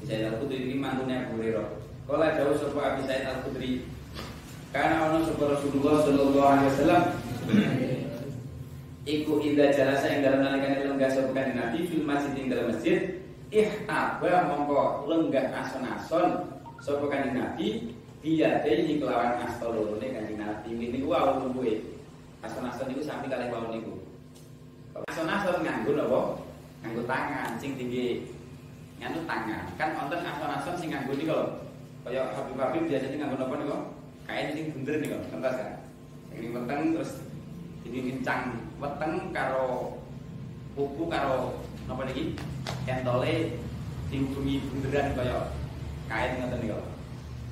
Sa'id 0.02 0.26
al-Khudri 0.26 0.66
ini 0.66 0.74
mantunya 0.74 1.22
Abu 1.22 1.38
Hurairah. 1.38 1.68
Kala 2.10 2.34
jauh 2.34 2.54
sapa 2.58 2.98
Abi 2.98 3.02
Sa'id 3.06 3.22
al-Khudri? 3.22 3.82
Karena 4.74 5.06
ono 5.06 5.22
sapa 5.22 5.54
Rasulullah 5.54 6.02
sallallahu 6.02 6.50
alaihi 6.50 6.68
wasallam 6.74 7.02
Iku 9.06 9.38
indah 9.38 9.70
jalasa 9.70 10.10
yang 10.10 10.26
dalam 10.26 10.42
nalikan 10.42 10.82
lenggah 10.82 11.06
sopakan 11.14 11.54
Nabi 11.54 11.86
fil 11.86 12.02
masjid 12.02 12.34
ing 12.42 12.50
dalam 12.50 12.74
masjid. 12.74 13.22
Ihtaba 13.54 14.50
mongko 14.50 15.06
lenggah 15.06 15.46
ason-ason 15.62 16.42
sopakan 16.82 17.30
Nabi? 17.30 17.94
Dia 18.18 18.66
ini 18.66 18.98
kelawan 18.98 19.38
astol 19.46 19.94
ini 20.02 20.10
kan 20.10 20.26
Nabi. 20.34 20.74
Ini 20.74 20.98
gua 21.06 21.22
awal 21.22 21.54
gue 21.54 21.86
Ason-ason 22.42 22.90
itu 22.90 23.06
sampai 23.06 23.30
kali 23.30 23.46
bawah 23.46 23.70
niku. 23.70 23.94
Ason-ason 25.06 25.62
nganggo 25.62 25.94
nopo 25.94 26.20
Nganggo 26.82 27.06
tangan 27.06 27.54
sing 27.62 27.78
tinggi 27.78 28.26
Nganggo 28.98 29.22
tangan. 29.22 29.70
Kan 29.78 29.94
wonten 29.94 30.26
ason-ason 30.26 30.74
sing 30.82 30.90
nganggo 30.90 31.14
nih 31.14 31.30
kalau 31.30 31.46
Kayak 32.02 32.34
Habib-Habib 32.34 32.82
biasanya 32.90 33.16
nganggo 33.22 33.36
nopo 33.38 33.54
nih 33.54 33.66
kok 33.70 33.82
Kayaknya 34.26 34.50
sing 34.50 34.66
bunder 34.74 34.94
nih 34.98 35.08
kok 35.14 35.22
Kentas 35.30 35.54
kan? 35.54 35.70
Ini 36.34 36.46
weteng 36.50 36.82
terus 36.98 37.12
Ini 37.86 37.98
kencang 38.02 38.65
weteng 38.76 39.32
karo 39.32 39.96
pupu 40.76 41.08
karo 41.08 41.64
apa 41.88 42.02
lagi 42.04 42.36
kentole 42.84 43.56
dihubungi 44.12 44.62
bunderan 44.68 45.16
kaya 45.16 45.38
kain 46.06 46.38
ngoten 46.38 46.60
niku. 46.62 46.80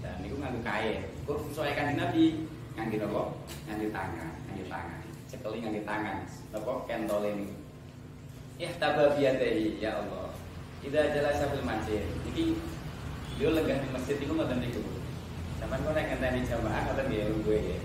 Dan 0.05 0.15
niku 0.21 0.37
nganggo 0.39 0.61
kain. 0.61 1.01
Kok 1.25 1.41
sesuai 1.51 1.75
kanjeng 1.75 1.99
Nabi 1.99 2.25
nganggo 2.77 2.97
napa? 3.01 3.23
Nganggo 3.67 3.89
tangan, 3.91 4.29
nganggo 4.47 4.65
tangan. 4.69 4.99
Cekeli 5.31 5.59
nganggo 5.65 5.83
tangan. 5.89 6.19
Napa 6.53 6.73
kentole 6.87 7.31
niku. 7.35 7.57
Ihtaba 8.61 9.19
biyadihi 9.19 9.83
ya 9.83 9.99
Allah. 9.99 10.31
Ida 10.85 11.11
jalasa 11.11 11.51
fil 11.51 11.65
masjid. 11.67 12.05
Iki 12.31 12.55
dia 13.35 13.49
lenggah 13.51 13.83
di 13.83 13.89
masjid 13.91 14.17
itu 14.21 14.31
ngoten 14.31 14.61
niku. 14.63 14.83
Sampeyan 15.59 15.83
kok 15.83 15.95
nek 15.97 16.07
ngenteni 16.13 16.41
jamaah 16.47 16.81
ngoten 16.87 17.07
nggih 17.09 17.43
gue 17.43 17.59
ya. 17.59 17.79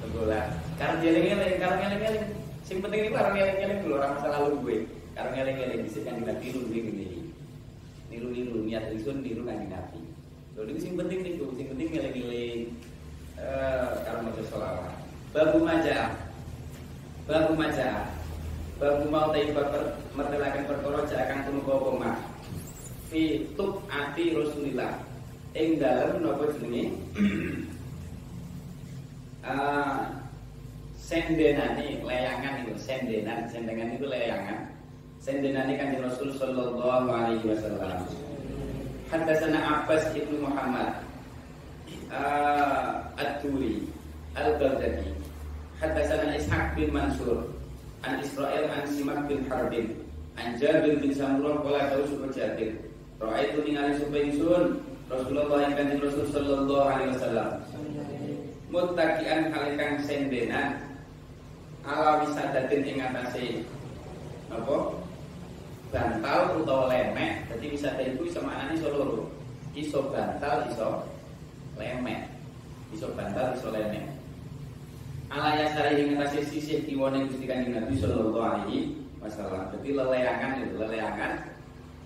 Tunggu 0.00 0.22
lah. 0.30 0.46
Karena 0.78 1.02
dia 1.02 1.10
eling 1.10 1.58
karena 1.58 1.84
eling-eling. 1.90 2.47
Sing 2.68 2.84
penting 2.84 3.08
ini 3.08 3.16
karena 3.16 3.32
ngeleng-ngeleng 3.32 3.80
dulu 3.80 3.94
orang 3.96 4.12
masa 4.20 4.28
lalu 4.28 4.52
gue. 4.60 4.76
Karena 5.16 5.30
ngeleng-ngeleng 5.40 5.82
bisa 5.88 5.98
kan 6.04 6.20
kita 6.20 6.34
tiru 6.36 6.60
nih 6.68 6.80
gini. 6.84 7.08
Niru-niru 8.12 8.60
niat 8.68 8.92
isun 8.92 9.24
niru 9.24 9.40
nanti 9.48 9.72
nabi. 9.72 10.04
Lalu 10.52 10.76
ini 10.76 10.80
sing 10.84 10.92
penting 11.00 11.18
nih 11.24 11.32
sing 11.40 11.66
penting 11.72 11.88
ngeleng-ngeleng. 11.96 12.62
Eh 13.40 13.88
karena 14.04 14.20
mau 14.20 14.44
sholawat. 14.52 14.92
Babu 15.32 15.58
maja, 15.64 16.12
babu 17.24 17.52
maja, 17.56 17.88
babu 18.76 19.04
mau 19.08 19.32
tayi 19.32 19.52
mertelakan 20.12 20.68
perkara 20.68 21.00
akan 21.08 21.38
tunu 21.48 21.60
kau 21.64 21.96
mah. 21.96 22.20
Fi 23.08 23.48
tuk 23.56 23.80
ati 23.88 24.36
Rasulillah. 24.36 24.92
Ing 25.56 25.80
dalam 25.80 26.20
nopo 26.20 26.52
jenenge? 26.52 26.92
Ah, 29.48 30.17
sendenan 31.08 31.80
ini 31.80 32.04
layangan 32.04 32.68
itu 32.68 32.76
sendenan 32.76 33.48
sendengan 33.48 33.96
itu 33.96 34.04
layangan 34.04 34.68
sendenan 35.24 35.64
ini 35.72 35.80
kanjeng 35.80 36.04
Rasul 36.04 36.36
Sallallahu 36.36 37.08
Alaihi 37.08 37.48
Wasallam. 37.48 38.04
Hadasana 39.08 39.60
Abbas 39.64 40.04
ibnu 40.12 40.44
Muhammad 40.44 41.00
uh, 42.12 43.00
Ad-Duri 43.16 43.88
Al-Baghdadi. 44.36 45.08
Hadasana 45.80 46.36
Ishaq 46.36 46.76
bin 46.76 46.92
Mansur 46.92 47.56
An 48.04 48.20
Israel 48.20 48.68
An 48.68 48.84
Simak 48.84 49.24
bin 49.32 49.48
Harbin 49.48 49.96
An 50.36 50.60
Jabir 50.60 51.00
bin 51.00 51.16
Samurah 51.16 51.64
Kala 51.64 51.88
Tahu 51.88 52.04
Super 52.04 52.30
Jabir. 52.36 52.76
Ro'a 53.16 53.48
itu 53.48 53.64
ningali 53.64 53.96
supengsun 53.96 54.76
Rasulullah 55.08 55.64
yang 55.64 55.72
kanjeng 55.72 56.04
Rasul 56.04 56.28
Sallallahu 56.28 56.84
Alaihi 56.84 57.10
Wasallam. 57.16 57.50
Mutakian 58.68 59.48
kalikan 59.56 60.04
sendenan 60.04 60.87
ala 61.88 62.20
wisadatin 62.20 62.84
ing 62.84 63.00
atase 63.00 63.64
apa? 64.52 64.76
Bantal 65.88 66.60
utawa 66.60 66.92
lemek 66.92 67.48
jadi 67.48 67.64
wisada 67.72 68.02
itu 68.04 68.28
bisa 68.28 68.44
maknanya 68.44 68.76
iso 68.76 68.88
loro. 68.92 69.18
Iso 69.72 69.98
bantal 70.12 70.68
iso 70.68 70.88
lemek. 71.80 72.28
Iso 72.92 73.08
bantal 73.16 73.56
iso 73.56 73.72
lemek. 73.72 74.04
Ala 75.32 75.56
yasari 75.56 76.04
ing 76.04 76.20
atase 76.20 76.44
sisih 76.44 76.84
kiwane 76.84 77.24
Gusti 77.32 77.48
Kanjeng 77.48 77.72
Nabi 77.72 77.96
sallallahu 77.96 78.36
alaihi 78.36 78.92
wasallam. 79.24 79.72
Jadi 79.72 79.96
leleangan 79.96 80.52
itu 80.60 80.76
leleangan 80.76 81.32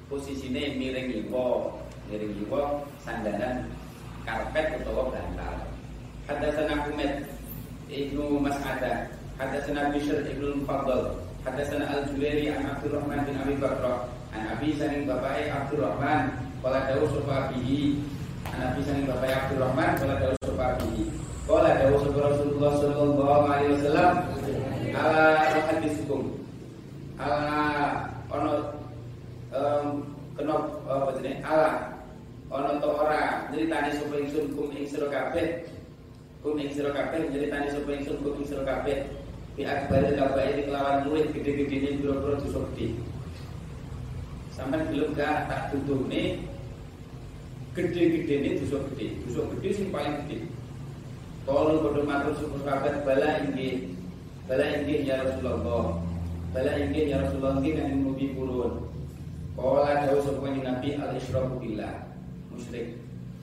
posisinya 0.07 0.62
miring 0.78 1.09
liwo 1.11 1.74
miring 2.07 2.39
liwo 2.39 2.87
sandanan 3.03 3.66
karpet 4.22 4.78
utawa 4.78 5.11
bantal. 5.11 5.55
Hadasana 6.30 6.87
Humed 6.87 7.26
Ibnu 7.91 8.39
Mas'adah 8.39 9.22
Hadasana 9.43 9.90
Bishr 9.90 10.22
Ibnu 10.22 10.62
Mufaddal 10.62 11.18
Hadasana 11.43 11.90
Al-Juwairi 11.90 12.55
An 12.55 12.78
Abdurrahman 12.78 13.26
bin 13.26 13.34
Abi 13.43 13.59
Bakr 13.59 14.07
An 14.30 14.43
Abi 14.55 14.70
Saning 14.78 15.03
Bapak 15.11 15.51
Abdurrahman 15.51 16.30
Kala 16.62 16.86
Dawu 16.86 17.11
Sofa 17.11 17.51
Bihi 17.51 17.99
An 18.55 18.70
Abi 18.70 18.86
Saning 18.86 19.11
Bapak 19.11 19.51
Abdurrahman 19.51 19.99
Kala 19.99 20.14
Dawu 20.22 20.38
Sofa 20.47 20.78
Bihi 20.78 21.11
Kala 21.51 21.70
Dawu 21.74 21.97
Sofa 22.07 22.20
Rasulullah 22.30 22.72
Sallallahu 22.78 23.45
Alaihi 23.51 23.70
Wasallam 23.82 24.12
Ala 24.95 25.26
Hadisukum 25.66 26.22
Ala 27.18 27.51
Ono 28.30 28.55
Kenop 30.38 30.62
Apa 30.86 31.11
jenis 31.18 31.43
Ala 31.43 31.70
Ono 32.47 32.70
to 32.78 32.88
ora 32.95 33.51
Ceritanya 33.51 33.90
Sofa 33.99 34.22
Ingsun 34.22 34.55
Kum 34.55 34.70
Ing 34.70 34.86
Siro 34.86 35.11
Kabeh. 35.11 35.66
Kum 36.47 36.62
Ing 36.62 36.70
Siro 36.70 36.95
Kabeh 36.95 37.26
Ceritanya 37.34 37.74
Sofa 37.74 37.90
Ingsun 37.90 38.22
Kum 38.22 38.38
Ing 38.38 38.47
Kabeh 38.47 39.22
Bi 39.53 39.69
akbar 39.69 40.01
kabair 40.17 40.65
kelawan 40.65 41.05
murid 41.05 41.29
gede-gede 41.37 41.77
ini 41.77 41.91
biro-biro 42.01 42.41
dosa 42.41 42.65
Sampai 44.57 44.81
belum 44.89 45.13
gak 45.13 45.49
tak 45.49 45.63
tutup 45.73 46.09
nih 46.09 46.41
Gede-gede 47.77 48.33
ini 48.33 48.51
dosa 48.65 48.81
gede 48.93 49.21
Dosa 49.29 49.45
gede 49.53 49.69
sing 49.77 49.89
paling 49.93 50.25
gede. 50.25 50.49
Kalau 51.45 51.85
bodoh 51.85 52.05
matur 52.09 52.33
syukur 52.41 52.65
kabar 52.65 53.05
Bala 53.05 53.45
inggih. 53.45 53.93
Bala 54.49 54.65
inggih 54.73 55.05
ya 55.05 55.21
Rasulullah. 55.21 56.01
Bala 56.57 56.73
inggih 56.81 57.13
ya 57.13 57.17
Rasulullah 57.21 57.61
Inggih 57.61 57.73
kan 57.77 57.93
mubi 57.93 58.27
purun. 58.33 58.89
Kala 59.53 60.09
jauh 60.09 60.23
sepuanya 60.25 60.61
Nabi 60.73 60.97
al-Israfu 60.97 61.61
billah. 61.61 62.09
Musyrik. 62.49 62.97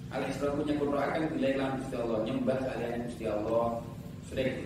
Al-Israfu 0.09 0.65
nyekurakan 0.65 1.37
bila 1.37 1.47
ilam 1.53 1.71
Gusti 1.77 1.95
Allah 2.01 2.19
Nyembah 2.25 2.57
kalian 2.65 3.05
Gusti 3.05 3.25
Allah. 3.29 3.65
Musyrik 4.25 4.65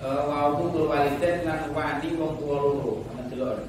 wau 0.00 0.56
kul 0.72 0.88
walidain 0.88 1.44
lan 1.44 1.68
wani 1.76 2.16
wong 2.16 2.40
tuwa 2.40 2.56
loro. 2.64 3.04
Ana 3.12 3.28
delok. 3.28 3.68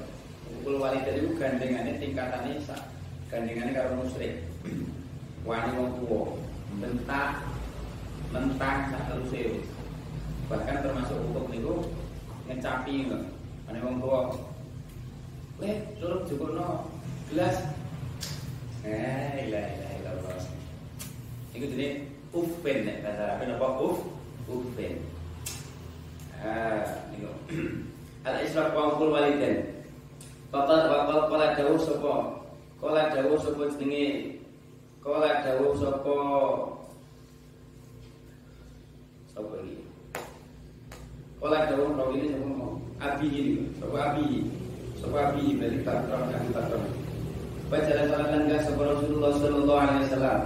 Kul 0.64 0.80
walidain 0.80 1.20
iku 1.20 1.36
gandengane 1.36 2.00
tingkatane 2.00 2.56
sak 2.64 2.88
gandengane 3.28 3.76
karo 3.76 4.00
musyrik. 4.00 4.48
Wani 5.44 5.70
wong 5.76 5.90
tuwa 6.00 6.20
mentak 6.80 7.44
mentang 8.32 8.88
sak 8.88 9.12
teruse 9.12 9.60
bahkan 10.48 10.80
termasuk 10.80 11.20
hukum 11.20 11.52
niku 11.52 11.74
ngecapi 12.48 13.12
ngono. 13.12 13.28
Ane 13.68 13.78
wong 13.84 13.96
tuwa 14.00 14.20
le 15.60 15.70
turun 16.00 16.24
jukono 16.24 16.88
gelas. 17.28 17.60
Eh 18.88 19.52
ilah 19.52 19.64
ilah 19.68 19.90
ilah 20.00 20.14
Iku 21.52 21.68
jenis 21.68 22.08
ufen 22.32 22.88
nek 22.88 23.04
bahasa 23.04 23.36
Arab 23.36 23.60
apa 23.60 23.68
uf 23.84 23.98
ufen 24.48 25.11
Al 28.26 28.36
israf 28.42 28.74
wa 28.74 28.98
qul 28.98 29.14
walidain. 29.14 29.62
Faqad 30.50 30.90
wa 30.90 31.30
qala 31.30 31.54
dawuh 31.54 31.78
sapa? 31.78 32.14
Qala 32.82 33.14
dawuh 33.14 33.38
sapa 33.38 33.62
jenenge? 33.78 34.38
Qala 35.02 35.42
dawuh 35.46 35.74
sapa? 35.78 36.16
Sapa 39.30 39.54
iki? 39.62 39.86
Qala 41.38 41.58
dawuh 41.70 41.94
rawi 41.94 42.14
ini 42.18 42.28
sapa 42.34 42.46
mau? 42.46 42.74
Abi 43.02 43.26
ini, 43.30 43.54
sapa 43.78 43.96
abi? 44.14 44.26
Sapa 44.98 45.18
abi 45.30 45.58
dari 45.58 45.78
patron 45.82 46.30
kan 46.30 46.44
patron. 46.54 46.84
Baca 47.70 47.92
salat 48.06 48.28
lenggah 48.34 48.60
sapa 48.66 48.82
Rasulullah 48.86 49.32
sallallahu 49.38 49.82
alaihi 49.82 50.04
wasallam. 50.10 50.40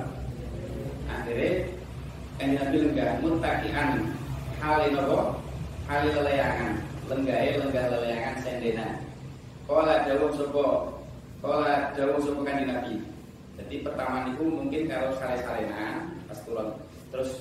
Akhirnya 1.08 1.50
kan 2.36 2.48
Nabi 2.52 2.76
lenggah 2.84 3.10
mutakian 3.20 3.88
hal 4.60 4.78
ini 4.88 5.00
Hal 5.86 6.02
lelayangan 6.02 6.82
lenggahe 7.06 7.62
lenggah 7.62 7.86
leleangan 7.94 8.42
sendena. 8.42 8.98
Kala 9.70 10.02
dawuh 10.02 10.34
sapa 10.34 10.66
kala 11.38 11.94
dawuh 11.94 12.18
sapa 12.26 12.42
kanjeng 12.42 12.74
Nabi. 12.74 12.94
Jadi 13.54 13.86
pertama 13.86 14.26
niku 14.26 14.50
mungkin 14.50 14.90
kalau 14.90 15.14
sare-sarenan 15.14 16.10
pas 16.26 16.42
turun 16.42 16.74
terus 17.14 17.38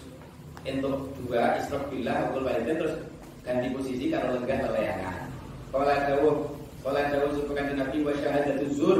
entuk 0.61 1.09
dua 1.25 1.57
isrok 1.57 1.89
bila 1.89 2.29
ukul 2.29 2.45
terus 2.45 2.93
ganti 3.41 3.73
posisi 3.73 4.13
kalau 4.13 4.37
lenggah 4.37 4.61
leleangan. 4.69 5.25
Kala 5.73 6.05
dawuh 6.05 6.45
kala 6.85 7.01
dawuh 7.17 7.33
sapa 7.33 7.51
kanjeng 7.57 7.81
Nabi 7.81 7.97
wa 8.05 8.13
syahadatu 8.13 8.65
zur 8.77 8.99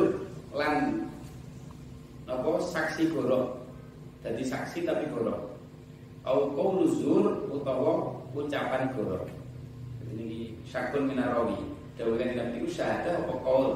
lan 0.58 1.06
apa 2.26 2.50
saksi 2.74 3.14
goro. 3.14 3.62
Jadi 4.26 4.41
saksi 4.41 4.89
tapi 4.89 5.06
goro. 5.14 5.54
Au 6.26 6.50
qaulu 6.50 6.89
zur 6.98 7.46
utawa 7.54 8.24
ucapan 8.36 8.91
goro. 8.91 9.23
Ini 10.11 10.59
syakun 10.67 11.07
minarawi. 11.07 11.55
Dawuh 11.95 12.19
kanjeng 12.19 12.36
Nabi 12.36 12.67
ku 12.67 12.69
syahadah 12.69 13.23
apa 13.23 13.33
qaul. 13.39 13.67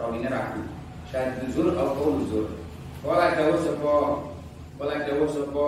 Rawine 0.00 0.28
ragu. 0.32 0.64
Syahadah 1.12 1.44
zur 1.52 1.76
au 1.76 1.88
qaul 1.92 2.16
zur. 2.32 2.48
Kala 3.00 3.32
dawuh 3.36 3.60
sapa 3.64 3.94
kala 4.76 4.94
dawuh 5.04 5.28
sapa 5.28 5.66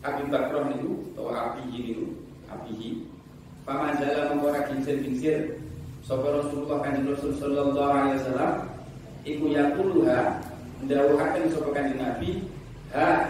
Abi 0.00 0.32
Bakroh 0.32 0.72
niku 0.72 1.12
utawa 1.12 1.52
Abi 1.52 1.68
niku 1.68 2.16
Abihi 2.48 3.04
Pamazala 3.68 4.32
mengkora 4.32 4.64
kincir-kincir 4.64 5.60
Sapa 6.00 6.24
Rasulullah 6.32 6.80
kanjeng 6.80 7.12
Rasul 7.12 7.36
sallallahu 7.36 7.76
alaihi 7.76 8.16
wasallam 8.24 8.54
iku 9.28 9.44
yaquluha 9.52 10.40
ndawuhaken 10.80 11.52
sapa 11.52 11.68
kanjeng 11.76 12.00
Nabi 12.00 12.48
ha 12.96 13.28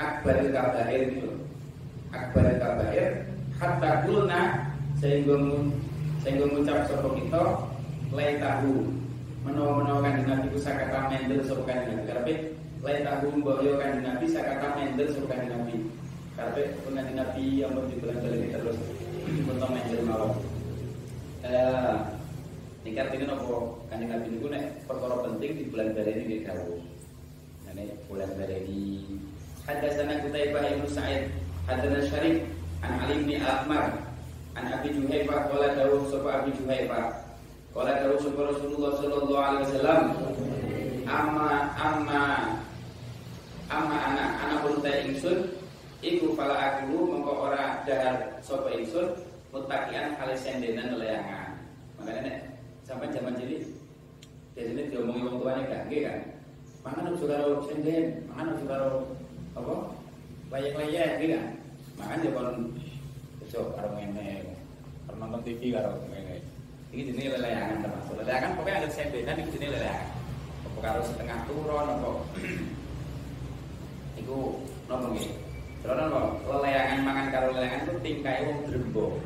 akbar 0.00 0.36
kabair 0.48 1.12
itu 1.12 1.33
akbar 2.14 2.46
kabair 2.62 3.26
hatta 3.58 3.90
kulna 4.06 4.42
sehingga 5.02 5.34
sehingga 6.22 6.46
mengucap 6.48 6.86
sapa 6.86 7.08
kita 7.18 7.42
lai 8.14 8.38
tahu 8.38 8.88
menawa-menawa 9.44 10.00
kanjeng 10.00 10.28
Nabi 10.30 10.46
ku 10.54 10.58
sakata 10.62 11.10
mendel 11.10 11.44
sapa 11.44 11.62
kanjeng 11.68 12.00
Nabi. 12.00 12.06
Karepe 12.08 12.34
lai 12.80 13.04
tahu 13.04 13.26
mbaya 13.42 13.72
kanjeng 13.82 14.04
Nabi 14.06 14.24
sakata 14.30 14.66
mendel 14.78 15.08
sapa 15.12 15.26
kanjeng 15.28 15.52
Nabi. 15.52 15.76
Karepe 16.38 16.62
kanjeng 16.80 17.16
Nabi 17.18 17.44
yang 17.60 17.72
berdibelan-belan 17.76 18.50
terus 18.54 18.78
untuk 19.44 19.68
mendel 19.68 20.00
mawon 20.06 20.32
eh 21.44 21.96
ini 22.84 23.24
nopo? 23.28 23.84
Kanjeng 23.92 24.10
Nabi 24.12 24.26
niku 24.32 24.48
nek 24.48 24.64
perkara 24.88 25.16
penting 25.28 25.52
di 25.60 25.64
bulan 25.68 25.92
dari 25.92 26.10
ini 26.16 26.22
nggih 26.24 26.40
dawuh. 26.48 26.80
Nek 27.74 27.90
bulan 28.08 28.30
dari 28.38 28.64
ini 28.64 29.18
Hadatsana 29.64 30.20
Qutaibah 30.20 30.60
Hadatsana 31.64 32.04
Syarif 32.04 32.44
an 32.84 32.92
Ali 33.00 33.24
bin 33.24 33.40
Ahmad 33.40 33.96
an 34.52 34.68
Abi 34.68 34.92
Juhaifah 34.92 35.48
qala 35.48 35.72
dawuh 35.72 36.04
sapa 36.12 36.44
Abi 36.44 36.52
Juhaifah 36.60 37.24
qala 37.72 38.04
dawuh 38.04 38.20
sapa 38.20 38.40
Rasulullah 38.52 38.92
sallallahu 39.00 39.40
alaihi 39.40 39.64
wasallam. 39.72 40.00
Amma 41.08 41.72
amma 41.72 42.22
amma 43.72 43.96
anak 43.96 44.28
anak 44.44 44.60
unta 44.68 44.92
ingsun 45.08 45.56
iku 46.04 46.36
pala 46.36 46.52
aku 46.84 47.00
mengko 47.00 47.32
ora 47.48 47.80
dahar 47.88 48.44
sapa 48.44 48.68
ingsun 48.76 49.16
mutakian 49.48 50.20
kali 50.20 50.36
sendenan 50.36 51.00
leyangan 51.00 51.56
makanya 51.96 52.20
nek 52.28 52.38
sampai 52.84 53.08
zaman 53.08 53.40
jadi 53.40 53.64
biasanya 54.52 54.82
diomongi 54.92 55.24
wong 55.24 55.36
tuanya 55.40 55.62
gak 55.72 55.84
kan. 55.88 56.18
Mangan 56.84 57.04
harus 57.08 57.24
karo 57.24 57.48
senden 57.64 58.04
mangan 58.28 58.52
harus 58.52 58.64
karo 58.68 58.90
apa 59.56 59.74
layak-layak 60.54 61.10
gitu 61.18 61.34
kan 61.34 61.46
makan 61.98 62.22
ya 62.22 62.30
kon 62.30 62.48
besok 63.42 63.74
karo 63.74 63.88
ngene 63.98 64.54
karo 65.10 65.16
nonton 65.18 65.40
TV 65.42 65.74
karo 65.74 65.98
ngene 66.06 66.38
iki 66.94 67.10
jenenge 67.10 67.34
leleangan 67.34 67.82
termasuk 67.82 68.14
leleangan 68.22 68.54
pokoknya 68.54 68.78
ada 68.86 68.88
sendenan 68.94 69.42
iki 69.42 69.50
jenenge 69.58 69.74
leleangan 69.82 70.08
apa 70.62 70.78
karo 70.78 71.00
setengah 71.02 71.38
turun 71.50 71.86
apa 71.90 72.10
iku 74.22 74.38
nopo 74.86 75.06
nggih 75.10 75.44
Terus 75.84 76.00
apa? 76.00 76.32
Leleangan 76.48 76.98
mangan 77.04 77.26
karo 77.28 77.46
leleangan 77.52 77.84
itu 77.84 77.92
tingkai 78.00 78.48
wong 78.48 78.58
drembo. 78.64 79.20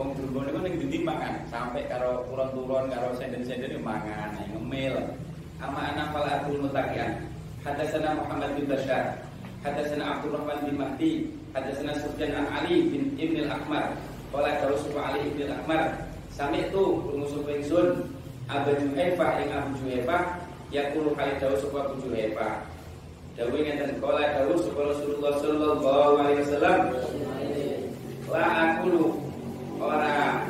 Wong 0.00 0.16
drembo 0.16 0.40
niku 0.40 0.58
ning 0.64 0.74
ndi 0.80 0.98
mangan 1.04 1.44
sampai 1.52 1.84
karo 1.84 2.24
turun-turun 2.32 2.88
karo 2.88 3.12
senden-senden 3.20 3.76
mangan 3.84 4.40
ngemil. 4.56 4.96
Ama 5.60 5.92
anak 5.92 6.16
pala 6.16 6.40
abdul 6.40 6.64
mutakian. 6.64 7.28
Hadatsana 7.60 8.16
Muhammad 8.16 8.56
bin 8.56 8.72
Bashar, 8.72 9.20
hadatsana 9.62 10.18
Abdurrahman 10.18 10.58
bin 10.66 10.74
Mahdi, 10.78 11.10
hadatsana 11.54 11.94
Sufyan 12.02 12.34
an 12.34 12.46
Ali 12.50 12.90
bin 12.90 13.14
Ibn 13.14 13.46
al-Akmar. 13.46 13.94
Qala 14.34 14.58
dawu 14.58 14.76
Ali 14.98 15.30
bin 15.34 15.46
al-Akmar, 15.48 15.96
sami 16.34 16.66
itu 16.66 16.82
rungu 17.06 17.26
sapa 17.30 17.50
ingsun 17.54 17.88
Abu 18.50 18.74
Juhaifah 18.74 19.30
ing 19.44 19.48
Abu 19.54 19.70
Juhaifah 19.80 20.22
yaqulu 20.74 21.14
kali 21.14 21.32
dawu 21.38 21.54
sapa 21.62 21.78
Abu 21.88 21.94
Juhaifah. 22.04 22.52
Dawu 23.32 23.56
ngeten 23.56 23.96
qala 24.02 24.22
dawu 24.36 24.60
sapa 24.60 24.80
Rasulullah 24.92 25.32
sallallahu 25.40 26.12
alaihi 26.20 26.42
wasallam 26.44 26.78
la 28.32 28.44
akulu 28.48 29.12
ora 29.76 30.40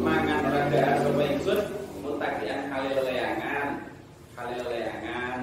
mangan 0.00 0.40
ora 0.48 0.62
dahar 0.72 0.96
sapa 1.04 1.22
ingsun 1.28 1.60
mutakian 2.00 2.72
halil 2.72 3.04
leyangan 3.04 3.84
halil 4.32 4.64
leyangan 4.64 5.38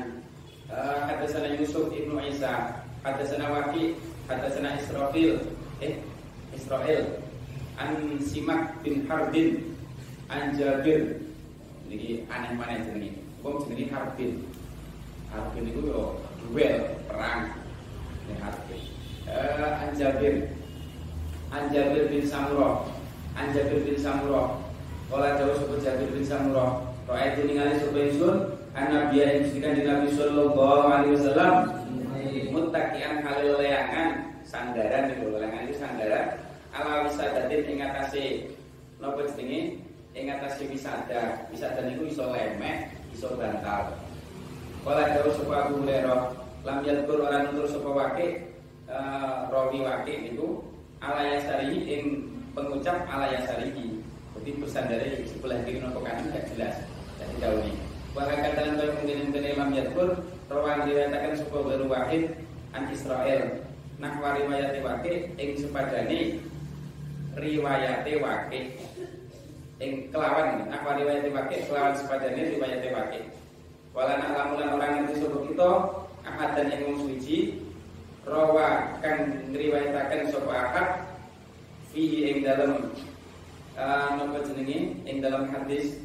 uh, 0.74 1.06
hadasana 1.06 1.54
Yusuf 1.54 1.94
ibnu 1.94 2.18
Isa 2.26 2.85
hadasana 3.06 3.46
Waki 3.54 3.94
hadasana 4.26 4.82
Israfil 4.82 5.38
eh 5.86 6.02
Israel. 6.58 7.22
An 7.78 8.18
Simak 8.18 8.82
bin 8.82 9.06
Harbin 9.06 9.78
an 10.34 10.58
Jabir. 10.58 11.22
Ini 11.86 12.26
aneh 12.34 12.52
mana 12.58 12.82
jenenge. 12.82 13.22
Wong 13.46 13.62
jenenge 13.70 13.94
Harbin. 13.94 14.42
Harbin 15.30 15.70
itu 15.70 15.94
yo 15.94 16.18
duel 16.50 16.98
perang. 17.06 17.54
Ini 18.26 18.34
Harbin. 18.42 18.82
Uh, 19.30 19.86
an 19.86 19.90
Jabir. 19.94 20.50
An 21.54 21.70
Jabir 21.70 22.10
bin 22.10 22.26
Samurah 22.26 22.90
an 23.38 23.54
Jabir 23.54 23.86
bin 23.86 23.96
Samurah 23.96 24.60
Kala 25.08 25.38
jauh 25.38 25.56
sebut 25.62 25.80
Jabir 25.80 26.10
bin 26.10 26.26
Samurah 26.26 26.82
Roa 27.06 27.22
itu 27.22 27.46
ningali 27.46 27.78
sapa 27.78 28.00
ingsun? 28.02 28.36
Anak 28.74 29.14
biya 29.14 29.46
yang 29.46 29.72
di 29.78 29.82
Nabi 29.86 30.10
Sallallahu 30.10 30.84
Alaihi 30.90 31.14
Wasallam 31.16 31.75
mutakian 32.56 33.20
halil 33.20 33.60
leyangan 33.60 34.32
sandaran 34.48 35.12
itu 35.12 35.28
leyangan 35.36 35.68
itu 35.68 35.76
sandaran 35.76 36.40
ala 36.72 37.04
wisadatin 37.04 37.62
ing 37.68 37.78
atase 37.84 38.24
napa 39.04 39.28
jenenge 39.36 39.84
ing 40.16 40.32
atase 40.32 40.64
wisada. 40.72 41.44
Wisada 41.52 41.84
niku 41.84 42.08
iso 42.08 42.32
lemek 42.32 42.96
iso 43.12 43.36
bantal. 43.36 44.00
Kala 44.88 45.12
jauh 45.18 45.34
sapa 45.36 45.76
Hurairah 45.76 46.22
lam 46.64 46.80
yadkur 46.88 47.28
ora 47.28 47.44
nutur 47.44 47.68
sapa 47.68 47.90
wake 47.92 48.56
uh, 48.88 49.52
rawi 49.52 49.84
wake 49.84 50.14
niku 50.24 50.64
ala 51.04 51.36
yasari 51.36 51.84
ing 51.84 52.04
pengucap 52.56 53.04
ala 53.12 53.28
yasari 53.34 53.74
jadi 54.36 54.52
bersandar 54.62 55.02
sebelah 55.26 55.58
kiri 55.66 55.82
nopo 55.82 56.06
kanan 56.06 56.30
tidak 56.30 56.46
jelas 56.54 56.76
jadi 57.18 57.36
jauh 57.42 57.60
ini 57.66 57.74
Bahkan 58.16 58.38
katakan 58.48 58.80
kalau 58.80 58.94
mungkin 59.02 59.18
mungkin 59.28 59.44
imam 59.44 59.70
yadkur 59.76 60.10
Rawan 60.46 60.86
diriwayatkan 60.86 61.42
sebuah 61.42 61.62
baru 61.66 61.86
wahid 61.90 62.24
An 62.76 62.92
Israel. 62.92 63.64
Nahwa 63.96 64.36
riwayat 64.36 64.76
wake 64.84 65.32
Ing 65.40 65.56
sepadani 65.56 66.44
Riwayat 67.40 68.04
wake. 68.04 68.60
Ing 69.80 70.12
kelawan 70.12 70.68
Nahwa 70.68 71.00
riwayat 71.00 71.32
wake 71.32 71.64
Kelawan 71.72 71.96
sepadani 71.96 72.60
riwayat 72.60 72.84
wake. 72.84 73.32
Walan 73.96 74.20
alamulan 74.20 74.76
orang 74.76 74.92
ngerti 75.08 75.24
sebuah 75.24 75.42
kita 75.48 75.72
Ahad 76.28 76.50
dan 76.60 76.68
yang 76.76 77.00
suci 77.00 77.64
Rawa 78.28 79.00
kan 79.00 79.48
riwayatakan 79.56 80.28
sebuah 80.28 80.58
ahad 80.68 80.88
Fihi 81.96 82.36
ing 82.36 82.38
dalam 82.44 82.92
uh, 83.80 84.20
Nopo 84.20 84.44
jenengi 84.44 85.00
Ing 85.08 85.24
dalam 85.24 85.48
hadis 85.48 85.96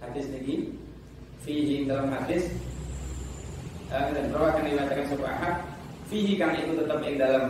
Hadis 0.00 0.32
ini 0.32 0.72
fihi 1.44 1.84
dalam 1.84 2.08
hadis. 2.08 2.48
Dan 3.92 4.32
rawakan 4.32 4.64
dikatakan 4.64 5.06
sebuah 5.12 5.32
ahad 5.34 5.54
fihi 6.10 6.34
kan 6.34 6.58
itu 6.58 6.74
tetap 6.74 6.98
yang 7.06 7.16
dalam 7.22 7.44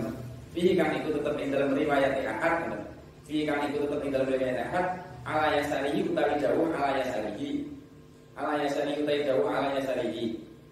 fihi 0.52 0.72
kan 0.76 0.92
itu 0.92 1.08
tetap 1.16 1.34
yang 1.40 1.50
dalam 1.50 1.70
riwayat 1.72 2.12
ahad 2.28 2.56
fihi 3.24 3.48
kan 3.48 3.64
itu 3.66 3.76
tetap 3.88 3.98
yang 4.04 4.12
dalam 4.20 4.28
riwayat 4.28 4.58
ahad 4.68 4.86
ala 5.24 5.46
yasarihi 5.56 6.00
utawi 6.04 6.34
jauh 6.36 6.68
ala 6.68 7.00
yasarihi 7.00 7.50
ala 8.36 8.52
yasarihi 8.60 9.00
utawi 9.00 9.20
jauh 9.24 9.46
ala 9.48 9.68
yasarihi 9.80 10.24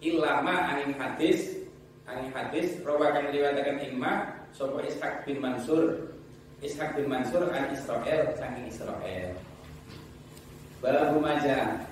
ilama 0.05 0.55
angin 0.77 0.93
hadis 1.01 1.65
angin 2.05 2.29
hadis 2.37 2.77
rawakan 2.85 3.33
diriwayatkan 3.33 3.81
imma 3.89 4.37
sopo 4.53 4.85
Ishak 4.85 5.25
bin 5.25 5.41
Mansur 5.41 6.13
Ishak 6.61 6.95
bin 6.95 7.09
Mansur 7.09 7.49
an 7.51 7.73
Israel 7.73 8.37
saking 8.37 8.69
Israel 8.69 9.33
Babu 10.79 11.19
majah 11.19 11.83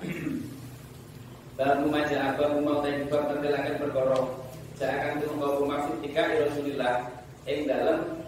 Baru 1.57 1.89
maja 1.89 2.37
apa 2.37 2.53
mau 2.61 2.85
tadi 2.85 3.09
bab 3.09 3.33
perkara. 3.33 4.46
Jangan 4.77 5.25
tu 5.25 5.33
engkau 5.33 5.65
rumah 5.65 5.89
fitika 5.89 6.37
Rasulullah 6.37 7.09
ing 7.49 7.65
dalam 7.65 8.21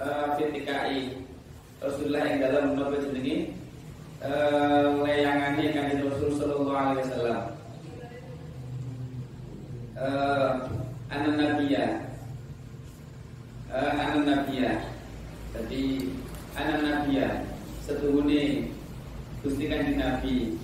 uh, 0.00 0.32
fitikai 0.40 1.20
Rasulullah 1.84 2.24
yang 2.24 2.40
dalam 2.40 2.64
menapa 2.72 3.04
jenenge 3.04 3.52
eh 4.24 4.86
layangane 5.04 5.64
kanjeng 5.76 6.08
Rasul 6.08 6.32
sallallahu 6.40 6.72
alaihi 6.72 7.04
wasallam. 7.04 7.40
Eh 10.00 10.52
anan 11.12 11.34
nabiya. 11.36 11.86
Eh 13.68 13.92
anan 13.92 14.24
nabiya. 14.24 14.72
Jadi 15.52 16.08
anan 16.56 16.80
nabiya 16.80 17.44
setuhune 17.84 18.72
Gusti 19.44 19.68
Kanjeng 19.68 20.00
Nabi 20.00 20.56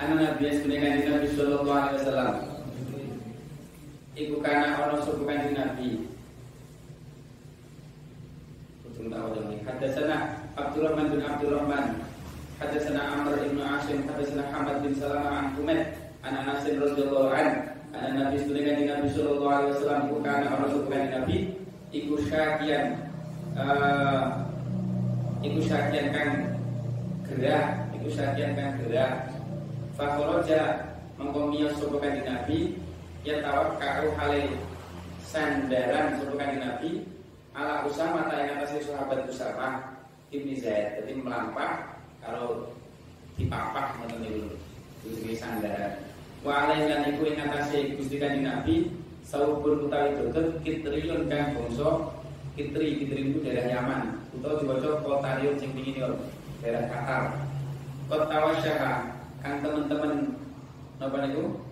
Anu 0.00 0.16
Nabi 0.16 0.48
sebenarnya 0.48 0.96
kanjeng 0.96 1.12
Nabi 1.12 1.28
Sallallahu 1.36 1.76
Alaihi 1.76 1.98
Wasallam. 2.00 2.34
Iku 4.16 4.34
karena 4.40 4.80
orang 4.80 5.00
suku 5.04 5.22
kanjeng 5.28 5.52
Nabi. 5.60 5.90
Betul 8.80 9.12
tahu 9.12 9.28
dong 9.36 9.60
Hadasana 9.68 10.16
Abdurrahman 10.56 11.12
bin 11.12 11.20
Abdurrahman. 11.20 12.00
Hadasana 12.56 13.00
Amr 13.12 13.44
ibn 13.44 13.60
Asim. 13.60 14.08
Hadasana 14.08 14.48
Hamad 14.48 14.80
bin 14.80 14.96
Salamah 14.96 15.36
an 15.36 15.46
Humed 15.60 15.80
An 16.24 16.32
Anasin 16.32 16.80
radhiyallahu 16.80 17.36
an 17.36 17.48
An 17.92 18.16
Nabi 18.16 18.40
sebenarnya 18.40 18.72
kanjeng 18.72 18.88
Nabi 18.96 19.08
Sallallahu 19.12 19.52
Alaihi 19.52 19.72
Wasallam. 19.76 20.00
Iku 20.08 20.18
karena 20.24 20.46
orang 20.48 20.68
suku 20.72 20.86
kanjeng 20.88 21.12
Nabi. 21.12 21.36
Iku 21.92 22.14
syakian 22.24 22.84
uh, 23.52 24.48
Iku 25.44 25.60
syakian 25.60 26.08
kan 26.08 26.28
gerah. 27.28 27.84
Iku 28.00 28.08
syakian 28.08 28.56
kan 28.56 28.80
gerah 28.80 29.29
Fakoroja 30.00 30.96
mengkomio 31.20 31.68
sopo 31.76 32.00
kanjeng 32.00 32.24
Nabi 32.24 32.72
Ya 33.20 33.44
tawak 33.44 33.76
kau 33.76 34.08
hale 34.16 34.48
sandaran 35.20 36.16
sopo 36.16 36.40
kanjeng 36.40 36.64
Nabi 36.64 37.04
Ala 37.52 37.84
Usama 37.84 38.32
tak 38.32 38.48
yang 38.48 38.56
atasnya 38.56 38.80
sahabat 38.88 39.28
Usama 39.28 40.00
Ibni 40.32 40.56
Zaid 40.56 41.04
Jadi 41.04 41.20
melampah 41.20 42.00
kalau 42.24 42.72
dipapah 43.36 43.92
Menurut 44.00 44.56
itu 45.04 45.20
Itu 45.20 45.36
sandaran. 45.36 46.00
Wa 46.40 46.64
alaih 46.64 46.88
lan 46.88 47.12
iku 47.12 47.28
yang 47.28 47.52
atasnya 47.52 47.92
Gusti 48.00 48.16
kanjeng 48.16 48.48
Nabi 48.48 48.88
Saubun 49.20 49.84
utawi 49.84 50.16
dodet 50.16 50.64
Kitriun 50.64 51.28
kang 51.28 51.52
bongso 51.52 52.16
Kitri, 52.56 53.04
Kitri 53.04 53.36
itu 53.36 53.44
daerah 53.44 53.68
Yaman 53.68 54.16
Utawa 54.32 54.64
dibaca 54.64 55.04
Kotarium 55.04 55.60
sing 55.60 55.76
tinggi 55.76 56.00
Daerah 56.64 56.88
Qatar. 56.88 57.22
Kota 58.08 58.36
Wasyaha 58.48 59.19
kan 59.40 59.64
teman-teman 59.64 60.36
napa 61.00 61.16
niku 61.24 61.64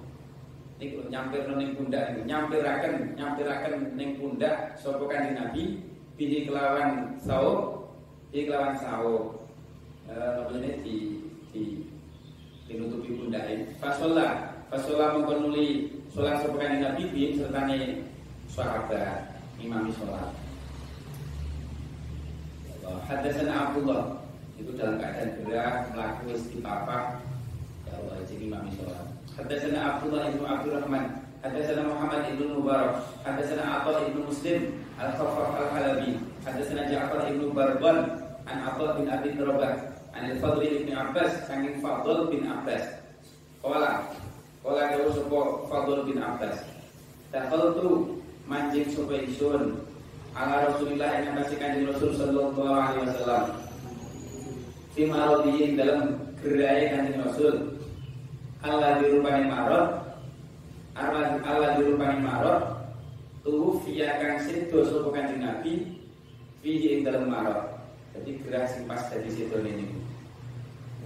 niku 0.80 1.04
nyampir 1.12 1.44
ning 1.52 1.76
pundak 1.76 2.16
niku 2.16 2.22
nyampiraken 2.24 2.94
nyampiraken 3.12 3.74
ning 3.92 4.16
pundak 4.16 4.72
sapa 4.80 5.04
kanjeng 5.04 5.36
Nabi 5.36 5.84
bihi 6.16 6.48
kelawan 6.48 7.12
sawo 7.20 7.84
bihi 8.32 8.48
kelawan 8.48 8.72
sawo 8.80 9.44
eh 10.08 10.16
napa 10.16 10.52
ini? 10.56 10.70
Di 10.80 10.96
di 11.52 11.62
dinutupi 12.64 13.20
pundake 13.20 13.76
fasola 13.76 14.56
fasola 14.72 15.20
mongkon 15.20 15.52
nuli 15.52 15.92
salat 16.08 16.40
sapa 16.40 16.56
kanjeng 16.56 16.80
Nabi 16.88 17.02
bihi 17.12 17.36
sertane 17.36 18.08
sahabat 18.48 19.28
imami 19.60 19.92
salat. 19.92 20.32
Hadasana 23.04 23.68
Abdullah. 23.68 24.16
Itu 24.56 24.74
dalam 24.74 24.98
keadaan 24.98 25.38
gerak 25.44 25.92
melakukan 25.94 26.34
istiqafah 26.34 27.27
Allah 27.98 28.22
jadi 28.24 28.44
imam 28.46 28.66
sholat. 28.78 29.06
Hadatsana 29.34 29.78
Abdullah 29.98 30.22
ibnu 30.30 30.44
Abdurrahman, 30.46 31.04
hadatsana 31.42 31.82
Muhammad 31.86 32.22
ibnu 32.34 32.44
Mubarak, 32.58 33.02
hadatsana 33.22 33.64
Atha 33.82 34.02
ibnu 34.10 34.26
Muslim 34.26 34.58
al-Khaffaf 34.98 35.50
al-Halabi, 35.54 36.18
hadatsana 36.42 36.82
Ja'far 36.90 37.30
ibnu 37.30 37.54
Barban 37.54 38.18
an 38.50 38.56
Atha 38.66 38.98
bin 38.98 39.06
Abi 39.06 39.30
Rabah, 39.38 39.74
an 40.14 40.22
al-Fadl 40.34 40.62
ibn 40.66 40.90
Abbas, 40.90 41.30
saking 41.46 41.78
Fadl 41.78 42.26
bin 42.30 42.50
Abbas. 42.50 42.82
Qala, 43.62 44.10
qala 44.66 44.82
dawu 44.94 45.10
sapa 45.14 45.40
Fadl 45.70 46.02
bin 46.06 46.18
Abbas. 46.18 46.58
Dakhaltu 47.30 48.18
manjing 48.50 48.90
sapa 48.90 49.22
ingsun 49.22 49.78
ala 50.34 50.66
Rasulillah 50.66 51.22
yang 51.22 51.38
kasih 51.38 51.56
kanjeng 51.62 51.86
Rasul 51.94 52.10
sallallahu 52.18 52.58
alaihi 52.66 53.06
wasallam. 53.06 53.44
Fi 54.98 55.02
maradiyin 55.06 55.78
dalam 55.78 56.18
gerai 56.42 56.90
kanjeng 56.90 57.22
Rasul 57.22 57.77
Allah 58.68 59.00
dirupani 59.00 59.48
marot. 59.48 59.86
Allah, 60.92 61.40
Allah 61.40 61.70
dirupani 61.80 62.20
marot. 62.20 62.62
Tuhu 63.40 63.80
via 63.88 64.20
kang 64.20 64.44
sido 64.44 64.84
sopo 64.84 65.08
kanjeng 65.08 65.40
Nabi 65.40 65.96
Fihi 66.60 67.00
ing 67.00 67.08
marot. 67.32 67.80
Jadi 68.12 68.44
gerah 68.44 68.68
simpas 68.68 69.08
dari 69.08 69.32
sido 69.32 69.56
ini. 69.64 69.88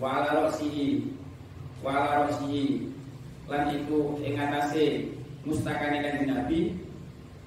Wala 0.02 0.42
roksihi 0.42 1.06
Wala 1.86 2.26
roksihi. 2.26 2.90
Lan 3.46 3.70
iku 3.70 4.18
ing 4.26 4.34
atase 4.38 5.14
Mustakane 5.46 6.02
kanjeng 6.02 6.34
Nabi 6.34 6.58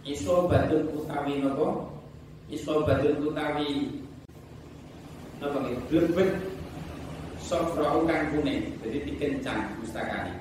Iso 0.07 0.47
badun 0.47 0.95
utawi 0.95 1.43
nopo 1.43 1.91
Iso 2.47 2.87
badun 2.87 3.19
utawi 3.25 3.99
Nopo 5.43 5.57
nggih? 5.59 5.79
Blebet 5.91 6.54
sofra'u 7.45 8.09
kang 8.09 8.33
kuning 8.33 8.73
jadi 8.81 9.05
dikencang 9.05 9.77
mustakani 9.77 10.33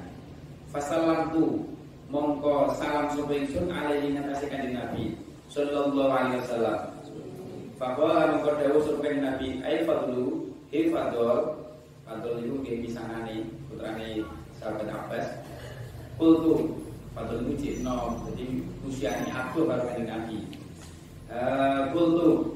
fasalam 0.73 1.31
tu 1.31 1.69
mongko 2.11 2.73
salam 2.79 3.11
sapa 3.13 3.33
ingsun 3.35 3.71
alaihi 3.71 4.15
ngatasi 4.15 4.47
kanjeng 4.47 4.79
Nabi 4.79 5.19
sallallahu 5.51 6.11
alaihi 6.11 6.39
wasallam. 6.43 6.79
Faqala 7.75 8.39
mongko 8.39 8.81
sapa 8.87 8.99
kanjeng 9.03 9.25
Nabi 9.27 9.47
ai 9.67 9.83
fadlu 9.83 10.51
he 10.71 10.91
fadl 10.95 11.59
fadl 12.07 12.39
iku 12.39 12.55
nggih 12.63 12.87
pisanane 12.87 13.47
putrane 13.67 14.23
sahabat 14.59 14.89
Abbas. 14.91 15.27
Kultu 16.19 16.79
fadl 17.19 17.43
iku 17.43 17.53
cikno 17.59 18.19
jadi 18.31 18.45
usiane 18.87 19.29
aku 19.35 19.67
karo 19.67 19.85
kanjeng 19.91 20.07
Nabi. 20.07 20.39
Kultu 21.91 22.55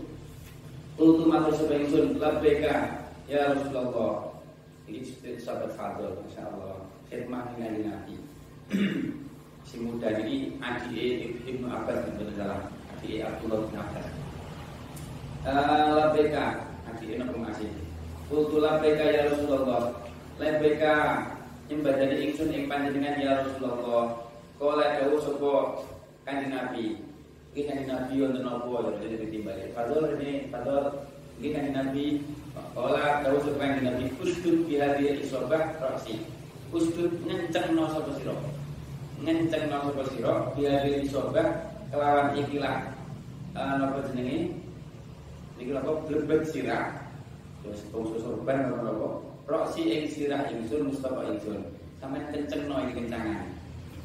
kultu 0.95 1.23
matur 1.27 1.55
sapa 1.55 1.75
ingsun 1.83 2.15
labbaika 2.19 3.07
ya 3.27 3.55
Rasulullah 3.55 4.28
ini 4.89 5.05
seperti 5.05 5.45
sahabat 5.45 5.77
Fadl, 5.77 6.17
Masya 6.25 6.49
Allah. 6.49 6.81
Khidmah 7.13 7.45
dengan 7.55 7.93
Nabi. 7.93 8.17
Si 9.69 9.77
muda 9.77 10.09
ini 10.25 10.57
Adi 10.65 11.29
Ibnu 11.45 11.69
Abbas 11.69 12.09
Ibnu 12.09 12.33
dalam 12.41 12.73
Adi 12.97 13.21
Abdullah 13.21 13.69
bin 13.69 13.77
Abbas. 13.77 14.07
Labeka. 15.93 16.65
Adi 16.89 17.05
Ibnu 17.21 17.37
Masih 17.37 17.69
Kultu 18.33 18.65
labeka 18.65 19.05
ya 19.05 19.29
Rasulullah. 19.29 19.93
Labeka 20.41 21.21
Nyembadani 21.69 22.17
ingsun 22.25 22.49
ing 22.49 22.65
panjenengan 22.65 23.21
ya 23.21 23.45
Rasulullah. 23.45 24.25
Kala 24.57 24.97
dawu 24.97 25.21
sapa 25.21 25.53
kanjeng 26.25 26.57
Nabi. 26.57 26.97
Iki 27.53 27.69
kanjeng 27.69 27.93
Nabi 27.93 28.25
wonten 28.25 28.49
napa 28.49 28.97
ditimbali 29.05 29.69
Fadl 29.77 30.17
ini 30.17 30.49
Fadl. 30.49 30.97
Iki 31.37 31.49
kanjeng 31.53 31.77
Nabi 31.77 32.05
Kala 32.79 33.27
dawu 33.27 33.43
sapa 33.43 33.59
kanjeng 33.59 33.85
Nabi 33.91 34.05
usdud 34.23 34.71
bi 34.71 34.79
hadhihi 34.79 35.27
isobah 35.27 35.83
rasi. 35.83 36.23
Usdud 36.71 37.27
ngencengno 37.27 37.91
sapa 37.91 38.11
sira. 38.15 38.37
Ngencengno 39.25 39.77
sapa 39.91 40.03
sira 40.15 40.33
bi 40.55 40.63
hadhihi 40.69 41.03
isobah 41.11 41.47
kelawan 41.91 42.39
ikilah 42.39 42.95
napa 43.57 43.99
jenenge? 44.13 44.55
Niki 45.59 45.75
napa 45.75 45.91
blebet 46.07 46.47
sirah. 46.47 47.03
Terus 47.67 47.83
bangsa 47.91 48.17
sorban 48.23 48.71
napa? 48.71 49.27
Rasi 49.51 49.83
ing 49.91 50.05
sirah 50.07 50.47
ingsun 50.53 50.95
Mustafa 50.95 51.35
ingsun. 51.35 51.67
Sampe 51.99 52.23
kencengno 52.31 52.87
iki 52.87 53.03
kencangan. 53.03 53.43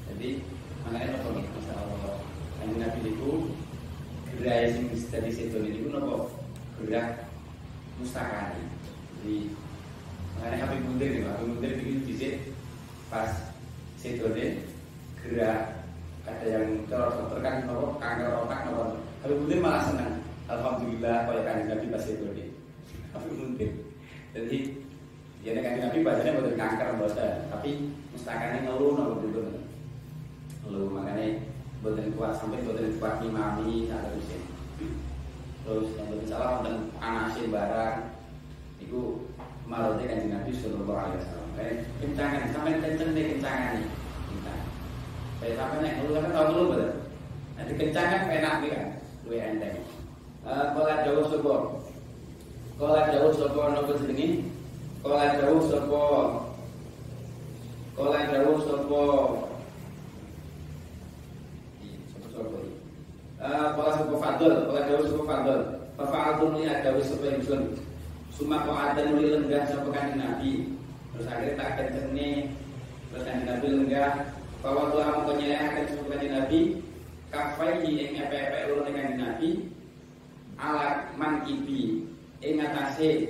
Jadi 0.09 0.41
makanya 0.81 1.13
napa 1.13 1.27
niki 1.37 1.49
masalah 1.61 2.17
Kanjeng 2.57 2.79
Nabi 2.81 2.99
niku 3.05 3.31
gerai 4.33 4.73
sing 4.73 4.89
dari 5.13 5.29
situ 5.29 5.61
niku 5.61 5.93
napa? 5.93 6.25
Gerak 6.81 7.29
mustakani. 8.03 8.61
Jadi 9.23 9.37
makanya 10.35 10.57
Habib 10.67 10.81
Mundir 10.83 11.09
nih, 11.15 11.23
Habib 11.23 11.47
Mundir 11.47 11.71
bikin 11.79 12.03
fisik 12.03 12.33
pas 13.07 13.31
sedone 13.95 14.67
gerak 15.23 15.87
ada 16.27 16.45
yang 16.47 16.83
kalau 16.91 17.15
dokter 17.15 17.39
kan 17.39 17.55
nopo 17.63 17.95
kanker 17.99 18.27
otak 18.43 18.59
nopo 18.67 18.99
Habib 19.23 19.37
Mundir 19.39 19.59
malah 19.63 19.87
senang. 19.87 20.19
Alhamdulillah 20.51 21.23
kaya 21.23 21.41
kanjeng 21.47 21.67
Nabi 21.71 21.85
pas 21.87 22.03
sedone. 22.03 22.45
Habib 23.15 23.33
Mundir. 23.39 23.71
Jadi 24.35 24.57
nek 25.47 25.63
kanjeng 25.63 25.83
Nabi 25.87 26.03
bahasanya 26.03 26.37
bukan 26.39 26.55
kanker 26.59 26.89
bosan, 26.99 27.47
tapi 27.47 27.69
mustakani 28.11 28.67
ngeluh 28.67 28.91
nopo 28.99 29.23
dulu. 29.23 29.41
Ngeluh 30.67 30.91
makanya 30.91 31.39
buatan 31.79 32.11
kuat 32.15 32.35
sampai 32.39 32.63
buatan 32.67 32.95
kuat 32.99 33.19
imami 33.23 33.87
saat 33.91 34.15
itu 34.15 34.52
terus 35.63 35.87
yang 35.95 36.07
lebih 36.11 36.27
salah 36.27 36.59
tentang 36.59 36.91
anasin 36.99 37.47
barang 37.47 37.97
itu 38.83 39.23
marote 39.63 40.03
kan 40.03 40.27
Nabi 40.27 40.51
Sallallahu 40.59 40.99
Alaihi 40.99 41.19
Wasallam. 41.23 41.49
Kayak 41.55 41.75
kencangan 42.03 42.43
sampai 42.51 42.81
kenceng 42.83 43.11
deh 43.15 43.25
kencangan 43.35 43.71
nih 43.79 43.87
kita 45.43 45.63
banyak 45.75 46.07
lu 46.07 46.15
kan 46.15 46.31
tahu 46.31 46.45
dulu 46.55 46.63
betul? 46.71 46.91
Dikencang 47.63 48.07
kan 48.07 48.21
enak 48.31 48.53
kan 48.63 48.85
luwe 49.27 49.37
enteng. 49.39 49.75
Kalau 50.43 50.95
jauh 51.03 51.25
sopo 51.31 51.55
kalau 52.79 53.07
jauh 53.11 53.31
sopo 53.31 53.61
nopo 53.71 53.91
jenenge 54.01 54.47
kalau 55.03 55.19
jauh 55.39 55.61
sopo 55.67 56.03
kalau 57.95 58.21
jauh 58.31 58.57
sopo 58.63 59.03
Kala 63.43 63.91
sopo 63.99 64.15
fadl, 64.23 64.71
kala 64.71 64.87
jauh 64.87 65.03
sopo 65.03 65.27
fadl. 65.27 65.59
Fafa'atum 65.99 66.55
li 66.55 66.63
adawi 66.63 67.03
sopo 67.03 67.27
ingsun 67.27 67.75
Suma 68.31 68.63
kok 68.63 68.79
ada 68.79 69.03
nuli 69.03 69.35
lenggah 69.35 69.67
sopo 69.67 69.91
kanjeng 69.91 70.23
Nabi. 70.23 70.71
Terus 71.11 71.27
akhirnya 71.27 71.59
tak 71.59 71.69
kencengnya 71.75 72.47
Terus 73.11 73.23
kanjeng 73.27 73.47
Nabi 73.51 73.67
lenggah. 73.67 74.11
Bahwa 74.63 74.95
Tuhan 74.95 75.11
mau 75.11 75.27
penyelehakan 75.27 75.85
sopo 75.91 76.03
kanjeng 76.07 76.33
Nabi. 76.39 76.59
Kafai 77.35 77.83
yang 77.83 78.15
epe-epe 78.15 78.59
kanjeng 78.95 79.19
Nabi. 79.19 79.49
Alat 80.55 81.11
man 81.19 81.43
ibi. 81.43 81.99
Ing 82.39 82.63
atase 82.63 83.27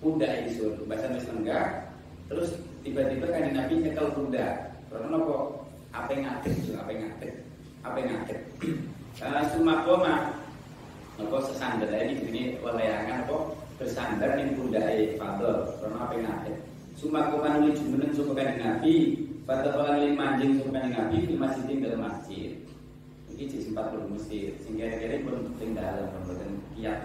ingsun. 0.00 0.88
Bahasa 0.88 1.12
Mes 1.12 1.28
lenggah. 1.28 1.84
Terus 2.32 2.56
tiba-tiba 2.80 3.28
kanjeng 3.28 3.60
Nabi 3.60 3.74
nyekel 3.84 4.08
kuda 4.16 4.46
Karena 4.88 5.18
apa? 5.20 5.36
Apa 5.90 6.10
yang 6.14 6.22
ngatik, 6.30 6.54
apa 6.78 6.90
yang 6.94 7.02
ngatik 7.02 7.34
Apa 7.82 7.96
yang 7.98 8.10
ngatik 9.20 9.52
Suma 9.52 9.84
koma 9.84 10.14
Apa 11.20 11.36
sesandar 11.44 11.92
ini 11.92 12.24
ini 12.32 12.42
walayangan 12.64 13.28
apa 13.28 13.52
bersandar 13.76 14.40
di 14.40 14.56
pundai 14.56 15.20
Fadl 15.20 15.76
karena 15.76 15.96
apa 16.00 16.12
yang 16.16 16.32
ada. 16.32 16.52
Suma 16.96 17.28
koma 17.28 17.60
nuli 17.60 17.76
jumeneng 17.76 18.16
sapa 18.16 18.32
kanjeng 18.32 18.60
Nabi, 18.64 18.94
Fadl 19.44 19.68
orang 19.76 20.00
lima 20.00 20.16
manjing 20.16 20.56
sapa 20.56 20.72
kanjeng 20.72 20.96
Nabi 20.96 21.16
di 21.28 21.34
masjid 21.36 21.76
dalam 21.76 22.00
masjid. 22.00 22.50
Iki 23.36 23.44
jadi 23.52 23.58
sempat 23.68 23.92
belum 23.92 24.16
sehingga 24.16 24.96
kira 24.96 25.20
pun 25.20 25.52
ing 25.60 25.76
dalam 25.76 26.08
kiat. 26.72 26.98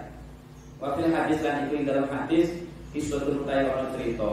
Wakil 0.80 1.12
hadis 1.12 1.44
lan 1.44 1.68
itu 1.68 1.84
dalam 1.84 2.08
hadis 2.08 2.48
kisah 2.96 3.20
utai 3.20 3.68
orang 3.68 3.92
cerita. 3.92 4.32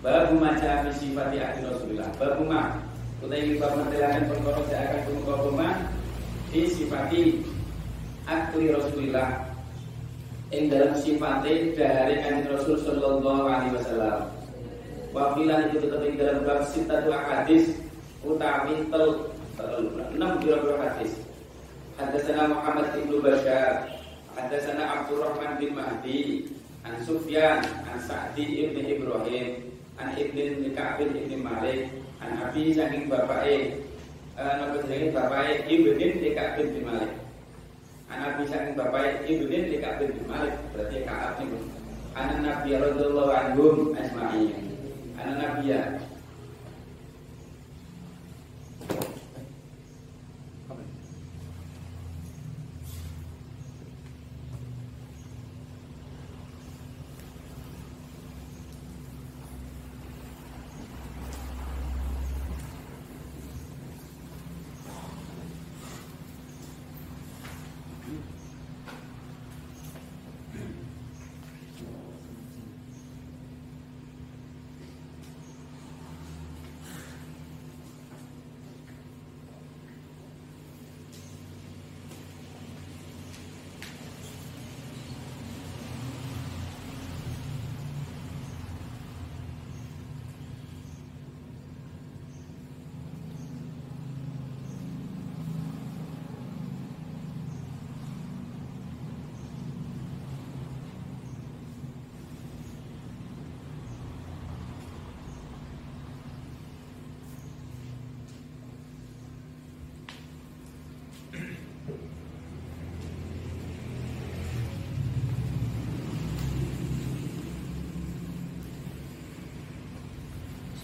Babu 0.00 0.40
maca 0.40 0.88
fi 0.88 0.90
sifati 0.96 1.36
akhir 1.44 1.68
Rasulullah. 1.68 2.08
Babu 2.16 2.48
ma 2.48 2.80
utai 3.20 3.52
bab 3.60 3.72
mentelakan 3.76 4.32
perkara 4.32 4.64
akan 4.64 5.00
kumukoma 5.12 5.68
fi 6.54 6.70
sifati 6.70 7.42
akli 8.30 8.70
Rasulullah 8.70 9.42
yang 10.54 10.70
dalam 10.70 10.94
sifatnya 11.02 11.74
dari 11.74 12.22
kanjeng 12.22 12.54
Rasul 12.54 12.78
Sallallahu 12.78 13.42
Alaihi 13.42 13.74
Wasallam. 13.74 14.30
Wakilan 15.10 15.74
itu 15.74 15.82
tetap 15.82 15.98
yang 16.06 16.14
dalam 16.14 16.38
bab 16.46 16.62
sitatu 16.70 17.10
hadis 17.10 17.74
utami 18.22 18.86
tel 18.86 19.34
enam 20.14 20.38
kira 20.38 20.62
hadis. 20.78 21.18
Hadasana 21.98 22.50
Muhammad 22.54 22.86
bin 23.02 23.18
Bashar, 23.18 23.90
hadasana 24.38 24.82
Abdurrahman 24.82 25.58
bin 25.58 25.74
Mahdi, 25.74 26.50
an 26.86 26.94
Sufyan, 27.02 27.66
an 27.86 27.98
Sa'di 28.02 28.66
ibn 28.66 28.82
Ibrahim, 28.82 29.74
an 29.98 30.10
ibn 30.18 30.70
Ka'ab 30.74 31.02
bin 31.02 31.38
Malik, 31.42 31.90
an 32.18 32.34
Abi 32.42 32.74
saking 32.74 33.06
bapake 33.06 33.83
Nabi 34.34 34.82
jenenge 34.82 35.14
bapake 35.14 35.62
Ibn 35.70 35.98
Ka'ab 36.34 36.58
bin 36.58 36.82
Malik. 36.82 37.12
Anak 38.10 38.30
bisa 38.42 38.58
bapak 38.74 39.22
Ibn 39.30 39.50
Ka'ab 39.78 40.02
bin 40.02 40.26
Malik 40.26 40.54
berarti 40.74 41.06
Ka'ab 41.06 41.38
itu. 41.38 41.58
Anak 42.18 42.38
Nabi 42.42 42.68
radhiyallahu 42.74 43.30
anhum 43.30 43.76
asma'in. 43.94 44.54
Anak 45.22 45.36
Nabi 45.38 45.70
ya 45.70 45.80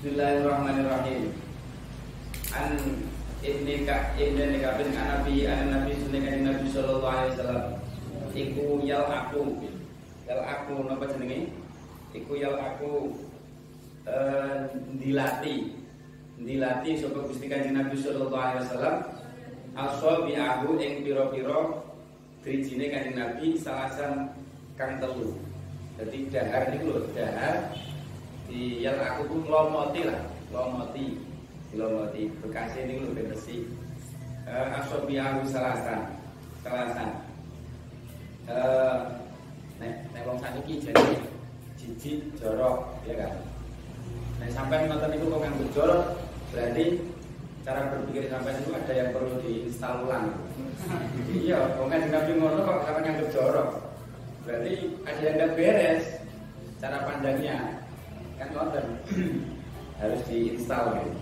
Bismillahirrahmanirrahim. 0.01 1.29
An 2.57 2.73
ibni 3.45 3.85
ka 3.85 4.17
ibni 4.17 4.57
kabin 4.65 4.97
an 4.97 5.21
nabi 5.21 5.45
an 5.45 5.77
nabi 5.77 5.93
sunni 6.01 6.25
nabi 6.41 6.73
sallallahu 6.73 7.05
alaihi 7.05 7.37
wasallam. 7.37 7.65
Iku 8.33 8.81
yal 8.81 9.05
aku. 9.05 9.61
Yal 10.25 10.41
aku 10.41 10.89
napa 10.89 11.05
jenenge? 11.05 11.53
Iku 12.17 12.33
yal 12.33 12.57
aku 12.57 13.13
eh 14.09 14.73
dilati. 15.05 15.69
Dilati 16.49 16.97
sapa 16.97 17.21
Gusti 17.21 17.53
Kanjeng 17.53 17.77
Nabi 17.77 18.01
sallallahu 18.01 18.41
alaihi 18.41 18.65
wasallam. 18.73 18.97
Ashabi 19.77 20.33
aku 20.33 20.81
ing 20.81 21.05
pira-pira 21.05 21.77
drijine 22.41 22.89
Kanjeng 22.89 23.21
Nabi 23.21 23.53
salasan 23.61 24.33
kang 24.81 24.97
telu. 24.97 25.37
Jadi 26.01 26.33
dahar 26.33 26.73
niku 26.73 26.89
lho, 26.89 27.05
dahar 27.13 27.69
di 28.51 28.83
yang 28.83 28.99
aku 28.99 29.31
pun 29.31 29.41
lomoti 29.47 30.03
lah 30.03 30.27
lomoti 30.51 31.15
lomoti 31.71 32.27
bekasnya 32.43 32.83
ini 32.91 32.95
lebih 33.07 33.31
bersih 33.31 33.63
uh, 34.51 34.75
asobi 34.83 35.23
aku 35.23 35.47
selasan 35.47 36.11
selasan 36.67 37.09
uh, 38.51 39.07
nek 39.79 39.95
nek 40.11 40.27
wong 40.27 40.39
saniki 40.43 40.83
jadi 40.83 41.15
jijik 41.81 42.21
jorok 42.37 42.85
ya 43.09 43.15
kan? 43.17 43.33
Nek 44.43 44.51
sampai 44.53 44.85
nonton 44.91 45.17
itu 45.17 45.25
kok 45.31 45.41
nganggo 45.41 45.67
jorok 45.73 46.03
berarti 46.51 46.85
cara 47.61 47.87
berpikir 47.93 48.27
sampai 48.29 48.57
itu 48.57 48.71
ada 48.75 48.93
yang 48.93 49.09
perlu 49.15 49.35
diinstal 49.47 50.05
ulang. 50.05 50.29
Iya 51.31 51.79
kok 51.79 51.87
nggak 51.87 52.11
nabi 52.11 52.33
ngono 52.37 52.61
kok 52.67 52.79
sampai 52.85 53.03
nganggo 53.07 53.27
jorok. 53.33 53.69
Berarti 54.45 54.73
ada 55.07 55.21
yang 55.23 55.35
nggak 55.39 55.55
beres 55.57 56.05
cara 56.81 56.99
pandangnya 57.05 57.80
kan 58.41 58.49
nonton 58.57 58.87
harus 60.01 60.21
diinstal 60.25 60.97
gitu. 60.97 61.13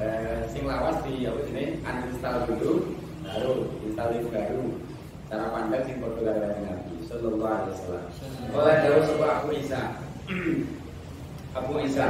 Eh, 0.00 0.42
sing 0.50 0.66
lawas 0.66 0.98
di 1.06 1.26
apa 1.26 1.40
ini 1.50 1.78
uninstall 1.82 2.46
dulu 2.50 2.94
baru 3.22 3.54
install 3.86 4.18
baru 4.26 4.62
cara 5.30 5.46
pandang 5.54 5.82
sing 5.86 6.02
padha 6.02 6.30
karo 6.34 6.58
Nabi 6.58 6.94
sallallahu 7.06 7.54
alaihi 7.54 7.74
wasallam. 7.78 8.04
Oleh 8.50 8.74
dawuh 8.82 9.02
sapa 9.06 9.26
Abu 9.30 9.50
Isa. 9.54 9.82
Abu 11.58 11.72
Isa 11.86 12.08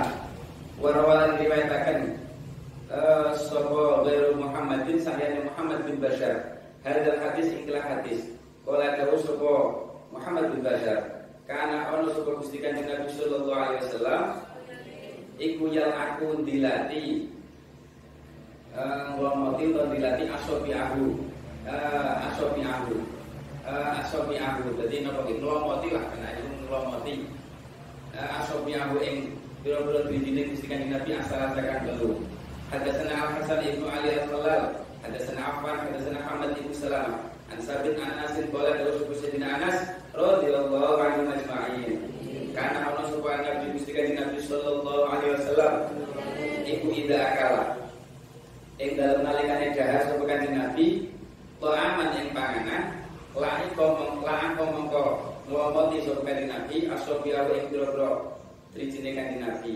warawalan 0.80 1.36
riwayataken 1.36 1.98
uh, 2.88 3.36
sapa 3.36 4.08
ghairu 4.08 4.40
Muhammadin 4.40 4.96
sahyane 5.04 5.52
Muhammad 5.52 5.84
bin 5.84 6.00
Bashar. 6.00 6.64
Hadal 6.80 7.20
hadis 7.20 7.52
ikilah 7.52 7.84
hadis. 7.84 8.32
Oleh 8.64 8.88
dawuh 8.96 9.20
sapa 9.20 9.52
Muhammad 10.16 10.56
bin 10.56 10.64
Bashar 10.64 11.19
karena 11.50 11.90
ono 11.90 12.14
sapa 12.14 12.38
Gusti 12.38 12.62
Kanjeng 12.62 12.86
Nabi 12.86 13.10
sallallahu 13.10 13.58
alaihi 13.58 13.82
wasallam 13.90 14.22
iku 15.42 15.64
yang 15.74 15.90
aku 15.90 16.46
dilati 16.46 17.26
eh, 18.70 19.06
wa 19.18 19.34
mati 19.34 19.74
to 19.74 19.82
dilati 19.90 20.30
asofi 20.30 20.70
aku. 20.70 21.18
Eh, 21.66 22.26
asofi 22.30 22.62
aku. 22.62 23.02
Eh, 23.66 23.90
asofi 23.98 24.38
aku. 24.38 24.78
Dadi 24.78 25.02
napa 25.02 25.26
iki? 25.26 25.42
Nglomoti 25.42 25.88
lah 25.90 26.04
kena 26.14 26.28
itu 26.38 26.50
nglomoti 26.70 27.14
asofi 28.14 28.72
aku 28.78 28.96
ing 29.02 29.34
pira-pira 29.66 30.06
dijine 30.06 30.54
Gusti 30.54 30.70
Kanjeng 30.70 30.94
Nabi 30.94 31.18
asal 31.18 31.50
tekan 31.58 31.82
telu. 31.82 32.14
Hadatsana 32.70 33.26
Al-Hasan 33.26 33.66
ibnu 33.66 33.90
Ali 33.90 34.14
Al-Khalal, 34.14 34.78
hadatsana 35.02 35.42
Affan, 35.42 35.76
hadatsana 35.82 36.22
Ahmad 36.22 36.54
ibnu 36.54 36.70
Salamah. 36.70 37.18
An 37.50 37.58
Sabit 37.58 37.98
an 37.98 38.14
Anas 38.14 38.38
qala 38.54 38.78
dawu 38.78 39.10
Sayyidina 39.10 39.58
Anas 39.58 39.99
radhiyallahu 40.14 40.94
anhu 40.98 41.22
ajma'in. 41.30 41.98
Karena 42.50 42.90
ono 42.90 43.02
supaya 43.10 43.46
Nabi 43.46 43.78
Gusti 43.78 43.94
Kanjeng 43.94 44.18
Nabi 44.18 44.38
sallallahu 44.42 45.02
alaihi 45.06 45.34
wasallam 45.38 45.74
iku 46.66 46.88
ida 46.90 47.18
akala. 47.18 47.64
Ing 48.80 48.96
dalem 48.96 49.22
nalikane 49.22 49.76
dahar 49.76 50.02
sapa 50.08 50.24
Kanjeng 50.26 50.56
Nabi, 50.56 50.86
aman 51.60 52.08
ing 52.16 52.28
panganan, 52.34 52.84
la'i 53.36 53.68
komong 53.76 54.24
la'an 54.24 54.56
komong 54.58 54.88
ko 54.90 55.04
ngomoti 55.46 56.02
sapa 56.02 56.20
Kanjeng 56.26 56.50
Nabi 56.50 56.76
asobi 56.90 57.30
awu 57.36 57.50
ing 57.54 57.66
pira-pira 57.70 58.10
trijine 58.74 59.10
Kanjeng 59.14 59.42
Nabi. 59.46 59.74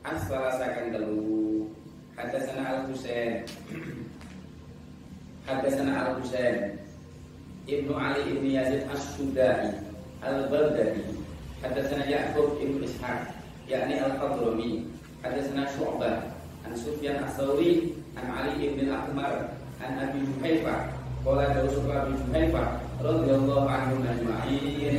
Asfalasakan 0.00 0.96
telu 0.96 1.68
Hadasana 2.16 2.64
Al-Husain 2.72 3.44
Hadasana 5.46 5.92
Al-Husain 6.08 6.80
Ibnu 7.68 7.92
Ali 7.92 8.20
Ibnu 8.32 8.48
Yazid 8.56 8.88
As-Sudai 8.88 9.76
Al-Baldari 10.24 11.04
Hadasana 11.60 12.04
Ya'qub 12.08 12.60
Ibnu 12.60 12.84
Ishaq 12.84 13.28
yakni 13.68 14.00
Al-Hadrami 14.00 14.86
Hadasana 15.20 15.68
Syu'bah 15.76 16.32
An 16.64 16.72
Sufyan 16.76 17.20
As-Sawri 17.24 17.96
An 18.16 18.26
Ali 18.32 18.68
Ibn 18.68 18.88
Al-Akmar 18.88 19.52
An 19.80 19.90
Abi 20.00 20.24
Juhaifah 20.24 20.92
Qala 21.20 21.52
Dawsuka 21.52 22.08
Abi 22.08 22.16
Juhaifah 22.24 22.68
radhiyallahu 23.04 23.68
anhu 23.68 24.00
ajma'in 24.08 24.96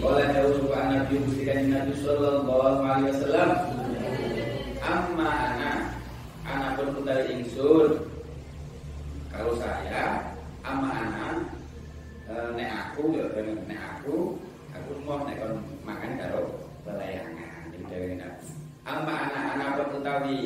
Qala 0.00 0.28
Dawsuka 0.32 0.78
Nabi 0.92 1.14
Mustikan 1.24 1.72
Nabi 1.72 1.92
sallallahu 2.04 2.84
alaihi 2.84 3.08
wasallam. 3.16 3.50
Amma 4.84 5.32
ana 6.44 6.76
pun 6.76 6.92
utawi 7.00 7.40
ingsun. 7.40 8.04
Kalau 9.32 9.56
saya 9.56 10.20
ama 10.62 10.92
anak 10.92 11.48
e, 12.28 12.34
nek 12.56 12.70
aku 12.72 13.02
ya 13.16 13.24
nek 13.68 13.80
aku 13.96 14.38
aku 14.72 14.90
mau 15.04 15.24
nek 15.24 15.36
kon 15.40 15.54
makan 15.84 16.12
karo 16.20 16.42
belayangan 16.84 17.72
iki 17.72 17.84
dhewe 17.88 18.16
ama 18.84 19.14
anak-anak 19.28 19.70
pun 19.80 19.88
utawi 20.00 20.38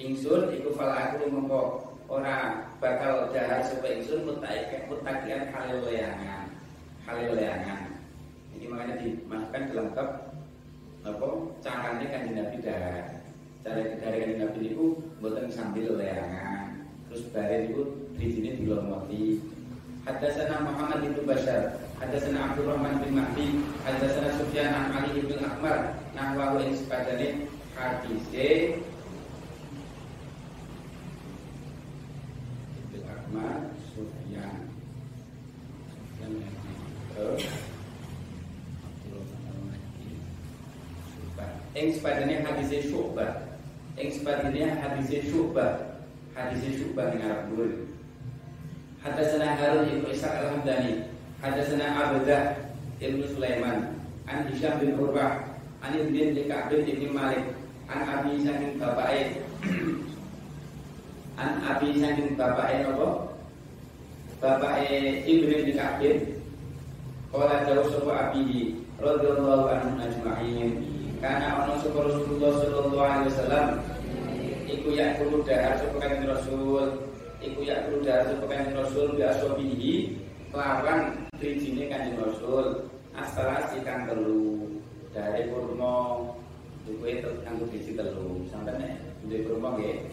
ingsun 0.00 0.52
iku 0.56 0.72
fala 0.76 1.12
aku 1.12 1.28
mengko 1.28 1.62
ora 2.06 2.68
bakal 2.78 3.28
dahar 3.34 3.60
sapa 3.64 3.88
ingsun 3.90 4.24
mutaike 4.24 4.88
mutakian 4.88 5.48
halil 5.52 5.84
layangan 5.84 6.48
halil 7.04 7.36
layangan 7.36 7.96
ini 8.56 8.64
makanya 8.72 8.94
dimasukkan 9.04 9.62
dalam 9.68 9.88
bab 9.92 10.08
apa 11.06 11.28
carane 11.62 12.04
kan 12.10 12.26
Nabi 12.34 12.56
dahar. 12.64 13.04
Cara 13.62 13.82
dari 13.98 14.18
kanjeng 14.22 14.40
Nabi 14.42 14.60
itu 14.74 14.84
buatan 15.22 15.46
sambil 15.50 15.94
leangan. 15.98 16.82
Terus 17.10 17.22
bare 17.30 17.70
itu 17.70 17.82
di 18.18 18.26
sini 18.30 18.50
dilomoti 18.58 19.38
Hadasana 20.06 20.62
Muhammad 20.62 21.02
bin 21.02 21.26
Bashar 21.26 21.82
Hadasana 21.98 22.54
Abdurrahman 22.54 23.02
bin 23.02 23.18
Mahdi 23.18 23.58
Hadasana 23.82 24.38
Sufyan 24.38 24.70
an 24.70 24.94
Ali 24.94 25.18
bin 25.18 25.42
Akbar 25.42 25.98
Nahwahu 26.14 26.62
yang 26.62 26.78
sepadane 26.78 27.44
hadise. 27.76 28.78
Ibn 32.80 33.02
Akbar 33.04 33.54
Sufyan. 33.92 34.54
Sufyan 41.10 41.74
yang 41.76 41.90
sepadane 41.92 42.34
hadise 42.46 42.78
Syu'bah. 42.88 43.46
Yang 43.96 44.20
sepatutnya 44.20 44.76
hadisnya 44.76 45.24
syubah. 45.24 45.72
Hadisnya 46.36 46.70
syubah 46.76 47.16
yang 47.16 47.32
Arab 47.32 47.48
ibnu 49.14 50.06
Ishaq 50.10 50.34
al-Hamdani. 50.34 51.06
Hadasana 51.44 51.86
Abdah 51.94 52.56
ibnu 52.98 53.22
Sulaiman. 53.30 53.94
An 54.26 54.50
Hisham 54.50 54.82
bin 54.82 54.98
Urbah 54.98 55.38
An 55.84 55.94
Ibn 55.94 56.10
bin 56.10 56.50
Ka'bin 56.50 56.82
ibn 56.82 57.14
Malik. 57.14 57.44
An 57.86 58.02
Abi 58.02 58.42
saking 58.42 58.82
bapaknya 58.82 59.38
An 61.38 61.62
Abi 61.62 61.94
saking 62.02 62.34
bapaknya 62.34 62.90
apa? 62.90 63.08
Bapaknya 64.42 65.22
Ibn 65.22 65.50
bin 65.62 65.76
Ka'bin 65.78 66.16
Kala 67.30 67.68
jauh 67.68 67.86
sebuah 67.92 68.32
abihi 68.32 68.80
Radiyallahu 68.96 69.68
anhu 69.68 70.00
karena 71.16 71.64
ono 71.64 71.74
sapa 71.80 71.98
Rasulullah 72.06 72.52
sallallahu 72.60 73.00
alaihi 73.00 73.28
wasallam 73.32 73.66
iku 74.68 74.88
dahar 75.48 75.72
sapa 75.80 75.96
kanjeng 75.96 76.28
Rasul, 76.28 76.86
iku 77.52 77.60
ya 77.62 77.76
dahar 78.02 78.26
sapa 78.26 78.44
kanjeng 78.50 78.76
Rasul 78.78 79.06
bi 79.14 79.22
ashabihi 79.22 79.94
kelawan 80.50 81.00
drijine 81.38 81.86
kanjeng 81.86 82.18
Rasul. 82.18 82.90
Astarasi 83.16 83.80
kang 83.80 84.04
telu 84.04 84.68
dari 85.16 85.48
kurma 85.48 86.20
itu 86.84 87.30
kanggo 87.46 87.64
driji 87.72 87.96
telu. 87.96 88.44
Sampai 88.52 88.76
nek 88.76 88.92
duwe 89.24 89.40
kurma 89.48 89.72
nggih. 89.80 90.04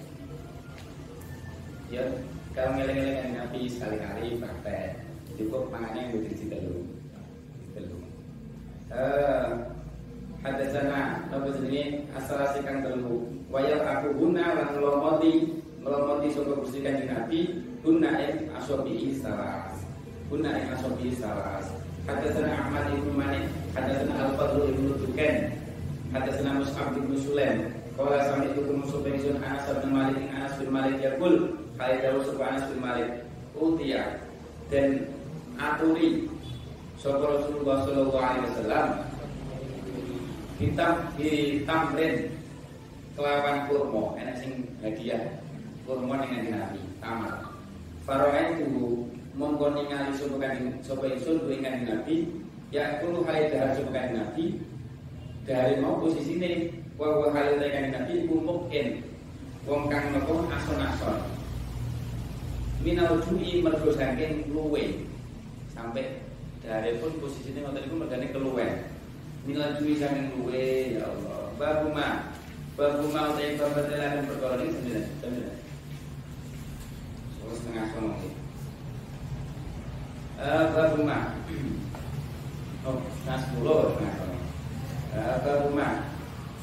Ya, 1.92 2.08
kalau 2.56 2.80
ngeleng-ngeleng 2.80 3.36
Nabi 3.36 3.68
sekali-kali 3.68 4.40
praktek 4.40 5.04
cukup 5.36 5.68
pangannya 5.68 6.16
yang 6.16 6.24
driji 6.24 6.46
telu. 6.48 6.80
Telu. 7.76 7.98
Eh, 8.88 9.50
hadasana 10.48 11.28
nopo 11.28 11.52
jenenge 11.60 12.08
asalasi 12.16 12.64
kang 12.64 12.84
telu 12.84 13.28
wayal 13.52 13.80
aku 13.84 14.16
guna 14.16 14.44
lan 14.56 14.68
ngelomoti 14.76 15.63
ngelomoti 15.84 16.32
sapa 16.32 16.56
Gusti 16.64 16.80
Kanjeng 16.80 17.12
Nabi 17.12 17.40
guna 17.84 18.16
ing 18.24 18.48
asobi 18.56 19.12
salas 19.20 19.84
guna 20.32 20.56
ing 20.56 20.72
asobi 20.72 21.12
salas 21.12 21.68
hadasana 22.08 22.52
Ahmad 22.56 22.92
ibnu 22.96 23.12
Malik. 23.16 23.44
Hadasana 23.76 24.32
Al-Fadl 24.32 24.70
ibnu 24.72 24.96
Tuken 25.00 25.36
hadasana 26.16 26.64
Mus'ab 26.64 26.96
ibnu 26.96 27.16
Sulaim. 27.20 27.68
Kala 27.94 28.26
sami 28.26 28.50
itu 28.50 28.66
kumusuk 28.66 29.06
pengsun 29.06 29.38
Anas 29.44 29.70
bin 29.70 29.92
Malik. 29.94 30.18
Anas 30.34 30.54
bin 30.58 30.70
Malik 30.74 30.98
yakul 31.04 31.54
Kali 31.78 31.96
dawu 32.02 32.26
Anas 32.42 32.66
bin 32.72 32.80
Malik? 32.82 33.10
Utia. 33.54 34.18
Dan 34.72 35.06
aturi 35.60 36.26
Sapa 36.98 37.22
Rasulullah 37.22 37.84
sallallahu 37.84 38.24
alaihi 38.24 38.48
wasallam. 38.56 38.88
Hitam 40.58 40.96
hitamrin 41.20 42.16
kelawan 43.14 43.58
kurma. 43.68 44.16
Enak 44.18 44.36
sing 44.42 44.64
hadiah 44.80 45.43
kurma 45.84 46.24
dengan 46.24 46.64
nabi 46.64 46.82
tamar. 47.04 47.52
Faroen 48.08 48.60
itu 48.60 48.68
mongko 49.36 49.76
ningali 49.76 50.12
sapa 50.16 50.36
kanjeng 50.40 50.80
ingsun 50.84 51.44
kuwi 51.44 51.60
nabi 51.64 52.16
ya 52.72 53.00
kulo 53.04 53.24
hale 53.28 53.52
dahar 53.52 53.76
sapa 53.76 53.92
kanjeng 53.92 54.20
nabi. 54.20 54.46
Dari 55.44 55.76
mau 55.84 56.00
posisine 56.00 56.72
wa 56.96 57.20
wa 57.20 57.28
hale 57.36 57.60
kanjeng 57.60 57.96
nabi 57.96 58.14
iku 58.24 58.36
mukin. 58.40 59.04
Wong 59.64 59.88
kang 59.88 60.12
nopo 60.12 60.44
ason-ason. 60.52 61.20
Minal 62.84 63.20
jui 63.24 63.64
mergo 63.64 63.92
saking 63.96 64.52
luwe. 64.52 65.08
Sampai 65.72 66.20
dari 66.64 66.96
pun 67.00 67.12
posisinya 67.20 67.68
ngoten 67.68 67.88
iku 67.88 67.96
mergane 68.00 68.28
keluwen 68.32 68.72
minal 69.44 69.76
jui 69.80 70.00
saking 70.00 70.32
luwe 70.36 70.96
ya 70.96 71.04
Allah. 71.04 71.52
Babu 71.60 71.92
ma 71.92 72.32
babu 72.80 73.12
ma 73.12 73.36
utai 73.36 73.60
babatelah 73.60 74.10
dan 74.18 74.24
perkara 74.26 74.56
ini 74.64 74.72
sembilan 74.72 75.04
sembilan 75.22 75.63
setengah 77.54 77.86
sono 77.94 78.18
uh, 80.42 80.64
babu 80.74 81.00
ma 81.06 81.20
oh 82.84 82.98
setengah 83.00 83.40
sepuluh 83.46 83.82
setengah 83.94 84.14
sono 84.18 84.38
uh, 85.14 85.36
babu 85.46 85.70
ma 85.78 85.88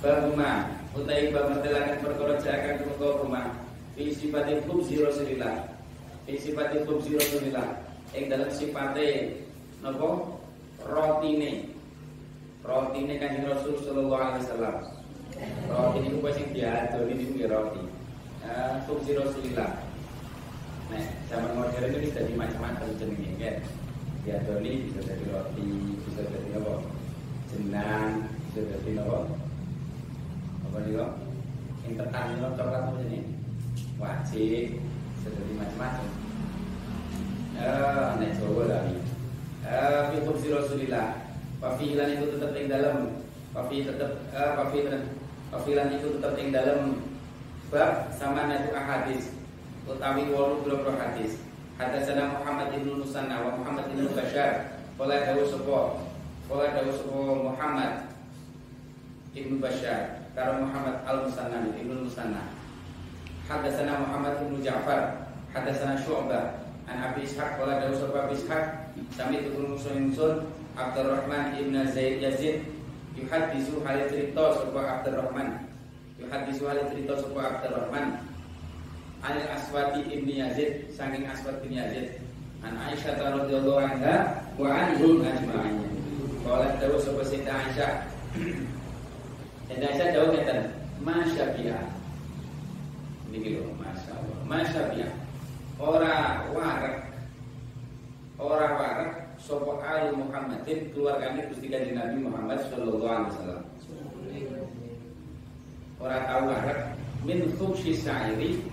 babu 0.03 0.31
ma 0.35 0.81
utai 0.91 1.31
babatelah 1.31 1.83
dan 1.87 1.97
perkara 2.03 2.35
jakan 2.43 2.83
perkara 2.83 3.23
rumah. 3.23 3.47
Fi 3.95 4.11
sifatil 4.11 4.62
khubzi 4.67 4.99
rasulillah. 4.99 5.71
Fi 6.27 6.35
sifatil 6.35 6.83
khubzi 6.83 7.15
rasulillah. 7.15 7.79
Yang 8.11 8.25
dalam 8.27 8.51
sifatnya 8.51 9.39
nopo? 9.87 10.41
Rotine. 10.83 11.71
Roti 12.61 13.09
ini 13.09 13.17
kan 13.17 13.41
Rasul 13.49 13.81
Sallallahu 13.81 14.21
Alaihi 14.21 14.45
Wasallam. 14.45 14.77
Roti 15.71 15.99
ini 16.05 16.19
pasti 16.21 16.45
diatur 16.53 17.09
ini 17.09 17.25
juga 17.33 17.47
roti. 17.57 17.83
Uh, 18.45 18.75
fungsi 18.85 19.17
Rasulillah. 19.17 19.90
Nah, 20.91 21.05
zaman 21.31 21.53
modern 21.55 21.87
ini 21.95 21.99
bisa 22.11 22.27
jadi 22.27 22.35
macam-macam 22.35 22.89
jenisnya 22.99 23.33
kan. 23.39 23.57
Diatur 24.27 24.59
ini 24.61 24.91
bisa 24.91 25.01
jadi 25.07 25.25
roti, 25.31 25.71
bisa 26.05 26.21
jadi 26.27 26.49
apa? 26.59 26.75
Jenang, 27.51 28.11
bisa 28.51 28.61
jadi 28.67 28.91
apa? 29.01 29.19
Apa 30.67 30.77
nih 30.83 30.93
kok? 30.99 31.11
Yang 31.87 31.95
tekan 32.03 32.25
ini 32.35 32.39
coklat 32.43 32.83
apa 32.83 33.01
ini? 33.07 33.21
Wajib, 33.97 34.67
bisa 35.15 35.29
jadi 35.31 35.53
macam-macam. 35.55 36.09
Eh, 37.61 38.09
nek 38.19 38.35
Jawa 38.37 38.65
lagi. 38.67 38.97
Eh, 39.71 40.21
fungsi 40.25 40.49
Rasulillah 40.49 41.31
Wafilan 41.61 42.17
itu 42.17 42.25
tetap 42.33 42.57
yang 42.57 42.73
dalam 42.73 42.97
Wafi 43.51 43.83
tetap 43.83 44.31
uh, 44.31 44.62
wafi, 44.62 44.87
wafilan 45.51 45.91
itu 45.91 46.07
tetap 46.15 46.39
yang 46.39 46.55
dalam 46.55 47.03
bab 47.67 48.07
sama 48.15 48.47
nadu 48.47 48.71
ahadis 48.71 49.35
utawi 49.89 50.28
walu 50.32 50.61
boro 50.65 50.93
hadis. 50.98 51.40
Hadatsana 51.81 52.36
Muhammad 52.36 52.77
ibnu 52.77 53.01
Nusanna 53.01 53.40
wa 53.40 53.57
Muhammad 53.57 53.89
ibnu 53.89 54.12
Bashar. 54.12 54.77
Qala 55.01 55.16
dawu 55.24 55.48
sapa 55.48 55.81
qala 56.44 56.77
dawu 56.77 56.93
sapa 56.93 57.20
Muhammad 57.40 57.93
ibnu 59.32 59.57
Bashar. 59.65 60.28
Karo 60.36 60.61
Muhammad 60.61 61.01
al 61.09 61.24
Musanna 61.24 61.65
ibnu 61.73 62.05
Musanna. 62.05 62.52
Hadatsana 63.48 64.05
Muhammad 64.05 64.44
ibnu 64.44 64.61
Ja'far. 64.61 65.24
Hadatsana 65.57 65.97
Syu'bah. 66.05 66.61
An 66.85 67.01
Abi 67.01 67.24
Ishaq. 67.24 67.57
Qala 67.57 67.81
dawu 67.81 67.97
sapa 67.97 68.28
Abi 68.28 68.36
Ishaq. 68.36 68.65
Sami 69.16 69.40
tukul 69.40 69.73
musun 69.73 70.12
Abdurrahman 70.77 71.57
ibnu 71.57 71.81
Zaid 71.97 72.20
Yazid. 72.20 72.61
Yuhadisu 73.16 73.81
hal 73.89 74.05
cerita 74.12 74.52
sapa 74.61 75.01
Abdurrahman. 75.01 75.65
Yuhadisu 76.20 76.69
hal 76.69 76.85
cerita 76.93 77.16
sapa 77.16 77.40
Abdurrahman 77.57 78.30
Anil 79.20 79.48
Aswadi 79.52 80.01
ibni 80.09 80.40
Yazid 80.40 80.88
Saking 80.97 81.28
Aswad 81.28 81.60
bin 81.60 81.76
Yazid. 81.76 82.16
An 82.64 82.76
Aisyah 82.76 83.20
radhiyallahu 83.20 83.80
anha 83.80 84.16
Wa 84.56 84.68
anhum 84.72 85.20
ajma'in. 85.20 85.76
Kalau 86.40 86.64
tahu 86.80 86.97
sebuah 87.05 87.26
Sayyidah 87.28 87.56
Aisyah. 87.68 87.92
Sayyidah 89.68 89.88
Aisyah 89.92 90.09
jauh 90.16 90.32
kata 90.32 90.56
Masya 91.05 91.44
biya 91.56 91.78
Ini 93.28 93.36
gitu 93.44 93.60
Masya 93.76 94.10
Allah. 94.16 94.38
Masya 94.48 94.80
biya 94.92 95.09
Orang 95.76 96.52
warak 96.56 96.97
Orang 98.40 98.72
warak 98.80 99.10
Sopo 99.36 99.80
Ali 99.84 100.16
Muhammadin 100.16 100.92
Keluarganya 100.97 101.44
Gusti 101.52 101.68
Kanjeng 101.68 101.97
Nabi 101.97 102.24
Muhammad 102.24 102.60
Sallallahu 102.72 103.05
alaihi 103.05 103.32
wasallam. 103.36 103.64
Orang 106.01 106.22
tahu 106.24 106.42
warak 106.48 106.80
Min 107.20 107.38
khubsi 107.60 107.92
sa'iri 108.01 108.69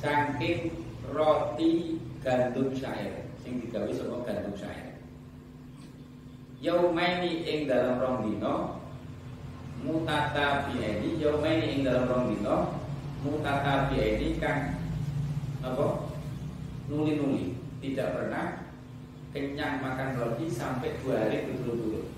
saking 0.00 0.72
roti 1.12 2.00
gandum 2.20 2.74
syair. 2.76 3.24
Sing 3.40 3.62
digawe 3.62 3.88
saka 3.92 4.16
gandum 4.26 4.54
syair. 4.58 4.96
Yaumaini 6.60 7.44
ing 7.44 7.68
dalam 7.68 8.00
rong 8.00 8.18
dina 8.26 8.80
mutata 9.84 10.66
bieni 10.66 11.20
yaumaini 11.20 11.78
ing 11.78 11.80
dalam 11.84 12.08
rong 12.08 12.32
dina 12.32 12.72
mutata 13.20 13.92
bieni 13.92 14.40
kang 14.40 14.80
apa? 15.60 16.08
Nuli-nuli. 16.88 17.52
Tidak 17.76 18.08
pernah 18.18 18.66
kenyang 19.30 19.84
makan 19.84 20.16
roti 20.16 20.48
sampai 20.48 20.96
dua 21.04 21.28
hari 21.28 21.44
berturut-turut. 21.44 22.08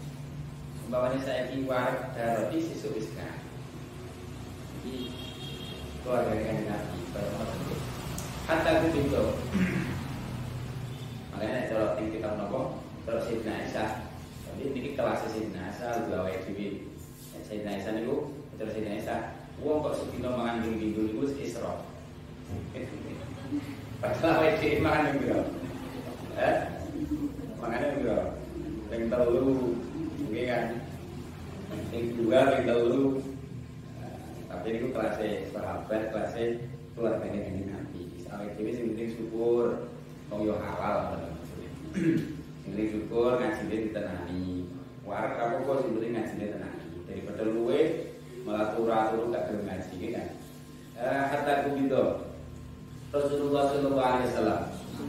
Umpamanya 0.87 1.19
saya 1.21 1.51
kiwar 1.53 2.15
ada 2.15 2.41
roti 2.41 2.63
sesuk 2.63 2.97
wis 2.97 3.13
Jadi 3.13 5.13
keluarga 6.01 6.33
yang 6.33 6.65
Hatta 8.49 8.81
begitu 8.85 9.25
Makanya 11.33 11.69
kalau 11.69 11.97
di 12.01 12.05
kitab 12.17 12.41
nopo 12.41 12.81
Kalau 13.05 13.21
Sayyidina 13.25 13.65
Aisyah. 13.65 13.91
Jadi 14.49 14.63
ini 14.73 14.91
kelas 14.97 15.25
Sayyidina 15.29 15.69
Aisyah 15.69 16.09
awal 16.13 16.37
dewi. 16.45 16.89
Sayyidina 17.45 17.77
Aisyah 17.77 17.93
itu 18.01 18.17
Terus 18.57 18.73
Sayyidina 18.77 18.97
Aisyah 19.01 19.21
Wong 19.59 19.83
kok 19.83 19.97
sedino 19.99 20.39
mangan 20.39 20.63
minggu 20.63 21.11
itu 21.11 21.35
isra. 21.43 21.83
Padahal 23.99 24.39
awal 24.39 24.55
dewi 24.63 24.79
makan 24.79 25.05
minggu 25.19 25.29
Eh? 26.39 26.57
Makannya 27.59 27.87
minggu 27.99 28.17
Yang 28.89 29.03
telu. 29.11 29.51
Mungkin 30.23 30.45
kan? 30.47 30.65
Yang 31.91 32.05
dua, 32.17 32.41
yang 32.55 32.65
telu. 32.71 33.05
Tapi 34.49 34.67
ini 34.73 34.89
kelasnya 34.95 35.31
sahabat, 35.53 36.03
kelasnya 36.09 36.47
keluarganya 36.99 37.47
kanjeng 37.47 37.71
Nabi. 37.71 38.03
Awake 38.27 38.53
dhewe 38.59 38.71
sing 38.75 38.85
penting 38.93 39.11
syukur 39.15 39.87
wong 40.35 40.41
yo 40.43 40.59
halal. 40.59 41.15
Sing 41.47 41.63
penting 42.67 42.89
syukur 42.91 43.39
ngajine 43.39 43.75
ditenani. 43.87 44.67
Warak 45.07 45.39
apa 45.39 45.55
kok 45.63 45.79
sing 45.87 45.95
penting 45.95 46.13
ngajine 46.19 46.45
tenani. 46.59 46.87
Daripada 47.07 47.43
luwe 47.47 47.81
malah 48.43 48.75
turu-turu 48.75 49.31
gak 49.31 49.47
gelem 49.47 49.63
ngaji 49.71 49.99
kan. 50.11 50.29
Eh 50.99 51.23
hatta 51.31 51.53
kubido. 51.71 52.27
Rasulullah 53.15 53.73
sallallahu 53.73 54.11
alaihi 54.19 54.29
wasallam. 54.35 54.61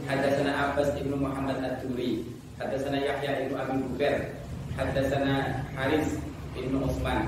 Hadatsana 0.06 0.52
Abbas 0.54 0.94
ibnu 0.96 1.18
Muhammad 1.18 1.58
Ad-Duri, 1.60 2.24
hadatsana 2.62 3.02
Yahya 3.02 3.44
ibnu 3.44 3.58
Abi 3.58 3.82
Bukair, 3.84 4.32
hadatsana 4.78 5.66
Haris 5.74 6.16
ibnu 6.54 6.78
Utsman. 6.80 7.26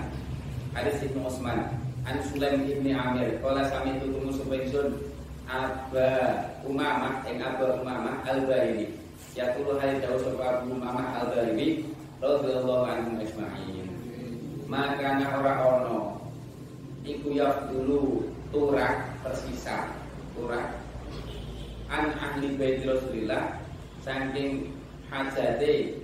Haris 0.72 0.96
ibnu 1.04 1.26
Utsman 1.26 1.81
An 2.02 2.18
Sulaim 2.26 2.66
ibni 2.66 2.90
Amir. 2.90 3.38
Kala 3.38 3.62
sami 3.70 3.94
itu 3.94 4.10
tumu 4.10 4.34
subaisun 4.34 4.98
Aba 5.46 6.42
Umamah 6.66 7.22
Yang 7.30 7.46
Aba 7.46 7.66
Umamah 7.78 8.26
Al-Bahiri 8.26 8.90
Yaqulu 9.38 9.78
hari 9.78 10.02
jauh 10.02 10.18
sebab 10.18 10.66
Umamah 10.66 11.22
Al-Bahiri 11.22 11.86
Radiyallahu 12.18 12.84
anhu 12.86 13.22
ajma'in. 13.22 13.86
Maka 14.66 15.22
na 15.22 15.26
ora 15.38 15.54
ono 15.62 16.18
Iku 17.06 17.38
yaf 17.38 17.70
dulu 17.70 18.26
Turak 18.50 19.22
tersisa 19.22 19.90
Turak 20.34 20.74
An 21.86 22.10
ahli 22.18 22.58
baiti 22.58 22.82
Rasulillah 22.86 23.62
Saking 24.02 24.74
hajate 25.06 26.02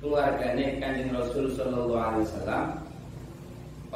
Keluargane 0.00 0.80
kanjeng 0.80 1.12
Rasul 1.12 1.52
Sallallahu 1.52 2.00
alaihi 2.00 2.24
wasallam 2.24 2.85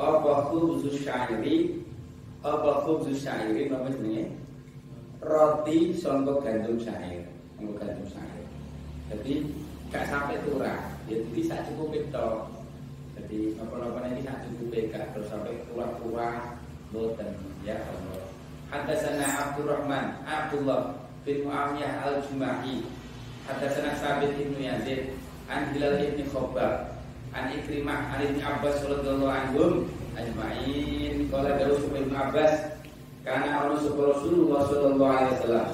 apa 0.01 0.49
khubzus 0.49 1.05
syairi? 1.05 1.77
Apa 2.41 2.89
khubzus 2.89 3.21
syairi? 3.21 3.69
Apa 3.69 3.93
jenenge? 3.93 4.41
Roti 5.21 5.93
sangka 5.93 6.41
gandum 6.41 6.81
syair 6.81 7.29
sangka 7.61 7.85
gandum 7.85 8.09
syair 8.09 8.45
jadi 9.13 9.35
gak 9.91 10.07
sampai 10.09 10.39
turah. 10.47 10.81
Ya 11.11 11.19
jadi 11.21 11.41
sak 11.45 11.61
cukup 11.69 11.93
itu 11.93 12.29
jadi 13.19 13.41
apa-apa 13.59 14.07
ini 14.15 14.23
sak 14.23 14.47
cukup 14.47 14.81
gak 14.95 15.13
terus 15.13 15.29
sampai 15.29 15.61
turah-turah 15.69 16.57
boten 16.95 17.31
ya 17.67 17.77
Allah. 17.85 18.23
Hadasana 18.71 19.27
Abdurrahman 19.27 20.25
Abdullah 20.25 20.95
bin 21.27 21.45
Muawiyah 21.45 22.07
al-Jumahi. 22.07 22.87
Hadasana 23.51 23.99
Sabit 23.99 24.39
bin 24.39 24.57
Yazid 24.57 25.11
An 25.51 25.75
Hilal 25.75 26.01
bin 26.15 26.23
Khobab 26.31 26.90
An 27.31 27.55
Ikrimah 27.55 28.11
An 28.11 28.21
Ibn 28.27 28.39
Abbas 28.43 28.83
radhiyallahu 28.83 29.31
anhum 29.31 29.73
ajma'in. 30.19 31.31
Qala 31.31 31.55
dawu 31.63 31.79
Ibn 31.95 32.11
Abbas 32.11 32.55
karena 33.23 33.63
Allah 33.63 33.79
Rasulullah 33.79 34.61
sallallahu 34.67 35.15
alaihi 35.15 35.35
wasallam. 35.39 35.69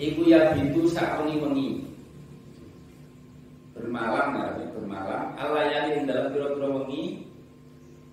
Iku 0.00 0.20
ya 0.24 0.56
bintu 0.56 0.88
sakuni 0.88 1.36
wengi. 1.36 1.70
Bermalam 3.76 4.40
ya 4.40 4.66
bermalam. 4.72 5.24
Allah 5.36 5.64
yang 5.68 6.08
dalam 6.08 6.32
pira-pira 6.32 6.68
wengi 6.72 7.28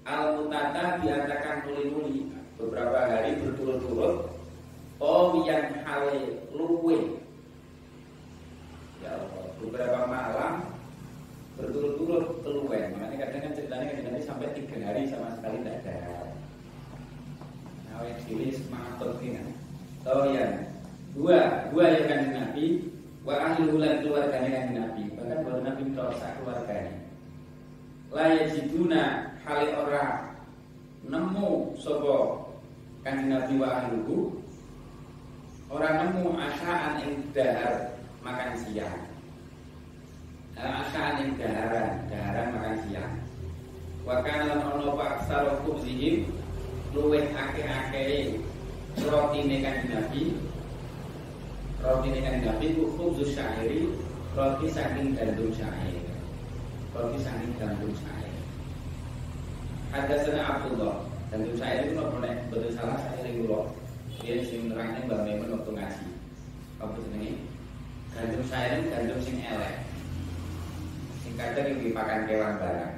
al 0.03 0.35
mutata 0.35 0.99
diatakan 0.99 1.63
muli-muli. 1.63 2.27
Beberapa 2.59 3.07
hari 3.07 3.37
berturut-turut 3.39 4.27
oh 4.99 5.45
yang 5.47 5.71
hale 5.87 6.41
luwe. 6.51 6.99
Ya 8.99 9.13
Allah 9.13 9.45
beberapa 9.61 9.99
malam 10.09 10.76
berturut-turut 11.57 12.45
keluwen. 12.45 12.93
Makanya 12.93 13.17
kadang 13.27 13.41
kan 13.49 13.53
ceritanya 13.57 13.85
nanti 14.05 14.21
sampai 14.23 14.53
tiga 14.53 14.77
hari 14.85 15.09
sama 15.09 15.33
sekali 15.35 15.57
tidak 15.65 15.81
ada. 15.83 15.97
Nah 17.89 18.05
yang 18.05 18.21
pilih 18.29 18.51
semangat 18.53 18.93
kan? 19.01 19.45
Tahu 20.05 20.21
ya 20.31 20.45
dua 21.17 21.39
dua 21.73 21.85
yang 21.97 22.05
kan 22.05 22.21
nabi. 22.31 22.65
Wa 23.27 23.35
ahli 23.43 23.67
bulan 23.67 23.99
keluarganya 24.05 24.49
kan 24.53 24.65
nabi. 24.71 25.03
Bahkan 25.17 25.39
baru 25.43 25.59
nabi 25.65 25.81
merasa 25.91 26.27
keluarganya. 26.39 26.95
Layak 28.13 28.55
jiduna 28.55 29.03
hali 29.43 29.67
orang 29.75 30.37
nemu 31.03 31.75
sobo 31.75 32.47
kan 33.01 33.27
nabi 33.27 33.53
wa 33.59 33.67
ahluhu. 33.67 34.39
Orang 35.67 35.95
nemu 36.07 36.39
asaan 36.39 37.03
yang 37.03 37.13
dahar 37.35 37.99
makan 38.23 38.55
siang 38.63 39.06
Akan 40.57 41.21
yang 41.21 41.31
daharan 41.37 42.01
Daharan 42.09 42.47
makan 42.57 42.75
siang. 42.89 43.13
Wakan 44.09 44.39
lan 44.49 44.61
ono 44.65 44.97
pak 44.97 45.29
sarokum 45.29 45.77
zihim 45.85 46.25
Luweh 46.97 47.29
ake-ake 47.29 48.41
Roti 49.05 49.39
nekan 49.45 49.85
nabi. 49.85 50.33
Roti 51.85 52.07
nekan 52.09 52.41
nabi 52.41 52.73
Ku 52.73 52.89
khubzus 52.97 53.37
syairi 53.37 53.85
Roti 54.33 54.65
saking 54.73 55.13
gandum 55.13 55.53
syair. 55.53 56.01
Roti 56.97 57.17
saking 57.21 57.53
gandum 57.61 57.93
syair. 57.93 58.33
Ada 59.93 60.25
sana 60.25 60.41
Abdullah 60.57 61.05
Gandum 61.29 61.53
syair 61.53 61.85
itu 61.85 62.01
nopo 62.01 62.17
nek 62.17 62.49
betul 62.49 62.73
salah 62.73 62.97
syair 63.05 63.29
itu 63.29 63.45
loh 63.45 63.69
Dia 64.25 64.41
sing 64.41 64.73
nerangnya 64.73 65.05
mbak 65.05 65.21
Memen 65.21 65.53
waktu 65.53 65.71
ngaji. 65.77 66.07
Apa 66.81 66.97
jenenge? 67.05 67.37
Gandum 68.17 68.41
syair 68.49 68.81
itu 68.81 68.89
gandum 68.89 69.19
sing 69.21 69.37
elek 69.45 69.77
kadang 71.35 71.65
yang 71.75 71.79
dimakan 71.83 72.19
kewan 72.29 72.55
barang 72.61 72.93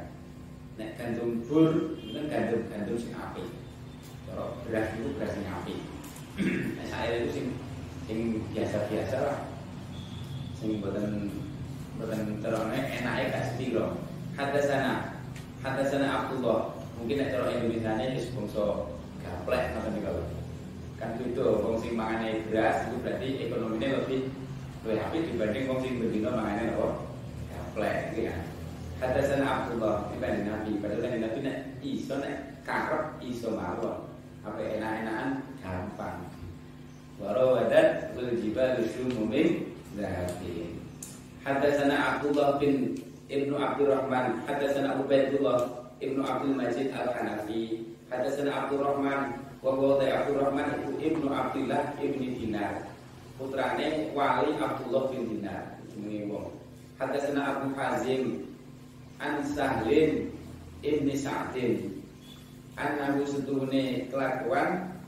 nek 0.78 0.90
gandum 1.02 1.42
bur 1.50 1.98
itu 1.98 2.20
gandum 2.30 2.62
gandum 2.70 2.96
sing 3.00 3.16
api 3.18 3.44
kalau 4.30 4.54
beras 4.68 4.94
itu 4.94 5.10
beras 5.18 5.32
sing 5.34 5.48
api 5.50 5.76
nek 6.78 6.88
saya 6.88 7.26
itu 7.26 7.30
sing 7.34 7.48
sing 8.10 8.42
biasa-biasa 8.58 9.18
lah. 9.22 9.38
Sing 10.58 10.82
buatan 10.82 11.30
buatan 12.02 12.42
terone 12.42 12.80
enaknya 12.98 13.30
gak 13.30 13.46
sepiro. 13.54 13.94
Hatta 14.34 14.60
sana 14.66 14.94
Hatta 15.62 15.86
sana 15.86 16.08
Abdullah. 16.10 16.74
Mungkin 16.98 17.22
nek 17.22 17.32
cara 17.32 17.54
Indonesia 17.54 18.02
ini 18.02 18.18
sponsor 18.18 18.90
gaplek 19.22 19.78
atau 19.78 19.94
nih 19.94 20.02
kalau 20.02 20.24
kan 21.00 21.16
itu 21.16 21.46
fungsi 21.64 21.96
mangane 21.96 22.44
beras 22.52 22.92
itu 22.92 23.00
berarti 23.00 23.28
ekonominya 23.48 24.04
lebih 24.04 24.28
lebih 24.84 25.00
api 25.00 25.18
dibanding 25.32 25.64
fungsi 25.72 25.96
berbeda 25.96 26.30
mangane 26.36 26.76
apa 26.76 26.88
kan 27.76 28.42
Hadasan 29.00 29.46
Abdullah 29.46 30.12
dibanding 30.12 30.50
Nabi 30.50 30.72
Padahal 30.82 31.06
kan 31.06 31.22
Nabi 31.22 31.40
iso 31.86 32.16
iso 33.24 33.50
Apa 34.44 34.60
enak-enakan 34.60 35.30
gampang 35.62 36.18
Abdullah 42.00 42.58
bin 42.58 42.96
Ibnu 43.30 43.56
Abdurrahman 43.56 44.44
Ibnu 46.00 46.22
Abdul 46.24 46.56
Majid 46.56 46.88
Al-Hanafi 46.96 47.84
Hadasana 48.08 48.52
Abdurrahman 48.66 49.44
Wa 49.60 49.76
Abdurrahman 50.00 50.68
itu 50.80 50.92
Ibnu 51.12 51.28
Abdullah 51.28 52.00
Ibni 52.00 52.40
Dinar. 52.40 52.88
Putrane 53.36 54.16
Wali 54.16 54.56
Abdullah 54.56 55.12
bin 55.12 55.28
Dinar 55.28 55.80
Hadasana 57.00 57.64
Abu 57.64 57.72
Hazim 57.80 58.44
an 59.24 59.40
Sahlin 59.48 60.36
ibni 60.84 61.16
Sa'din. 61.16 62.04
An 62.76 63.00
Nabi 63.00 63.24
setune 63.24 64.08
kelakuan 64.12 65.00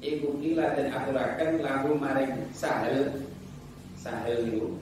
iku 0.00 0.40
kila 0.40 0.72
dan 0.76 0.88
aturakan 0.92 1.50
lagu 1.60 1.90
maring 1.96 2.32
Sahel 2.52 3.28
Sahel 3.98 4.44
itu 4.46 4.78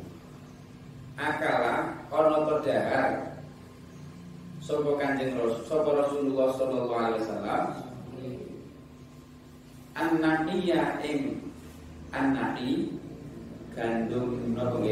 akala 1.16 1.96
ono 2.12 2.50
terdahar 2.50 3.32
Sopo 4.60 4.98
kanjeng 4.98 5.38
Rasul 5.38 5.62
Sopo 5.70 5.94
Rasulullah 5.94 6.48
Sallallahu 6.58 6.98
Alaihi 6.98 7.22
Wasallam? 7.22 7.64
An-Naqiya 9.96 11.00
ing 11.06 11.40
An-Naqi 12.10 12.92
Gandum 13.78 14.52
Nopo 14.52 14.82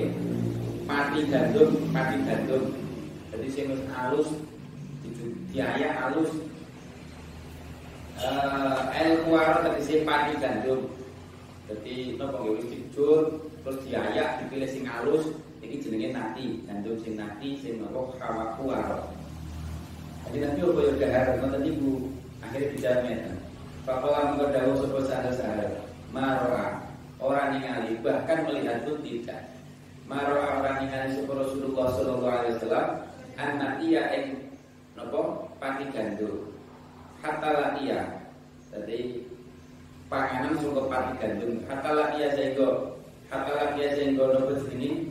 Pati 0.84 1.20
gandum 1.28 1.70
Pati 1.90 2.16
gandum. 2.24 2.64
Jadi 3.34 3.48
sing 3.50 3.66
alus 3.90 4.28
diayak 5.50 5.92
alus. 6.10 6.32
Eh 8.22 9.02
el 9.02 9.26
kuaro 9.26 9.66
tadi 9.66 9.80
sing 9.82 10.06
pati 10.06 10.38
gandum. 10.38 10.86
Jadi 11.66 12.14
napa 12.20 12.44
nggih 12.44 12.54
wis 12.60 12.66
dijur 12.68 13.44
terus 13.64 13.78
diayak 13.88 14.44
dipilih 14.44 14.68
sing 14.68 14.84
alus 14.84 15.32
iki 15.64 15.80
jenenge 15.80 16.12
nati 16.12 16.60
gandum 16.68 17.00
sing 17.00 17.16
nati 17.16 17.56
sing 17.64 17.80
napa 17.80 18.12
kawa 18.20 18.44
kuaro 18.60 19.00
jadi 20.28 20.36
nanti 20.50 20.60
apa 20.66 20.80
yang 20.82 20.96
dahar 21.00 21.26
nonton 21.40 21.62
ibu 21.68 21.92
akhirnya 22.40 22.72
dijamin 22.76 23.20
Papalah 23.84 24.32
mengkau 24.32 24.48
dawuh 24.48 24.80
sebuah 24.80 25.04
sahal-sahal. 25.04 25.84
Maroa 26.08 26.88
Orang 27.20 27.52
ningali 27.52 28.00
bahkan 28.00 28.48
melihat 28.48 28.80
pun 28.88 28.96
tidak 29.04 29.53
Maroa 30.04 30.60
orang 30.60 30.84
ningali 30.84 31.08
sebuah 31.16 31.36
Rasulullah 31.48 31.86
Sallallahu 31.96 32.36
Alaihi 32.36 32.54
Wasallam 32.60 32.88
anak 33.40 33.72
iya 33.80 34.02
ing 34.12 34.26
nopo 34.94 35.48
pati 35.56 35.88
gandum 35.96 36.52
hatta 37.24 37.72
iya 37.80 38.20
jadi 38.68 39.24
panganan 40.12 40.60
sungguh 40.60 40.86
pati 40.92 41.12
gandum 41.16 41.64
hatta 41.64 42.12
iya 42.20 42.28
sehingga 42.36 42.94
hatta 43.32 43.72
iya 43.80 43.96
sehingga 43.96 44.24
nopo 44.28 44.52
ini 44.76 45.08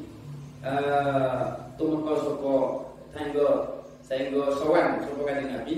eh 0.62 1.42
tumeka 1.76 2.14
sapa 2.22 2.56
sehingga 3.18 3.48
sehingga 4.06 4.44
sowan 4.62 5.02
sapa 5.02 5.22
kanjeng 5.26 5.52
Nabi 5.58 5.76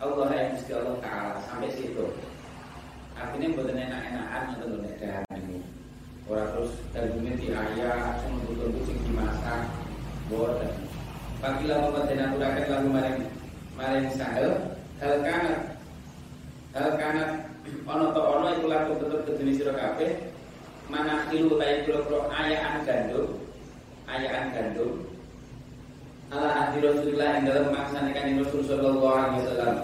Allah 0.00 0.32
yang 0.32 0.56
mesti 0.56 0.72
Allah 0.72 0.96
Taala 1.04 1.36
sampai 1.44 1.68
situ. 1.76 2.04
Artinya 3.20 3.52
buatan 3.52 3.76
enak-enakan 3.76 5.29
untuk 6.30 6.38
nek 6.38 6.38
ini 6.38 6.38
orang 6.38 6.48
terus 6.54 6.72
dagingnya 6.94 7.32
diayak 7.42 8.22
semua 8.22 8.42
betul-betul 8.46 8.96
dimasak 9.02 9.60
buatan 10.30 10.70
Apabila 11.40 11.74
membatin 11.88 12.20
aturakan 12.20 12.66
lalu 12.68 12.88
maring 12.92 13.18
maring 13.74 14.08
sahel. 14.12 14.76
Hal 15.00 15.24
kanat 15.24 15.60
hal 16.76 16.88
kanat 17.00 17.30
ono 17.88 18.12
to 18.12 18.20
ono 18.20 18.46
itu 18.52 18.66
laku 18.68 18.92
betul 19.00 19.20
keduni 19.24 19.56
sira 19.56 19.72
kabeh. 19.72 20.20
Mana 20.92 21.24
kilu 21.32 21.56
ta 21.56 21.64
iku 21.64 22.04
pro 22.04 22.28
ayaan 22.28 22.84
gandum 22.84 23.40
ayaan 24.04 24.52
gandum. 24.52 25.00
Ala 26.28 26.68
ahli 26.68 26.84
Rasulullah 26.84 27.40
yang 27.40 27.44
dalam 27.48 27.64
melaksanakan 27.72 28.38
Rasul 28.44 28.62
sallallahu 28.68 29.16
alaihi 29.16 29.40
wasallam. 29.40 29.76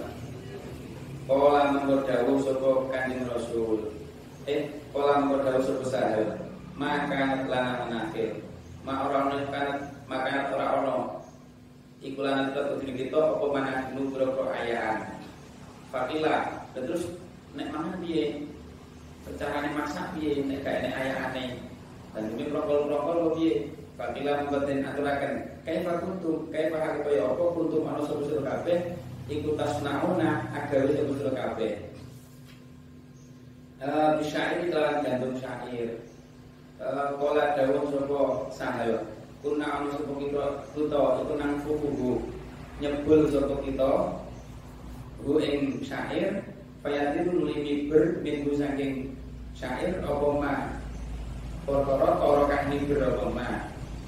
Kala 1.27 1.63
mengkodawu 1.73 2.33
sapa 2.45 2.71
kanjeng 2.93 3.25
Rasul 3.33 3.96
Eh, 4.47 4.71
mengkodawu 4.95 5.59
sapa 5.59 5.85
sahel 5.91 6.39
Maka 6.79 7.51
lana 7.51 7.83
menakir 7.83 8.47
Ma 8.87 9.11
orang 9.11 9.51
kan 9.51 9.91
maka 10.07 10.55
orang 10.55 10.73
orang 10.87 11.03
ikulan 11.99 12.55
kita 12.55 12.61
kudu 12.79 12.93
kita 12.95 13.19
apa 13.19 13.47
mana 13.51 13.91
nu 13.99 14.15
berapa 14.15 14.47
ayaan 14.55 15.19
fakila 15.91 16.63
terus 16.71 17.19
nek 17.59 17.75
mana 17.75 17.99
piye 17.99 18.47
carane 19.35 19.75
masak 19.75 20.15
piye 20.15 20.47
nek 20.47 20.63
kayak 20.63 20.87
nek 20.87 20.95
ayahane 20.95 21.45
dan 22.15 22.31
ini 22.39 22.47
prokol-prokol 22.55 23.35
piye 23.35 23.75
fakila 23.99 24.47
membatin 24.47 24.87
aturaken 24.87 25.33
kaifa 25.67 25.93
kuntum 26.07 26.47
kaifa 26.55 26.79
hal 26.79 27.03
kaya 27.03 27.23
apa? 27.27 27.45
Kuntum 27.51 27.83
ana 27.91 28.01
sapa 28.07 28.39
kabeh 28.39 28.79
iku 29.27 29.59
tasnauna 29.59 30.47
agawe 30.55 30.95
sapa 30.95 31.31
kabeh 31.35 31.73
eh 33.77 34.11
bisa 34.21 34.41
ini 34.57 34.73
dalam 34.73 35.05
jantung 35.05 35.37
syair. 35.37 36.01
Eh 36.81 37.09
kala 37.21 37.45
dawuh 37.57 37.85
sapa 37.93 38.21
sahel 38.49 39.05
kuna 39.45 39.67
anu 39.69 39.93
sapa 39.93 40.13
kita? 40.17 40.45
Kita 40.73 41.03
itu 41.21 41.35
nang 41.37 41.61
fukuhu 41.61 42.25
nyebul 42.81 43.29
sapa 43.29 43.55
kita? 43.61 43.93
Hu 45.21 45.37
ing 45.41 45.85
syair. 45.85 46.41
Fayati 46.81 47.27
nuli 47.27 47.55
miber 47.61 48.23
minggu 48.23 48.57
saking 48.57 49.13
syair 49.53 50.01
apa 50.01 50.29
ma? 50.39 50.55
Karo 51.67 52.47
kang 52.49 52.65
miber 52.73 53.13
apa 53.13 53.25
ma? 53.35 53.49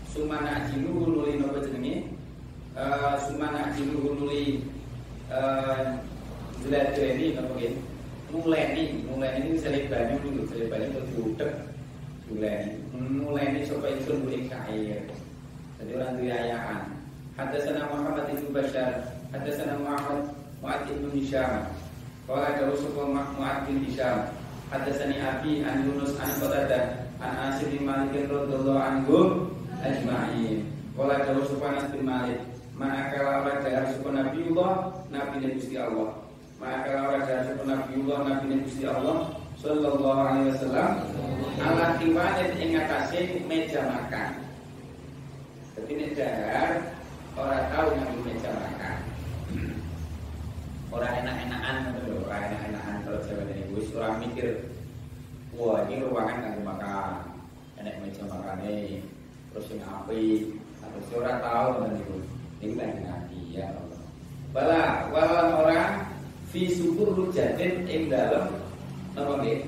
Sumana 0.09 0.65
ajilu 0.65 1.13
nuli 1.13 1.37
napa 1.37 1.61
jenenge? 1.61 2.09
Uh, 2.79 3.19
sumana 3.27 3.69
ajilu 3.69 4.17
nuli 4.17 4.63
uh, 5.29 5.99
jelas 6.63 6.95
ini 6.95 7.35
muleni 8.29 9.01
muleni 9.09 9.39
ini 9.49 9.57
selebane 9.57 10.21
dulu 10.21 10.45
selebane 10.53 10.93
itu 10.93 11.01
diudek 11.13 11.53
mulai 12.29 12.77
mulai 12.99 13.45
ini 13.57 13.61
supaya 13.65 13.97
itu 13.97 14.13
boleh 14.21 14.45
cair. 14.53 15.01
Jadi 15.79 15.91
orang 15.95 16.19
riayaan 16.19 16.81
sana 17.39 17.87
Muhammad 17.89 18.27
ibn 18.35 18.51
Bashar 18.51 19.01
sana 19.33 19.75
Muhammad 19.79 20.29
Mu'ad 20.59 20.91
ibn 20.91 21.07
Hisham. 21.15 21.71
Kala 22.27 22.59
jauh 22.59 22.77
suku 22.77 23.01
Mu'ad 23.15 23.65
bin 23.65 23.81
Hisham. 23.87 24.29
Hadasani 24.69 25.17
Abi 25.23 25.65
an 25.65 25.89
Yunus 25.89 26.13
an 26.21 26.29
Qatadah 26.37 26.85
an 27.25 27.33
Asir 27.49 27.73
bin 27.73 27.89
Malik 27.89 28.29
radhiyallahu 28.29 28.77
anhu 28.77 29.17
ajma'in. 29.81 30.67
Kala 30.99 31.25
jauh 31.25 31.47
suku 31.47 31.63
Anas 31.63 31.87
bin 31.95 32.05
Malik 32.05 32.43
Ma'akala 32.79 33.59
dahar 33.63 33.91
suku 33.91 34.11
Nabiullah 34.11 34.91
Nabi 35.11 35.43
dan 35.43 35.51
Gusti 35.59 35.75
Allah 35.79 36.18
Orang 36.59 37.23
dahar 37.23 37.47
suku 37.47 37.63
Nabiullah 37.71 38.19
Nabi 38.27 38.45
dan 38.51 38.61
Gusti 38.67 38.83
Allah 38.83 39.31
Sallallahu 39.63 40.11
alaihi 40.11 40.51
wasallam 40.55 40.93
ala 41.59 41.87
kiwanin 41.99 42.51
ing 42.59 42.79
atase 42.79 43.43
meja 43.47 43.83
makan. 43.87 44.43
Jadi 45.79 45.93
nek 45.99 46.11
dahar 46.19 46.71
ora 47.39 47.59
tahu 47.71 47.89
nang 47.95 48.11
meja 48.27 48.51
makan. 48.51 48.99
Ora 50.91 51.09
enak-enakan 51.15 51.75
ngono 51.95 52.27
ora 52.27 52.37
enak-enakan 52.51 52.95
kalau 53.07 53.21
Jawa 53.27 53.43
ini 53.55 53.63
wis 53.75 53.91
ora 53.95 54.19
mikir 54.19 54.49
wah 55.55 55.83
ini 55.87 56.03
ruangan 56.07 56.43
kanggo 56.43 56.63
makan. 56.67 57.15
Enak 57.79 57.95
meja 58.03 58.23
makane 58.27 59.03
terus 59.55 59.67
sing 59.71 59.79
api 59.83 60.55
atau 60.83 61.23
ora 61.23 61.39
tahu 61.39 61.67
ngono 61.83 61.95
niku. 61.95 62.17
Niku 62.63 62.75
lagi 62.79 62.99
nabi 63.07 63.41
ya 63.55 63.67
Allah. 63.71 64.03
Bala 64.51 64.83
walan 65.15 65.49
orang 65.55 66.18
fi 66.49 66.73
subur 66.73 67.13
rujatin 67.13 67.85
ing 67.85 68.09
dalem 68.09 68.57
napa 69.13 69.45
nggih? 69.45 69.61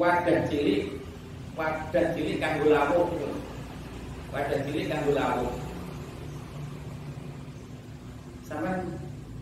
wadah 0.00 0.48
cilik 0.48 0.96
wadah 1.58 2.04
cilik 2.16 2.40
kanggo 2.40 2.72
lawuh 2.72 3.04
gitu. 3.12 3.28
wadah 4.32 4.58
cilik 4.64 4.88
kanggo 4.88 5.12
lawuh. 5.12 5.52
Sama 8.48 8.80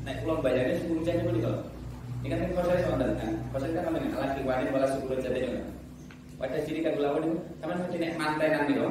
naik 0.02 0.26
pulang 0.26 0.42
bayarnya 0.42 0.82
sepuluh 0.82 1.02
jam 1.06 1.22
itu 1.22 1.40
kalau 1.40 1.62
ini 2.26 2.34
kan 2.34 2.50
soal 2.59 2.98
kan 2.98 3.32
kalau 3.55 3.60
saya 3.62 3.72
kan 3.78 3.82
ngomongin 3.86 4.12
ala 4.18 4.26
kiwani 4.34 4.72
malah 4.74 4.90
sepuluh 4.90 5.18
jam 5.22 5.32
itu 5.32 5.62
Wadah 6.38 6.62
sini 6.62 6.86
kan 6.86 6.94
gula 6.94 7.18
itu 7.18 7.34
sama 7.59 7.74
seperti 7.74 7.96
naik 7.98 8.14
mantenan 8.14 8.70
gitu 8.70 8.86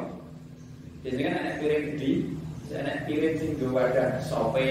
biasanya 1.00 1.24
kan 1.24 1.36
anak 1.40 1.56
piring 1.64 1.84
gede 1.96 2.12
anak 2.76 2.98
piring 3.08 3.36
sing 3.40 3.52
wadah 3.72 4.10
sope 4.20 4.68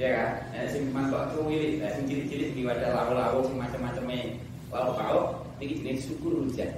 ya 0.00 0.08
kan? 0.16 0.30
Anak 0.56 0.68
sing 0.72 0.82
mangkok 0.96 1.28
cuwili 1.36 1.76
sing 1.92 2.04
cilik-cilik 2.08 2.50
di 2.56 2.64
wadah 2.64 2.88
lawo-lawo 2.88 3.44
sing 3.44 3.60
macam-macamnya 3.60 4.32
lawo 4.72 4.96
pauk 4.96 5.26
ini 5.60 5.76
jenis 5.76 6.08
syukur 6.08 6.40
hujan. 6.40 6.72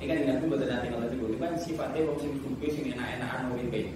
Ini 0.00 0.08
kan 0.08 0.16
dengan 0.24 0.48
buat 0.48 0.64
nanti 0.64 0.88
kalau 0.88 1.06
itu 1.12 1.36
kan 1.36 1.52
sifatnya 1.60 2.08
wong 2.08 2.18
sing 2.24 2.32
suku 2.40 2.66
sing 2.72 2.84
enak-enakan 2.96 3.52
uripe. 3.52 3.92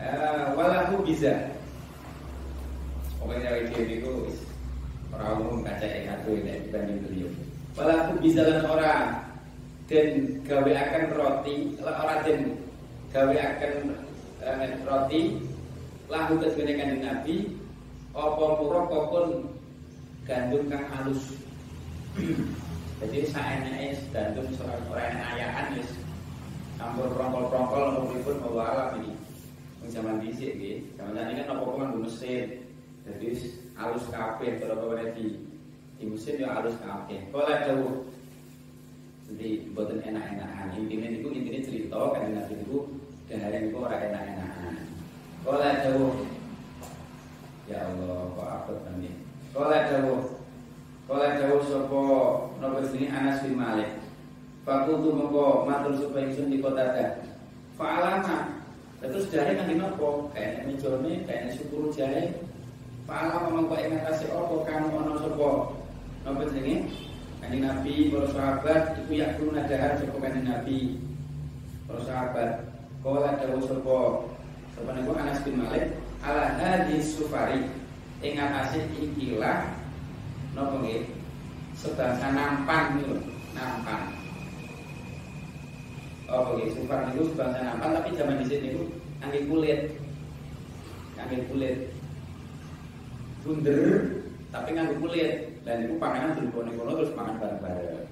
Eh 0.00 0.44
walahu 0.56 1.04
bisa 1.04 1.52
pokoknya 3.20 3.52
cewek 3.52 3.62
dia 3.68 3.98
itu 4.00 4.12
orang 5.12 5.42
umum 5.44 5.60
kaca 5.66 5.86
yang 5.86 6.04
satu 6.08 6.30
ini 6.32 6.56
dibanding 6.66 6.98
beliau. 7.04 7.30
Walahu 7.76 8.12
bisa 8.24 8.40
lan 8.48 8.64
orang 8.64 9.04
dan 9.92 10.08
gawe 10.48 10.72
akan 10.72 11.02
roti 11.12 11.56
orang 11.84 12.20
dan 12.24 12.40
gawe 13.12 13.36
akan 13.36 13.72
eh, 14.40 14.72
roti 14.88 15.20
lahu 16.08 16.40
kesene 16.40 16.72
kanjeng 16.72 17.04
Nabi 17.04 17.34
apa 18.16 18.44
pura 18.56 18.80
pun 18.88 19.28
gandum 20.24 20.64
kang 20.72 20.84
halus. 20.88 21.36
Jadi 22.98 23.30
saenake 23.30 23.94
gandum 24.10 24.48
seorang 24.56 24.82
orang 24.90 25.20
ayahan 25.36 25.76
wis 25.78 25.92
campur 26.80 27.12
prongkol-prongkol 27.14 28.10
pun 28.24 28.36
bawa 28.42 28.62
alam 28.74 28.90
ini. 29.04 29.12
Zaman 29.88 30.20
dhisik 30.20 30.58
nggih 30.58 30.84
zaman 30.98 31.32
ini 31.32 31.44
kan 31.44 31.54
apa-apa 31.54 31.76
kan 31.76 31.90
mesin. 32.00 32.66
Jadi 33.06 33.28
halus 33.78 34.04
kabeh 34.10 34.58
kalau 34.58 34.96
di 35.14 35.38
di 36.00 36.04
mesin 36.08 36.42
ya 36.42 36.58
halus 36.58 36.76
kabeh. 36.80 37.20
Kalau 37.30 37.46
dawuh 37.46 37.94
jadi 39.28 39.48
buatan 39.76 40.00
enak-enakan. 40.02 40.72
Intinya 40.74 41.08
itu 41.12 41.28
intinya 41.30 41.60
cerita 41.60 42.00
kan 42.16 42.32
nabi 42.32 42.54
itu 42.56 42.78
dan 43.28 43.44
hari 43.44 43.68
itu 43.68 43.76
orang 43.76 44.02
enak-enakan 44.08 44.57
kalau 45.48 45.64
dawuh 45.64 46.12
ya 47.64 47.80
Allah 47.80 48.20
kok 48.36 48.48
apa 48.52 48.72
nanti 48.84 49.10
kalau 49.56 49.72
dawuh 49.72 50.20
kalau 51.08 51.28
dawuh 51.40 51.60
sopo 51.64 52.02
nopo 52.60 52.84
sini 52.92 53.08
Anas 53.08 53.40
bin 53.40 53.56
Malik 53.56 53.88
Fakultu 54.68 55.16
mengko 55.16 55.64
matur 55.64 55.96
supaya 55.96 56.28
ingsun 56.28 56.52
di 56.52 56.60
kota 56.60 56.92
dah. 56.92 57.16
Fa'alama. 57.80 58.52
Terus 59.00 59.24
jare 59.32 59.56
kan 59.56 59.72
nopo? 59.72 60.28
Kayak 60.36 60.68
mejone, 60.68 61.24
kayak 61.24 61.56
syukur 61.56 61.88
jare. 61.88 62.36
Fa'alama 63.08 63.64
mengko 63.64 63.80
ing 63.80 63.96
ngatasi 63.96 64.28
opo 64.28 64.68
kamu 64.68 64.92
ono 64.92 65.16
sapa? 65.24 65.50
Napa 66.28 66.44
jenenge? 66.52 66.84
Kanjeng 67.40 67.64
Nabi, 67.64 68.12
para 68.12 68.28
sahabat 68.28 68.82
iku 69.00 69.12
yakun 69.16 69.56
nadahar 69.56 69.96
sapa 69.96 70.16
kanjeng 70.20 70.44
Nabi. 70.44 70.78
Para 71.88 72.00
sahabat 72.04 72.50
kala 73.00 73.40
dawuh 73.40 73.64
sapa? 73.64 73.98
Sapa 74.78 74.94
niku 74.94 75.10
Anas 75.18 75.42
bin 75.42 75.58
Malik 75.58 75.90
ala 76.22 76.54
hadis 76.54 77.18
sufari? 77.18 77.66
Ing 78.22 78.38
ngatasi 78.38 78.78
ikilah 78.94 79.74
napa 80.54 80.78
nggih? 80.78 81.02
Sebangsa 81.74 82.30
nampan 82.30 82.94
niku, 82.94 83.18
nampan. 83.58 84.14
Oh 86.30 86.54
oke 86.54 86.70
sufar 86.70 87.10
itu 87.10 87.26
bangsa 87.34 87.58
nampan 87.58 87.98
tapi 87.98 88.14
zaman 88.14 88.38
di 88.38 88.46
sini 88.46 88.70
itu 88.70 88.86
angin 89.18 89.50
kulit. 89.50 89.98
Angin 91.18 91.42
kulit. 91.50 91.90
Bunder 93.42 93.82
tapi 94.54 94.78
nganggo 94.78 94.94
kulit. 95.02 95.58
Dan 95.66 95.90
itu 95.90 95.98
panganan 95.98 96.38
berkono-kono 96.38 97.02
terus 97.02 97.14
pangan 97.18 97.42
bareng-bareng. 97.42 98.06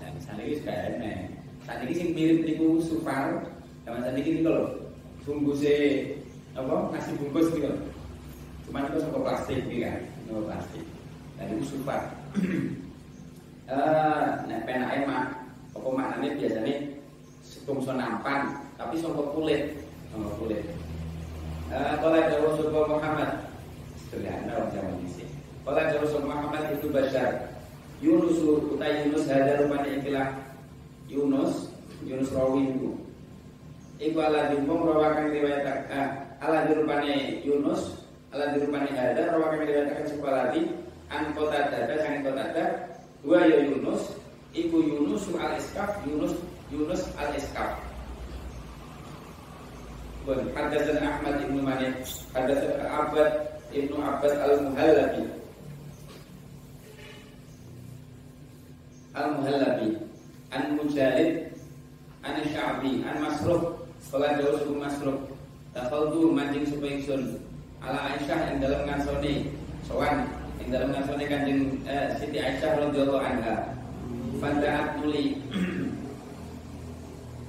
Nah 0.00 0.08
misalnya 0.16 0.42
ini 0.48 0.56
sudah 0.56 0.78
enak 0.88 1.20
saat 1.68 1.84
ini 1.84 1.92
sing 1.92 2.08
mirip 2.16 2.48
niku 2.48 2.80
sufar 2.80 3.44
zaman 3.84 4.00
saat 4.00 4.16
ini 4.16 4.40
kalau 4.40 4.89
bungkusnya 5.24 5.76
apa 6.56 6.92
nasi 6.92 7.10
bungkus 7.16 7.48
gitu. 7.54 7.70
Cuma 8.68 8.86
itu 8.86 8.98
sama 9.02 9.18
plastik 9.24 9.58
nih 9.66 9.78
kan 9.84 9.98
plastik. 10.46 10.84
Dan 11.36 11.56
itu 11.56 11.64
sufar 11.76 12.00
eh 13.70 14.28
nah 14.44 14.58
penake 14.66 14.98
mah 15.06 15.24
apa 15.72 15.88
maknanya 15.88 16.36
biasanya 16.36 16.74
bangsa 17.64 17.92
nampan 17.94 18.40
tapi 18.74 18.98
sangka 18.98 19.24
kulit 19.32 19.78
sangka 20.10 20.30
kulit. 20.38 20.62
Eh, 21.70 21.94
kalau 22.02 22.18
ada 22.18 22.34
Rasulullah 22.42 22.86
Muhammad. 22.98 23.50
Sederhana 24.10 24.58
orang 24.58 24.70
zaman 24.74 24.94
ini 25.06 25.24
kalau 25.62 25.78
ada 25.78 26.02
Rasulullah 26.02 26.34
Muhammad 26.34 26.62
itu 26.74 26.90
basyar 26.90 27.30
Yunus 28.02 28.42
utai 28.42 29.06
Yunus 29.06 29.30
ada 29.30 29.62
rupanya 29.62 29.90
ikilah 30.02 30.28
Yunus 31.06 31.70
Yunus 32.02 32.34
rawi 32.34 32.74
itu 32.74 32.98
Iku 34.00 34.16
ala 34.16 34.48
dimpung 34.48 34.88
rawakan 34.88 35.28
riwayat 35.28 35.92
eh, 35.92 36.08
ala 36.40 36.64
dirupane 36.64 37.44
Yunus 37.44 38.00
ala 38.32 38.56
dirupane 38.56 38.88
ada 38.96 39.36
rawakan 39.36 39.68
riwayat 39.68 40.08
sekolah 40.08 40.56
di 40.56 40.72
an 41.12 41.36
kota 41.36 41.68
dada 41.68 42.00
dada 42.00 42.64
dua 43.20 43.44
ya 43.44 43.60
Yunus 43.60 44.16
Iku 44.56 44.80
Yunus 44.82 45.28
al 45.36 45.60
iskaf 45.60 46.00
Yunus 46.08 46.32
Yunus 46.70 47.02
al-Iskaf 47.18 47.82
Hadasan 50.30 51.02
Ahmad 51.02 51.42
ibnu 51.42 51.66
Mani 51.66 51.90
Hadasan 52.30 52.78
Abad 52.86 53.30
ibnu 53.74 53.98
Abbas 53.98 54.34
al-Muhallabi. 54.38 55.26
Al-Muhallabi 59.18 59.88
An 60.54 60.62
Mujahid 60.78 61.50
An 62.22 62.38
Sya'bi 62.46 63.02
An 63.02 63.16
Masruh 63.18 63.74
Sekolah 64.10 64.42
jauh 64.42 64.58
suku 64.58 64.74
Masruh 64.74 65.22
Tafaldu 65.70 66.34
mancing 66.34 66.66
supaya 66.66 66.98
sun 66.98 67.38
Ala 67.78 68.10
Aisyah 68.10 68.38
yang 68.50 68.58
dalam 68.58 68.82
ngasoni 68.82 69.54
Soan 69.86 70.26
yang 70.58 70.68
dalam 70.74 70.98
ngasoni 70.98 71.30
kanjeng 71.30 71.78
eh, 71.86 72.18
Siti 72.18 72.42
Aisyah 72.42 72.90
radhiyallahu 72.90 73.22
anha. 73.22 73.70
Fanda'at 74.42 74.98
tuli. 74.98 75.38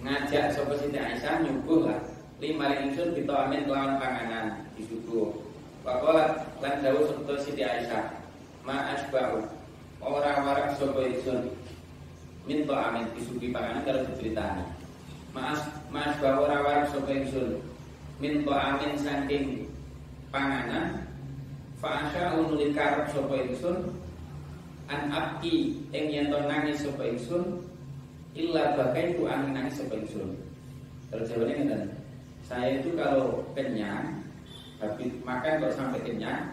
Ngajak 0.06 0.54
sapa 0.54 0.78
Siti 0.78 1.02
Aisyah 1.02 1.50
nyuguh 1.50 1.90
lah. 1.90 1.98
Lima 2.38 2.78
ingsun 2.78 3.18
kita 3.18 3.50
amin 3.50 3.66
lawan 3.66 3.98
panganan 3.98 4.62
disuguh 4.78 5.34
Pakola 5.82 6.46
lan 6.62 6.78
dawuh 6.86 7.10
sapa 7.10 7.42
Siti 7.42 7.66
Aisyah. 7.66 8.22
Ma 8.62 8.94
asba'u. 8.94 9.50
Ora 9.98 10.46
warak 10.46 10.78
sapa 10.78 11.10
ingsun. 11.10 11.58
Minta 12.46 12.94
amin 12.94 13.10
disuguhi 13.18 13.50
panganan 13.50 13.82
kalau 13.82 14.06
diceritani. 14.14 14.62
Maas 15.34 15.81
mas 15.92 16.16
bahwa 16.24 16.48
ora 16.48 16.58
warak 16.64 16.88
sapa 16.90 17.12
ingsun 17.12 17.60
minta 18.18 18.56
amin 18.56 18.96
saking 18.96 19.68
panganan 20.32 21.04
fa 21.84 22.08
asya 22.08 22.40
unuli 22.40 22.72
karep 22.72 23.12
sapa 23.12 23.36
ingsun 23.36 23.92
an 24.88 25.12
abki 25.12 25.84
ing 25.92 26.06
yen 26.08 26.32
nangis 26.32 26.82
sapa 26.82 27.04
ingsun 27.06 27.60
illa 28.32 28.80
bakai 28.80 29.12
itu 29.12 29.28
angin 29.28 29.52
nangis 29.52 29.84
sepensun 29.84 30.40
kalau 31.12 31.28
jawabannya 31.28 31.68
kan 31.68 31.84
saya 32.48 32.80
itu 32.80 32.96
kalau 32.96 33.44
kenyang 33.52 34.24
habis 34.80 35.12
makan 35.28 35.60
kalau 35.60 35.74
sampai 35.76 36.00
kenyang 36.08 36.48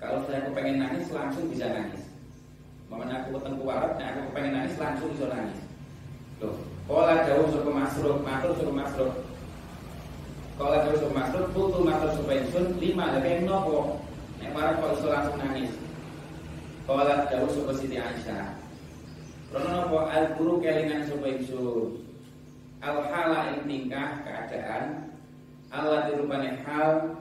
kalau 0.00 0.22
saya 0.24 0.46
kepengen 0.48 0.80
nangis 0.80 1.12
langsung 1.12 1.44
bisa 1.52 1.68
nangis. 1.68 2.00
Mamanya 2.88 3.20
aku 3.22 3.36
ketemu 3.36 3.62
warat, 3.68 4.00
aku 4.00 4.32
kepengen 4.32 4.52
nangis 4.56 4.74
langsung 4.80 5.12
bisa 5.12 5.28
nangis. 5.28 5.60
Loh, 6.40 6.56
Kala 6.90 7.22
jauh 7.22 7.46
suku 7.54 7.70
masruk, 7.70 8.18
matur 8.26 8.50
suku 8.58 8.74
masruk 8.74 9.14
Kala 10.58 10.82
jauh 10.82 10.98
suku 10.98 11.14
masruk, 11.14 11.46
putu 11.54 11.86
matur 11.86 12.10
suku 12.18 12.30
insun 12.34 12.66
Lima, 12.82 13.14
ada 13.14 13.22
yang 13.22 13.46
nopo? 13.46 14.02
Nek 14.42 14.50
warat 14.50 14.82
kok 14.82 14.98
iso 14.98 15.06
langsung 15.06 15.38
nangis. 15.38 15.70
Kala 16.90 17.30
jauh 17.30 17.46
suku 17.46 17.70
Siti 17.78 17.94
Aisyah. 17.94 18.58
Karena 19.54 19.86
apa 19.86 19.98
al 20.10 20.24
guru 20.34 20.58
kelingan 20.58 21.06
sapa 21.06 21.26
ingsun. 21.30 22.02
Al 22.82 23.06
hala 23.06 23.54
ing 23.54 23.70
tingkah 23.70 24.26
keadaan. 24.26 25.14
Allah 25.70 26.10
dirupane 26.10 26.58
hal 26.66 27.14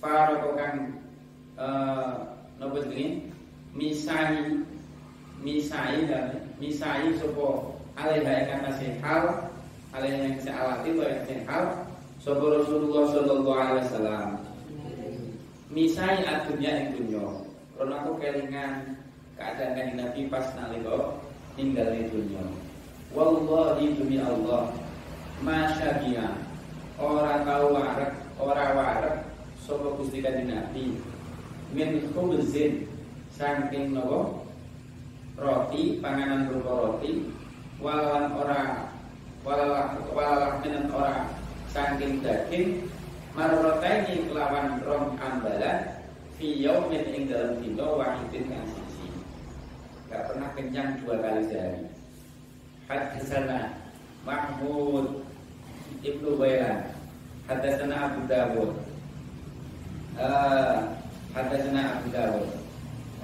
faroko 0.00 0.56
kang 0.56 1.04
eh 1.60 2.12
napa 2.56 2.76
jenenge? 2.88 3.28
Misai 3.76 4.64
misai 5.44 6.08
dan 6.08 6.48
misai 6.56 7.12
sapa 7.20 7.72
alaiha 7.96 8.48
atase 8.60 8.98
hal 9.00 9.50
alaiha 9.92 10.32
ing 10.32 10.40
alati 10.46 10.90
to 10.96 11.02
ing 11.04 11.42
hal 11.48 11.84
sapa 12.22 12.44
Rasulullah 12.44 13.04
sallallahu 13.12 13.60
alaihi 13.60 13.84
wasallam. 13.88 14.28
Misai 15.72 16.20
adunya 16.28 16.72
ing 16.84 16.88
dunya 17.00 17.26
karena 17.76 17.94
aku 18.04 18.12
kelingan 18.20 18.72
keadaan 19.40 19.72
kanjeng 19.74 19.96
Nabi 19.98 20.20
pas 20.28 20.46
nalika 20.54 21.16
tinggal 21.56 21.88
di 21.92 22.08
dunia. 22.12 22.44
Wallahi 23.12 23.92
demi 23.92 24.16
Allah, 24.20 24.72
masya 25.44 26.00
dia 26.00 26.32
orang 26.96 27.44
tahu 27.44 27.76
warak, 27.76 28.12
orang 28.40 28.72
warak, 28.72 29.16
sapa 29.60 29.88
Gusti 30.00 30.24
Kanjeng 30.24 30.48
Nabi. 30.48 30.96
Min 31.72 32.04
khubzin 32.12 32.84
saking 33.32 33.96
napa 33.96 34.44
roti 35.40 36.00
panganan 36.04 36.48
berupa 36.48 36.72
roti 36.88 37.24
walan 37.82 38.30
ora 38.38 38.62
walalah 39.42 39.98
walalah 40.14 40.50
menen 40.62 40.86
ora. 40.94 41.26
Saking 41.72 42.20
daging 42.22 42.86
marrotaini 43.32 44.28
kelawan 44.28 44.78
rom 44.84 45.16
ambalan 45.18 45.98
fi 46.36 46.62
yaumin 46.62 47.04
ing 47.10 47.22
dalam 47.32 47.58
dina 47.64 47.86
wahidin 47.96 48.44
kang 48.44 48.68
siji 48.68 49.08
gak 50.12 50.28
pernah 50.28 50.52
kenyang 50.52 51.00
dua 51.00 51.16
kali 51.18 51.42
sehari. 51.48 51.82
Hadisana 52.86 53.72
Mahmud 54.28 55.24
Ibnu 56.04 56.36
Bailan 56.36 56.92
hadisana 57.48 58.12
Abu 58.12 58.20
Dawud. 58.28 58.70
Uh, 60.12 60.92
Hadasana 61.32 61.80
Abu 61.96 62.08
Dawud. 62.12 62.48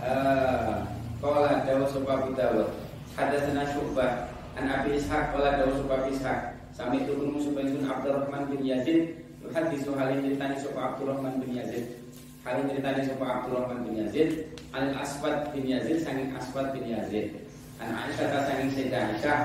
Uh, 0.01 0.89
Qala 1.21 1.69
Dawud 1.69 1.89
Sopa 1.93 2.25
Abu 2.25 2.33
Dawud. 2.33 2.73
Hadasana 3.13 3.69
Syu'bah 3.77 4.28
An 4.59 4.67
Abi 4.67 4.99
Ishaq 4.99 5.31
Qala 5.31 5.63
Dawud 5.63 5.79
Sopa 5.79 6.03
Ishaq. 6.11 6.41
Sami 6.75 7.07
turun 7.07 7.39
Musuh 7.39 7.55
bin 7.55 7.87
Abdurrahman 7.87 8.51
bin 8.51 8.67
Yazid. 8.67 9.15
Hadisu 9.55 9.95
halin 9.95 10.19
ceritani 10.27 10.59
Sopa 10.59 10.93
Abdurrahman 10.93 11.39
bin 11.39 11.55
Yazid. 11.55 11.95
Halin 12.43 12.67
ceritani 12.67 13.07
Sopa 13.07 13.27
Abdurrahman 13.39 13.87
bin 13.87 14.03
Yazid. 14.03 14.51
An 14.75 14.99
Aswad 14.99 15.55
bin 15.55 15.63
Yazid 15.71 16.03
Sangin 16.03 16.35
Aswad 16.35 16.75
bin 16.75 16.91
Yazid. 16.91 17.39
An 17.79 17.95
Aisyah 17.95 18.27
ta 18.35 18.39
sangin 18.51 18.69
Sayyidah 18.75 19.03
Aisyah. 19.15 19.39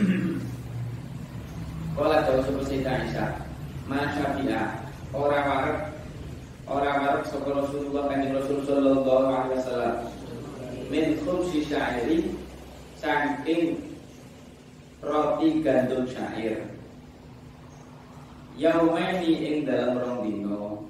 Qala 2.00 2.24
Dawud 2.24 2.42
Sopa 2.48 2.62
Sayyidah 2.64 3.04
Aisyah. 3.04 3.28
Masya 3.84 4.32
Orang 5.12 5.44
warek. 5.44 5.78
Orang 6.64 6.96
Arab 7.04 7.22
sapa 7.28 7.52
Rasulullah 7.52 8.08
kanjeng 8.08 8.32
Rasul 8.32 8.64
sallallahu 8.64 9.28
alaihi 9.28 9.60
wasallam. 9.60 9.94
Min 10.88 11.04
khubsi 11.20 11.60
syairi 11.68 12.32
saking 12.96 13.93
roti 15.04 15.60
gandum 15.60 16.08
syair. 16.08 16.64
Yaumaini 18.54 19.32
ing 19.42 19.56
dalam 19.66 19.98
rong 19.98 20.18
dino 20.22 20.86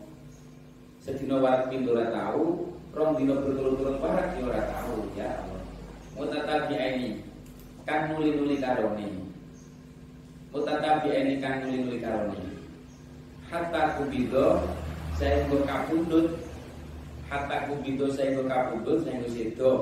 Sedino 1.01 1.41
warak 1.41 1.73
pintu 1.73 1.97
ora 1.97 2.13
tahu 2.13 2.61
Rong 2.93 3.17
dino 3.17 3.41
berturut-turut 3.41 4.05
warak 4.05 4.37
ya 4.37 4.45
ora 4.45 4.63
tahu 4.69 5.01
Ya 5.17 5.33
Allah. 5.33 5.65
Mutatabi 6.13 6.77
ini 6.77 7.11
Kan 7.89 8.13
nuli-nuli 8.13 8.61
karoni 8.61 9.09
Mutatabi 10.53 11.09
ini 11.09 11.41
kan 11.41 11.65
nuli-nuli 11.65 12.05
karoni 12.05 12.45
Hatta 13.49 13.97
kubido 13.97 14.61
saya 15.15 15.47
nggo 15.47 15.63
kapundhut 15.63 16.27
hatta 17.31 17.71
kubito 17.71 18.11
saya 18.11 18.35
nggo 18.35 18.51
kapundhut 18.51 18.99
saya 19.07 19.15
nggo 19.23 19.31
sedo. 19.31 19.73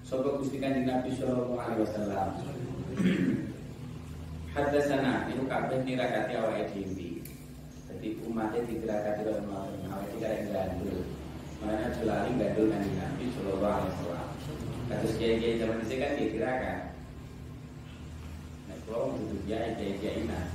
Sapa 0.00 0.32
Gusti 0.40 0.56
Kanjeng 0.58 0.88
Nabi 0.88 1.12
sallallahu 1.14 1.60
alaihi 1.60 1.84
wasallam 1.84 2.28
Hadasana 4.52 5.32
itu 5.32 5.48
kabeh 5.48 5.80
nirakati 5.80 6.32
awake 6.36 6.68
umatnya 8.28 8.60
ditirakati 8.68 9.24
oleh 9.24 9.44
mawon 9.48 9.80
awake 9.88 10.16
dhewe 10.20 10.28
yang 10.28 10.48
gandul. 10.52 10.98
Mana 11.62 11.88
jelali 11.96 12.36
gandul 12.36 12.68
Kanjeng 12.68 12.96
Nabi 13.00 13.24
sallallahu 13.32 13.76
alaihi 13.80 13.92
wasallam. 13.96 14.28
Kados 14.92 15.12
kiai-kiai 15.16 15.60
zaman 15.60 15.80
dhisik 15.80 15.98
kan 16.04 16.18
ditirakan. 16.20 16.78
Nek 18.68 18.78
kula 18.84 19.16
dudu 19.16 19.36
kiai 19.48 19.72
kiai 19.78 20.28
nah. 20.28 20.46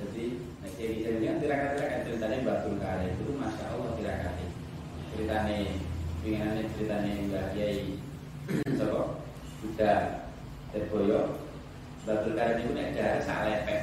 Jadi 0.00 0.52
Nah, 0.62 0.70
jadi 0.78 1.02
kan 1.02 1.42
tirakat-tirakat 1.42 2.00
ceritanya 2.06 2.38
Batul 2.46 2.78
Kare 2.78 3.02
itu 3.10 3.34
Masya 3.34 3.66
Allah 3.74 3.98
tirakatnya 3.98 4.46
Ceritanya, 5.10 5.58
pinginannya 6.22 6.70
ceritanya 6.78 7.10
Mbak 7.26 7.46
Kiai 7.50 7.98
Sopo, 8.78 9.26
Buddha, 9.58 10.22
Terboyo 10.70 11.41
Batul 12.02 12.34
Kare 12.34 12.58
itu 12.58 12.74
nek 12.74 12.98
darah 12.98 13.22
sak 13.22 13.46
lepek. 13.46 13.80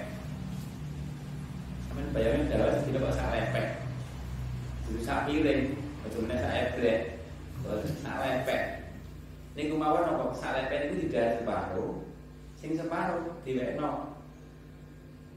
Sampai 1.88 2.12
bayangin 2.12 2.52
darah 2.52 2.76
tidak 2.84 3.04
kok 3.08 3.16
sak 3.16 3.32
lepek. 3.32 3.68
Itu 4.92 5.00
sak 5.08 5.24
piring, 5.30 5.62
bagaimana 6.04 6.36
sak 6.44 6.56
ebrek 6.60 7.00
Terus 7.64 7.92
sak 8.04 8.18
lepek. 8.20 8.64
Ini 9.56 9.72
kumawan 9.72 10.12
apa, 10.12 10.36
sak 10.36 10.52
lepek 10.52 10.80
itu 10.92 11.08
tidak 11.08 11.40
separuh. 11.40 11.96
Sing 12.60 12.76
separuh, 12.76 13.40
tidak 13.48 13.80
enak 13.80 14.20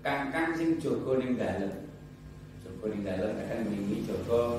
kangkang 0.02 0.50
sing 0.58 0.82
jogo 0.82 1.14
ning 1.14 1.38
dalem. 1.38 1.70
Jogo 2.66 2.90
ning 2.90 3.06
dalem 3.06 3.38
kadang 3.38 3.70
mriki 3.70 4.02
jogo 4.02 4.58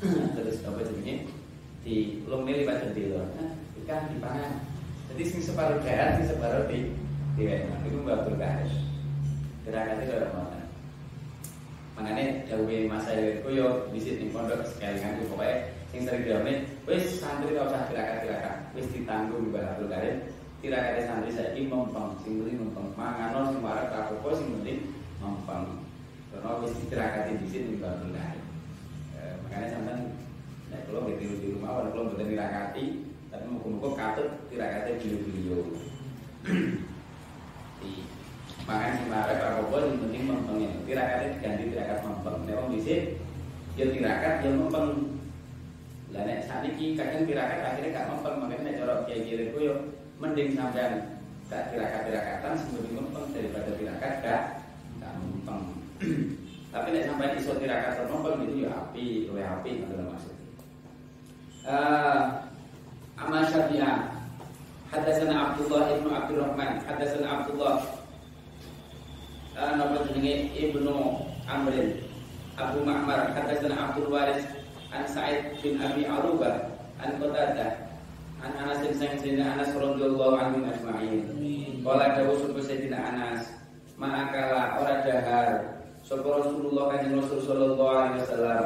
terus 0.00 0.64
apa 0.64 0.80
jenenge? 0.88 1.28
Di 1.84 2.24
lumne 2.24 2.64
liwat 2.64 2.80
jendela. 2.88 3.28
Nah, 3.36 3.52
ikan 3.84 4.08
dipangan. 4.16 4.52
Jadi 5.12 5.22
sing 5.28 5.40
separuh 5.44 5.84
darat, 5.84 6.20
sing 6.20 6.32
separuh 6.32 6.64
di 6.72 6.96
di 7.38 7.46
nah, 7.46 7.78
itu 7.86 7.98
mbak 8.02 8.26
berkah. 8.26 8.66
Gerakannya 9.62 10.04
kalau 10.10 10.28
mau. 10.34 10.50
Makanya 11.94 12.50
jauhi 12.50 12.90
masa 12.90 13.14
itu 13.14 13.46
yo 13.54 13.86
visit 13.94 14.18
ning 14.18 14.34
pondok 14.34 14.66
sekali 14.66 14.98
kan 14.98 15.18
pokoknya 15.22 15.70
sing 15.94 16.02
sering 16.02 16.26
diomongin, 16.26 16.66
wis 16.86 17.18
santri 17.18 17.54
gak 17.54 17.70
usah 17.70 17.90
tirakat-tirakat, 17.90 18.70
wis 18.74 18.86
ditanggung 18.90 19.50
Mbak 19.50 19.66
Abdul 19.66 19.90
Karim 19.90 20.16
tirakat 20.62 21.06
santri 21.06 21.30
saiki 21.30 21.70
mempeng 21.70 22.18
sing 22.22 22.42
penting 22.42 22.58
mempeng. 22.58 22.86
Mangan 22.98 23.50
sing 23.54 23.62
warak 23.62 23.90
tak 23.90 24.14
apa 24.14 24.28
sing 24.34 24.48
penting 24.58 24.78
mempeng. 25.22 25.64
Karena 26.34 26.50
wis 26.62 26.74
tirakat 26.90 27.22
di 27.38 27.46
sini 27.46 27.78
Mbak 27.78 27.90
Abdul 27.98 28.14
Karim 28.14 28.48
makanya 29.48 29.68
sampean 29.72 29.98
nek 30.68 30.84
kula 30.86 30.98
nggih 31.08 31.40
di 31.40 31.48
rumah 31.56 31.80
walaupun 31.80 31.92
kula 31.92 32.06
mboten 32.12 32.30
tirakati 32.30 32.84
tapi 33.32 33.44
muga-muga 33.48 33.88
katut 33.96 34.28
tirakate 34.52 35.00
beliau-beliau 35.00 35.62
Makanya 38.68 39.00
si 39.00 39.04
marek 39.08 39.40
apa 39.40 39.76
yang 39.80 39.96
penting 39.96 40.22
mempeng 40.28 40.58
ya. 40.60 40.70
Tirakatnya 40.84 41.32
diganti 41.32 41.62
tirakat 41.72 41.98
mempeng. 42.04 42.36
Wong 42.52 42.68
dhisik 42.76 43.16
ya 43.80 43.84
tirakat 43.88 44.32
ya 44.44 44.50
mempeng. 44.52 44.86
Lah 46.12 46.22
nek 46.28 46.44
sakniki 46.44 46.92
kadang 46.92 47.24
tirakat 47.24 47.60
akhirnya 47.64 47.96
gak 47.96 48.08
mempeng, 48.12 48.34
makanya 48.40 48.64
nek 48.64 48.76
cara 48.80 48.94
kiai-kiai 49.08 49.52
ku 49.52 49.58
yo 49.60 49.74
mending 50.20 50.52
sampean 50.52 51.20
gak 51.48 51.72
tirakat-tirakatan 51.72 52.52
sebelum 52.60 52.92
mempeng 52.96 53.24
daripada 53.32 53.70
tirakat 53.72 54.12
gak 54.20 54.42
gak 55.00 55.12
mempeng. 55.16 55.60
Tapi 56.72 56.88
nek 56.92 57.06
sampai 57.08 57.36
iso 57.40 57.52
tirakat 57.56 58.04
mempeng 58.04 58.44
itu 58.44 58.68
ya 58.68 58.70
api, 58.76 59.32
luwih 59.32 59.48
api 59.48 59.70
ngono 59.80 60.12
maksud. 60.12 60.34
Eh 61.64 62.20
Amal 63.18 63.42
Syafi'ah 63.50 64.14
Hadasana 64.94 65.34
Abdullah 65.52 65.90
ibnu 65.90 66.08
Abdurrahman 66.08 66.80
Hadasana 66.86 67.42
Abdullah 67.42 67.97
Nama 69.58 69.90
jenenge 70.06 70.54
Ibnu 70.54 70.94
Amrin 71.50 71.98
Abu 72.54 72.86
Ma'mar 72.86 73.34
Hadasana 73.34 73.90
Abdul 73.90 74.06
Waris 74.06 74.46
An 74.94 75.02
Sa'id 75.10 75.58
bin 75.58 75.82
Abi 75.82 76.06
Arubah 76.06 76.70
An 77.02 77.18
Qatadah 77.18 77.74
An 78.38 78.54
Anas 78.54 78.86
bin 78.86 78.94
Sayyidina 78.94 79.58
Anas 79.58 79.74
radhiyallahu 79.74 80.38
anhu 80.38 80.62
ajma'in 80.62 81.26
Qala 81.82 82.14
dawu 82.14 82.38
subuh 82.38 82.62
Sayyidina 82.62 83.02
Anas 83.02 83.50
Ma'akala 83.98 84.78
ora 84.78 85.02
dahar 85.02 85.50
Sapa 86.06 86.38
Rasulullah 86.38 86.94
kanjeng 86.94 87.18
Rasul 87.18 87.42
sallallahu 87.42 87.82
alaihi 87.98 88.22
wasallam 88.22 88.64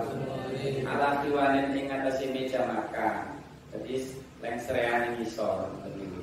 ala 0.86 1.08
kiwanin 1.24 1.74
ing 1.74 1.90
atase 1.90 2.30
meja 2.30 2.62
makan. 2.68 3.34
Jadi 3.74 4.14
lengserean 4.44 5.10
yang 5.10 5.16
isor 5.24 5.66
begitu. 5.82 6.22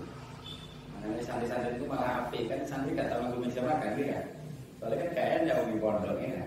Santri-santri 1.26 1.76
itu 1.76 1.90
malah 1.90 2.24
api 2.24 2.46
kan 2.48 2.62
santri 2.64 2.96
gak 2.96 3.10
tahu 3.12 3.36
meja 3.42 3.60
makan 3.66 3.98
kan. 4.00 4.39
Soalnya 4.80 4.98
kan 5.04 5.10
kayaknya 5.12 5.40
jauh 5.52 5.66
di 5.68 5.76
pondok 5.84 6.18
ya. 6.24 6.44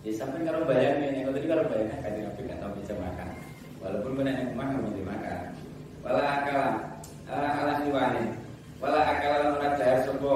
Jadi 0.00 0.12
sampai 0.16 0.44
kalau 0.44 0.68
bayangin 0.68 1.16
yang 1.16 1.32
tadi 1.32 1.48
kalau 1.48 1.64
bayangin 1.68 1.98
kan 2.04 2.12
api 2.12 2.40
gak 2.44 2.58
tahu 2.60 2.72
meja 2.76 2.94
makan. 2.96 3.28
Walaupun 3.80 4.12
benar 4.16 4.34
yang 4.36 4.48
rumah 4.52 4.66
nggak 4.68 4.84
meja 4.84 5.02
makan. 5.08 5.40
Wala 6.04 6.22
akal 6.24 6.62
ala 7.28 7.74
kiwanin. 7.84 8.28
Wala 8.80 9.00
akal 9.00 9.32
ora 9.56 9.68
dahar 9.76 9.98
sapa 10.04 10.34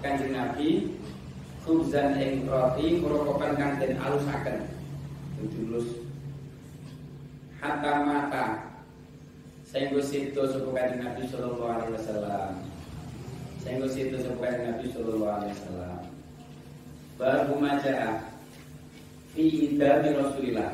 kanjeng 0.00 0.32
Nabi 0.32 0.68
khubzan 1.64 2.16
ing 2.20 2.48
roti 2.48 3.00
kurokokan 3.00 3.58
kang 3.58 3.76
den 3.80 3.98
alusaken 4.00 4.70
dijulus 5.36 6.00
hatta 7.60 7.92
mata 8.06 8.46
sehingga 9.68 10.00
situ 10.00 10.40
sapa 10.46 10.68
kanjeng 10.72 11.00
Nabi 11.04 11.22
sallallahu 11.28 11.68
alaihi 11.68 11.92
wasallam 11.92 12.50
sehingga 13.66 13.90
situ 13.90 14.14
kanjeng 14.22 14.62
Nabi 14.62 14.86
sallallahu 14.94 15.34
alaihi 15.42 15.54
wasallam. 15.58 15.98
Baru 17.18 17.54
maja'a 17.58 18.22
fi 19.34 19.42
idami 19.42 20.14
Rasulillah. 20.14 20.70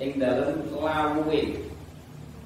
Ing 0.00 0.16
dalem 0.16 0.64
lawuhe 0.72 1.60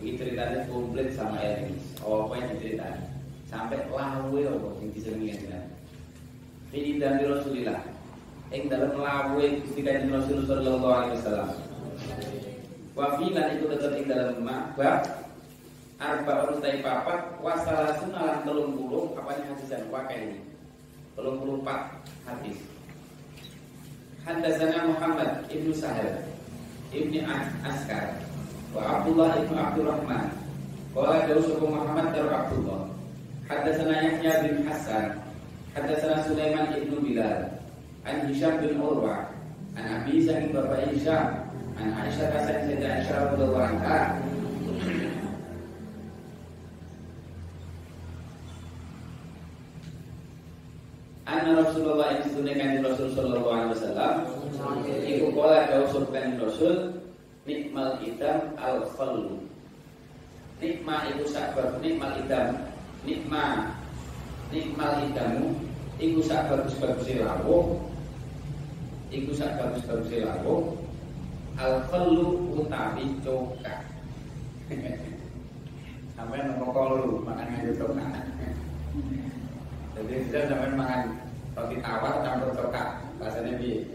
iki 0.03 0.19
ceritanya 0.19 0.67
komplit 0.67 1.15
sama 1.15 1.39
ini 1.39 1.79
apa 2.03 2.35
yang 2.35 2.51
diceritain 2.59 3.03
sampai 3.47 3.79
lawuhe 3.87 4.43
apa 4.43 4.69
yang 4.83 4.91
Nabi 4.91 4.99
Fi 6.75 6.79
idami 6.99 7.23
Rasulillah. 7.31 7.81
Ing 8.51 8.67
dalam 8.67 8.99
lawe 8.99 9.47
Gusti 9.63 9.87
Kanjeng 9.87 10.11
Rasul 10.11 10.43
sallallahu 10.51 10.99
alaihi 10.99 11.15
wasallam. 11.23 11.51
Wa 12.99 13.07
filan 13.23 13.55
itu 13.55 13.71
tetep 13.71 13.93
ing 14.03 14.07
dalam 14.11 14.43
bab 14.75 15.07
arba 16.05 16.53
utai 16.53 16.85
papat 16.85 17.21
wasalasuna 17.41 18.21
lan 18.21 18.39
30 18.45 19.17
apa 19.17 19.31
ini 19.41 19.45
hadisan 19.49 19.83
wakai 19.89 20.19
ini? 20.21 20.39
34 21.17 22.29
hadis. 22.29 22.59
Haddatsana 24.25 24.89
Muhammad 24.93 25.31
ibnu 25.49 25.73
Sahal 25.73 26.25
ibni 26.93 27.25
Askar 27.65 28.21
wa 28.77 29.01
Abdullah 29.01 29.41
ibnu 29.41 29.57
Abdurrahman. 29.57 30.29
Qala 30.93 31.27
Dawsuhu 31.27 31.73
Muhammad 31.73 32.13
dar 32.13 32.29
Abdullah. 32.31 32.95
Haddatsana 33.45 34.01
Yahya 34.01 34.33
bin 34.41 34.65
Hasan 34.65 35.21
Haddatsana 35.77 36.25
Sulaiman 36.25 36.73
ibnu 36.81 36.97
Bilal 37.05 37.61
An 38.09 38.25
Hisham 38.25 38.57
bin 38.65 38.81
Urwa 38.81 39.29
An 39.77 39.85
Abi 40.01 40.25
Sa'id 40.25 40.49
Bapak 40.49 40.89
Hisham 40.89 41.45
An 41.77 41.93
Aisyah 41.93 42.33
Hasan 42.33 42.57
Sayyidah 42.73 43.05
Aisyah 43.05 43.17
radhiyallahu 43.37 43.69
anha 43.69 44.24
Anna 51.35 51.67
Rasulullah 51.67 52.15
yang 52.15 52.31
ditunaikan 52.31 52.87
Rasul 52.87 53.11
Sallallahu 53.11 53.51
Alaihi 53.51 53.73
Wasallam 53.75 54.15
Iku 55.03 55.27
pola 55.35 55.67
kau 55.67 55.83
surkan 55.91 56.39
Rasul 56.39 56.95
Nikmal 57.43 57.99
idam 58.07 58.55
al 58.55 58.87
khallu 58.95 59.43
Nikma 60.63 61.11
itu 61.11 61.27
sabar 61.27 61.75
Nikmal 61.83 62.23
idam 62.23 62.71
Nikma 63.03 63.75
Nikmal 64.55 65.11
idamu 65.11 65.59
Iku 65.99 66.23
sak 66.23 66.55
bagus-bagus 66.55 67.11
Iku 69.11 69.31
sak 69.35 69.59
bagus-bagus 69.59 70.23
Al 71.59 71.83
khallu 71.91 72.55
utawi 72.55 73.11
coka 73.27 73.83
Sampai 76.15 76.47
nopo 76.47 76.71
kolu 76.71 77.27
makan 77.27 77.47
nganggo 77.59 77.75
coka 77.75 78.07
Jadi 79.99 80.15
kita 80.31 80.47
sampai 80.47 80.71
makan 80.79 81.24
roti 81.55 81.77
tawar 81.79 82.23
campur 82.27 82.51
coka 82.55 82.85
Rasanya 83.23 83.55
bi. 83.57 83.87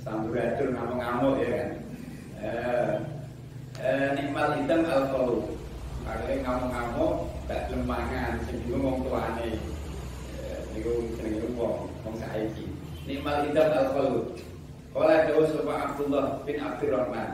Samburadul 0.00 0.72
ngamuk-ngamuk 0.76 1.34
ya 1.40 1.48
kan? 1.52 1.70
Eh, 2.44 2.90
eh, 3.80 4.08
Nikmal 4.16 4.60
hitam 4.60 4.84
al 4.84 5.04
khallu 5.12 5.38
Akhirnya 6.04 6.44
ngamuk-ngamuk 6.44 7.12
Gak 7.48 7.68
lemangan 7.72 8.32
Sebelum 8.48 8.80
ngomong 8.80 9.04
tuane. 9.04 9.48
Niku 10.74 11.06
jenenge 11.20 11.54
wong 11.54 11.86
wong 12.02 12.14
saiki. 12.18 12.66
Nikmal 13.06 13.46
idam 13.48 13.68
al 13.70 13.86
khalu 13.94 14.20
Qala 14.94 15.26
dawu 15.26 15.42
sapa 15.50 15.74
Abdullah 15.90 16.26
bin 16.46 16.56
Abdurrahman. 16.62 17.30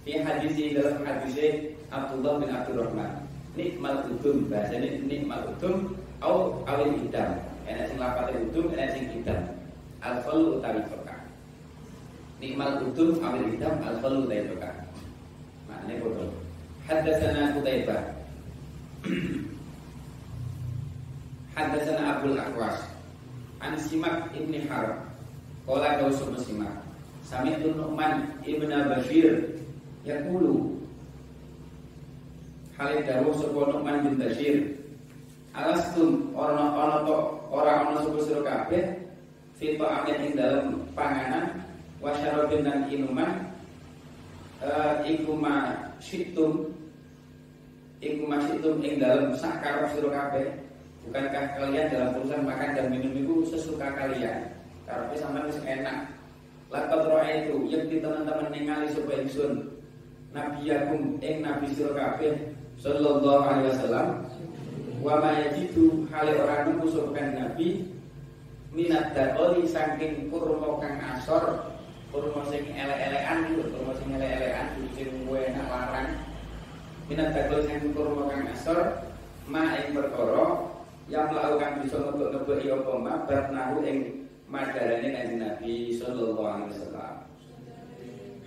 Fi 0.00 0.16
hadis 0.24 0.56
dalam 0.72 1.04
hadis 1.04 1.36
Abdullah 1.92 2.40
bin 2.40 2.48
Abdurrahman. 2.48 3.12
Nikmal 3.56 4.04
udum 4.12 4.48
bahasanya 4.52 5.00
nikmal 5.04 5.44
udum 5.56 5.96
au 6.20 6.60
awil 6.68 6.92
idam 7.04 7.36
enak 7.66 7.84
sing 7.90 7.98
lapate 7.98 8.32
udum 8.50 8.72
enak 8.72 8.88
sing 8.94 9.04
idam 9.10 9.42
al 10.00 10.14
khalu 10.22 10.58
utawi 10.58 10.80
toka 10.88 11.16
nikmal 12.38 12.78
udum 12.82 13.18
awil 13.20 13.44
idam 13.50 13.74
al 13.82 13.94
khalu 14.00 14.24
utawi 14.24 14.42
toka 14.50 14.70
maknane 15.66 15.94
bodoh. 16.00 16.30
Haddatsana 16.86 17.50
Qutaibah. 17.58 18.02
Haddatsana 21.58 22.02
Abdul 22.14 22.38
Aqwas 22.38 22.78
An 23.58 23.74
Simak 23.74 24.30
ibni 24.38 24.62
Harb. 24.70 25.02
Qala 25.66 25.98
Dausub 25.98 26.30
Simak. 26.38 26.70
Sami'tu 27.26 27.74
Nu'man 27.74 28.38
ibn 28.46 28.70
Bashir 28.70 29.58
Yaqulu. 30.06 30.78
Halid 32.78 33.02
dawuh 33.08 33.34
sapa 33.34 33.60
Nu'man 33.74 34.06
bin 34.06 34.14
Bashir. 34.22 34.56
Alastum 35.56 36.30
orang 36.36 36.76
ana 36.76 36.96
to 37.08 37.35
ora 37.48 37.86
ana 37.86 38.02
sapa 38.02 38.18
sira 38.22 38.42
kabeh 38.42 38.84
fi 39.56 39.76
ta'amin 39.80 40.18
ing 40.26 40.32
dalem 40.36 40.66
panganan 40.92 41.62
wa 42.02 42.12
syarabin 42.16 42.66
dan 42.66 42.86
inuman 42.90 43.50
uh, 44.60 45.00
iku 45.06 45.32
ma 45.36 45.74
situm 46.02 46.70
iku 48.02 48.22
ma 48.28 48.38
situm 48.44 48.82
ing 48.84 49.00
dalem 49.00 49.32
sakar 49.34 49.88
sira 49.90 50.10
kabeh 50.12 50.66
Bukankah 51.06 51.54
kalian 51.54 51.86
dalam 51.86 52.18
urusan 52.18 52.42
makan 52.42 52.70
dan 52.74 52.86
minum 52.90 53.14
itu 53.14 53.54
sesuka 53.54 53.94
kalian? 53.94 54.50
Karena 54.90 55.14
sama 55.14 55.46
wis 55.46 55.54
enak. 55.62 56.10
Lakat 56.66 57.06
roa 57.06 57.22
itu 57.30 57.62
yang 57.70 57.86
di 57.86 58.02
teman-teman 58.02 58.50
ningali 58.50 58.90
supaya 58.90 59.22
ingsun 59.22 59.70
Nabi 60.34 60.66
Yakum 60.66 61.14
ing 61.22 61.46
Nabi 61.46 61.70
sira 61.70 61.94
kabeh 61.94 62.34
sallallahu 62.82 63.38
alaihi 63.38 63.70
wasallam 63.70 64.25
wa 65.06 65.22
ma 65.22 65.38
hale 65.38 66.32
ora 66.34 66.66
nemu 66.66 66.86
sapa 66.90 67.14
Nabi 67.14 67.94
minat 68.74 69.14
dakoli 69.14 69.62
saking 69.62 70.34
kurma 70.34 70.82
kang 70.82 70.98
asor 71.14 71.78
kurma 72.10 72.42
sing 72.50 72.66
elek-elekan 72.74 73.54
kurma 73.54 73.94
sing 73.94 74.18
elek-elekan 74.18 74.66
sing 74.98 75.14
enak 75.30 75.66
larang 75.70 76.10
minat 77.06 77.30
dakoli 77.38 77.70
saking 77.70 77.94
kurma 77.94 78.34
kang 78.34 78.50
asor 78.50 79.06
ma 79.46 79.78
ing 79.78 79.94
perkara 79.94 80.74
yang 81.06 81.30
melakukan 81.30 81.86
bisa 81.86 82.02
untuk 82.02 82.34
ngebeki 82.34 82.74
apa 82.74 82.92
ma 82.98 83.14
batnahu 83.30 83.86
ing 83.86 84.26
madarane 84.50 85.38
Nabi 85.38 85.94
sallallahu 85.94 86.42
alaihi 86.42 86.74
wasallam. 86.74 87.14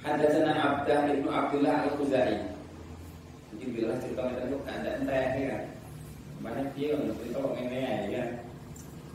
Hadatsana 0.04 0.54
Abdah 0.60 1.08
ibnu 1.08 1.28
Abdullah 1.32 1.88
al-Khuzai. 1.88 2.52
Mungkin 3.52 3.70
bila 3.76 3.96
cerita 4.04 4.28
itu 4.44 4.60
kan 4.64 4.84
ada 4.84 4.92
entah 5.00 5.24
ya. 5.40 5.79
Mana 6.40 6.72
dia 6.72 6.96
kalau 6.96 7.16
cerita 7.20 7.40
ngene 7.44 7.80
ya. 8.08 8.24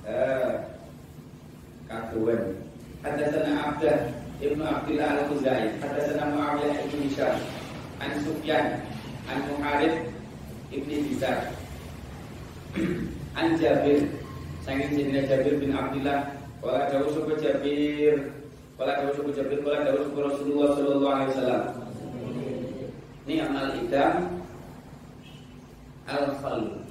Eh 0.04 0.52
kaduan. 1.88 2.42
Hadatsana 3.00 3.52
Abdah 3.72 3.98
ibnu 4.40 4.64
Abdullah 4.64 5.08
al-Khuzai. 5.24 5.76
Hadatsana 5.80 6.32
Muawiyah 6.36 6.84
ibnu 6.88 7.08
Hisham. 7.08 7.36
An 8.00 8.12
Sufyan, 8.20 8.84
an 9.30 9.38
Muharib 9.48 10.12
ibni 10.68 11.08
Bizar. 11.08 11.54
An 13.38 13.54
Jabir 13.58 14.10
Sangin 14.66 14.90
Sayyidina 14.90 15.30
Jabir 15.30 15.62
bin 15.62 15.70
Abdullah 15.74 16.34
Wala 16.58 16.90
jauh 16.90 17.06
suku 17.14 17.38
Jabir 17.38 18.34
Wala 18.74 18.98
jauh 18.98 19.14
suku 19.14 19.30
Jabir 19.30 19.62
Wala 19.62 19.86
jauh 19.86 20.10
suku 20.10 20.18
Rasulullah 20.18 20.68
Sallallahu 20.74 21.14
Alaihi 21.14 21.30
Wasallam 21.34 21.62
Ini 23.26 23.34
amal 23.46 23.68
idam 23.78 24.14
Al-Khalu 26.10 26.83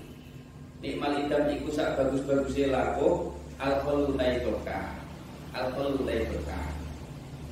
Nikmal 0.83 1.15
idam 1.23 1.47
iku 1.47 1.71
sak 1.71 1.95
bagus-bagusnya 1.95 2.75
laku 2.75 3.31
Al-Khalu 3.55 4.19
taitoka 4.19 4.99
Al-Khalu 5.55 6.03
taitoka 6.03 6.59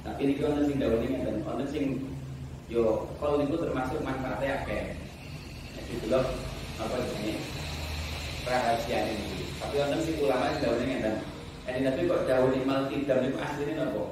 Tapi 0.03 0.19
ini 0.27 0.33
kan 0.35 0.59
sing 0.67 0.83
ini 0.83 1.23
dan 1.23 1.39
Ono 1.47 1.63
sing 1.63 1.85
Yo, 2.67 3.07
kalau 3.19 3.39
itu 3.39 3.55
termasuk 3.55 4.03
manfaatnya 4.03 4.67
akeh 4.67 4.99
Jadi 5.79 6.11
loh 6.11 6.27
Apa 6.75 6.95
ini 7.23 7.39
rahasia 8.45 8.99
ini. 9.13 9.45
Tapi 9.61 9.75
orang 9.77 10.01
si 10.01 10.11
ulama 10.17 10.49
itu 10.49 10.65
daunnya 10.65 10.97
dan 11.01 11.15
ini 11.69 11.85
tapi 11.85 12.09
kok 12.09 12.25
daun 12.25 12.53
imal 12.57 12.89
tidak 12.89 13.21
itu 13.21 13.37
aslinya 13.37 13.73
nopo. 13.85 14.03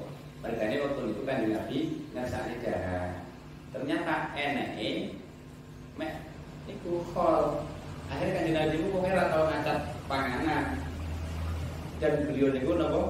Mereka 0.46 0.64
ini 0.70 0.76
waktu 0.86 1.02
itu 1.12 1.22
kan 1.26 1.44
di 1.44 1.48
Nabi 1.52 1.78
ngersani 2.14 2.56
darah. 2.62 3.10
Ternyata 3.74 4.14
enak 4.38 4.70
mek 5.98 6.14
iku 6.70 7.04
khol. 7.12 7.66
Akhirnya 8.10 8.34
kan 8.36 8.44
di 8.44 8.52
Nabi 8.58 8.76
itu 8.82 8.88
kok 8.90 9.06
ora 9.06 9.24
tau 9.30 9.44
ngangkat 9.48 9.78
panganan. 10.10 10.66
Dan 12.02 12.14
beliau 12.26 12.50
niku 12.52 12.72
nopo? 12.76 13.02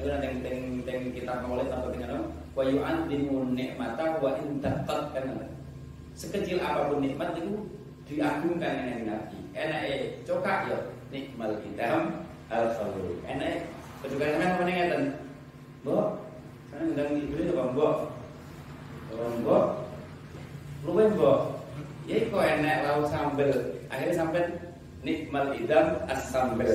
Itu 0.00 0.08
nanti 0.08 0.28
teng 0.40 0.60
teng 0.88 1.00
kita 1.12 1.44
mulai 1.44 1.68
tanpa 1.68 1.92
dengan 1.92 2.08
nopo. 2.16 2.26
Wa 2.56 2.62
yu'andimu 2.64 3.52
nikmata 3.52 4.16
wa 4.18 4.32
intatat 4.40 5.12
kan. 5.12 5.24
Sekecil 6.16 6.64
apa 6.64 6.88
pun 6.88 7.04
nikmat 7.04 7.36
itu 7.36 7.68
diagungkan 8.06 8.72
dengan 8.86 9.00
Nabi 9.10 9.38
enak 9.56 9.82
eh 9.90 10.00
cokak 10.22 10.70
ya 10.70 10.78
nikmal 11.10 11.58
hitam 11.64 12.22
al 12.52 12.70
khalul 12.78 13.18
enak 13.26 13.66
kecuali 14.04 14.36
apa 14.38 14.62
nih 14.62 14.74
ngeten 14.78 15.02
mbok 15.82 16.06
sana 16.70 16.82
ngundang 16.86 17.10
ibu 17.18 17.34
apa 17.50 17.64
mbok 17.74 17.94
mbok 19.42 19.64
luwe 20.86 21.04
mbok 21.16 21.38
ya 22.06 22.16
kok 22.30 22.42
enak 22.42 22.76
lauk 22.86 23.06
sambel. 23.10 23.50
Akhirnya 23.90 24.14
sampai 24.14 24.42
nikmal 25.02 25.50
hitam 25.58 25.86
as 26.06 26.22
sambel. 26.30 26.70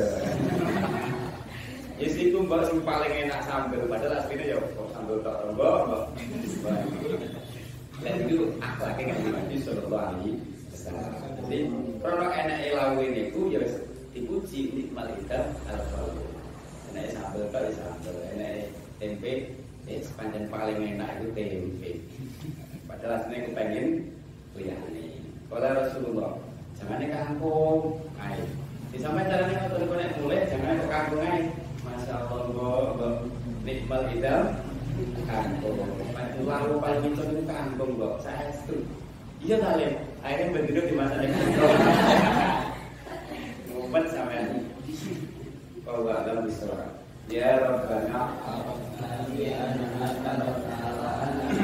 Ya 2.00 2.08
sih 2.12 2.34
itu 2.34 2.38
mbak 2.44 2.68
paling 2.84 3.14
enak 3.28 3.42
sambel. 3.48 3.82
Padahal 3.88 4.20
aslinya 4.20 4.56
ya 4.56 4.58
kok 4.60 4.92
sambel 4.92 5.18
tak 5.24 5.40
mbok 5.56 5.76
mbok. 5.88 6.04
Dan 8.02 8.16
itu 8.26 8.50
akhlaknya 8.58 9.14
kan 9.14 9.30
Nabi 9.30 9.56
Sallallahu 9.62 10.06
Alaihi 10.10 10.34
Wasallam 10.74 11.32
jadi 11.46 11.68
kalau 12.02 12.26
enak 12.34 12.60
elawin 12.74 13.14
itu 13.14 13.42
ya 13.54 13.62
dipuji 14.16 14.74
nikmat 14.74 15.14
kita 15.22 15.54
al 15.70 15.80
falu 15.94 16.26
enak 16.90 17.14
sambal 17.14 17.46
kali 17.54 17.70
sambal 17.78 18.16
enak 18.34 18.72
tempe 18.98 19.52
eh 19.86 20.00
sepanjang 20.02 20.50
paling 20.50 20.98
enak 20.98 21.22
itu 21.22 21.28
tempe. 21.38 21.92
Padahal 22.90 23.22
aslinya 23.22 23.46
aku 23.46 23.52
pengen 23.54 23.86
nih 24.58 25.21
oleh 25.52 25.72
Rasulullah. 25.76 26.32
Jangan 26.80 27.04
ke 27.04 27.14
kampung, 27.14 28.00
Ayo 28.18 28.46
Disampai 28.90 29.30
caranya 29.30 29.70
kalau 29.70 29.86
konek 29.86 30.18
mulai 30.24 30.50
Jangan 30.50 30.80
ke 30.82 30.88
kampung 30.90 31.22
ayo 31.22 31.46
Masya 31.86 32.14
Allah 32.26 32.52
Mbak 33.62 34.02
ke 34.10 35.24
kampung. 35.28 35.78
Kangkung. 36.12 36.48
Lalu 36.48 36.76
paling 36.82 37.04
itu 37.06 37.22
itu 37.22 37.44
kampung, 37.46 37.90
gue 38.00 38.12
Saya 38.24 38.50
itu, 38.50 38.76
Iya 39.42 39.56
kalian, 39.62 39.94
Akhirnya 40.22 40.54
berduduk 40.54 40.86
di 40.90 40.96
masa 40.96 41.16
depan. 41.18 41.48
Ngumpet 43.72 44.06
sama 44.14 44.42
Kau 45.82 46.06
gak 46.06 46.30
alam 46.30 46.46
misalnya, 46.46 46.88
Ya 47.26 47.58
Rabbana. 47.58 48.22
Ya 49.34 49.66
Rabbana 49.98 50.46
Ya 50.46 50.46
Rabbana 50.46 51.61